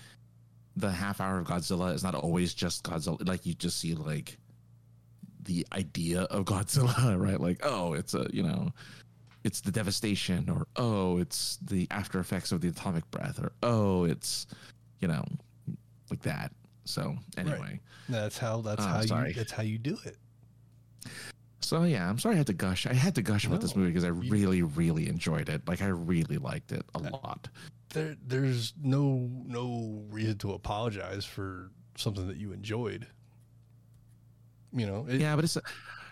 the 0.75 0.91
half 0.91 1.21
hour 1.21 1.37
of 1.39 1.47
Godzilla 1.47 1.93
is 1.93 2.03
not 2.03 2.15
always 2.15 2.53
just 2.53 2.83
Godzilla. 2.83 3.25
Like 3.27 3.45
you 3.45 3.53
just 3.53 3.77
see 3.79 3.93
like 3.95 4.37
the 5.41 5.65
idea 5.73 6.21
of 6.23 6.45
Godzilla, 6.45 7.17
right? 7.27 7.39
Like, 7.39 7.59
oh, 7.63 7.93
it's 7.93 8.13
a 8.13 8.27
you 8.33 8.43
know, 8.43 8.73
it's 9.43 9.61
the 9.61 9.71
devastation, 9.71 10.49
or 10.49 10.67
oh, 10.75 11.17
it's 11.17 11.57
the 11.61 11.87
after 11.91 12.19
effects 12.19 12.51
of 12.51 12.61
the 12.61 12.69
atomic 12.69 13.09
breath, 13.11 13.39
or 13.41 13.51
oh, 13.63 14.05
it's 14.05 14.47
you 14.99 15.07
know, 15.07 15.23
like 16.09 16.21
that. 16.23 16.51
So 16.85 17.15
anyway, 17.37 17.79
that's 18.09 18.37
how 18.37 18.61
that's 18.61 18.83
Oh, 18.83 18.87
how 18.87 19.01
sorry. 19.01 19.29
you 19.29 19.33
that's 19.35 19.51
how 19.51 19.63
you 19.63 19.77
do 19.77 19.97
it. 20.05 20.17
So 21.61 21.83
yeah, 21.83 22.09
I'm 22.09 22.19
sorry 22.19 22.35
I 22.35 22.37
had 22.39 22.47
to 22.47 22.53
gush. 22.53 22.85
I 22.87 22.93
had 22.93 23.15
to 23.15 23.21
gush 23.21 23.45
about 23.45 23.61
this 23.61 23.75
movie 23.75 23.89
because 23.89 24.03
I 24.03 24.09
really, 24.09 24.61
really 24.63 25.07
enjoyed 25.07 25.47
it. 25.49 25.65
Like 25.67 25.81
I 25.81 25.87
really 25.87 26.37
liked 26.37 26.71
it 26.73 26.83
a 26.95 26.97
Uh, 26.97 27.09
lot. 27.11 27.47
There, 27.93 28.15
there's 28.25 28.73
no 28.81 29.29
no 29.45 30.03
reason 30.09 30.37
to 30.39 30.53
apologize 30.53 31.23
for 31.25 31.71
something 31.95 32.27
that 32.27 32.37
you 32.37 32.51
enjoyed. 32.51 33.07
You 34.73 34.87
know, 34.87 35.05
it, 35.07 35.21
Yeah, 35.21 35.35
but 35.35 35.45
it's 35.45 35.55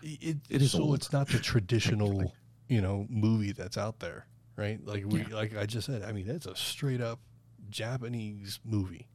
it, 0.03 0.37
It 0.49 0.61
is 0.61 0.71
so 0.71 0.83
old, 0.83 0.95
it's 0.95 1.11
not 1.11 1.27
the 1.27 1.39
traditional 1.51 2.31
you 2.71 2.79
know 2.81 3.05
movie 3.09 3.51
that's 3.51 3.77
out 3.77 3.99
there 3.99 4.25
right 4.55 4.79
like 4.85 5.03
we 5.05 5.19
Yeah. 5.19 5.35
like 5.35 5.57
i 5.57 5.65
just 5.65 5.85
said 5.87 6.03
i 6.03 6.13
mean 6.13 6.29
it's 6.29 6.45
a 6.45 6.55
straight 6.55 7.01
up 7.01 7.19
japanese 7.69 8.61
movie 8.63 9.07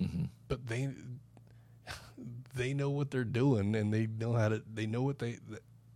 mhm. 0.00 0.28
but 0.48 0.66
they 0.66 0.90
they 2.56 2.74
know 2.74 2.90
what 2.90 3.12
they're 3.12 3.22
doing 3.24 3.76
and 3.76 3.94
they 3.94 4.08
know 4.08 4.32
how 4.32 4.48
to 4.48 4.60
they 4.74 4.86
know 4.86 5.02
what 5.02 5.20
they 5.20 5.38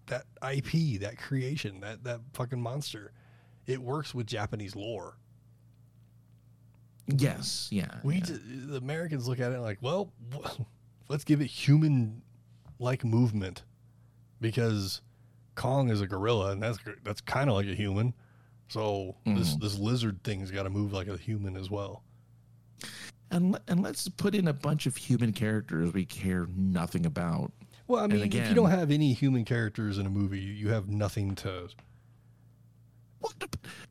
that, 0.07 0.25
that 0.41 0.55
ip 0.57 1.01
that 1.01 1.19
creation 1.19 1.81
that 1.81 2.05
that 2.05 2.21
fucking 2.33 2.61
monster 2.63 3.11
it 3.67 3.83
works 3.83 4.15
with 4.15 4.27
japanese 4.27 4.77
lore 4.77 5.19
yes, 7.09 7.69
yeah. 7.73 7.91
we 8.05 8.17
yeah. 8.17 8.21
ju- 8.21 8.41
the 8.67 8.77
americans 8.77 9.27
look 9.27 9.41
at 9.41 9.51
it 9.51 9.59
like 9.59 9.79
well 9.81 10.13
let's 11.09 11.25
give 11.25 11.41
it 11.41 11.47
human 11.47 12.23
like 12.79 13.05
movement 13.05 13.65
because 14.41 15.01
kong 15.57 15.91
is 15.91 16.01
a 16.01 16.07
gorilla 16.07 16.53
and 16.53 16.63
that's 16.63 16.79
that's 17.03 17.21
kind 17.21 17.51
of 17.51 17.57
like 17.57 17.67
a 17.67 17.75
human 17.75 18.15
so 18.69 19.17
this 19.25 19.55
Mhm. 19.55 19.61
this 19.61 19.79
lizard 19.79 20.23
thing's 20.23 20.51
got 20.51 20.63
to 20.65 20.71
move 20.71 20.93
like 20.93 21.09
a 21.09 21.17
human 21.17 21.57
as 21.57 21.71
well 21.71 22.03
and 23.31 23.59
and 23.67 23.83
let's 23.83 24.09
put 24.09 24.35
in 24.35 24.47
a 24.47 24.53
bunch 24.53 24.87
of 24.87 24.97
human 24.97 25.33
characters 25.33 25.93
we 25.93 26.05
care 26.05 26.47
nothing 26.57 27.05
about. 27.07 27.53
well 27.89 28.05
i 28.05 28.07
mean 28.07 28.23
again, 28.23 28.43
if 28.45 28.49
you 28.51 28.55
don't 28.55 28.71
have 28.71 28.91
any 28.91 29.13
human 29.13 29.45
characters 29.45 29.99
in 29.99 30.07
a 30.07 30.11
movie 30.11 30.39
you 30.41 30.69
have 30.69 30.89
nothing 30.89 31.35
to 31.35 31.69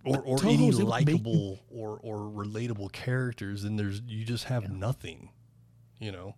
or, 0.05 0.19
or 0.21 0.37
Toho's 0.37 0.43
any 0.53 0.67
able 0.67 0.71
to 0.71 0.77
make- 0.77 0.87
likable 0.87 1.59
or 1.69 1.99
or 2.03 2.19
relatable 2.19 2.91
characters 2.91 3.63
and 3.63 3.77
there's 3.77 4.01
you 4.07 4.23
just 4.23 4.45
have 4.45 4.63
Yeah. 4.63 4.69
nothing 4.71 5.29
you 5.99 6.11
know 6.11 6.35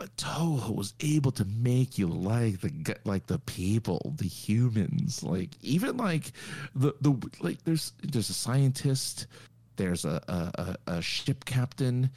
But 0.00 0.16
Toho 0.16 0.74
was 0.74 0.94
able 1.00 1.30
to 1.32 1.44
make 1.44 1.98
you 1.98 2.06
like 2.06 2.62
the 2.62 2.96
like 3.04 3.26
the 3.26 3.38
people, 3.40 4.14
the 4.16 4.26
humans, 4.26 5.22
like 5.22 5.50
even 5.60 5.98
like 5.98 6.32
the 6.74 6.94
the 7.02 7.14
like. 7.40 7.62
There's 7.64 7.92
there's 8.02 8.30
a 8.30 8.32
scientist, 8.32 9.26
there's 9.76 10.06
a 10.06 10.22
a, 10.86 10.90
a, 10.90 11.02
ship 11.02 11.44
captain, 11.44 12.08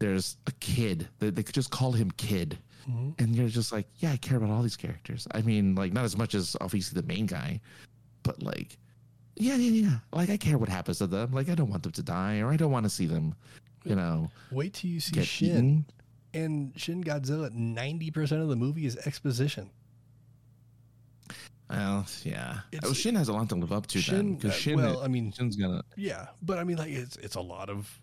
there's 0.00 0.36
a 0.48 0.52
kid. 0.58 1.06
They, 1.20 1.30
they 1.30 1.44
could 1.44 1.54
just 1.54 1.70
call 1.70 1.92
him 1.92 2.10
Kid, 2.10 2.58
mm-hmm. 2.90 3.10
and 3.22 3.36
you're 3.36 3.46
just 3.46 3.70
like, 3.70 3.86
yeah, 3.98 4.10
I 4.10 4.16
care 4.16 4.38
about 4.38 4.50
all 4.50 4.62
these 4.62 4.76
characters. 4.76 5.28
I 5.30 5.42
mean, 5.42 5.76
like 5.76 5.92
not 5.92 6.04
as 6.04 6.16
much 6.16 6.34
as 6.34 6.56
obviously 6.60 7.00
the 7.00 7.06
main 7.06 7.26
guy, 7.26 7.60
but 8.24 8.42
like, 8.42 8.78
yeah, 9.36 9.54
yeah, 9.54 9.86
yeah. 9.86 9.98
Like 10.12 10.30
I 10.30 10.38
care 10.38 10.58
what 10.58 10.68
happens 10.68 10.98
to 10.98 11.06
them. 11.06 11.30
Like 11.30 11.48
I 11.48 11.54
don't 11.54 11.70
want 11.70 11.84
them 11.84 11.92
to 11.92 12.02
die, 12.02 12.40
or 12.40 12.50
I 12.50 12.56
don't 12.56 12.72
want 12.72 12.82
to 12.82 12.90
see 12.90 13.06
them, 13.06 13.36
you 13.84 13.94
know, 13.94 14.28
wait 14.50 14.74
till 14.74 14.90
you 14.90 14.98
see 14.98 15.22
shin 15.22 15.48
eaten. 15.48 15.84
And 16.34 16.72
Shin 16.76 17.02
Godzilla, 17.04 17.50
ninety 17.52 18.10
percent 18.10 18.42
of 18.42 18.48
the 18.48 18.56
movie 18.56 18.86
is 18.86 18.96
exposition. 19.06 19.70
Well, 21.70 22.06
yeah. 22.24 22.60
It's- 22.72 22.90
oh, 22.90 22.94
Shin 22.94 23.14
has 23.16 23.28
a 23.28 23.32
lot 23.34 23.48
to 23.50 23.54
live 23.54 23.72
up 23.72 23.86
to 23.88 23.98
then. 23.98 24.02
Shin, 24.02 24.34
Because 24.36 24.52
uh, 24.52 24.54
Shin, 24.54 24.76
well, 24.76 25.02
I 25.02 25.08
mean, 25.08 25.32
Shin's 25.32 25.56
gonna. 25.56 25.82
yeah, 25.96 26.28
but 26.40 26.58
I 26.58 26.64
mean, 26.64 26.78
like 26.78 26.90
it's 26.90 27.16
it's 27.16 27.34
a 27.34 27.40
lot 27.42 27.68
of 27.68 28.00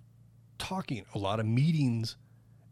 talking, 0.59 1.03
a 1.15 1.17
lot 1.17 1.39
of 1.39 1.45
meetings, 1.47 2.15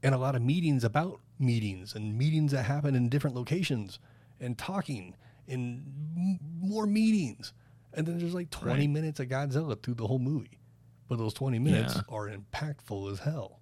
and 0.03 0.13
a 0.13 0.17
lot 0.17 0.35
of 0.35 0.41
meetings 0.43 0.84
about 0.84 1.19
meetings 1.39 1.95
and 1.95 2.15
meetings 2.17 2.51
that 2.51 2.63
happen 2.63 2.93
in 2.95 3.09
different 3.09 3.35
locations, 3.35 3.99
and 4.39 4.57
talking 4.57 5.15
and 5.47 5.84
m- 6.15 6.39
more 6.61 6.85
meetings, 6.85 7.53
and 7.95 8.05
then 8.05 8.19
there's 8.19 8.35
like 8.35 8.51
twenty 8.51 8.81
Right. 8.81 8.89
minutes 8.91 9.19
of 9.19 9.27
Godzilla 9.30 9.81
through 9.81 9.95
the 9.95 10.05
whole 10.07 10.19
movie, 10.19 10.59
but 11.07 11.17
those 11.17 11.34
twenty 11.34 11.57
minutes 11.57 11.95
Yeah. 11.95 12.01
are 12.07 12.30
impactful 12.30 13.11
as 13.11 13.19
hell. 13.19 13.59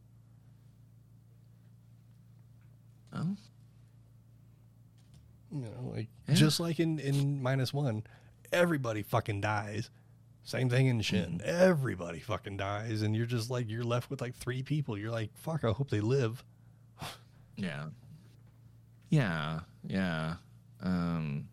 Oh, 3.14 3.36
You 5.52 5.62
know, 5.62 5.92
like 5.94 6.08
Yeah. 6.28 6.36
just 6.36 6.60
like 6.60 6.80
in 6.80 7.00
in 7.00 7.42
minus 7.42 7.74
one, 7.74 8.04
everybody 8.52 9.04
fucking 9.04 9.42
dies. 9.42 9.90
Same 10.44 10.70
thing 10.70 10.88
in 10.88 11.02
Shin. 11.02 11.40
Mm-hmm. 11.40 11.42
Everybody 11.44 12.20
fucking 12.20 12.58
dies, 12.58 13.02
and 13.04 13.16
you're 13.16 13.26
just 13.28 13.50
like 13.50 13.70
you're 13.70 13.84
left 13.84 14.10
with 14.10 14.22
like 14.22 14.34
three 14.36 14.64
people. 14.64 14.98
You're 14.98 15.12
like, 15.12 15.30
fuck. 15.36 15.64
I 15.64 15.72
hope 15.72 15.90
they 15.90 16.00
live. 16.02 16.44
yeah. 17.58 17.86
Yeah, 19.10 19.60
yeah. 19.86 20.36
Um, 20.82 21.48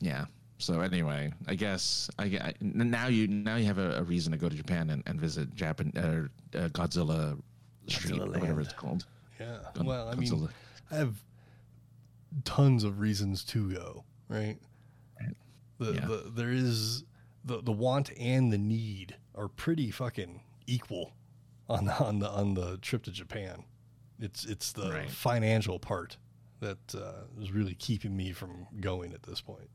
yeah. 0.00 0.24
So 0.58 0.80
anyway, 0.80 1.32
I 1.46 1.54
guess 1.56 2.08
I, 2.18 2.28
get- 2.28 2.42
I 2.42 2.54
now 2.60 3.08
you 3.08 3.28
now 3.28 3.56
you 3.56 3.66
have 3.66 3.78
a, 3.78 3.98
a 3.98 4.02
reason 4.02 4.32
to 4.32 4.38
go 4.38 4.48
to 4.48 4.56
Japan 4.56 4.90
and, 4.90 5.02
and 5.06 5.20
visit 5.20 5.54
Japan 5.54 5.92
uh, 5.96 6.56
uh, 6.58 6.68
Godzilla 6.68 7.38
Street 7.86 8.14
Godzilla 8.20 8.26
or 8.36 8.40
whatever 8.40 8.60
it's 8.62 8.72
called. 8.72 9.04
Yeah. 9.42 9.82
Well, 9.82 10.08
I 10.08 10.14
mean, 10.14 10.48
I 10.90 10.96
have 10.96 11.16
tons 12.44 12.84
of 12.84 13.00
reasons 13.00 13.44
to 13.44 13.72
go. 13.72 14.04
Right. 14.28 14.58
Right. 15.20 15.36
The, 15.78 15.92
Yeah. 15.94 16.06
the 16.06 16.32
there 16.34 16.50
is 16.52 17.04
the 17.44 17.62
the 17.62 17.72
want 17.72 18.10
and 18.18 18.52
the 18.52 18.58
need 18.58 19.16
are 19.34 19.48
pretty 19.48 19.90
fucking 19.90 20.42
equal 20.66 21.12
on 21.68 21.84
the 21.86 21.94
on 21.98 22.18
the 22.20 22.28
on 22.30 22.54
the 22.54 22.78
trip 22.78 23.02
to 23.04 23.10
Japan. 23.10 23.64
It's 24.18 24.44
it's 24.44 24.72
the 24.72 24.90
Right. 24.92 25.10
financial 25.10 25.78
part 25.78 26.16
that 26.60 26.94
uh, 26.94 27.24
is 27.40 27.50
really 27.50 27.74
keeping 27.74 28.16
me 28.16 28.32
from 28.32 28.66
going 28.80 29.12
at 29.12 29.24
this 29.24 29.40
point. 29.40 29.68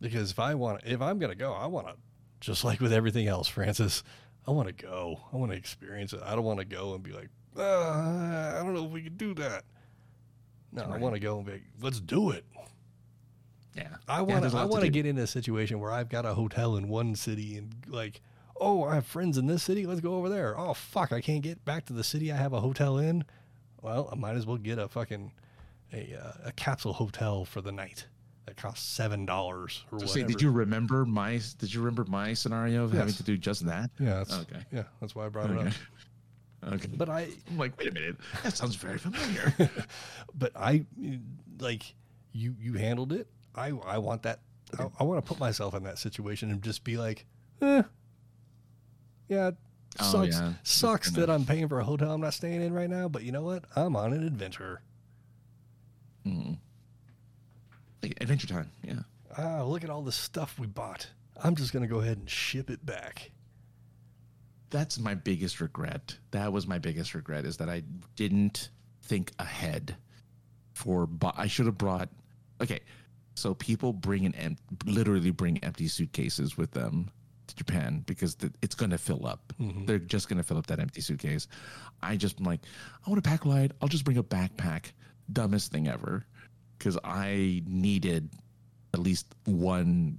Because 0.00 0.30
if 0.32 0.38
I 0.38 0.54
want, 0.54 0.82
if 0.84 1.00
I'm 1.00 1.18
gonna 1.18 1.34
go, 1.34 1.52
I 1.52 1.66
want 1.66 1.86
to, 1.86 1.94
just 2.40 2.64
like 2.64 2.80
with 2.80 2.92
everything 2.92 3.28
else, 3.28 3.46
Francis, 3.46 4.02
I 4.46 4.50
want 4.50 4.68
to 4.68 4.74
go. 4.74 5.20
I 5.32 5.36
want 5.36 5.52
to 5.52 5.58
experience 5.58 6.12
it. 6.12 6.20
I 6.24 6.34
don't 6.34 6.44
want 6.44 6.58
to 6.58 6.64
go 6.64 6.94
and 6.94 7.02
be 7.02 7.12
like, 7.12 7.28
ah, 7.58 8.58
I 8.58 8.62
don't 8.62 8.74
know 8.74 8.84
if 8.86 8.90
we 8.90 9.02
can 9.02 9.16
do 9.16 9.34
that. 9.34 9.64
No, 10.72 10.82
I 10.84 10.96
want 10.98 11.14
to 11.14 11.20
go 11.20 11.36
and 11.36 11.46
be 11.46 11.52
like, 11.52 11.62
let's 11.80 12.00
do 12.00 12.30
it. 12.30 12.44
Yeah. 13.76 13.88
I 14.08 14.22
want 14.22 14.42
there's 14.42 14.52
to. 14.52 14.58
a 14.58 14.60
I 14.60 14.62
lot 14.64 14.68
to 14.68 14.72
want 14.72 14.84
to 14.84 14.90
get 14.90 15.06
in 15.06 15.18
a 15.18 15.26
situation 15.26 15.80
where 15.80 15.92
I've 15.92 16.08
got 16.08 16.24
a 16.26 16.34
hotel 16.34 16.76
in 16.76 16.88
one 16.88 17.14
city 17.14 17.56
and 17.56 17.74
like, 17.88 18.20
oh, 18.60 18.84
I 18.84 18.94
have 18.96 19.06
friends 19.06 19.38
in 19.38 19.46
this 19.46 19.62
city. 19.62 19.86
Let's 19.86 20.00
go 20.00 20.14
over 20.16 20.28
there. 20.28 20.58
Oh 20.58 20.74
fuck, 20.74 21.12
I 21.12 21.20
can't 21.20 21.42
get 21.42 21.64
back 21.64 21.86
to 21.86 21.92
the 21.92 22.04
city 22.04 22.30
I 22.32 22.36
have 22.36 22.52
a 22.52 22.60
hotel 22.60 22.98
in. 22.98 23.24
Well, 23.80 24.08
I 24.12 24.14
might 24.14 24.36
as 24.36 24.46
well 24.46 24.56
get 24.58 24.78
a 24.78 24.88
fucking 24.88 25.32
a 25.92 26.14
uh, 26.14 26.32
a 26.48 26.52
capsule 26.52 26.92
hotel 26.94 27.44
for 27.44 27.60
the 27.60 27.72
night 27.72 28.06
that 28.46 28.56
costs 28.56 28.86
seven 28.88 29.24
dollars 29.26 29.84
or 29.92 29.98
So 30.00 30.06
whatever. 30.06 30.20
say, 30.20 30.22
did 30.24 30.42
you 30.42 30.50
remember 30.50 31.04
my? 31.04 31.40
Did 31.58 31.72
you 31.72 31.80
remember 31.80 32.04
my 32.04 32.32
scenario 32.34 32.84
of 32.84 32.92
having 32.92 33.14
to 33.14 33.22
do 33.22 33.36
just 33.36 33.64
that? 33.66 33.90
Yeah, 33.98 34.14
that's 34.14 34.38
Okay. 34.40 34.60
yeah, 34.72 34.84
that's 35.00 35.14
why 35.14 35.26
I 35.26 35.28
brought 35.28 35.50
it 35.50 35.56
Okay. 35.56 35.68
up. 35.68 35.74
Okay. 36.64 36.88
But 36.96 37.08
I, 37.08 37.28
I'm 37.50 37.58
like, 37.58 37.76
wait 37.78 37.88
a 37.88 37.92
minute, 37.92 38.16
that 38.44 38.56
sounds 38.56 38.76
very 38.76 38.98
familiar. 38.98 39.52
but 40.34 40.52
I, 40.56 40.84
like 41.60 41.94
you, 42.32 42.54
you 42.60 42.74
handled 42.74 43.12
it. 43.12 43.26
I, 43.54 43.68
I 43.86 43.98
want 43.98 44.22
that. 44.22 44.40
I, 44.78 44.86
I 45.00 45.04
want 45.04 45.22
to 45.24 45.28
put 45.28 45.38
myself 45.40 45.74
in 45.74 45.82
that 45.84 45.98
situation 45.98 46.50
and 46.50 46.62
just 46.62 46.84
be 46.84 46.96
like, 46.96 47.26
eh, 47.60 47.82
yeah, 49.28 49.50
Oh, 50.00 50.10
sucks. 50.10 50.36
yeah. 50.40 50.52
Sucks 50.62 51.10
that 51.12 51.28
I'm 51.28 51.44
paying 51.44 51.68
for 51.68 51.78
a 51.80 51.84
hotel 51.84 52.12
I'm 52.12 52.20
not 52.20 52.32
staying 52.34 52.62
in 52.62 52.72
right 52.72 52.88
now. 52.88 53.08
But 53.08 53.24
you 53.24 53.32
know 53.32 53.42
what? 53.42 53.64
I'm 53.76 53.94
on 53.96 54.12
an 54.14 54.26
adventure. 54.26 54.80
Mm. 56.26 56.56
Like, 58.02 58.16
Adventure 58.20 58.46
Time. 58.46 58.70
Yeah. 58.82 59.00
Ah, 59.36 59.62
look 59.64 59.84
at 59.84 59.90
all 59.90 60.02
the 60.02 60.12
stuff 60.12 60.58
we 60.58 60.66
bought. 60.66 61.08
I'm 61.42 61.54
just 61.56 61.72
gonna 61.72 61.86
go 61.86 62.00
ahead 62.00 62.18
and 62.18 62.28
ship 62.30 62.70
it 62.70 62.84
back. 62.84 63.32
That's 64.72 64.98
my 64.98 65.14
biggest 65.14 65.60
regret. 65.60 66.16
That 66.32 66.52
was 66.52 66.66
my 66.66 66.78
biggest 66.78 67.14
regret 67.14 67.44
is 67.44 67.58
that 67.58 67.68
I 67.68 67.82
didn't 68.16 68.70
think 69.02 69.30
ahead. 69.38 69.96
For 70.74 71.08
I 71.36 71.46
should 71.46 71.66
have 71.66 71.78
brought. 71.78 72.08
Okay, 72.60 72.80
so 73.34 73.54
people 73.54 73.92
bring 73.92 74.24
an 74.26 74.34
em- 74.34 74.56
literally 74.86 75.30
bring 75.30 75.58
empty 75.62 75.86
suitcases 75.86 76.56
with 76.56 76.70
them 76.72 77.10
to 77.46 77.54
Japan 77.54 78.02
because 78.06 78.34
the, 78.36 78.52
it's 78.62 78.74
going 78.74 78.90
to 78.90 78.98
fill 78.98 79.26
up. 79.26 79.52
Mhm. 79.60 79.86
They're 79.86 79.98
just 79.98 80.28
going 80.28 80.38
to 80.38 80.42
fill 80.42 80.56
up 80.58 80.66
that 80.68 80.80
empty 80.80 81.00
suitcase. 81.02 81.46
I 82.02 82.16
just 82.16 82.40
like, 82.40 82.60
I 83.06 83.10
want 83.10 83.22
to 83.22 83.28
pack 83.28 83.44
light. 83.44 83.72
I'll 83.80 83.88
just 83.88 84.04
bring 84.04 84.16
a 84.16 84.22
backpack. 84.24 84.92
Dumbest 85.32 85.70
thing 85.70 85.86
ever, 85.88 86.24
because 86.78 86.98
I 87.04 87.62
needed 87.66 88.30
at 88.94 89.00
least 89.00 89.26
one, 89.44 90.18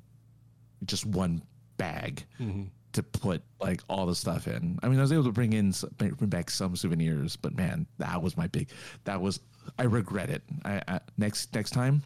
just 0.85 1.05
one 1.05 1.41
bag 1.77 2.23
Mm-hmm. 2.39 2.63
To 2.93 3.03
put 3.03 3.41
like 3.59 3.81
all 3.89 4.05
the 4.05 4.15
stuff 4.15 4.47
in. 4.47 4.79
I 4.83 4.87
mean, 4.87 4.99
I 4.99 5.01
was 5.01 5.11
able 5.11 5.23
to 5.25 5.31
bring 5.31 5.53
in 5.53 5.73
bring 5.97 6.13
back 6.29 6.49
some 6.49 6.75
souvenirs, 6.75 7.35
but 7.35 7.55
man, 7.55 7.85
that 7.97 8.21
was 8.21 8.37
my 8.37 8.47
big. 8.47 8.69
That 9.03 9.21
was 9.21 9.39
I 9.77 9.83
regret 9.83 10.29
it. 10.29 10.43
I, 10.65 10.81
I 10.87 10.99
next 11.17 11.53
next 11.53 11.71
time, 11.71 12.03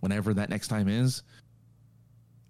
whenever 0.00 0.34
that 0.34 0.50
next 0.50 0.68
time 0.68 0.88
is, 0.88 1.22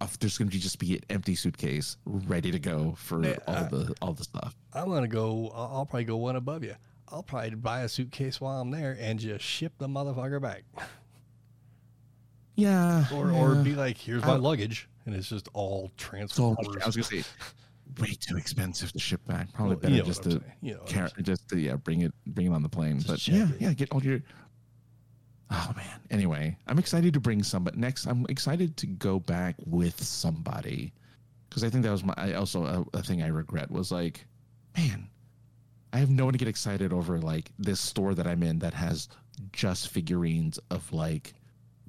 uh, 0.00 0.06
there's 0.20 0.38
going 0.38 0.50
to 0.50 0.58
just 0.58 0.78
be 0.78 0.94
an 0.96 1.02
empty 1.10 1.34
suitcase 1.34 1.96
ready 2.04 2.50
to 2.50 2.58
go 2.58 2.94
for 2.98 3.24
Yeah, 3.24 3.36
all 3.46 3.54
I- 3.56 3.62
the 3.68 3.94
all 4.02 4.12
the 4.12 4.24
stuff. 4.24 4.56
I'm 4.72 4.88
gonna 4.88 5.06
go. 5.08 5.50
I'll, 5.54 5.70
I'll 5.78 5.86
probably 5.86 6.04
go 6.04 6.16
one 6.16 6.36
above 6.36 6.64
you. 6.64 6.74
I'll 7.08 7.22
probably 7.22 7.50
buy 7.50 7.82
a 7.82 7.88
suitcase 7.88 8.40
while 8.40 8.60
I'm 8.60 8.70
there 8.70 8.96
and 8.98 9.18
just 9.18 9.44
ship 9.44 9.74
the 9.78 9.86
motherfucker 9.86 10.40
back, 10.42 10.64
Yeah, 12.56 13.04
or 13.12 13.30
or 13.30 13.54
be 13.56 13.74
like, 13.74 13.98
here's 13.98 14.22
my 14.24 14.32
I- 14.34 14.36
luggage, 14.36 14.88
and 15.06 15.14
it's 15.14 15.28
just 15.28 15.48
all 15.52 15.88
so 15.88 15.92
transport. 15.96 16.58
I 16.82 16.86
was 16.86 16.96
going 16.96 17.04
to 17.04 17.22
say, 17.22 17.30
way 17.98 18.14
too 18.18 18.36
expensive 18.36 18.92
to 18.92 18.98
ship 18.98 19.24
back. 19.26 19.52
Probably 19.52 19.76
Well, 19.76 19.80
better 19.82 19.94
you 19.94 20.00
know 20.00 20.06
just 20.06 20.22
to. 20.24 20.42
You 20.60 20.74
know 20.74 20.80
car- 20.88 21.10
just 21.22 21.48
to, 21.50 21.58
yeah, 21.58 21.76
bring 21.76 22.02
it 22.02 22.12
bring 22.26 22.46
it 22.48 22.52
on 22.54 22.62
the 22.62 22.68
plane. 22.68 22.98
Just 23.00 23.08
but 23.08 23.28
yeah, 23.28 23.48
it. 23.50 23.60
yeah, 23.60 23.72
get 23.72 23.92
all 23.92 24.02
your. 24.02 24.20
Oh 25.50 25.72
man. 25.76 26.00
Anyway, 26.10 26.56
I'm 26.66 26.78
excited 26.78 27.14
to 27.14 27.20
bring 27.20 27.42
some, 27.42 27.64
but 27.64 27.76
next. 27.76 28.06
I'm 28.06 28.26
excited 28.28 28.76
to 28.78 28.86
go 28.86 29.18
back 29.20 29.56
with 29.66 30.02
somebody 30.02 30.92
because 31.48 31.62
I 31.62 31.70
think 31.70 31.84
that 31.84 31.90
was 31.92 32.04
my. 32.04 32.14
I 32.16 32.32
also 32.34 32.64
a, 32.64 32.98
a 32.98 33.02
thing 33.02 33.22
I 33.22 33.28
regret 33.28 33.70
was 33.70 33.92
like, 33.92 34.26
man, 34.76 35.08
I 35.92 35.98
have 35.98 36.10
no 36.10 36.24
one 36.24 36.32
to 36.32 36.38
get 36.38 36.48
excited 36.48 36.92
over 36.92 37.18
like 37.20 37.52
this 37.58 37.80
store 37.80 38.14
that 38.14 38.26
I'm 38.26 38.42
in 38.42 38.58
that 38.60 38.74
has 38.74 39.08
just 39.52 39.88
figurines 39.90 40.58
of 40.70 40.92
like 40.92 41.34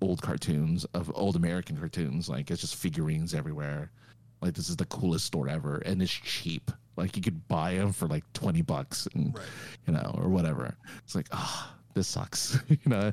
old 0.02 0.22
cartoons 0.22 0.84
of 0.94 1.12
old 1.16 1.36
American 1.36 1.78
cartoons. 1.78 2.30
Like 2.30 2.52
it's 2.52 2.62
just 2.62 2.76
figurines 2.76 3.34
everywhere. 3.34 3.92
Like 4.46 4.54
this 4.54 4.70
is 4.70 4.76
the 4.76 4.86
coolest 4.86 5.26
store 5.26 5.50
ever, 5.50 5.78
and 5.88 6.02
it's 6.04 6.12
cheap. 6.12 6.70
Like 6.98 7.18
you 7.18 7.22
could 7.24 7.48
buy 7.48 7.74
them 7.76 7.92
for 7.92 8.08
like 8.08 8.24
twenty 8.34 8.62
bucks, 8.62 9.08
and 9.16 9.36
Right. 9.36 9.46
you 9.88 9.94
know, 9.94 10.16
or 10.18 10.30
whatever. 10.30 10.76
It's 11.04 11.16
like, 11.16 11.28
ah, 11.32 11.74
this 11.96 12.08
sucks. 12.08 12.60
you 12.70 12.78
know, 12.86 13.12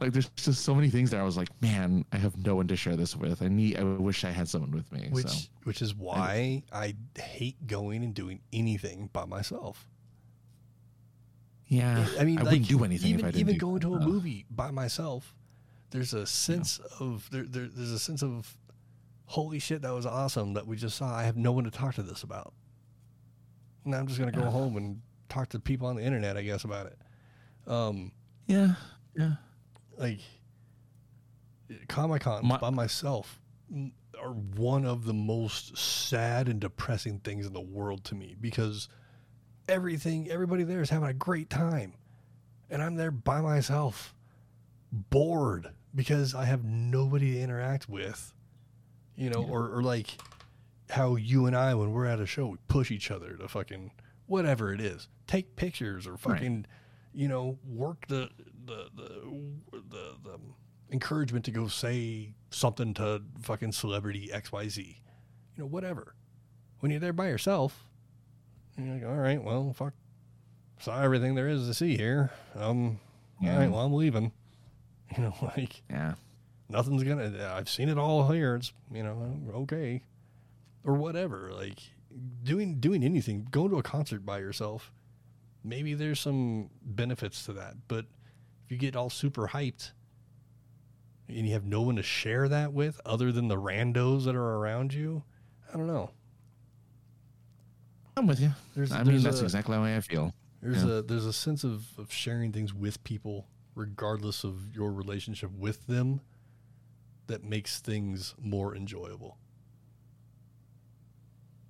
like 0.00 0.12
there's 0.12 0.28
just 0.36 0.62
so 0.64 0.74
many 0.74 0.90
things 0.90 1.10
that 1.12 1.18
I 1.18 1.22
was 1.22 1.36
like, 1.38 1.48
man, 1.62 2.04
I 2.12 2.18
have 2.18 2.36
no 2.44 2.56
one 2.56 2.68
to 2.68 2.76
share 2.76 2.94
this 2.94 3.16
with. 3.16 3.40
I 3.40 3.48
need. 3.48 3.78
I 3.78 3.84
wish 3.84 4.22
I 4.24 4.30
had 4.30 4.48
someone 4.48 4.70
with 4.70 4.92
me. 4.92 5.08
Which 5.10 5.28
so 5.28 5.48
which 5.64 5.80
is 5.80 5.94
why 5.94 6.62
I 6.70 6.94
hate 7.18 7.66
going 7.66 8.04
and 8.04 8.12
doing 8.14 8.40
anything 8.52 9.08
by 9.14 9.24
myself. 9.24 9.88
yeah, 11.68 12.06
I 12.20 12.24
mean, 12.24 12.38
I 12.38 12.42
like, 12.42 12.52
wouldn't 12.52 12.68
do 12.68 12.84
anything 12.84 13.08
even, 13.10 13.20
if 13.20 13.26
I 13.26 13.30
didn't 13.30 13.48
even 13.48 13.58
going 13.58 13.80
to 13.80 13.94
a 13.94 13.96
uh, 13.96 14.06
movie 14.06 14.44
by 14.50 14.70
myself. 14.70 15.32
There's 15.90 16.12
a 16.14 16.26
sense 16.26 16.80
of 17.00 17.28
there, 17.32 17.44
there. 17.44 17.66
There's 17.66 17.92
a 17.92 17.98
sense 17.98 18.22
of 18.22 18.56
holy 19.26 19.58
shit, 19.58 19.82
that 19.82 19.92
was 19.92 20.06
awesome 20.06 20.54
that 20.54 20.66
we 20.66 20.76
just 20.76 20.96
saw. 20.96 21.14
I 21.14 21.24
have 21.24 21.36
no 21.36 21.52
one 21.52 21.64
to 21.64 21.70
talk 21.70 21.94
to 21.96 22.02
this 22.02 22.22
about. 22.22 22.54
Now 23.84 23.98
I'm 23.98 24.06
just 24.06 24.18
gonna 24.18 24.32
go 24.32 24.40
Yeah. 24.44 24.50
home 24.50 24.76
and 24.76 25.02
talk 25.28 25.48
to 25.50 25.60
people 25.60 25.86
on 25.88 25.96
the 25.96 26.02
internet, 26.02 26.36
I 26.36 26.42
guess, 26.42 26.64
about 26.64 26.86
it. 26.86 26.98
Um, 27.66 28.12
Yeah, 28.46 28.74
yeah. 29.16 29.36
like 29.98 30.20
Comic 31.88 32.22
Con 32.22 32.46
My- 32.46 32.58
by 32.58 32.70
myself 32.70 33.40
are 34.20 34.32
one 34.32 34.84
of 34.86 35.04
the 35.04 35.12
most 35.12 35.76
sad 35.76 36.48
and 36.48 36.60
depressing 36.60 37.18
things 37.20 37.44
in 37.46 37.52
the 37.52 37.60
world 37.60 38.04
to 38.04 38.14
me 38.14 38.36
because 38.40 38.88
everything, 39.68 40.30
everybody 40.30 40.62
there 40.62 40.80
is 40.80 40.90
having 40.90 41.08
a 41.08 41.12
great 41.14 41.50
time, 41.50 41.94
and 42.70 42.82
I'm 42.82 42.94
there 42.94 43.10
by 43.10 43.40
myself, 43.40 44.14
bored 44.92 45.72
because 45.94 46.34
I 46.34 46.44
have 46.44 46.64
nobody 46.64 47.32
to 47.34 47.40
interact 47.40 47.88
with, 47.88 48.32
you 49.16 49.30
know, 49.30 49.40
Yeah. 49.42 49.50
or, 49.50 49.76
or 49.76 49.82
like 49.82 50.18
how 50.90 51.16
you 51.16 51.46
and 51.46 51.56
I, 51.56 51.74
when 51.74 51.92
we're 51.92 52.06
at 52.06 52.20
a 52.20 52.26
show, 52.26 52.46
we 52.48 52.58
push 52.68 52.90
each 52.90 53.10
other 53.10 53.34
to 53.36 53.48
fucking 53.48 53.90
whatever 54.26 54.72
it 54.72 54.80
is, 54.80 55.08
take 55.26 55.56
pictures 55.56 56.06
or 56.06 56.16
fucking, 56.16 56.66
you 57.12 57.28
know, 57.28 57.58
work 57.66 58.06
the 58.08 58.28
the 58.64 58.88
the 58.94 59.08
the, 59.72 60.14
the 60.24 60.38
encouragement 60.90 61.44
to 61.46 61.50
go 61.50 61.66
say 61.68 62.34
something 62.50 62.94
to 62.94 63.22
fucking 63.42 63.72
celebrity 63.72 64.32
X 64.32 64.52
Y 64.52 64.68
Z, 64.68 65.00
you 65.56 65.62
know, 65.62 65.66
whatever. 65.66 66.14
When 66.80 66.90
you're 66.90 67.00
there 67.00 67.12
by 67.12 67.28
yourself, 67.28 67.84
you're 68.78 68.94
like, 68.94 69.04
all 69.04 69.16
right, 69.16 69.42
well, 69.42 69.72
fuck, 69.72 69.94
saw 70.78 71.00
everything 71.02 71.34
there 71.34 71.48
is 71.48 71.66
to 71.66 71.74
see 71.74 71.96
here. 71.96 72.30
Um, 72.54 73.00
Yeah. 73.40 73.54
all 73.54 73.58
right, 73.60 73.70
well, 73.70 73.80
I'm 73.80 73.94
leaving. 73.94 74.32
You 75.16 75.22
know, 75.22 75.34
like 75.40 75.82
Yeah. 75.88 76.14
Nothing's 76.68 77.02
gonna 77.02 77.52
i've 77.54 77.68
seen 77.68 77.88
it 77.88 77.98
all 77.98 78.28
here 78.28 78.56
it's 78.56 78.72
you 78.92 79.02
know 79.02 79.38
okay 79.54 80.02
or 80.84 80.94
whatever 80.94 81.50
like 81.52 81.80
doing 82.42 82.80
doing 82.80 83.04
anything 83.04 83.46
going 83.50 83.70
to 83.70 83.78
a 83.78 83.82
concert 83.82 84.24
by 84.24 84.38
yourself 84.38 84.92
maybe 85.62 85.94
there's 85.94 86.20
some 86.20 86.70
benefits 86.82 87.44
to 87.44 87.52
that 87.52 87.74
but 87.88 88.06
if 88.64 88.70
you 88.70 88.76
get 88.76 88.96
all 88.96 89.10
super 89.10 89.48
hyped 89.48 89.92
and 91.28 91.46
you 91.46 91.52
have 91.52 91.64
no 91.64 91.82
one 91.82 91.96
to 91.96 92.02
share 92.02 92.48
that 92.48 92.72
with 92.72 93.00
other 93.04 93.32
than 93.32 93.48
the 93.48 93.56
randos 93.56 94.24
that 94.24 94.34
are 94.34 94.56
around 94.56 94.94
you 94.94 95.22
i 95.72 95.76
don't 95.76 95.86
know 95.86 96.10
I'm 98.18 98.26
with 98.26 98.40
you. 98.40 98.52
there's 98.74 98.92
I 98.92 99.02
mean, 99.02 99.22
that's 99.22 99.42
a, 99.42 99.44
exactly 99.44 99.76
how 99.76 99.84
I 99.84 100.00
feel. 100.00 100.32
there's 100.62 100.82
yeah. 100.82 100.98
a 100.98 101.02
there's 101.02 101.26
a 101.26 101.34
sense 101.34 101.64
of, 101.64 101.84
of 101.98 102.10
sharing 102.10 102.50
things 102.50 102.72
with 102.72 103.02
people 103.04 103.46
regardless 103.74 104.42
of 104.42 104.74
your 104.74 104.90
relationship 104.90 105.50
with 105.52 105.86
them 105.86 106.22
that 107.26 107.44
makes 107.44 107.80
things 107.80 108.34
more 108.40 108.74
enjoyable 108.76 109.38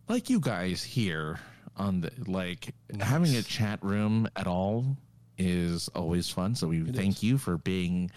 Like 0.09 0.31
you 0.31 0.41
guys 0.41 0.83
here 0.83 1.41
on 1.77 2.01
the 2.01 2.11
like 2.27 2.75
having 3.01 3.35
a 3.35 3.43
chat 3.43 3.83
room 3.83 4.29
at 4.37 4.47
all 4.47 4.97
is 5.39 5.89
always 5.95 6.31
fun. 6.31 6.55
So 6.55 6.69
we 6.69 6.83
It 6.83 6.95
thank 6.95 7.17
is. 7.17 7.23
you 7.23 7.39
for 7.39 7.59
being 7.59 8.11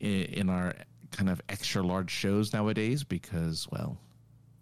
in, 0.00 0.22
in 0.24 0.50
our 0.50 0.74
kind 1.12 1.28
of 1.30 1.40
extra 1.48 1.82
large 1.82 2.10
shows 2.10 2.52
nowadays 2.52 3.04
because 3.04 3.68
well, 3.70 3.98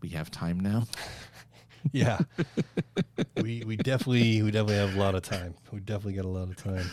we 0.03 0.11
have 0.11 0.31
time 0.31 0.61
now. 0.61 0.87
Yeah, 1.93 2.19
we 3.43 3.63
we 3.67 3.77
definitely 3.77 4.41
we 4.43 4.51
definitely 4.51 4.77
have 4.77 4.97
a 4.97 4.99
lot 4.99 5.15
of 5.15 5.23
time. 5.23 5.55
We 5.71 5.81
definitely 5.81 6.15
got 6.15 6.25
a 6.25 6.29
lot 6.29 6.49
of 6.49 6.57
time. 6.57 6.87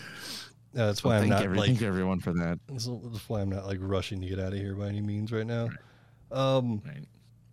Uh, 0.73 0.85
that's 0.87 1.03
why 1.03 1.17
I'm 1.17 1.27
not 1.29 1.43
every, 1.43 1.57
like 1.57 1.67
thank 1.67 1.81
everyone 1.81 2.19
for 2.19 2.31
that. 2.33 2.59
that's 2.67 2.85
that's 2.85 3.27
why 3.29 3.41
I'm 3.41 3.49
not 3.49 3.65
like 3.65 3.79
rushing 3.81 4.21
to 4.21 4.27
get 4.27 4.39
out 4.39 4.53
of 4.53 4.59
here 4.59 4.73
by 4.75 4.87
any 4.87 5.01
means 5.01 5.31
right 5.31 5.45
now. 5.45 5.69
Um, 6.31 6.81
Right. 6.85 7.05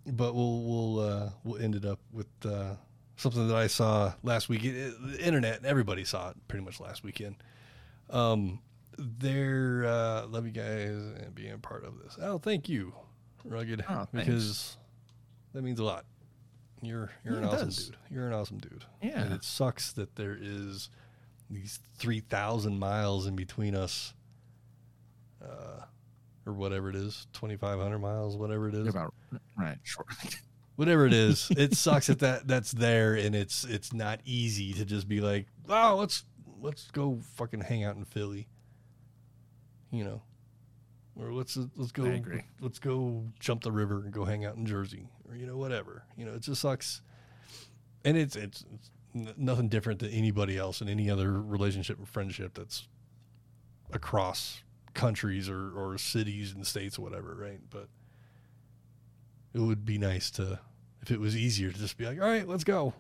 but 0.07 0.35
we'll 0.35 0.63
we'll 0.63 1.01
uh, 1.01 1.31
we'll 1.45 1.61
end 1.61 1.75
it 1.75 1.85
up 1.85 1.99
with 2.13 2.29
uh, 2.45 2.75
something 3.17 3.49
that 3.49 3.57
I 3.57 3.67
saw 3.67 4.13
last 4.23 4.49
week. 4.49 4.65
It- 4.65 4.95
the 5.03 5.21
internet, 5.25 5.65
everybody 5.65 6.05
saw 6.05 6.31
it 6.31 6.37
pretty 6.47 6.65
much 6.65 6.79
last 6.81 7.03
weekend. 7.03 7.37
Um, 8.11 8.61
there, 8.97 9.85
uh, 9.87 10.27
love 10.27 10.47
you 10.47 10.53
guys 10.53 10.91
and 11.21 11.35
being 11.35 11.53
a 11.53 11.59
part 11.59 11.85
of 11.85 11.99
this. 12.03 12.17
Oh, 12.21 12.39
thank 12.39 12.69
you, 12.69 12.95
Rugged, 13.45 13.85
Oh, 13.89 14.07
because 14.13 14.77
that 15.55 15.63
means 15.63 15.79
a 15.81 15.85
lot. 15.85 16.05
You're 16.83 17.11
you're 17.25 17.35
Yeah, 17.35 17.39
an 17.41 17.45
awesome 17.49 17.67
does. 17.69 17.87
dude. 17.89 17.97
You're 18.11 18.27
an 18.29 18.33
awesome 18.33 18.59
dude. 18.59 18.85
Yeah. 19.03 19.23
and 19.23 19.33
it 19.35 19.43
sucks 19.43 19.93
that 19.93 20.15
there 20.15 20.39
is 20.41 20.89
these 21.51 21.81
three 21.97 22.21
thousand 22.21 22.79
miles 22.79 23.27
in 23.27 23.37
between 23.37 23.75
us, 23.75 24.15
uh, 25.43 25.83
or 26.47 26.53
whatever 26.53 26.89
it 26.91 26.97
is, 26.97 27.27
2,500 27.35 27.99
miles, 27.99 28.37
whatever 28.37 28.69
it 28.69 28.75
is, 28.75 28.89
About 28.89 29.15
right, 29.57 29.79
sure. 29.83 30.07
whatever 30.77 31.07
it 31.07 31.13
is. 31.13 31.51
it 31.57 31.75
sucks 31.75 32.07
that, 32.07 32.21
that 32.21 32.49
that's 32.49 32.73
there 32.73 33.15
and 33.15 33.35
it's 33.35 33.65
it's 33.65 33.93
not 33.93 34.21
easy 34.25 34.73
to 34.75 34.85
just 34.85 35.09
be 35.09 35.21
like, 35.21 35.47
oh, 35.69 35.97
let's 35.97 36.25
let's 36.61 36.91
go 36.91 37.19
fucking 37.37 37.61
hang 37.61 37.85
out 37.85 37.97
in 37.97 38.05
Philly, 38.05 38.49
you 39.91 40.05
know, 40.05 40.23
or 41.21 41.33
let's 41.33 41.59
let's 41.77 41.93
go 41.93 42.21
let's 42.61 42.79
go 42.79 43.25
jump 43.41 43.63
the 43.63 43.73
river 43.73 43.97
and 44.01 44.13
go 44.13 44.25
hang 44.25 44.45
out 44.45 44.57
in 44.57 44.67
Jersey 44.67 45.09
or 45.29 45.37
you 45.37 45.47
know 45.47 45.57
whatever. 45.57 46.05
You 46.17 46.25
know, 46.25 46.33
it 46.33 46.41
just 46.41 46.61
sucks, 46.61 47.03
and 48.05 48.17
it's 48.17 48.37
it's, 48.37 48.65
it's 48.75 48.91
n- 49.27 49.35
nothing 49.37 49.69
different 49.69 50.01
than 50.01 50.11
anybody 50.11 50.57
else 50.57 50.81
in 50.81 50.89
any 50.89 51.11
other 51.11 51.33
relationship 51.41 52.01
or 52.01 52.07
friendship 52.07 52.55
that's 52.55 52.87
across 53.93 54.63
countries 54.95 55.49
or 55.49 55.71
or 55.77 55.97
cities 55.99 56.53
and 56.53 56.67
states 56.67 56.99
or 56.99 57.03
whatever, 57.03 57.35
right? 57.35 57.61
But 57.71 57.89
it 59.55 59.61
would 59.61 59.85
be 59.85 59.99
nice 59.99 60.31
to 60.33 60.61
if 61.01 61.11
it 61.11 61.21
was 61.21 61.37
easier 61.37 61.71
to 61.73 61.79
just 61.79 61.97
be 61.97 62.05
like, 62.07 62.21
all 62.21 62.29
right, 62.29 62.47
let's 62.47 62.65
go. 62.65 62.93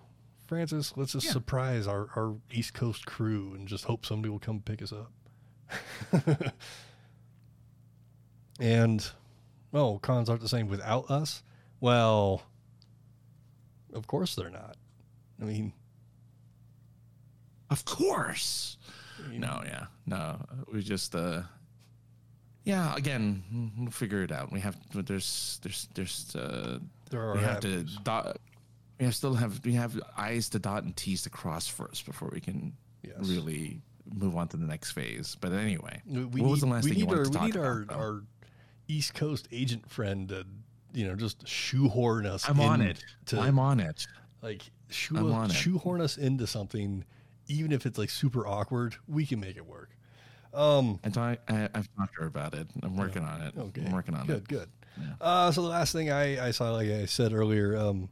Francis, 0.46 0.94
let's 0.96 1.12
just 1.12 1.26
Yeah. 1.26 1.32
surprise 1.32 1.86
our, 1.86 2.08
our 2.16 2.36
East 2.50 2.72
Coast 2.72 3.04
crew 3.04 3.52
and 3.54 3.68
just 3.68 3.84
hope 3.84 4.06
somebody 4.06 4.30
will 4.30 4.38
come 4.38 4.60
pick 4.60 4.80
us 4.80 4.92
up. 4.92 5.12
and, 8.60 9.10
oh, 9.72 9.98
cons 9.98 10.28
aren't 10.28 10.42
the 10.42 10.48
same 10.48 10.68
without 10.68 11.10
us? 11.10 11.42
Well, 11.80 12.42
of 13.92 14.06
course 14.06 14.34
they're 14.34 14.50
not. 14.50 14.76
I 15.40 15.44
mean, 15.44 15.72
Of 17.70 17.84
course. 17.84 18.76
you 19.30 19.38
know, 19.38 19.58
No, 19.58 19.62
yeah, 19.64 19.86
no. 20.06 20.36
We 20.72 20.82
just, 20.82 21.14
uh, 21.14 21.42
yeah. 22.64 22.94
Again, 22.96 23.72
we'll 23.78 23.90
figure 23.90 24.22
it 24.22 24.32
out. 24.32 24.52
We 24.52 24.60
have 24.60 24.76
there's 24.94 25.58
there's 25.62 25.88
there's 25.94 26.34
uh, 26.36 26.78
there 27.10 27.22
are 27.22 27.34
we 27.34 27.40
have 27.42 27.60
to 27.60 27.84
dot. 28.04 28.38
We 28.98 29.04
have 29.04 29.14
still 29.14 29.34
have 29.34 29.64
we 29.64 29.72
have 29.74 29.98
I's 30.16 30.48
to 30.50 30.58
dot 30.58 30.84
and 30.84 30.96
T's 30.96 31.22
to 31.22 31.30
cross 31.30 31.68
first 31.68 32.04
before 32.06 32.30
we 32.32 32.40
can 32.40 32.72
Yes. 33.02 33.14
really 33.28 33.80
move 34.12 34.36
on 34.36 34.48
to 34.48 34.56
the 34.56 34.66
next 34.66 34.90
phase. 34.92 35.36
But 35.40 35.52
anyway, 35.52 36.02
We, 36.04 36.18
we 36.18 36.24
what 36.24 36.34
need, 36.34 36.50
was 36.50 36.60
the 36.60 36.66
last 36.66 36.84
we 36.84 36.90
thing 36.90 36.98
you 36.98 37.06
wanted 37.06 37.18
our, 37.18 37.24
to 37.24 37.30
we 37.30 37.36
talk 37.36 37.46
need 37.46 37.56
our, 37.56 37.82
about? 37.82 37.96
our 37.98 38.22
East 38.88 39.14
Coast 39.14 39.46
agent 39.52 39.88
friend 39.88 40.28
to, 40.30 40.44
you 40.92 41.06
know, 41.06 41.14
just 41.14 41.46
shoehorn 41.46 42.26
us. 42.26 42.48
I'm 42.48 42.58
on 42.60 42.80
it. 42.80 43.02
To, 43.26 43.38
I'm 43.40 43.58
on 43.60 43.78
it. 43.80 44.04
like 44.42 44.62
shoe, 44.90 45.16
on 45.32 45.50
it. 45.50 45.54
shoehorn 45.54 46.00
us 46.00 46.18
into 46.18 46.46
something, 46.46 47.04
even 47.48 47.72
if 47.72 47.86
it's 47.86 47.98
like 47.98 48.10
super 48.10 48.46
awkward. 48.46 48.96
We 49.06 49.26
can 49.26 49.40
make 49.40 49.56
it 49.56 49.66
work. 49.66 49.90
Um, 50.54 50.98
And 51.02 51.12
so 51.14 51.20
I, 51.20 51.38
I 51.48 51.68
I've 51.74 51.88
talked 51.96 52.14
to 52.14 52.20
her 52.22 52.26
about 52.26 52.54
it. 52.54 52.68
I'm 52.82 52.96
working 52.96 53.22
on 53.24 53.40
it. 53.42 53.54
okay, 53.56 53.84
I'm 53.84 53.92
working 53.92 54.14
on 54.14 54.26
good, 54.26 54.36
it. 54.38 54.48
good. 54.48 54.68
Yeah. 54.98 55.04
Uh, 55.20 55.52
so 55.52 55.62
the 55.62 55.68
last 55.68 55.92
thing 55.92 56.10
I, 56.10 56.48
I 56.48 56.50
saw, 56.52 56.70
like 56.72 56.88
I 56.88 57.04
said 57.06 57.32
earlier, 57.32 57.76
um, 57.76 58.08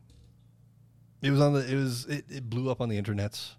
it 1.22 1.30
was 1.30 1.40
on 1.40 1.54
the, 1.54 1.60
it 1.66 1.74
was, 1.74 2.04
it, 2.06 2.24
it 2.28 2.50
blew 2.50 2.70
up 2.70 2.80
on 2.80 2.88
the 2.88 3.00
internets. 3.00 3.52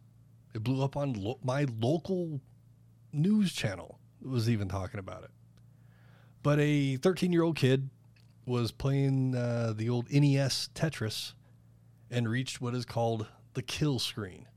It 0.54 0.64
blew 0.64 0.84
up 0.84 0.96
on 0.96 1.14
lo- 1.14 1.40
my 1.44 1.66
local 1.80 2.40
news 3.12 3.52
channel. 3.54 4.00
Was 4.22 4.50
even 4.50 4.68
talking 4.68 5.00
about 5.00 5.24
it. 5.24 5.30
But 6.44 6.60
a 6.60 6.98
13 6.98 7.32
year 7.34 7.44
old 7.44 7.56
kid 7.56 7.90
was 8.46 8.72
playing 8.72 9.36
uh, 9.36 9.74
the 9.76 9.90
old 9.90 10.10
NES 10.12 10.70
Tetris 10.74 11.34
and 12.10 12.28
reached 12.30 12.62
what 12.62 12.74
is 12.74 12.86
called 12.86 13.28
the 13.54 13.62
kill 13.62 14.00
screen, 14.00 14.48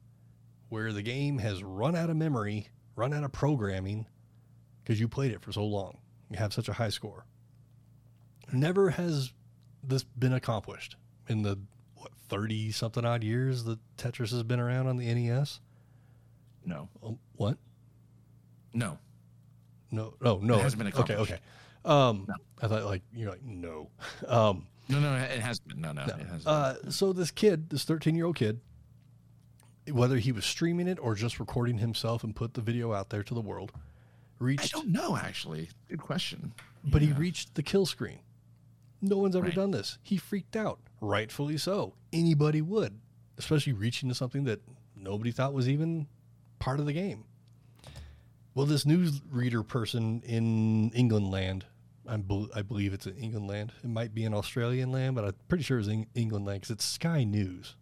where 0.70 0.92
the 0.92 1.02
game 1.02 1.38
has 1.38 1.62
run 1.62 1.94
out 1.94 2.08
of 2.10 2.16
memory, 2.16 2.68
run 2.96 3.12
out 3.12 3.22
of 3.24 3.32
programming, 3.32 4.06
because 4.82 4.98
you 4.98 5.06
played 5.08 5.30
it 5.32 5.42
for 5.42 5.52
so 5.52 5.64
long. 5.64 5.98
You 6.30 6.38
have 6.38 6.52
such 6.54 6.68
a 6.68 6.72
high 6.72 6.88
score. 6.88 7.26
Never 8.52 8.90
has 8.90 9.32
this 9.82 10.02
been 10.04 10.32
accomplished 10.32 10.96
in 11.28 11.42
the 11.42 11.58
what 11.94 12.10
30 12.28 12.72
something 12.72 13.04
odd 13.04 13.22
years 13.22 13.64
that 13.64 13.78
Tetris 13.96 14.30
has 14.30 14.42
been 14.42 14.58
around 14.60 14.86
on 14.86 14.96
the 14.96 15.12
NES. 15.12 15.60
No, 16.64 16.88
Um, 17.02 17.18
what? 17.36 17.58
no. 18.72 18.98
No, 19.92 20.14
no, 20.20 20.38
no. 20.38 20.54
It 20.58 20.62
hasn't 20.62 20.78
been 20.78 20.86
accomplished. 20.86 21.20
okay. 21.20 21.34
Okay. 21.34 21.40
Um, 21.84 22.26
No. 22.28 22.34
I 22.62 22.68
thought 22.68 22.84
like 22.84 23.02
you're 23.12 23.30
like 23.30 23.42
no. 23.42 23.90
Um, 24.28 24.66
No, 24.88 25.00
no, 25.00 25.14
it 25.16 25.40
has 25.40 25.58
been. 25.60 25.80
No, 25.80 25.92
no, 25.92 26.04
No. 26.06 26.14
it 26.14 26.26
has 26.26 26.46
Uh, 26.46 26.90
so 26.90 27.12
this 27.12 27.30
kid, 27.30 27.70
this 27.70 27.84
13 27.84 28.14
year 28.14 28.26
old 28.26 28.36
kid, 28.36 28.60
whether 29.90 30.18
he 30.18 30.32
was 30.32 30.44
streaming 30.44 30.88
it 30.88 30.98
or 31.00 31.14
just 31.14 31.38
recording 31.40 31.78
himself 31.78 32.22
and 32.24 32.34
put 32.34 32.54
the 32.54 32.60
video 32.60 32.92
out 32.92 33.10
there 33.10 33.22
to 33.22 33.34
the 33.34 33.40
world, 33.40 33.72
reached. 34.38 34.74
I 34.74 34.78
don't 34.78 34.88
know, 34.92 35.16
actually. 35.16 35.68
Good 35.88 36.00
question. 36.00 36.52
but 36.84 37.02
he 37.02 37.12
reached 37.12 37.54
the 37.56 37.62
kill 37.62 37.84
screen. 37.84 38.20
No 39.02 39.18
one's 39.18 39.36
ever 39.36 39.46
Right. 39.46 39.54
done 39.54 39.70
this. 39.70 39.98
He 40.02 40.16
freaked 40.16 40.56
out, 40.56 40.78
rightfully 41.00 41.58
so. 41.58 41.94
Anybody 42.12 42.62
would, 42.62 42.98
especially 43.38 43.72
reaching 43.74 44.08
to 44.08 44.14
something 44.14 44.44
that 44.44 44.60
nobody 44.96 45.30
thought 45.30 45.52
was 45.52 45.68
even 45.68 46.06
part 46.58 46.80
of 46.80 46.86
the 46.86 46.92
game. 46.94 47.24
Well, 48.54 48.66
this 48.66 48.84
news 48.84 49.20
reader 49.30 49.62
person 49.62 50.22
in 50.22 50.90
England 50.92 51.30
land, 51.30 51.66
bel- 52.04 52.48
I 52.54 52.62
believe 52.62 52.92
it's 52.92 53.06
in 53.06 53.16
England 53.16 53.46
land. 53.46 53.72
It 53.84 53.88
might 53.90 54.12
be 54.14 54.24
in 54.24 54.34
Australian 54.34 54.90
land, 54.90 55.14
but 55.14 55.24
I'm 55.24 55.34
pretty 55.48 55.64
sure 55.64 55.78
it's 55.78 55.88
in 55.88 56.06
England 56.14 56.44
land 56.46 56.62
because 56.62 56.72
it's 56.74 56.84
Sky 56.84 57.24
News. 57.24 57.76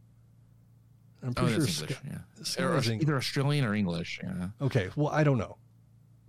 I'm 1.22 1.30
Oh, 1.30 1.32
pretty 1.42 1.58
that's 1.58 1.70
sure. 1.72 1.88
English. 1.88 2.00
Yeah. 2.10 2.42
Sky 2.44 2.62
Or 2.62 2.76
is 2.76 2.90
either 2.90 3.16
Australian 3.16 3.64
or 3.64 3.74
English. 3.74 4.20
Yeah. 4.22 4.48
Okay, 4.60 4.88
well, 4.96 5.08
I 5.08 5.24
don't 5.24 5.38
know. 5.38 5.56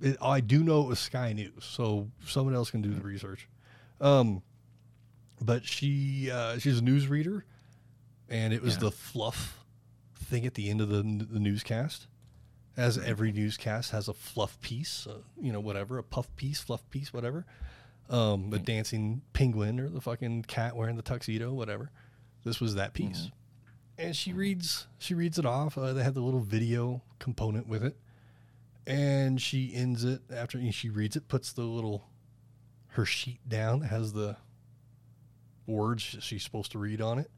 It, 0.01 0.17
I 0.21 0.39
do 0.39 0.63
know 0.63 0.81
it 0.81 0.87
was 0.87 0.99
Sky 0.99 1.33
News, 1.33 1.63
so 1.63 2.09
someone 2.25 2.55
else 2.55 2.71
can 2.71 2.81
do 2.81 2.93
the 2.93 3.01
research. 3.01 3.47
Um, 4.01 4.41
but 5.41 5.65
she 5.65 6.31
uh, 6.31 6.57
she's 6.57 6.79
a 6.79 6.83
news 6.83 7.07
reader, 7.07 7.45
and 8.29 8.53
it 8.53 8.61
was 8.61 8.75
Yeah. 8.75 8.79
the 8.81 8.91
fluff 8.91 9.63
thing 10.15 10.45
at 10.45 10.53
the 10.55 10.69
end 10.69 10.81
of 10.81 10.89
the 10.89 11.01
the 11.03 11.39
newscast. 11.39 12.07
As 12.77 12.97
every 12.97 13.33
newscast 13.33 13.91
has 13.91 14.07
a 14.07 14.13
fluff 14.13 14.59
piece, 14.61 15.05
uh, 15.05 15.17
you 15.41 15.51
know, 15.51 15.59
whatever, 15.59 15.97
a 15.97 16.03
puff 16.03 16.33
piece, 16.37 16.61
fluff 16.61 16.89
piece, 16.89 17.11
whatever. 17.11 17.45
Um, 18.09 18.51
the 18.51 18.59
dancing 18.59 19.21
penguin 19.33 19.79
or 19.81 19.89
the 19.89 19.99
fucking 19.99 20.43
cat 20.43 20.77
wearing 20.77 20.95
the 20.95 21.01
tuxedo, 21.01 21.51
whatever. 21.53 21.91
This 22.45 22.61
was 22.61 22.75
that 22.75 22.93
piece 22.93 23.29
and 23.99 24.15
she 24.15 24.31
reads 24.31 24.87
she 24.97 25.13
reads 25.13 25.37
it 25.37 25.45
off. 25.45 25.77
Uh, 25.77 25.93
they 25.93 26.03
have 26.03 26.13
the 26.13 26.21
little 26.21 26.39
video 26.39 27.03
component 27.19 27.67
with 27.67 27.83
it, 27.83 27.97
and 28.87 29.41
she 29.41 29.73
ends 29.75 30.03
it 30.05 30.21
after 30.33 30.59
she 30.71 30.89
reads 30.89 31.15
it. 31.15 31.27
Puts 31.27 31.51
the 31.51 31.63
little 31.63 32.07
her 32.93 33.05
sheet 33.05 33.39
down 33.47 33.81
that 33.81 33.87
has 33.87 34.13
the 34.13 34.37
words 35.67 36.01
she's 36.01 36.43
supposed 36.43 36.71
to 36.71 36.79
read 36.79 37.01
on 37.01 37.19
it, 37.19 37.29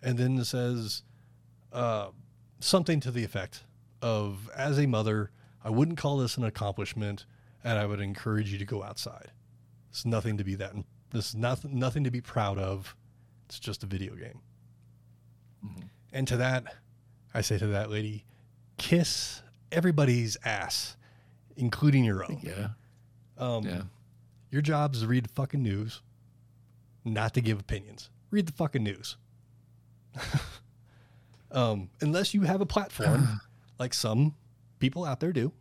and 0.00 0.16
then 0.16 0.38
it 0.38 0.44
says 0.44 1.02
uh, 1.72 2.08
something 2.60 3.00
to 3.00 3.10
the 3.10 3.24
effect 3.24 3.64
of, 4.00 4.48
"As 4.56 4.78
a 4.78 4.86
mother, 4.86 5.32
I 5.62 5.70
wouldn't 5.70 5.98
call 5.98 6.18
this 6.18 6.36
an 6.36 6.44
accomplishment, 6.44 7.26
and 7.64 7.78
I 7.78 7.84
would 7.84 8.00
encourage 8.00 8.52
you 8.52 8.58
to 8.58 8.64
go 8.64 8.84
outside. 8.84 9.32
It's 9.90 10.06
nothing 10.06 10.36
to 10.38 10.44
be 10.44 10.54
that. 10.54 10.72
This 11.10 11.30
is 11.30 11.34
nothing 11.34 11.76
nothing 11.76 12.04
to 12.04 12.12
be 12.12 12.20
proud 12.20 12.58
of. 12.58 12.94
It's 13.46 13.58
just 13.58 13.82
a 13.82 13.86
video 13.86 14.14
game." 14.14 14.40
And 16.16 16.26
to 16.28 16.38
that, 16.38 16.64
I 17.34 17.42
say 17.42 17.58
to 17.58 17.66
that 17.66 17.90
lady, 17.90 18.24
kiss 18.78 19.42
everybody's 19.70 20.38
ass, 20.46 20.96
including 21.56 22.04
your 22.04 22.24
own. 22.24 22.40
Yeah. 22.42 22.68
Um, 23.36 23.64
Yeah. 23.66 23.82
Your 24.50 24.62
job 24.62 24.94
is 24.94 25.02
to 25.02 25.06
read 25.06 25.26
the 25.26 25.32
fucking 25.34 25.62
news, 25.62 26.00
not 27.04 27.34
to 27.34 27.42
give 27.42 27.60
opinions. 27.60 28.08
Read 28.30 28.46
the 28.46 28.52
fucking 28.54 28.82
news. 28.82 29.18
um, 31.50 31.90
unless 32.00 32.32
you 32.32 32.42
have 32.42 32.62
a 32.62 32.66
platform 32.66 33.42
like 33.78 33.92
some 33.92 34.36
people 34.78 35.04
out 35.04 35.20
there 35.20 35.34
do, 35.34 35.52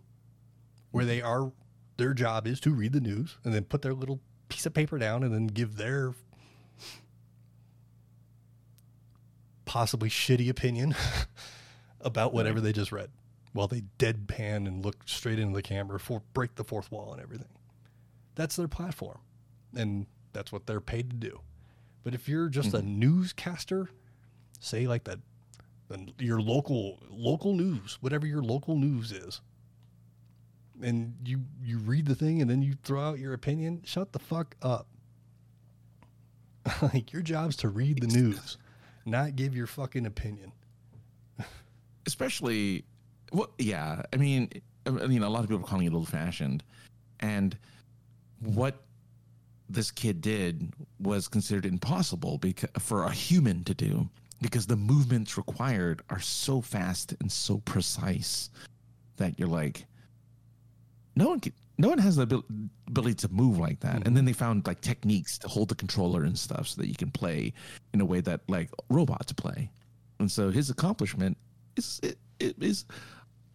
where 0.91 1.03
they 1.03 1.22
are, 1.22 1.52
their 1.98 2.14
job 2.14 2.48
is 2.48 2.61
to 2.61 2.72
read 2.72 2.94
the 2.94 3.02
news 3.02 3.38
and 3.44 3.53
then 3.53 3.65
put 3.65 3.82
their 3.82 3.94
little 3.94 4.22
piece 4.48 4.65
of 4.65 4.73
paper 4.73 4.98
down 4.98 5.22
and 5.22 5.34
then 5.34 5.48
give 5.48 5.76
their 5.76 6.14
possibly 9.76 10.07
shitty 10.07 10.47
opinion 10.47 10.95
about 11.99 12.34
whatever 12.34 12.61
they 12.61 12.72
just 12.72 12.93
read 12.93 13.10
while 13.52 13.68
they 13.68 13.81
deadpan 13.99 14.65
and 14.65 14.85
look 14.85 14.95
straight 15.06 15.38
into 15.38 15.53
the 15.53 15.61
camera 15.61 15.99
for 15.99 16.22
break 16.34 16.56
the 16.56 16.64
fourth 16.64 16.89
wall 16.93 17.11
and 17.11 17.22
everything. 17.22 17.49
That's 18.35 18.56
their 18.56 18.69
platform, 18.69 19.19
and 19.76 20.06
that's 20.31 20.49
what 20.49 20.65
they're 20.65 20.80
paid 20.80 21.10
to 21.10 21.18
do. 21.18 21.41
But 22.06 22.14
if 22.14 22.30
you're 22.30 22.47
just 22.47 22.73
a 22.73 22.77
mm-hmm. 22.77 22.99
newscaster, 22.99 23.89
say 24.61 24.88
like 24.88 25.03
that, 25.03 25.19
then 25.89 26.14
your 26.19 26.39
local 26.39 27.03
local 27.10 27.53
news, 27.53 27.97
whatever 27.99 28.26
your 28.26 28.41
local 28.41 28.77
news 28.77 29.11
is, 29.11 29.41
and 30.81 31.15
you 31.26 31.41
you 31.61 31.80
read 31.80 32.06
the 32.06 32.15
thing 32.15 32.39
and 32.39 32.49
then 32.49 32.61
you 32.61 32.76
throw 32.85 33.02
out 33.02 33.19
your 33.19 33.34
opinion, 33.34 33.81
shut 33.84 34.14
the 34.14 34.19
fuck 34.19 34.56
up. 34.61 34.88
like 36.81 37.11
your 37.11 37.22
job's 37.22 37.57
to 37.57 37.68
read 37.68 38.02
the 38.02 38.07
news, 38.07 38.57
not 39.06 39.36
give 39.36 39.56
your 39.56 39.68
fucking 39.68 40.06
opinion. 40.06 40.52
especially 42.06 42.84
well 43.32 43.49
yeah 43.57 44.03
i 44.14 44.18
mean 44.18 44.49
I 44.86 45.07
mean, 45.07 45.23
a 45.23 45.30
lot 45.30 45.44
of 45.44 45.49
people 45.49 45.64
are 45.64 45.68
calling 45.68 45.88
it 45.88 45.94
old 45.94 46.07
fashioned 46.07 46.64
and 47.19 47.57
what 48.40 48.84
this 49.68 49.90
kid 49.90 50.22
did 50.22 50.73
was 50.99 51.27
considered 51.27 51.65
impossible 51.65 52.38
because 52.38 52.69
for 52.77 53.03
a 53.03 53.11
human 53.11 53.64
to 53.64 53.73
do 53.73 54.07
because 54.41 54.68
the 54.68 54.76
movements 54.76 55.38
required 55.38 56.02
are 56.10 56.19
so 56.19 56.61
fast 56.61 57.15
and 57.19 57.32
so 57.32 57.57
precise 57.65 58.52
that 59.18 59.40
you're 59.40 59.48
like 59.48 59.88
no 61.15 61.30
one 61.30 61.40
can, 61.40 61.53
no 61.77 61.89
one 61.89 61.97
has 61.97 62.15
the 62.15 62.41
ability 62.88 63.15
to 63.15 63.27
move 63.31 63.57
like 63.57 63.80
that 63.81 64.06
and 64.07 64.15
then 64.15 64.26
they 64.26 64.34
found 64.34 64.65
like 64.68 64.81
techniques 64.81 65.38
to 65.38 65.47
hold 65.47 65.69
the 65.69 65.76
controller 65.76 66.23
and 66.23 66.38
stuff 66.38 66.68
so 66.68 66.81
that 66.81 66.88
you 66.88 66.95
can 66.95 67.11
play 67.11 67.52
in 67.93 68.02
a 68.02 68.06
way 68.06 68.22
that 68.22 68.41
like 68.47 68.69
robots 68.89 69.34
play 69.34 69.69
and 70.19 70.31
so 70.31 70.49
his 70.49 70.69
accomplishment 70.69 71.38
is 71.76 71.99
it, 72.03 72.18
it 72.39 72.56
is 72.61 72.85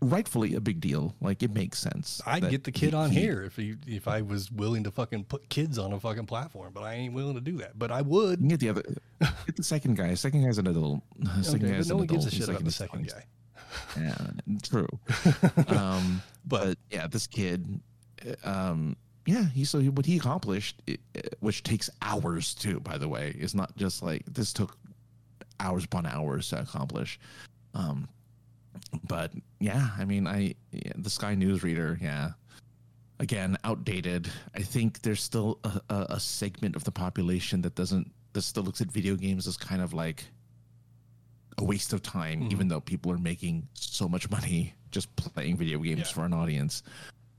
rightfully 0.03 0.55
a 0.55 0.61
big 0.61 0.81
deal 0.81 1.15
like 1.21 1.43
it 1.43 1.53
makes 1.53 1.79
sense 1.79 2.23
I'd 2.27 2.49
get 2.49 2.65
the 2.65 2.73
kid 2.73 2.91
he- 2.91 2.95
on 2.97 3.11
he- 3.11 3.21
here 3.21 3.43
if 3.43 3.57
he, 3.57 3.75
if 3.87 4.09
I 4.09 4.23
was 4.23 4.51
willing 4.51 4.85
to 4.85 4.91
fucking 4.91 5.25
put 5.25 5.49
kids 5.51 5.79
on 5.79 5.93
a 5.93 6.01
fucking 6.01 6.25
platform, 6.27 6.73
but 6.73 6.83
I 6.83 6.95
ain't 6.95 7.13
willing 7.13 7.35
to 7.35 7.41
do 7.43 7.59
that. 7.59 7.79
But 7.79 7.91
I 7.93 8.01
would. 8.01 8.47
Get 8.49 8.61
the 8.61 8.71
other, 8.71 8.83
get 9.21 9.57
the 9.57 9.63
second 9.63 9.97
guy. 9.99 10.15
Second 10.15 10.45
guy's 10.45 10.57
an 10.57 10.67
adult. 10.69 11.03
Second 11.43 11.65
Okay, 11.67 11.75
guy's 11.77 11.89
but 11.89 11.95
no 11.95 11.95
an 11.97 11.99
one 11.99 12.07
gives 12.07 12.25
a 12.25 12.29
adult. 12.29 12.41
shit 12.41 12.49
about 12.49 12.65
the 12.65 12.71
Second 12.71 13.11
second 13.11 13.27
guy. 13.99 14.03
Yeah, 14.03 14.57
true. 14.63 14.89
um, 15.77 16.23
but 16.47 16.79
yeah, 16.91 17.07
this 17.07 17.27
kid, 17.27 17.81
um, 18.45 18.97
yeah, 19.27 19.45
he 19.51 19.65
so 19.65 19.81
what 19.83 20.07
he 20.07 20.17
accomplished, 20.17 20.83
which 21.41 21.63
takes 21.63 21.91
hours 22.03 22.55
too. 22.55 22.81
By 22.81 22.99
the 22.99 23.09
way, 23.09 23.35
is 23.39 23.55
not 23.55 23.77
just 23.77 24.03
like 24.03 24.25
this 24.27 24.53
took 24.53 24.77
hours 25.59 25.85
upon 25.85 26.07
hours 26.07 26.49
to 26.51 26.61
accomplish. 26.61 27.19
Um, 27.75 28.09
but 29.07 29.33
yeah, 29.61 29.91
I 29.99 30.05
mean, 30.05 30.27
I 30.27 30.55
yeah, 30.73 30.93
the 30.97 31.11
Sky 31.11 31.35
News 31.35 31.63
reader, 31.63 31.99
yeah. 32.01 32.31
Again, 33.19 33.59
outdated. 33.65 34.31
I 34.55 34.63
think 34.63 35.03
there's 35.03 35.23
still 35.23 35.59
a, 35.65 35.81
a, 35.91 36.07
a 36.11 36.21
segment 36.21 36.75
of 36.75 36.85
the 36.85 36.91
population 36.91 37.61
that 37.63 37.75
doesn't 37.75 38.11
that 38.33 38.43
still 38.43 38.63
looks 38.63 38.81
at 38.81 38.91
video 38.91 39.15
games 39.17 39.47
as 39.47 39.57
kind 39.59 39.83
of 39.83 39.93
like 39.93 40.25
a 41.59 41.65
waste 41.65 41.93
of 41.93 42.03
time, 42.03 42.43
Mhm. 42.45 42.53
even 42.53 42.69
though 42.69 42.81
people 42.81 43.13
are 43.13 43.19
making 43.19 43.69
so 43.75 44.09
much 44.09 44.31
money 44.31 44.73
just 44.91 45.15
playing 45.17 45.57
video 45.59 45.79
games 45.81 45.99
Yeah. 46.01 46.13
for 46.15 46.25
an 46.25 46.33
audience. 46.33 46.83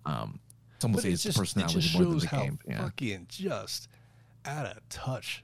Um, 0.05 0.39
some 0.81 0.91
will 0.91 0.97
But 0.97 1.03
say 1.03 1.09
it 1.09 1.13
it's 1.13 1.23
just, 1.23 1.37
it 1.37 1.41
personality 1.41 1.79
just 1.79 1.93
more 1.93 2.05
than 2.05 2.17
the 2.17 2.27
how 2.27 2.41
game. 2.41 2.59
Yeah. 2.67 2.83
fucking 2.83 3.25
just 3.29 3.87
out 4.45 4.65
of 4.65 4.89
touch 4.89 5.43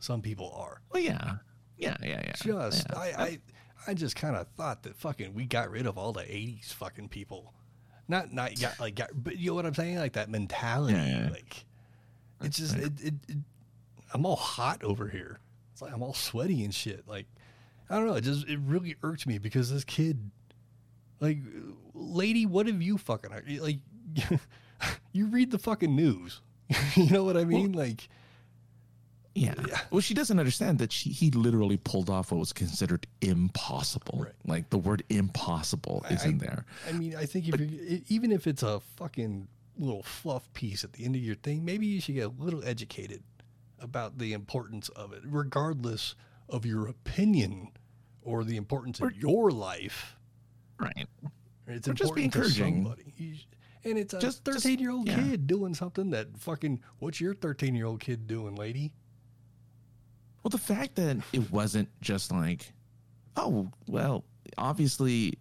some 0.00 0.20
people 0.20 0.52
are. 0.56 0.82
Well, 0.92 1.00
yeah, 1.00 1.36
yeah, 1.78 1.96
yeah, 2.02 2.20
yeah. 2.24 2.32
Just 2.36 2.86
yeah. 2.90 2.98
I, 2.98 3.22
I 3.22 3.38
I 3.86 3.94
just 3.94 4.16
kind 4.16 4.34
of 4.34 4.48
thought 4.56 4.82
that 4.82 4.96
fucking 4.96 5.32
we 5.32 5.44
got 5.44 5.70
rid 5.70 5.86
of 5.86 5.96
all 5.96 6.12
the 6.12 6.22
'80s 6.22 6.72
fucking 6.72 7.08
people. 7.08 7.54
Not 8.08 8.32
not 8.32 8.60
got 8.60 8.80
like 8.80 8.96
got, 8.96 9.10
but 9.14 9.38
you 9.38 9.50
know 9.50 9.54
what 9.54 9.66
I'm 9.66 9.74
saying? 9.74 9.98
Like 9.98 10.14
that 10.14 10.28
mentality. 10.28 10.94
Yeah, 10.94 11.20
yeah. 11.20 11.30
Like 11.30 11.64
it's 12.42 12.58
just 12.58 12.76
it, 12.76 12.92
it, 13.00 13.14
it. 13.28 13.36
I'm 14.12 14.26
all 14.26 14.36
hot 14.36 14.82
over 14.82 15.08
here. 15.08 15.38
It's 15.72 15.82
like 15.82 15.92
I'm 15.92 16.02
all 16.02 16.14
sweaty 16.14 16.64
and 16.64 16.74
shit. 16.74 17.04
Like 17.06 17.26
I 17.88 17.96
don't 17.96 18.06
know. 18.06 18.14
It 18.14 18.24
just 18.24 18.48
it 18.48 18.58
really 18.58 18.96
irked 19.04 19.26
me 19.26 19.38
because 19.38 19.70
this 19.70 19.84
kid, 19.84 20.30
like, 21.20 21.38
lady, 21.94 22.44
what 22.44 22.66
have 22.66 22.82
you 22.82 22.98
fucking 22.98 23.60
like? 23.60 23.78
you 25.12 25.26
read 25.26 25.50
the 25.50 25.58
fucking 25.58 25.94
news. 25.94 26.40
you 26.96 27.10
know 27.10 27.24
what 27.24 27.36
I 27.36 27.44
mean? 27.44 27.72
like. 27.72 28.08
Yeah. 29.34 29.54
Yeah. 29.66 29.80
Well, 29.90 30.00
she 30.00 30.14
doesn't 30.14 30.38
understand 30.38 30.78
that 30.78 30.92
she 30.92 31.10
he 31.10 31.30
literally 31.32 31.76
pulled 31.76 32.08
off 32.08 32.30
what 32.30 32.38
was 32.38 32.52
considered 32.52 33.06
impossible. 33.20 34.20
Right. 34.24 34.32
Like 34.46 34.70
the 34.70 34.78
word 34.78 35.02
impossible 35.08 36.06
is 36.08 36.22
I- 36.24 36.28
in 36.28 36.38
there. 36.38 36.64
I 36.88 36.92
mean, 36.92 37.16
I 37.16 37.26
think 37.26 37.48
if 37.48 37.60
e- 37.60 38.04
even 38.08 38.30
if 38.30 38.46
it's 38.46 38.62
a 38.62 38.80
fucking 38.96 39.48
little 39.76 40.04
fluff 40.04 40.52
piece 40.52 40.84
at 40.84 40.92
the 40.92 41.04
end 41.04 41.16
of 41.16 41.22
your 41.22 41.34
thing, 41.34 41.64
maybe 41.64 41.84
you 41.84 42.00
should 42.00 42.14
get 42.14 42.26
a 42.26 42.42
little 42.42 42.64
educated 42.64 43.24
about 43.80 44.18
the 44.18 44.32
importance 44.32 44.88
of 44.90 45.12
it, 45.12 45.22
regardless 45.24 46.14
of 46.48 46.64
your 46.64 46.86
opinion 46.86 47.68
or 48.22 48.44
the 48.44 48.56
importance 48.56 49.00
of 49.00 49.14
your 49.16 49.50
life. 49.50 50.14
Right. 50.78 51.08
It's 51.66 51.88
Or 51.88 51.92
just 51.92 52.14
be 52.14 52.24
important 52.24 52.32
to 52.34 52.38
encouraging. 52.62 52.84
somebody. 52.84 53.46
You 53.84 53.90
sh- 53.90 53.90
And 53.90 53.98
it's 53.98 54.14
a 54.14 54.20
Just- 54.20 54.44
just- 54.44 54.62
13 54.64 54.78
year 54.78 54.90
old 54.90 55.08
yeah. 55.08 55.16
kid 55.16 55.46
doing 55.46 55.74
something 55.74 56.10
that 56.10 56.36
fucking, 56.38 56.80
what's 56.98 57.20
your 57.20 57.34
13 57.34 57.74
year 57.74 57.86
old 57.86 58.00
kid 58.00 58.26
doing, 58.26 58.54
lady? 58.56 58.92
Well, 60.42 60.50
the 60.50 60.58
fact 60.58 60.96
that 60.96 61.18
it 61.32 61.50
wasn't 61.50 61.88
just 62.02 62.30
like, 62.30 62.72
oh, 63.36 63.70
well, 63.86 64.24
obviously, 64.58 65.38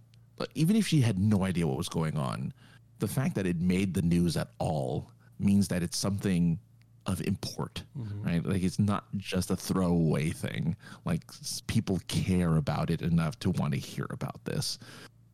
even 0.55 0.75
if 0.75 0.87
she 0.87 1.01
had 1.01 1.19
no 1.19 1.43
idea 1.43 1.67
what 1.67 1.77
was 1.77 1.89
going 1.89 2.17
on, 2.17 2.53
the 2.99 3.07
fact 3.07 3.35
that 3.35 3.45
it 3.45 3.59
made 3.59 3.93
the 3.93 4.01
news 4.01 4.37
at 4.37 4.49
all 4.59 5.11
means 5.39 5.67
that 5.67 5.83
it's 5.83 5.97
something 5.97 6.57
of 7.05 7.19
import, 7.21 7.83
mm-hmm. 7.97 8.23
right? 8.23 8.45
Like 8.45 8.63
it's 8.63 8.79
not 8.79 9.05
just 9.17 9.51
a 9.51 9.57
throwaway 9.57 10.29
thing. 10.29 10.77
Like 11.03 11.23
people 11.67 11.99
care 12.07 12.55
about 12.55 12.89
it 12.89 13.01
enough 13.01 13.37
to 13.39 13.49
want 13.51 13.73
to 13.73 13.79
hear 13.79 14.07
about 14.09 14.45
this. 14.45 14.79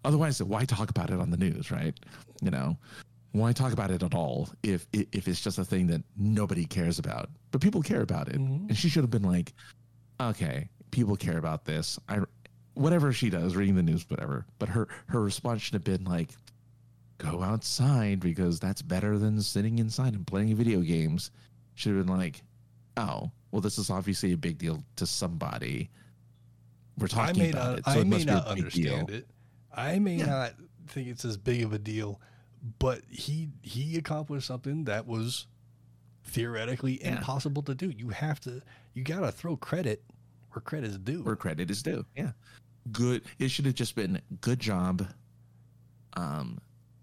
Otherwise, 0.03 0.41
why 0.41 0.65
talk 0.65 0.89
about 0.89 1.09
it 1.09 1.19
on 1.19 1.29
the 1.29 1.37
news, 1.37 1.71
right? 1.71 1.93
You 2.41 2.51
know, 2.51 2.77
why 3.33 3.51
talk 3.53 3.73
about 3.73 3.91
it 3.91 4.01
at 4.03 4.13
all 4.15 4.49
if 4.63 4.87
if 4.93 5.27
it's 5.27 5.41
just 5.41 5.57
a 5.59 5.65
thing 5.65 5.87
that 5.87 6.01
nobody 6.17 6.65
cares 6.65 6.99
about? 6.99 7.29
But 7.51 7.61
people 7.61 7.81
care 7.81 8.01
about 8.01 8.29
it, 8.29 8.37
Mhm. 8.37 8.69
and 8.69 8.77
she 8.77 8.89
should 8.89 9.03
have 9.03 9.11
been 9.11 9.23
like, 9.23 9.53
okay, 10.19 10.69
people 10.91 11.15
care 11.15 11.37
about 11.37 11.65
this. 11.65 11.99
I, 12.07 12.19
whatever 12.75 13.11
she 13.11 13.29
does, 13.29 13.55
reading 13.55 13.75
the 13.75 13.83
news, 13.83 14.09
whatever. 14.09 14.45
But 14.57 14.69
her 14.69 14.87
her 15.07 15.21
response 15.21 15.61
should 15.61 15.73
have 15.73 15.83
been 15.83 16.05
like, 16.05 16.31
go 17.17 17.43
outside 17.43 18.21
because 18.21 18.59
that's 18.59 18.81
better 18.81 19.17
than 19.17 19.41
sitting 19.41 19.79
inside 19.79 20.13
and 20.13 20.25
playing 20.25 20.55
video 20.55 20.79
games. 20.81 21.31
Should 21.75 21.95
have 21.97 22.05
been 22.07 22.15
like, 22.17 22.41
oh, 22.97 23.31
well, 23.51 23.61
this 23.61 23.77
is 23.77 23.89
obviously 23.89 24.31
a 24.31 24.37
big 24.37 24.57
deal 24.57 24.83
to 24.95 25.05
somebody. 25.05 25.89
We're 26.97 27.07
talking 27.07 27.49
about 27.51 27.79
it, 27.79 27.85
so 27.85 27.91
I 27.91 27.97
it 27.99 28.03
may 28.07 28.09
must 28.17 28.25
be 28.27 28.31
not 28.33 28.47
understand 28.47 29.07
deal. 29.07 29.15
it. 29.17 29.27
I 29.75 29.99
may 29.99 30.17
Yeah. 30.17 30.25
not 30.25 30.53
think 30.87 31.07
it's 31.07 31.25
as 31.25 31.37
big 31.37 31.63
of 31.63 31.73
a 31.73 31.79
deal, 31.79 32.19
but 32.79 33.01
he 33.09 33.49
he 33.61 33.97
accomplished 33.97 34.47
something 34.47 34.85
that 34.85 35.05
was 35.07 35.47
theoretically 36.23 36.99
Yeah. 37.01 37.17
impossible 37.17 37.63
to 37.63 37.75
do. 37.75 37.89
You 37.89 38.09
have 38.09 38.39
to, 38.41 38.61
you 38.93 39.03
got 39.03 39.21
to 39.21 39.31
throw 39.31 39.55
credit 39.57 40.03
where 40.51 40.61
credit 40.61 40.89
is 40.91 40.97
due. 40.97 41.23
where 41.23 41.35
credit 41.35 41.69
is 41.71 41.81
due. 41.83 42.05
Yeah. 42.15 42.31
Good. 42.91 43.23
It 43.37 43.49
should 43.49 43.65
have 43.65 43.75
just 43.75 43.95
been 43.95 44.21
good 44.41 44.59
job. 44.59 45.07
Um, 46.13 46.59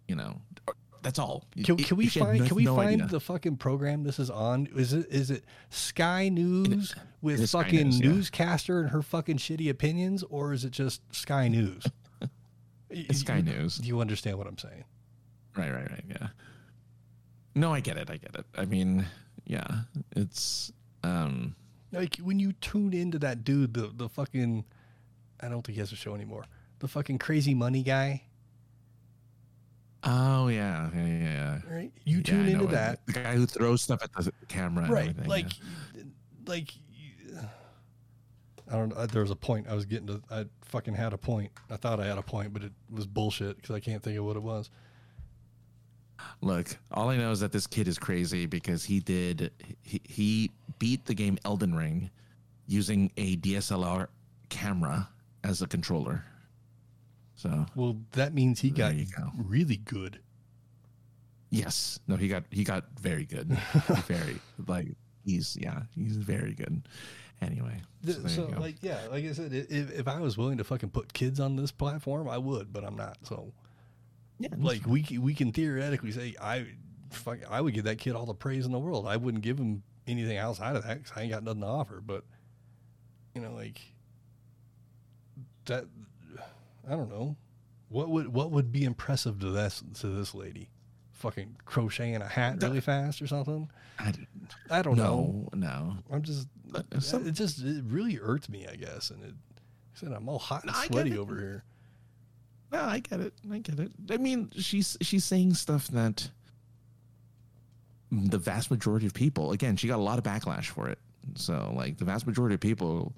you 0.08 0.16
know, 0.16 0.40
that's 1.02 1.18
all. 1.18 1.44
Can, 1.64 1.76
can 1.76 1.96
we 1.96 2.06
if 2.06 2.12
she 2.12 2.18
had 2.18 2.26
find 2.28 2.40
no- 2.40 2.46
can 2.46 2.56
we 2.56 2.64
no 2.64 2.76
find 2.76 3.02
idea. 3.02 3.06
the 3.06 3.20
fucking 3.20 3.56
program 3.56 4.02
this 4.02 4.18
is 4.18 4.30
on? 4.30 4.66
Is 4.74 4.92
it 4.92 5.06
is 5.10 5.30
it 5.30 5.44
Sky 5.70 6.28
News 6.28 6.94
with 7.22 7.40
is 7.40 7.52
fucking 7.52 7.86
News, 7.90 8.00
yeah. 8.00 8.08
newscaster 8.08 8.80
and 8.80 8.90
her 8.90 9.02
fucking 9.02 9.36
shitty 9.38 9.68
opinions, 9.70 10.22
or 10.24 10.52
is 10.52 10.64
it 10.64 10.70
just 10.72 11.02
Sky 11.14 11.46
News? 11.48 11.84
It's 12.90 13.20
Sky 13.20 13.36
You- 13.38 13.42
News. 13.42 13.78
Do 13.78 13.88
you 13.88 14.00
understand 14.00 14.38
what 14.38 14.46
I'm 14.46 14.58
saying? 14.58 14.84
Right, 15.56 15.72
right, 15.72 15.90
right. 15.90 16.04
Yeah. 16.08 16.28
No, 17.54 17.72
I 17.72 17.80
get 17.80 17.96
it. 17.96 18.10
I 18.10 18.16
get 18.18 18.34
it. 18.34 18.44
I 18.56 18.64
mean, 18.66 19.06
yeah, 19.46 19.66
it's 20.14 20.70
um 21.02 21.56
Like 21.92 22.16
when 22.16 22.38
you 22.38 22.52
tune 22.52 22.92
into 22.92 23.18
that 23.20 23.44
dude, 23.44 23.74
the 23.74 23.90
the 23.94 24.08
fucking, 24.08 24.64
I 25.40 25.48
don't 25.48 25.62
think 25.64 25.74
he 25.74 25.80
has 25.80 25.92
a 25.92 25.96
show 25.96 26.14
anymore. 26.14 26.44
The 26.80 26.88
fucking 26.88 27.18
crazy 27.18 27.54
money 27.54 27.82
guy, 27.82 28.22
oh 30.04 30.48
yeah, 30.48 30.90
yeah, 30.94 31.06
yeah. 31.06 31.22
yeah. 31.22 31.74
right? 31.74 31.92
You 32.04 32.18
Yeah, 32.18 32.22
tune 32.24 32.48
into 32.48 32.66
that, 32.66 33.04
The 33.06 33.12
guy 33.14 33.34
who 33.34 33.46
throws 33.46 33.82
stuff 33.82 34.02
at 34.02 34.12
the 34.12 34.30
camera, 34.48 34.86
right? 34.90 35.26
Like, 35.26 35.52
yeah. 35.94 36.02
like. 36.46 36.74
I 38.70 38.72
don't 38.76 38.88
know. 38.88 39.06
There 39.06 39.22
was 39.22 39.30
a 39.30 39.36
point 39.36 39.66
I 39.68 39.74
was 39.74 39.84
getting 39.84 40.06
to. 40.08 40.22
I 40.30 40.46
fucking 40.62 40.94
had 40.94 41.12
a 41.12 41.18
point. 41.18 41.52
I 41.70 41.76
thought 41.76 42.00
I 42.00 42.06
had 42.06 42.18
a 42.18 42.22
point, 42.22 42.52
but 42.52 42.62
it 42.64 42.72
was 42.90 43.06
bullshit 43.06 43.56
because 43.56 43.74
I 43.74 43.80
can't 43.80 44.02
think 44.02 44.18
of 44.18 44.24
what 44.24 44.36
it 44.36 44.42
was. 44.42 44.70
Look, 46.40 46.76
all 46.90 47.08
I 47.10 47.16
know 47.16 47.30
is 47.30 47.40
that 47.40 47.52
this 47.52 47.66
kid 47.66 47.86
is 47.88 47.98
crazy 47.98 48.46
because 48.46 48.84
he 48.84 49.00
did 49.00 49.52
he, 49.82 50.00
he 50.04 50.50
beat 50.78 51.04
the 51.04 51.14
game 51.14 51.38
Elden 51.44 51.74
Ring 51.74 52.10
using 52.66 53.12
a 53.16 53.36
DSLR 53.36 54.08
camera 54.48 55.08
as 55.44 55.62
a 55.62 55.66
controller. 55.66 56.24
So 57.34 57.66
Well, 57.74 57.98
that 58.12 58.34
means 58.34 58.60
he 58.60 58.70
got 58.70 58.94
go. 59.16 59.30
really 59.36 59.76
good. 59.76 60.20
yes, 61.50 62.00
no, 62.08 62.16
he 62.16 62.28
got 62.28 62.44
he 62.50 62.64
got 62.64 62.84
very 62.98 63.26
good, 63.26 63.50
very 64.06 64.40
like 64.66 64.88
he's 65.24 65.56
yeah 65.60 65.82
he's 65.94 66.16
very 66.16 66.54
good. 66.54 66.88
Anyway, 67.42 67.82
so, 68.04 68.12
So, 68.12 68.20
there 68.22 68.48
you 68.48 68.54
go. 68.54 68.60
like, 68.60 68.76
yeah, 68.80 68.98
like 69.10 69.24
I 69.24 69.32
said, 69.32 69.52
if, 69.52 69.70
if 69.70 70.08
I 70.08 70.20
was 70.20 70.38
willing 70.38 70.58
to 70.58 70.64
fucking 70.64 70.90
put 70.90 71.12
kids 71.12 71.38
on 71.38 71.56
this 71.56 71.70
platform, 71.70 72.28
I 72.28 72.38
would, 72.38 72.72
but 72.72 72.84
I'm 72.84 72.96
not. 72.96 73.18
So, 73.24 73.52
yeah, 74.38 74.48
like, 74.56 74.86
we 74.86 75.04
we 75.20 75.34
can 75.34 75.52
theoretically 75.52 76.12
say 76.12 76.34
I, 76.40 76.66
fuck, 77.10 77.38
I 77.50 77.60
would 77.60 77.74
give 77.74 77.84
that 77.84 77.98
kid 77.98 78.14
all 78.14 78.26
the 78.26 78.34
praise 78.34 78.64
in 78.64 78.72
the 78.72 78.78
world. 78.78 79.06
I 79.06 79.16
wouldn't 79.16 79.42
give 79.42 79.58
him 79.58 79.82
anything 80.06 80.38
outside 80.38 80.76
of 80.76 80.84
that 80.84 81.02
because 81.02 81.12
I 81.16 81.22
ain't 81.22 81.32
got 81.32 81.44
nothing 81.44 81.60
to 81.60 81.66
offer. 81.66 82.00
But, 82.00 82.24
you 83.34 83.42
know, 83.42 83.52
like 83.52 83.80
that, 85.66 85.84
I 86.88 86.92
don't 86.92 87.10
know. 87.10 87.36
What 87.88 88.08
would 88.08 88.28
what 88.28 88.50
would 88.50 88.72
be 88.72 88.84
impressive 88.84 89.38
to 89.40 89.50
this 89.50 89.82
to 90.00 90.08
this 90.08 90.34
lady? 90.34 90.70
fucking 91.16 91.56
crocheting 91.64 92.16
a 92.16 92.28
hat 92.28 92.62
really 92.62 92.80
fast 92.80 93.22
or 93.22 93.26
something. 93.26 93.70
I, 93.98 94.12
I 94.70 94.82
don't 94.82 94.96
know. 94.96 95.48
no, 95.54 95.68
no. 95.68 95.96
I'm 96.12 96.22
just 96.22 96.46
But 96.90 97.02
some- 97.02 97.26
it 97.26 97.32
just 97.32 97.62
it 97.62 97.84
really 97.86 98.18
irked 98.20 98.48
me, 98.48 98.66
I 98.66 98.76
guess, 98.76 99.10
and 99.10 99.22
it 99.24 99.34
said 99.94 100.12
I'm 100.12 100.28
all 100.28 100.38
hot 100.38 100.64
and 100.64 100.72
No, 100.72 100.78
sweaty 100.82 101.16
over 101.18 101.36
here. 101.38 101.64
No, 102.72 102.80
I 102.82 102.98
get 102.98 103.20
it. 103.20 103.32
I 103.50 103.58
get 103.58 103.78
it. 103.78 103.92
I 104.10 104.16
mean, 104.16 104.50
she's 104.58 104.96
she's 105.00 105.24
saying 105.24 105.54
stuff 105.54 105.88
that 105.88 106.30
the 108.10 108.38
vast 108.38 108.70
majority 108.70 109.06
of 109.06 109.14
people, 109.14 109.52
again, 109.52 109.76
she 109.76 109.88
got 109.88 109.98
a 109.98 110.02
lot 110.02 110.18
of 110.18 110.24
backlash 110.24 110.66
for 110.66 110.88
it. 110.88 110.98
So, 111.34 111.72
like, 111.76 111.98
the 111.98 112.04
vast 112.04 112.26
majority 112.26 112.54
of 112.54 112.60
people, 112.60 113.12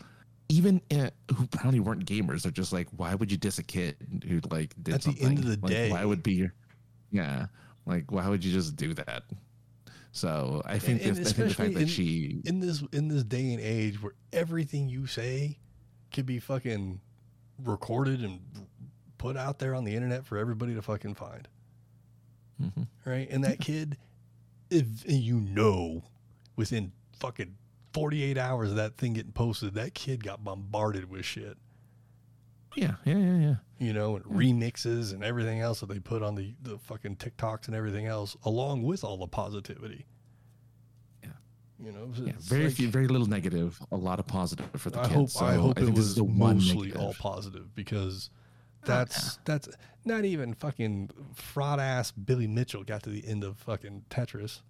even 0.49 0.81
uh, 0.91 1.11
who 1.35 1.47
probably 1.49 1.81
weren't 1.81 2.07
gamers, 2.07 2.47
are 2.47 2.51
just 2.51 2.73
like, 2.73 2.89
why 2.97 3.15
would 3.15 3.31
you 3.31 3.37
diss 3.37 3.59
a 3.59 3.63
kid 3.63 3.97
who 4.27 4.41
like 4.51 4.75
did 4.83 4.95
At 4.95 5.01
the 5.03 5.05
something? 5.11 5.27
end 5.27 5.39
of 5.41 5.45
the 5.45 5.59
Like, 5.61 5.71
day- 5.73 5.91
why 5.91 6.05
would 6.05 6.23
be 6.23 6.49
yeah, 7.11 7.47
like, 7.87 8.11
why 8.11 8.29
would 8.29 8.45
you 8.45 8.53
just 8.53 8.77
do 8.77 8.95
that? 8.95 9.25
So, 10.13 10.63
I 10.65 10.79
think 10.79 11.03
And- 11.05 11.17
the, 11.17 11.19
and 11.21 11.29
I 11.29 11.33
think 11.33 11.49
the 11.49 11.55
fact 11.55 11.75
that 11.75 11.83
in- 11.83 11.89
she, 11.89 12.41
In 12.45 12.61
this 12.61 12.83
in 12.93 13.09
this 13.09 13.25
day 13.25 13.53
and 13.53 13.61
age 13.61 14.03
where 14.03 14.15
everything 14.33 14.89
you 14.89 15.07
say 15.07 15.59
can 16.11 16.25
be 16.25 16.39
fucking 16.41 17.01
recorded 17.63 18.23
and 18.25 18.41
put 19.19 19.37
out 19.37 19.59
there 19.59 19.75
on 19.75 19.85
the 19.85 19.95
internet 19.95 20.25
for 20.25 20.39
everybody 20.39 20.75
to 20.75 20.83
fucking 20.83 21.15
find. 21.15 21.49
Mhm. 22.61 22.89
right? 23.05 23.29
And 23.31 23.45
that 23.45 23.61
kid, 23.61 23.97
if 24.71 24.87
you 25.09 25.39
know, 25.41 26.03
within 26.57 26.91
fucking 27.21 27.57
48 27.93 28.37
hours 28.37 28.71
of 28.71 28.77
that 28.77 28.97
thing 28.97 29.13
getting 29.13 29.33
posted, 29.33 29.75
that 29.75 29.95
kid 29.95 30.25
got 30.25 30.43
bombarded 30.43 31.09
with 31.09 31.25
shit, 31.25 31.57
yeah, 32.79 32.95
yeah, 33.05 33.17
yeah, 33.19 33.37
yeah. 33.39 33.55
you 33.79 33.93
know, 33.93 34.17
and 34.17 34.25
remixes 34.25 35.13
and 35.13 35.23
everything 35.25 35.61
else 35.61 35.81
that 35.81 35.89
they 35.89 35.99
put 35.99 36.23
on 36.23 36.35
the, 36.35 36.55
the 36.63 36.79
fucking 36.79 37.17
TikToks 37.17 37.67
and 37.67 37.75
everything 37.77 38.07
else, 38.07 38.37
along 38.45 38.83
with 38.83 39.05
all 39.05 39.17
the 39.17 39.27
positivity. 39.27 40.07
Yeah. 41.23 41.31
You 41.83 41.93
know, 41.93 42.11
Yeah, 42.15 42.33
very 42.39 42.65
like- 42.65 42.75
few, 42.75 42.89
very 42.89 43.09
little 43.09 43.27
negative, 43.27 43.81
a 43.93 43.97
lot 43.97 44.19
of 44.21 44.27
positive 44.27 44.69
for 44.77 44.91
the 44.91 44.99
I 45.01 45.05
kids. 45.05 45.15
hope 45.15 45.31
So 45.31 45.45
I 45.47 45.55
hope 45.55 45.77
think 45.77 45.89
it 45.91 45.95
was 45.95 46.17
mostly 46.21 46.93
all 46.95 47.15
positive 47.15 47.75
because 47.75 48.31
Oh, 48.85 48.87
that's 48.87 49.39
that's 49.45 49.69
not 50.05 50.25
even 50.25 50.55
fucking 50.55 51.11
fraud 51.35 51.81
ass 51.81 52.13
Billy 52.13 52.47
Mitchell 52.47 52.85
got 52.85 53.03
to 53.03 53.11
the 53.11 53.27
end 53.27 53.43
of 53.43 53.59
fucking 53.59 54.05
Tetris. 54.09 54.61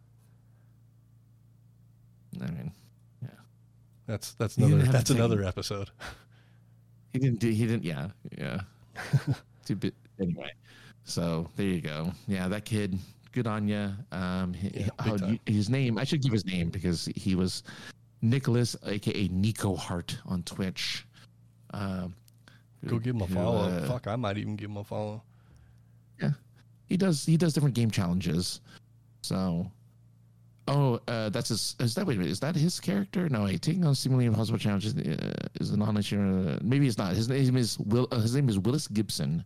I 2.40 2.46
mean, 2.50 2.72
That's 4.06 4.32
that's 4.34 4.56
another 4.56 4.78
that's 4.90 5.10
another 5.10 5.44
episode. 5.44 5.90
he 7.18 7.26
didn't 7.26 7.40
do. 7.40 7.48
He 7.50 7.66
didn't. 7.66 7.84
Yeah, 7.84 8.08
yeah. 8.36 8.60
Too 9.64 9.76
bit 9.76 9.94
anyway. 10.20 10.52
So 11.04 11.48
there 11.56 11.66
you 11.66 11.80
go. 11.80 12.12
Yeah, 12.26 12.48
that 12.48 12.64
kid. 12.64 12.98
Good 13.32 13.46
on 13.46 13.66
you. 13.68 13.92
Um, 14.12 14.54
Yeah, 14.62 14.88
oh, 15.06 15.36
his 15.46 15.68
name. 15.68 15.98
I 15.98 16.04
should 16.04 16.22
give 16.22 16.32
his 16.32 16.44
name 16.46 16.70
because 16.70 17.08
he 17.16 17.34
was 17.34 17.62
Nicholas, 18.22 18.76
aka 18.86 19.28
Nico 19.28 19.74
Hart, 19.76 20.16
on 20.26 20.42
Twitch. 20.44 21.06
Um, 21.70 22.14
Go 22.86 22.98
give 22.98 23.14
him 23.16 23.22
a 23.22 23.26
follow. 23.26 23.68
uh, 23.68 23.86
Fuck, 23.88 24.06
I 24.06 24.16
might 24.16 24.38
even 24.38 24.56
give 24.56 24.70
him 24.70 24.76
a 24.76 24.84
follow. 24.84 25.22
Yeah, 26.20 26.30
he 26.86 26.96
does 26.96 27.24
he 27.26 27.36
does 27.36 27.52
different 27.52 27.74
game 27.74 27.90
challenges 27.90 28.60
so 29.22 29.70
oh 30.68 31.00
uh 31.08 31.28
that's 31.30 31.48
his 31.48 31.76
is 31.80 31.94
that 31.94 32.06
wait 32.06 32.14
a 32.16 32.18
minute 32.18 32.30
is 32.30 32.40
that 32.40 32.54
his 32.54 32.78
character 32.80 33.28
no 33.28 33.44
wait 33.44 33.60
taking 33.62 33.84
on 33.84 33.94
seemingly 33.94 34.26
impossible 34.26 34.58
challenges 34.58 34.94
uh, 34.96 35.30
is 35.60 35.70
an 35.70 35.82
online 35.82 36.04
uh, 36.48 36.58
maybe 36.62 36.86
it's 36.86 36.98
not 36.98 37.14
his 37.14 37.28
name 37.28 37.56
is 37.56 37.78
will 37.80 38.06
uh, 38.12 38.20
his 38.20 38.34
name 38.34 38.48
is 38.48 38.58
willis 38.58 38.86
gibson 38.88 39.44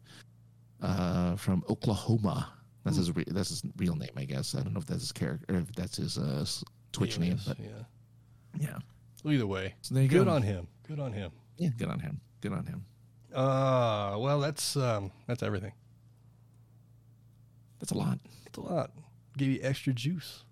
uh 0.83 1.37
from 1.37 1.63
oklahoma 1.71 2.53
that's 2.85 2.97
his 2.97 3.15
re- 3.15 3.25
that's 3.29 3.51
his 3.51 3.63
real 3.77 3.95
name 3.95 4.11
i 4.17 4.25
guess 4.25 4.55
i 4.55 4.61
don't 4.61 4.73
know 4.75 4.81
if 4.81 4.87
that's 4.87 5.03
his 5.03 5.13
character 5.13 5.57
if 5.57 5.73
that's 5.75 5.97
his 5.97 6.19
uh 6.19 6.45
twitch 6.93 7.19
name 7.19 7.33
Yes, 7.39 7.45
but 7.47 7.59
yeah. 7.61 7.69
yeah 8.59 8.79
Well, 9.25 9.33
Either 9.35 9.47
way, 9.47 9.75
so 9.83 9.95
there 9.95 10.03
you 10.03 10.09
good 10.09 10.27
go 10.27 10.33
on 10.33 10.43
him. 10.43 10.67
Good 10.89 10.99
on 11.01 11.13
him. 11.13 11.31
yeah 11.57 11.71
good 11.79 11.89
on 11.89 12.01
him 12.01 12.21
good 12.41 12.53
on 12.53 12.67
him 12.67 12.85
Uh, 13.33 14.17
well, 14.19 14.41
that's 14.41 14.77
um, 14.77 15.11
that's 15.27 15.43
everything. 15.43 15.73
that's 17.79 17.93
a 17.93 17.97
lot 17.97 18.19
It's 18.47 18.59
a 18.59 18.61
lot. 18.61 18.91
Give 19.39 19.49
you 19.49 19.61
extra 19.63 19.93
juice 19.95 20.45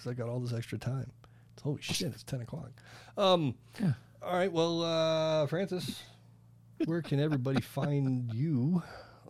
because 0.00 0.10
I 0.10 0.14
got 0.14 0.30
all 0.30 0.40
this 0.40 0.52
extra 0.52 0.78
time. 0.78 1.10
It's, 1.54 1.62
holy 1.62 1.82
shit! 1.82 2.08
It's 2.08 2.22
ten 2.22 2.40
o'clock. 2.40 2.70
Um. 3.16 3.54
Yeah. 3.80 3.92
All 4.22 4.34
right. 4.34 4.52
Well, 4.52 4.82
uh, 4.82 5.46
Francis, 5.46 6.02
where 6.84 7.02
can 7.02 7.20
everybody 7.20 7.60
find 7.76 8.32
you 8.32 8.82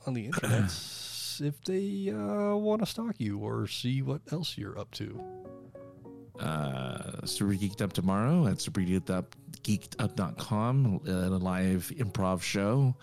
on 0.06 0.14
the 0.14 0.26
internet 0.26 0.64
if 1.40 1.62
they 1.64 2.10
uh, 2.10 2.54
want 2.56 2.82
to 2.82 2.86
stalk 2.86 3.16
you 3.18 3.38
or 3.38 3.66
see 3.66 4.02
what 4.02 4.20
else 4.30 4.56
you're 4.56 4.78
up 4.78 4.90
to? 4.92 5.20
uh, 6.40 7.26
Super 7.26 7.52
Geeked 7.52 7.82
Up 7.82 7.92
tomorrow 7.92 8.46
at 8.46 8.56
supergeekedup.com, 8.56 11.00
uh, 11.06 11.10
a 11.10 11.38
live 11.38 11.92
improv 11.96 12.42
show. 12.42 12.96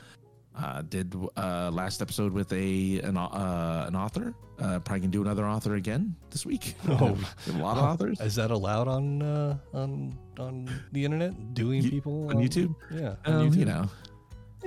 Uh, 0.58 0.82
did 0.82 1.14
uh, 1.38 1.70
last 1.72 2.02
episode 2.02 2.34
with 2.34 2.52
a 2.52 3.00
an, 3.02 3.16
uh, 3.16 3.86
an 3.88 3.96
author. 3.96 4.34
Uh, 4.60 4.80
probably 4.80 5.02
can 5.02 5.12
do 5.12 5.22
another 5.22 5.46
author 5.46 5.76
again 5.76 6.16
this 6.32 6.46
week. 6.48 6.74
Oh. 6.90 7.16
a 7.48 7.52
lot 7.60 7.78
of 7.78 7.84
authors 7.84 8.20
Is 8.22 8.34
that 8.36 8.50
allowed 8.50 8.88
on 8.88 9.22
uh, 9.22 9.58
on 9.74 10.18
on 10.40 10.68
the 10.94 11.06
internet? 11.06 11.54
Doing 11.54 11.84
You- 11.84 11.92
people 11.92 12.30
on 12.30 12.38
YouTube? 12.38 12.74
Yeah, 12.92 13.16
on 13.26 13.34
Um, 13.34 13.52
YouTube. 13.52 13.56
you 13.58 13.66
know, 13.66 13.90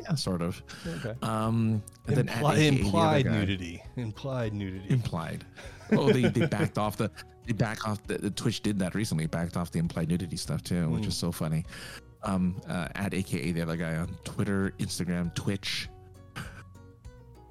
yeah, 0.00 0.14
sort 0.14 0.42
of. 0.42 0.62
Okay. 0.86 1.14
Um, 1.22 1.82
and 2.06 2.16
then 2.16 2.26
Impli- 2.28 2.52
AKA 2.52 2.70
the 2.70 2.78
implied 2.84 3.24
guy- 3.24 3.32
nudity. 3.32 3.82
Implied 3.96 4.54
nudity. 4.54 4.90
Implied. 4.94 5.44
Oh, 5.92 6.12
they, 6.12 6.22
they 6.28 6.46
backed 6.46 6.78
off 6.78 6.96
the 6.98 7.10
they 7.46 7.52
back 7.52 7.88
off 7.88 7.98
the, 8.06 8.16
the 8.18 8.30
Twitch 8.30 8.60
did 8.60 8.78
that 8.78 8.94
recently. 8.94 9.26
Backed 9.26 9.56
off 9.56 9.72
the 9.72 9.80
implied 9.80 10.08
nudity 10.08 10.36
stuff 10.36 10.62
too, 10.62 10.88
which 10.90 11.02
Mm. 11.02 11.08
is 11.08 11.16
so 11.16 11.32
funny. 11.32 11.64
Um, 12.22 12.60
uh, 12.68 12.88
at 12.94 13.14
AKA 13.14 13.52
the 13.52 13.62
other 13.62 13.76
guy 13.76 13.96
on 13.96 14.14
Twitter, 14.24 14.74
Instagram, 14.78 15.34
Twitch, 15.34 15.88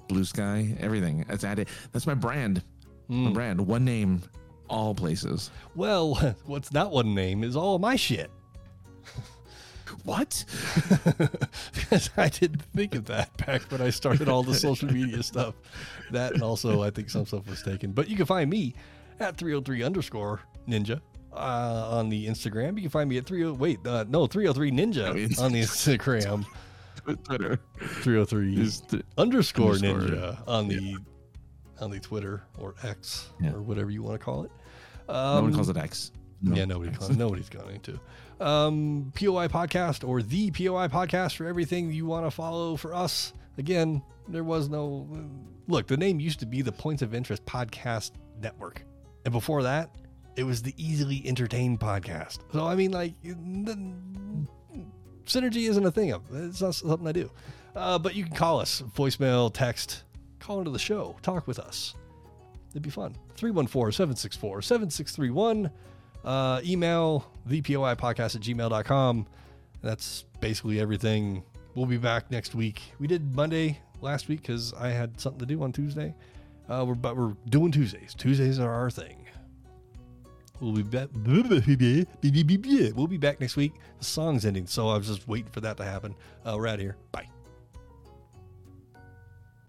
Blue 0.08 0.24
Sky, 0.24 0.76
everything. 0.78 1.24
That's 1.28 1.42
at 1.44 1.58
it. 1.58 1.68
That's 1.92 2.06
my 2.06 2.14
brand. 2.14 2.62
My 3.08 3.30
Mm. 3.30 3.34
brand. 3.34 3.60
One 3.66 3.84
name, 3.84 4.22
all 4.68 4.94
places. 4.94 5.50
Well, 5.74 6.14
what's 6.46 6.72
not 6.72 6.92
one 6.92 7.14
name 7.14 7.42
is 7.42 7.56
all 7.56 7.78
my 7.78 7.96
shit. 7.96 8.30
What? 10.04 10.44
because 11.74 12.10
I 12.16 12.28
didn't 12.28 12.62
think 12.74 12.94
of 12.94 13.06
that 13.06 13.36
back 13.44 13.62
when 13.72 13.80
I 13.82 13.90
started 13.90 14.28
all 14.28 14.44
the 14.44 14.54
social 14.54 14.90
media 14.90 15.20
stuff. 15.24 15.54
That 16.12 16.34
and 16.34 16.42
also 16.44 16.82
I 16.82 16.90
think 16.90 17.10
some 17.10 17.26
stuff 17.26 17.48
was 17.48 17.60
taken. 17.62 17.90
But 17.90 18.08
you 18.08 18.16
can 18.16 18.24
find 18.24 18.48
me 18.48 18.74
at 19.18 19.36
303 19.36 19.82
underscore 19.82 20.40
ninja 20.68 21.00
uh, 21.32 21.88
on 21.92 22.08
the 22.08 22.26
Instagram. 22.26 22.76
You 22.76 22.82
can 22.82 22.90
find 22.90 23.08
me 23.08 23.18
at 23.18 23.26
30 23.26 23.50
wait 23.52 23.86
uh, 23.86 24.04
no 24.08 24.26
303 24.26 24.70
ninja 24.70 25.38
Oh, 25.38 25.44
on 25.44 25.52
the 25.52 25.60
Instagram. 25.62 26.44
Twitter 27.24 27.58
303 27.78 28.60
is 28.60 28.82
underscore 29.18 29.72
underscore, 29.74 30.00
ninja 30.00 30.38
on 30.48 30.68
the 30.68 30.96
on 31.80 31.90
the 31.90 31.98
Twitter 32.00 32.42
or 32.58 32.74
X 32.82 33.30
Yeah. 33.40 33.52
or 33.54 33.62
whatever 33.62 33.90
you 33.90 34.02
want 34.02 34.20
to 34.20 34.24
call 34.24 34.44
it. 34.44 34.50
no 35.08 35.14
Um, 35.14 35.44
one 35.44 35.54
calls 35.54 35.68
it 35.70 35.76
X. 35.76 36.12
No. 36.42 36.54
Yeah, 36.56 36.64
nobody 36.66 36.90
calls, 36.92 37.16
nobody's 37.16 37.48
going 37.48 37.80
to. 37.80 38.00
Um, 38.44 39.12
POI 39.14 39.48
podcast 39.48 40.06
or 40.08 40.22
the 40.22 40.50
POI 40.50 40.88
podcast 40.88 41.36
for 41.36 41.46
everything 41.46 41.92
you 41.92 42.06
want 42.06 42.24
to 42.26 42.30
follow 42.30 42.76
for 42.76 42.94
us. 42.94 43.32
Again, 43.58 44.02
there 44.28 44.44
was 44.44 44.68
no 44.70 45.06
look. 45.68 45.86
The 45.86 45.96
name 45.98 46.18
used 46.20 46.40
to 46.40 46.46
be 46.46 46.62
the 46.62 46.72
Points 46.72 47.02
of 47.02 47.14
Interest 47.14 47.44
Podcast 47.44 48.12
Network, 48.40 48.82
and 49.26 49.32
before 49.32 49.62
that, 49.64 49.94
it 50.40 50.44
was 50.44 50.62
the 50.62 50.72
Easily 50.78 51.22
Entertained 51.26 51.80
Podcast. 51.80 52.38
So 52.54 52.66
I 52.66 52.74
mean, 52.74 52.92
like, 52.92 53.12
synergy 55.26 55.68
isn't 55.68 55.84
a 55.84 55.90
thing. 55.90 56.18
It's 56.32 56.62
not 56.62 56.74
something 56.74 57.06
I 57.06 57.12
do. 57.12 57.30
Uh, 57.76 57.98
but 57.98 58.14
you 58.14 58.24
can 58.24 58.34
call 58.34 58.58
us, 58.58 58.82
voicemail, 58.96 59.52
text, 59.52 60.04
call 60.38 60.60
into 60.60 60.70
the 60.70 60.78
show, 60.78 61.14
talk 61.20 61.46
with 61.46 61.58
us. 61.58 61.94
It'd 62.70 62.82
be 62.82 62.88
fun. 62.88 63.16
314 63.36 63.92
764 63.92 64.62
7631. 64.62 65.70
Uh, 66.24 66.62
email 66.64 67.30
thepoi 67.46 67.94
podcast 67.96 68.34
at 68.34 68.40
gmail.com. 68.40 69.26
That's 69.82 70.24
basically 70.40 70.80
everything. 70.80 71.42
We'll 71.74 71.84
be 71.84 71.98
back 71.98 72.30
next 72.30 72.54
week. 72.54 72.80
We 72.98 73.06
did 73.06 73.36
Monday 73.36 73.78
last 74.00 74.28
week 74.28 74.40
because 74.40 74.72
I 74.72 74.88
had 74.88 75.20
something 75.20 75.40
to 75.40 75.46
do 75.46 75.62
on 75.62 75.72
Tuesday. 75.72 76.14
Uh, 76.66 76.86
we're, 76.88 76.94
but 76.94 77.14
we're 77.14 77.34
doing 77.50 77.72
Tuesdays. 77.72 78.14
Tuesdays 78.14 78.58
are 78.58 78.72
our 78.72 78.90
thing. 78.90 79.19
We'll 80.60 80.72
be 80.72 80.82
back. 80.82 81.08
We'll 82.94 83.06
be 83.06 83.16
back 83.16 83.40
next 83.40 83.56
week. 83.56 83.72
The 83.98 84.04
song's 84.04 84.44
ending, 84.44 84.66
so 84.66 84.88
I 84.88 84.98
was 84.98 85.06
just 85.06 85.26
waiting 85.26 85.50
for 85.50 85.60
that 85.60 85.76
to 85.78 85.84
happen. 85.84 86.14
Uh, 86.44 86.54
we're 86.56 86.66
out 86.66 86.74
of 86.74 86.80
here. 86.80 86.96
Bye. 87.12 87.28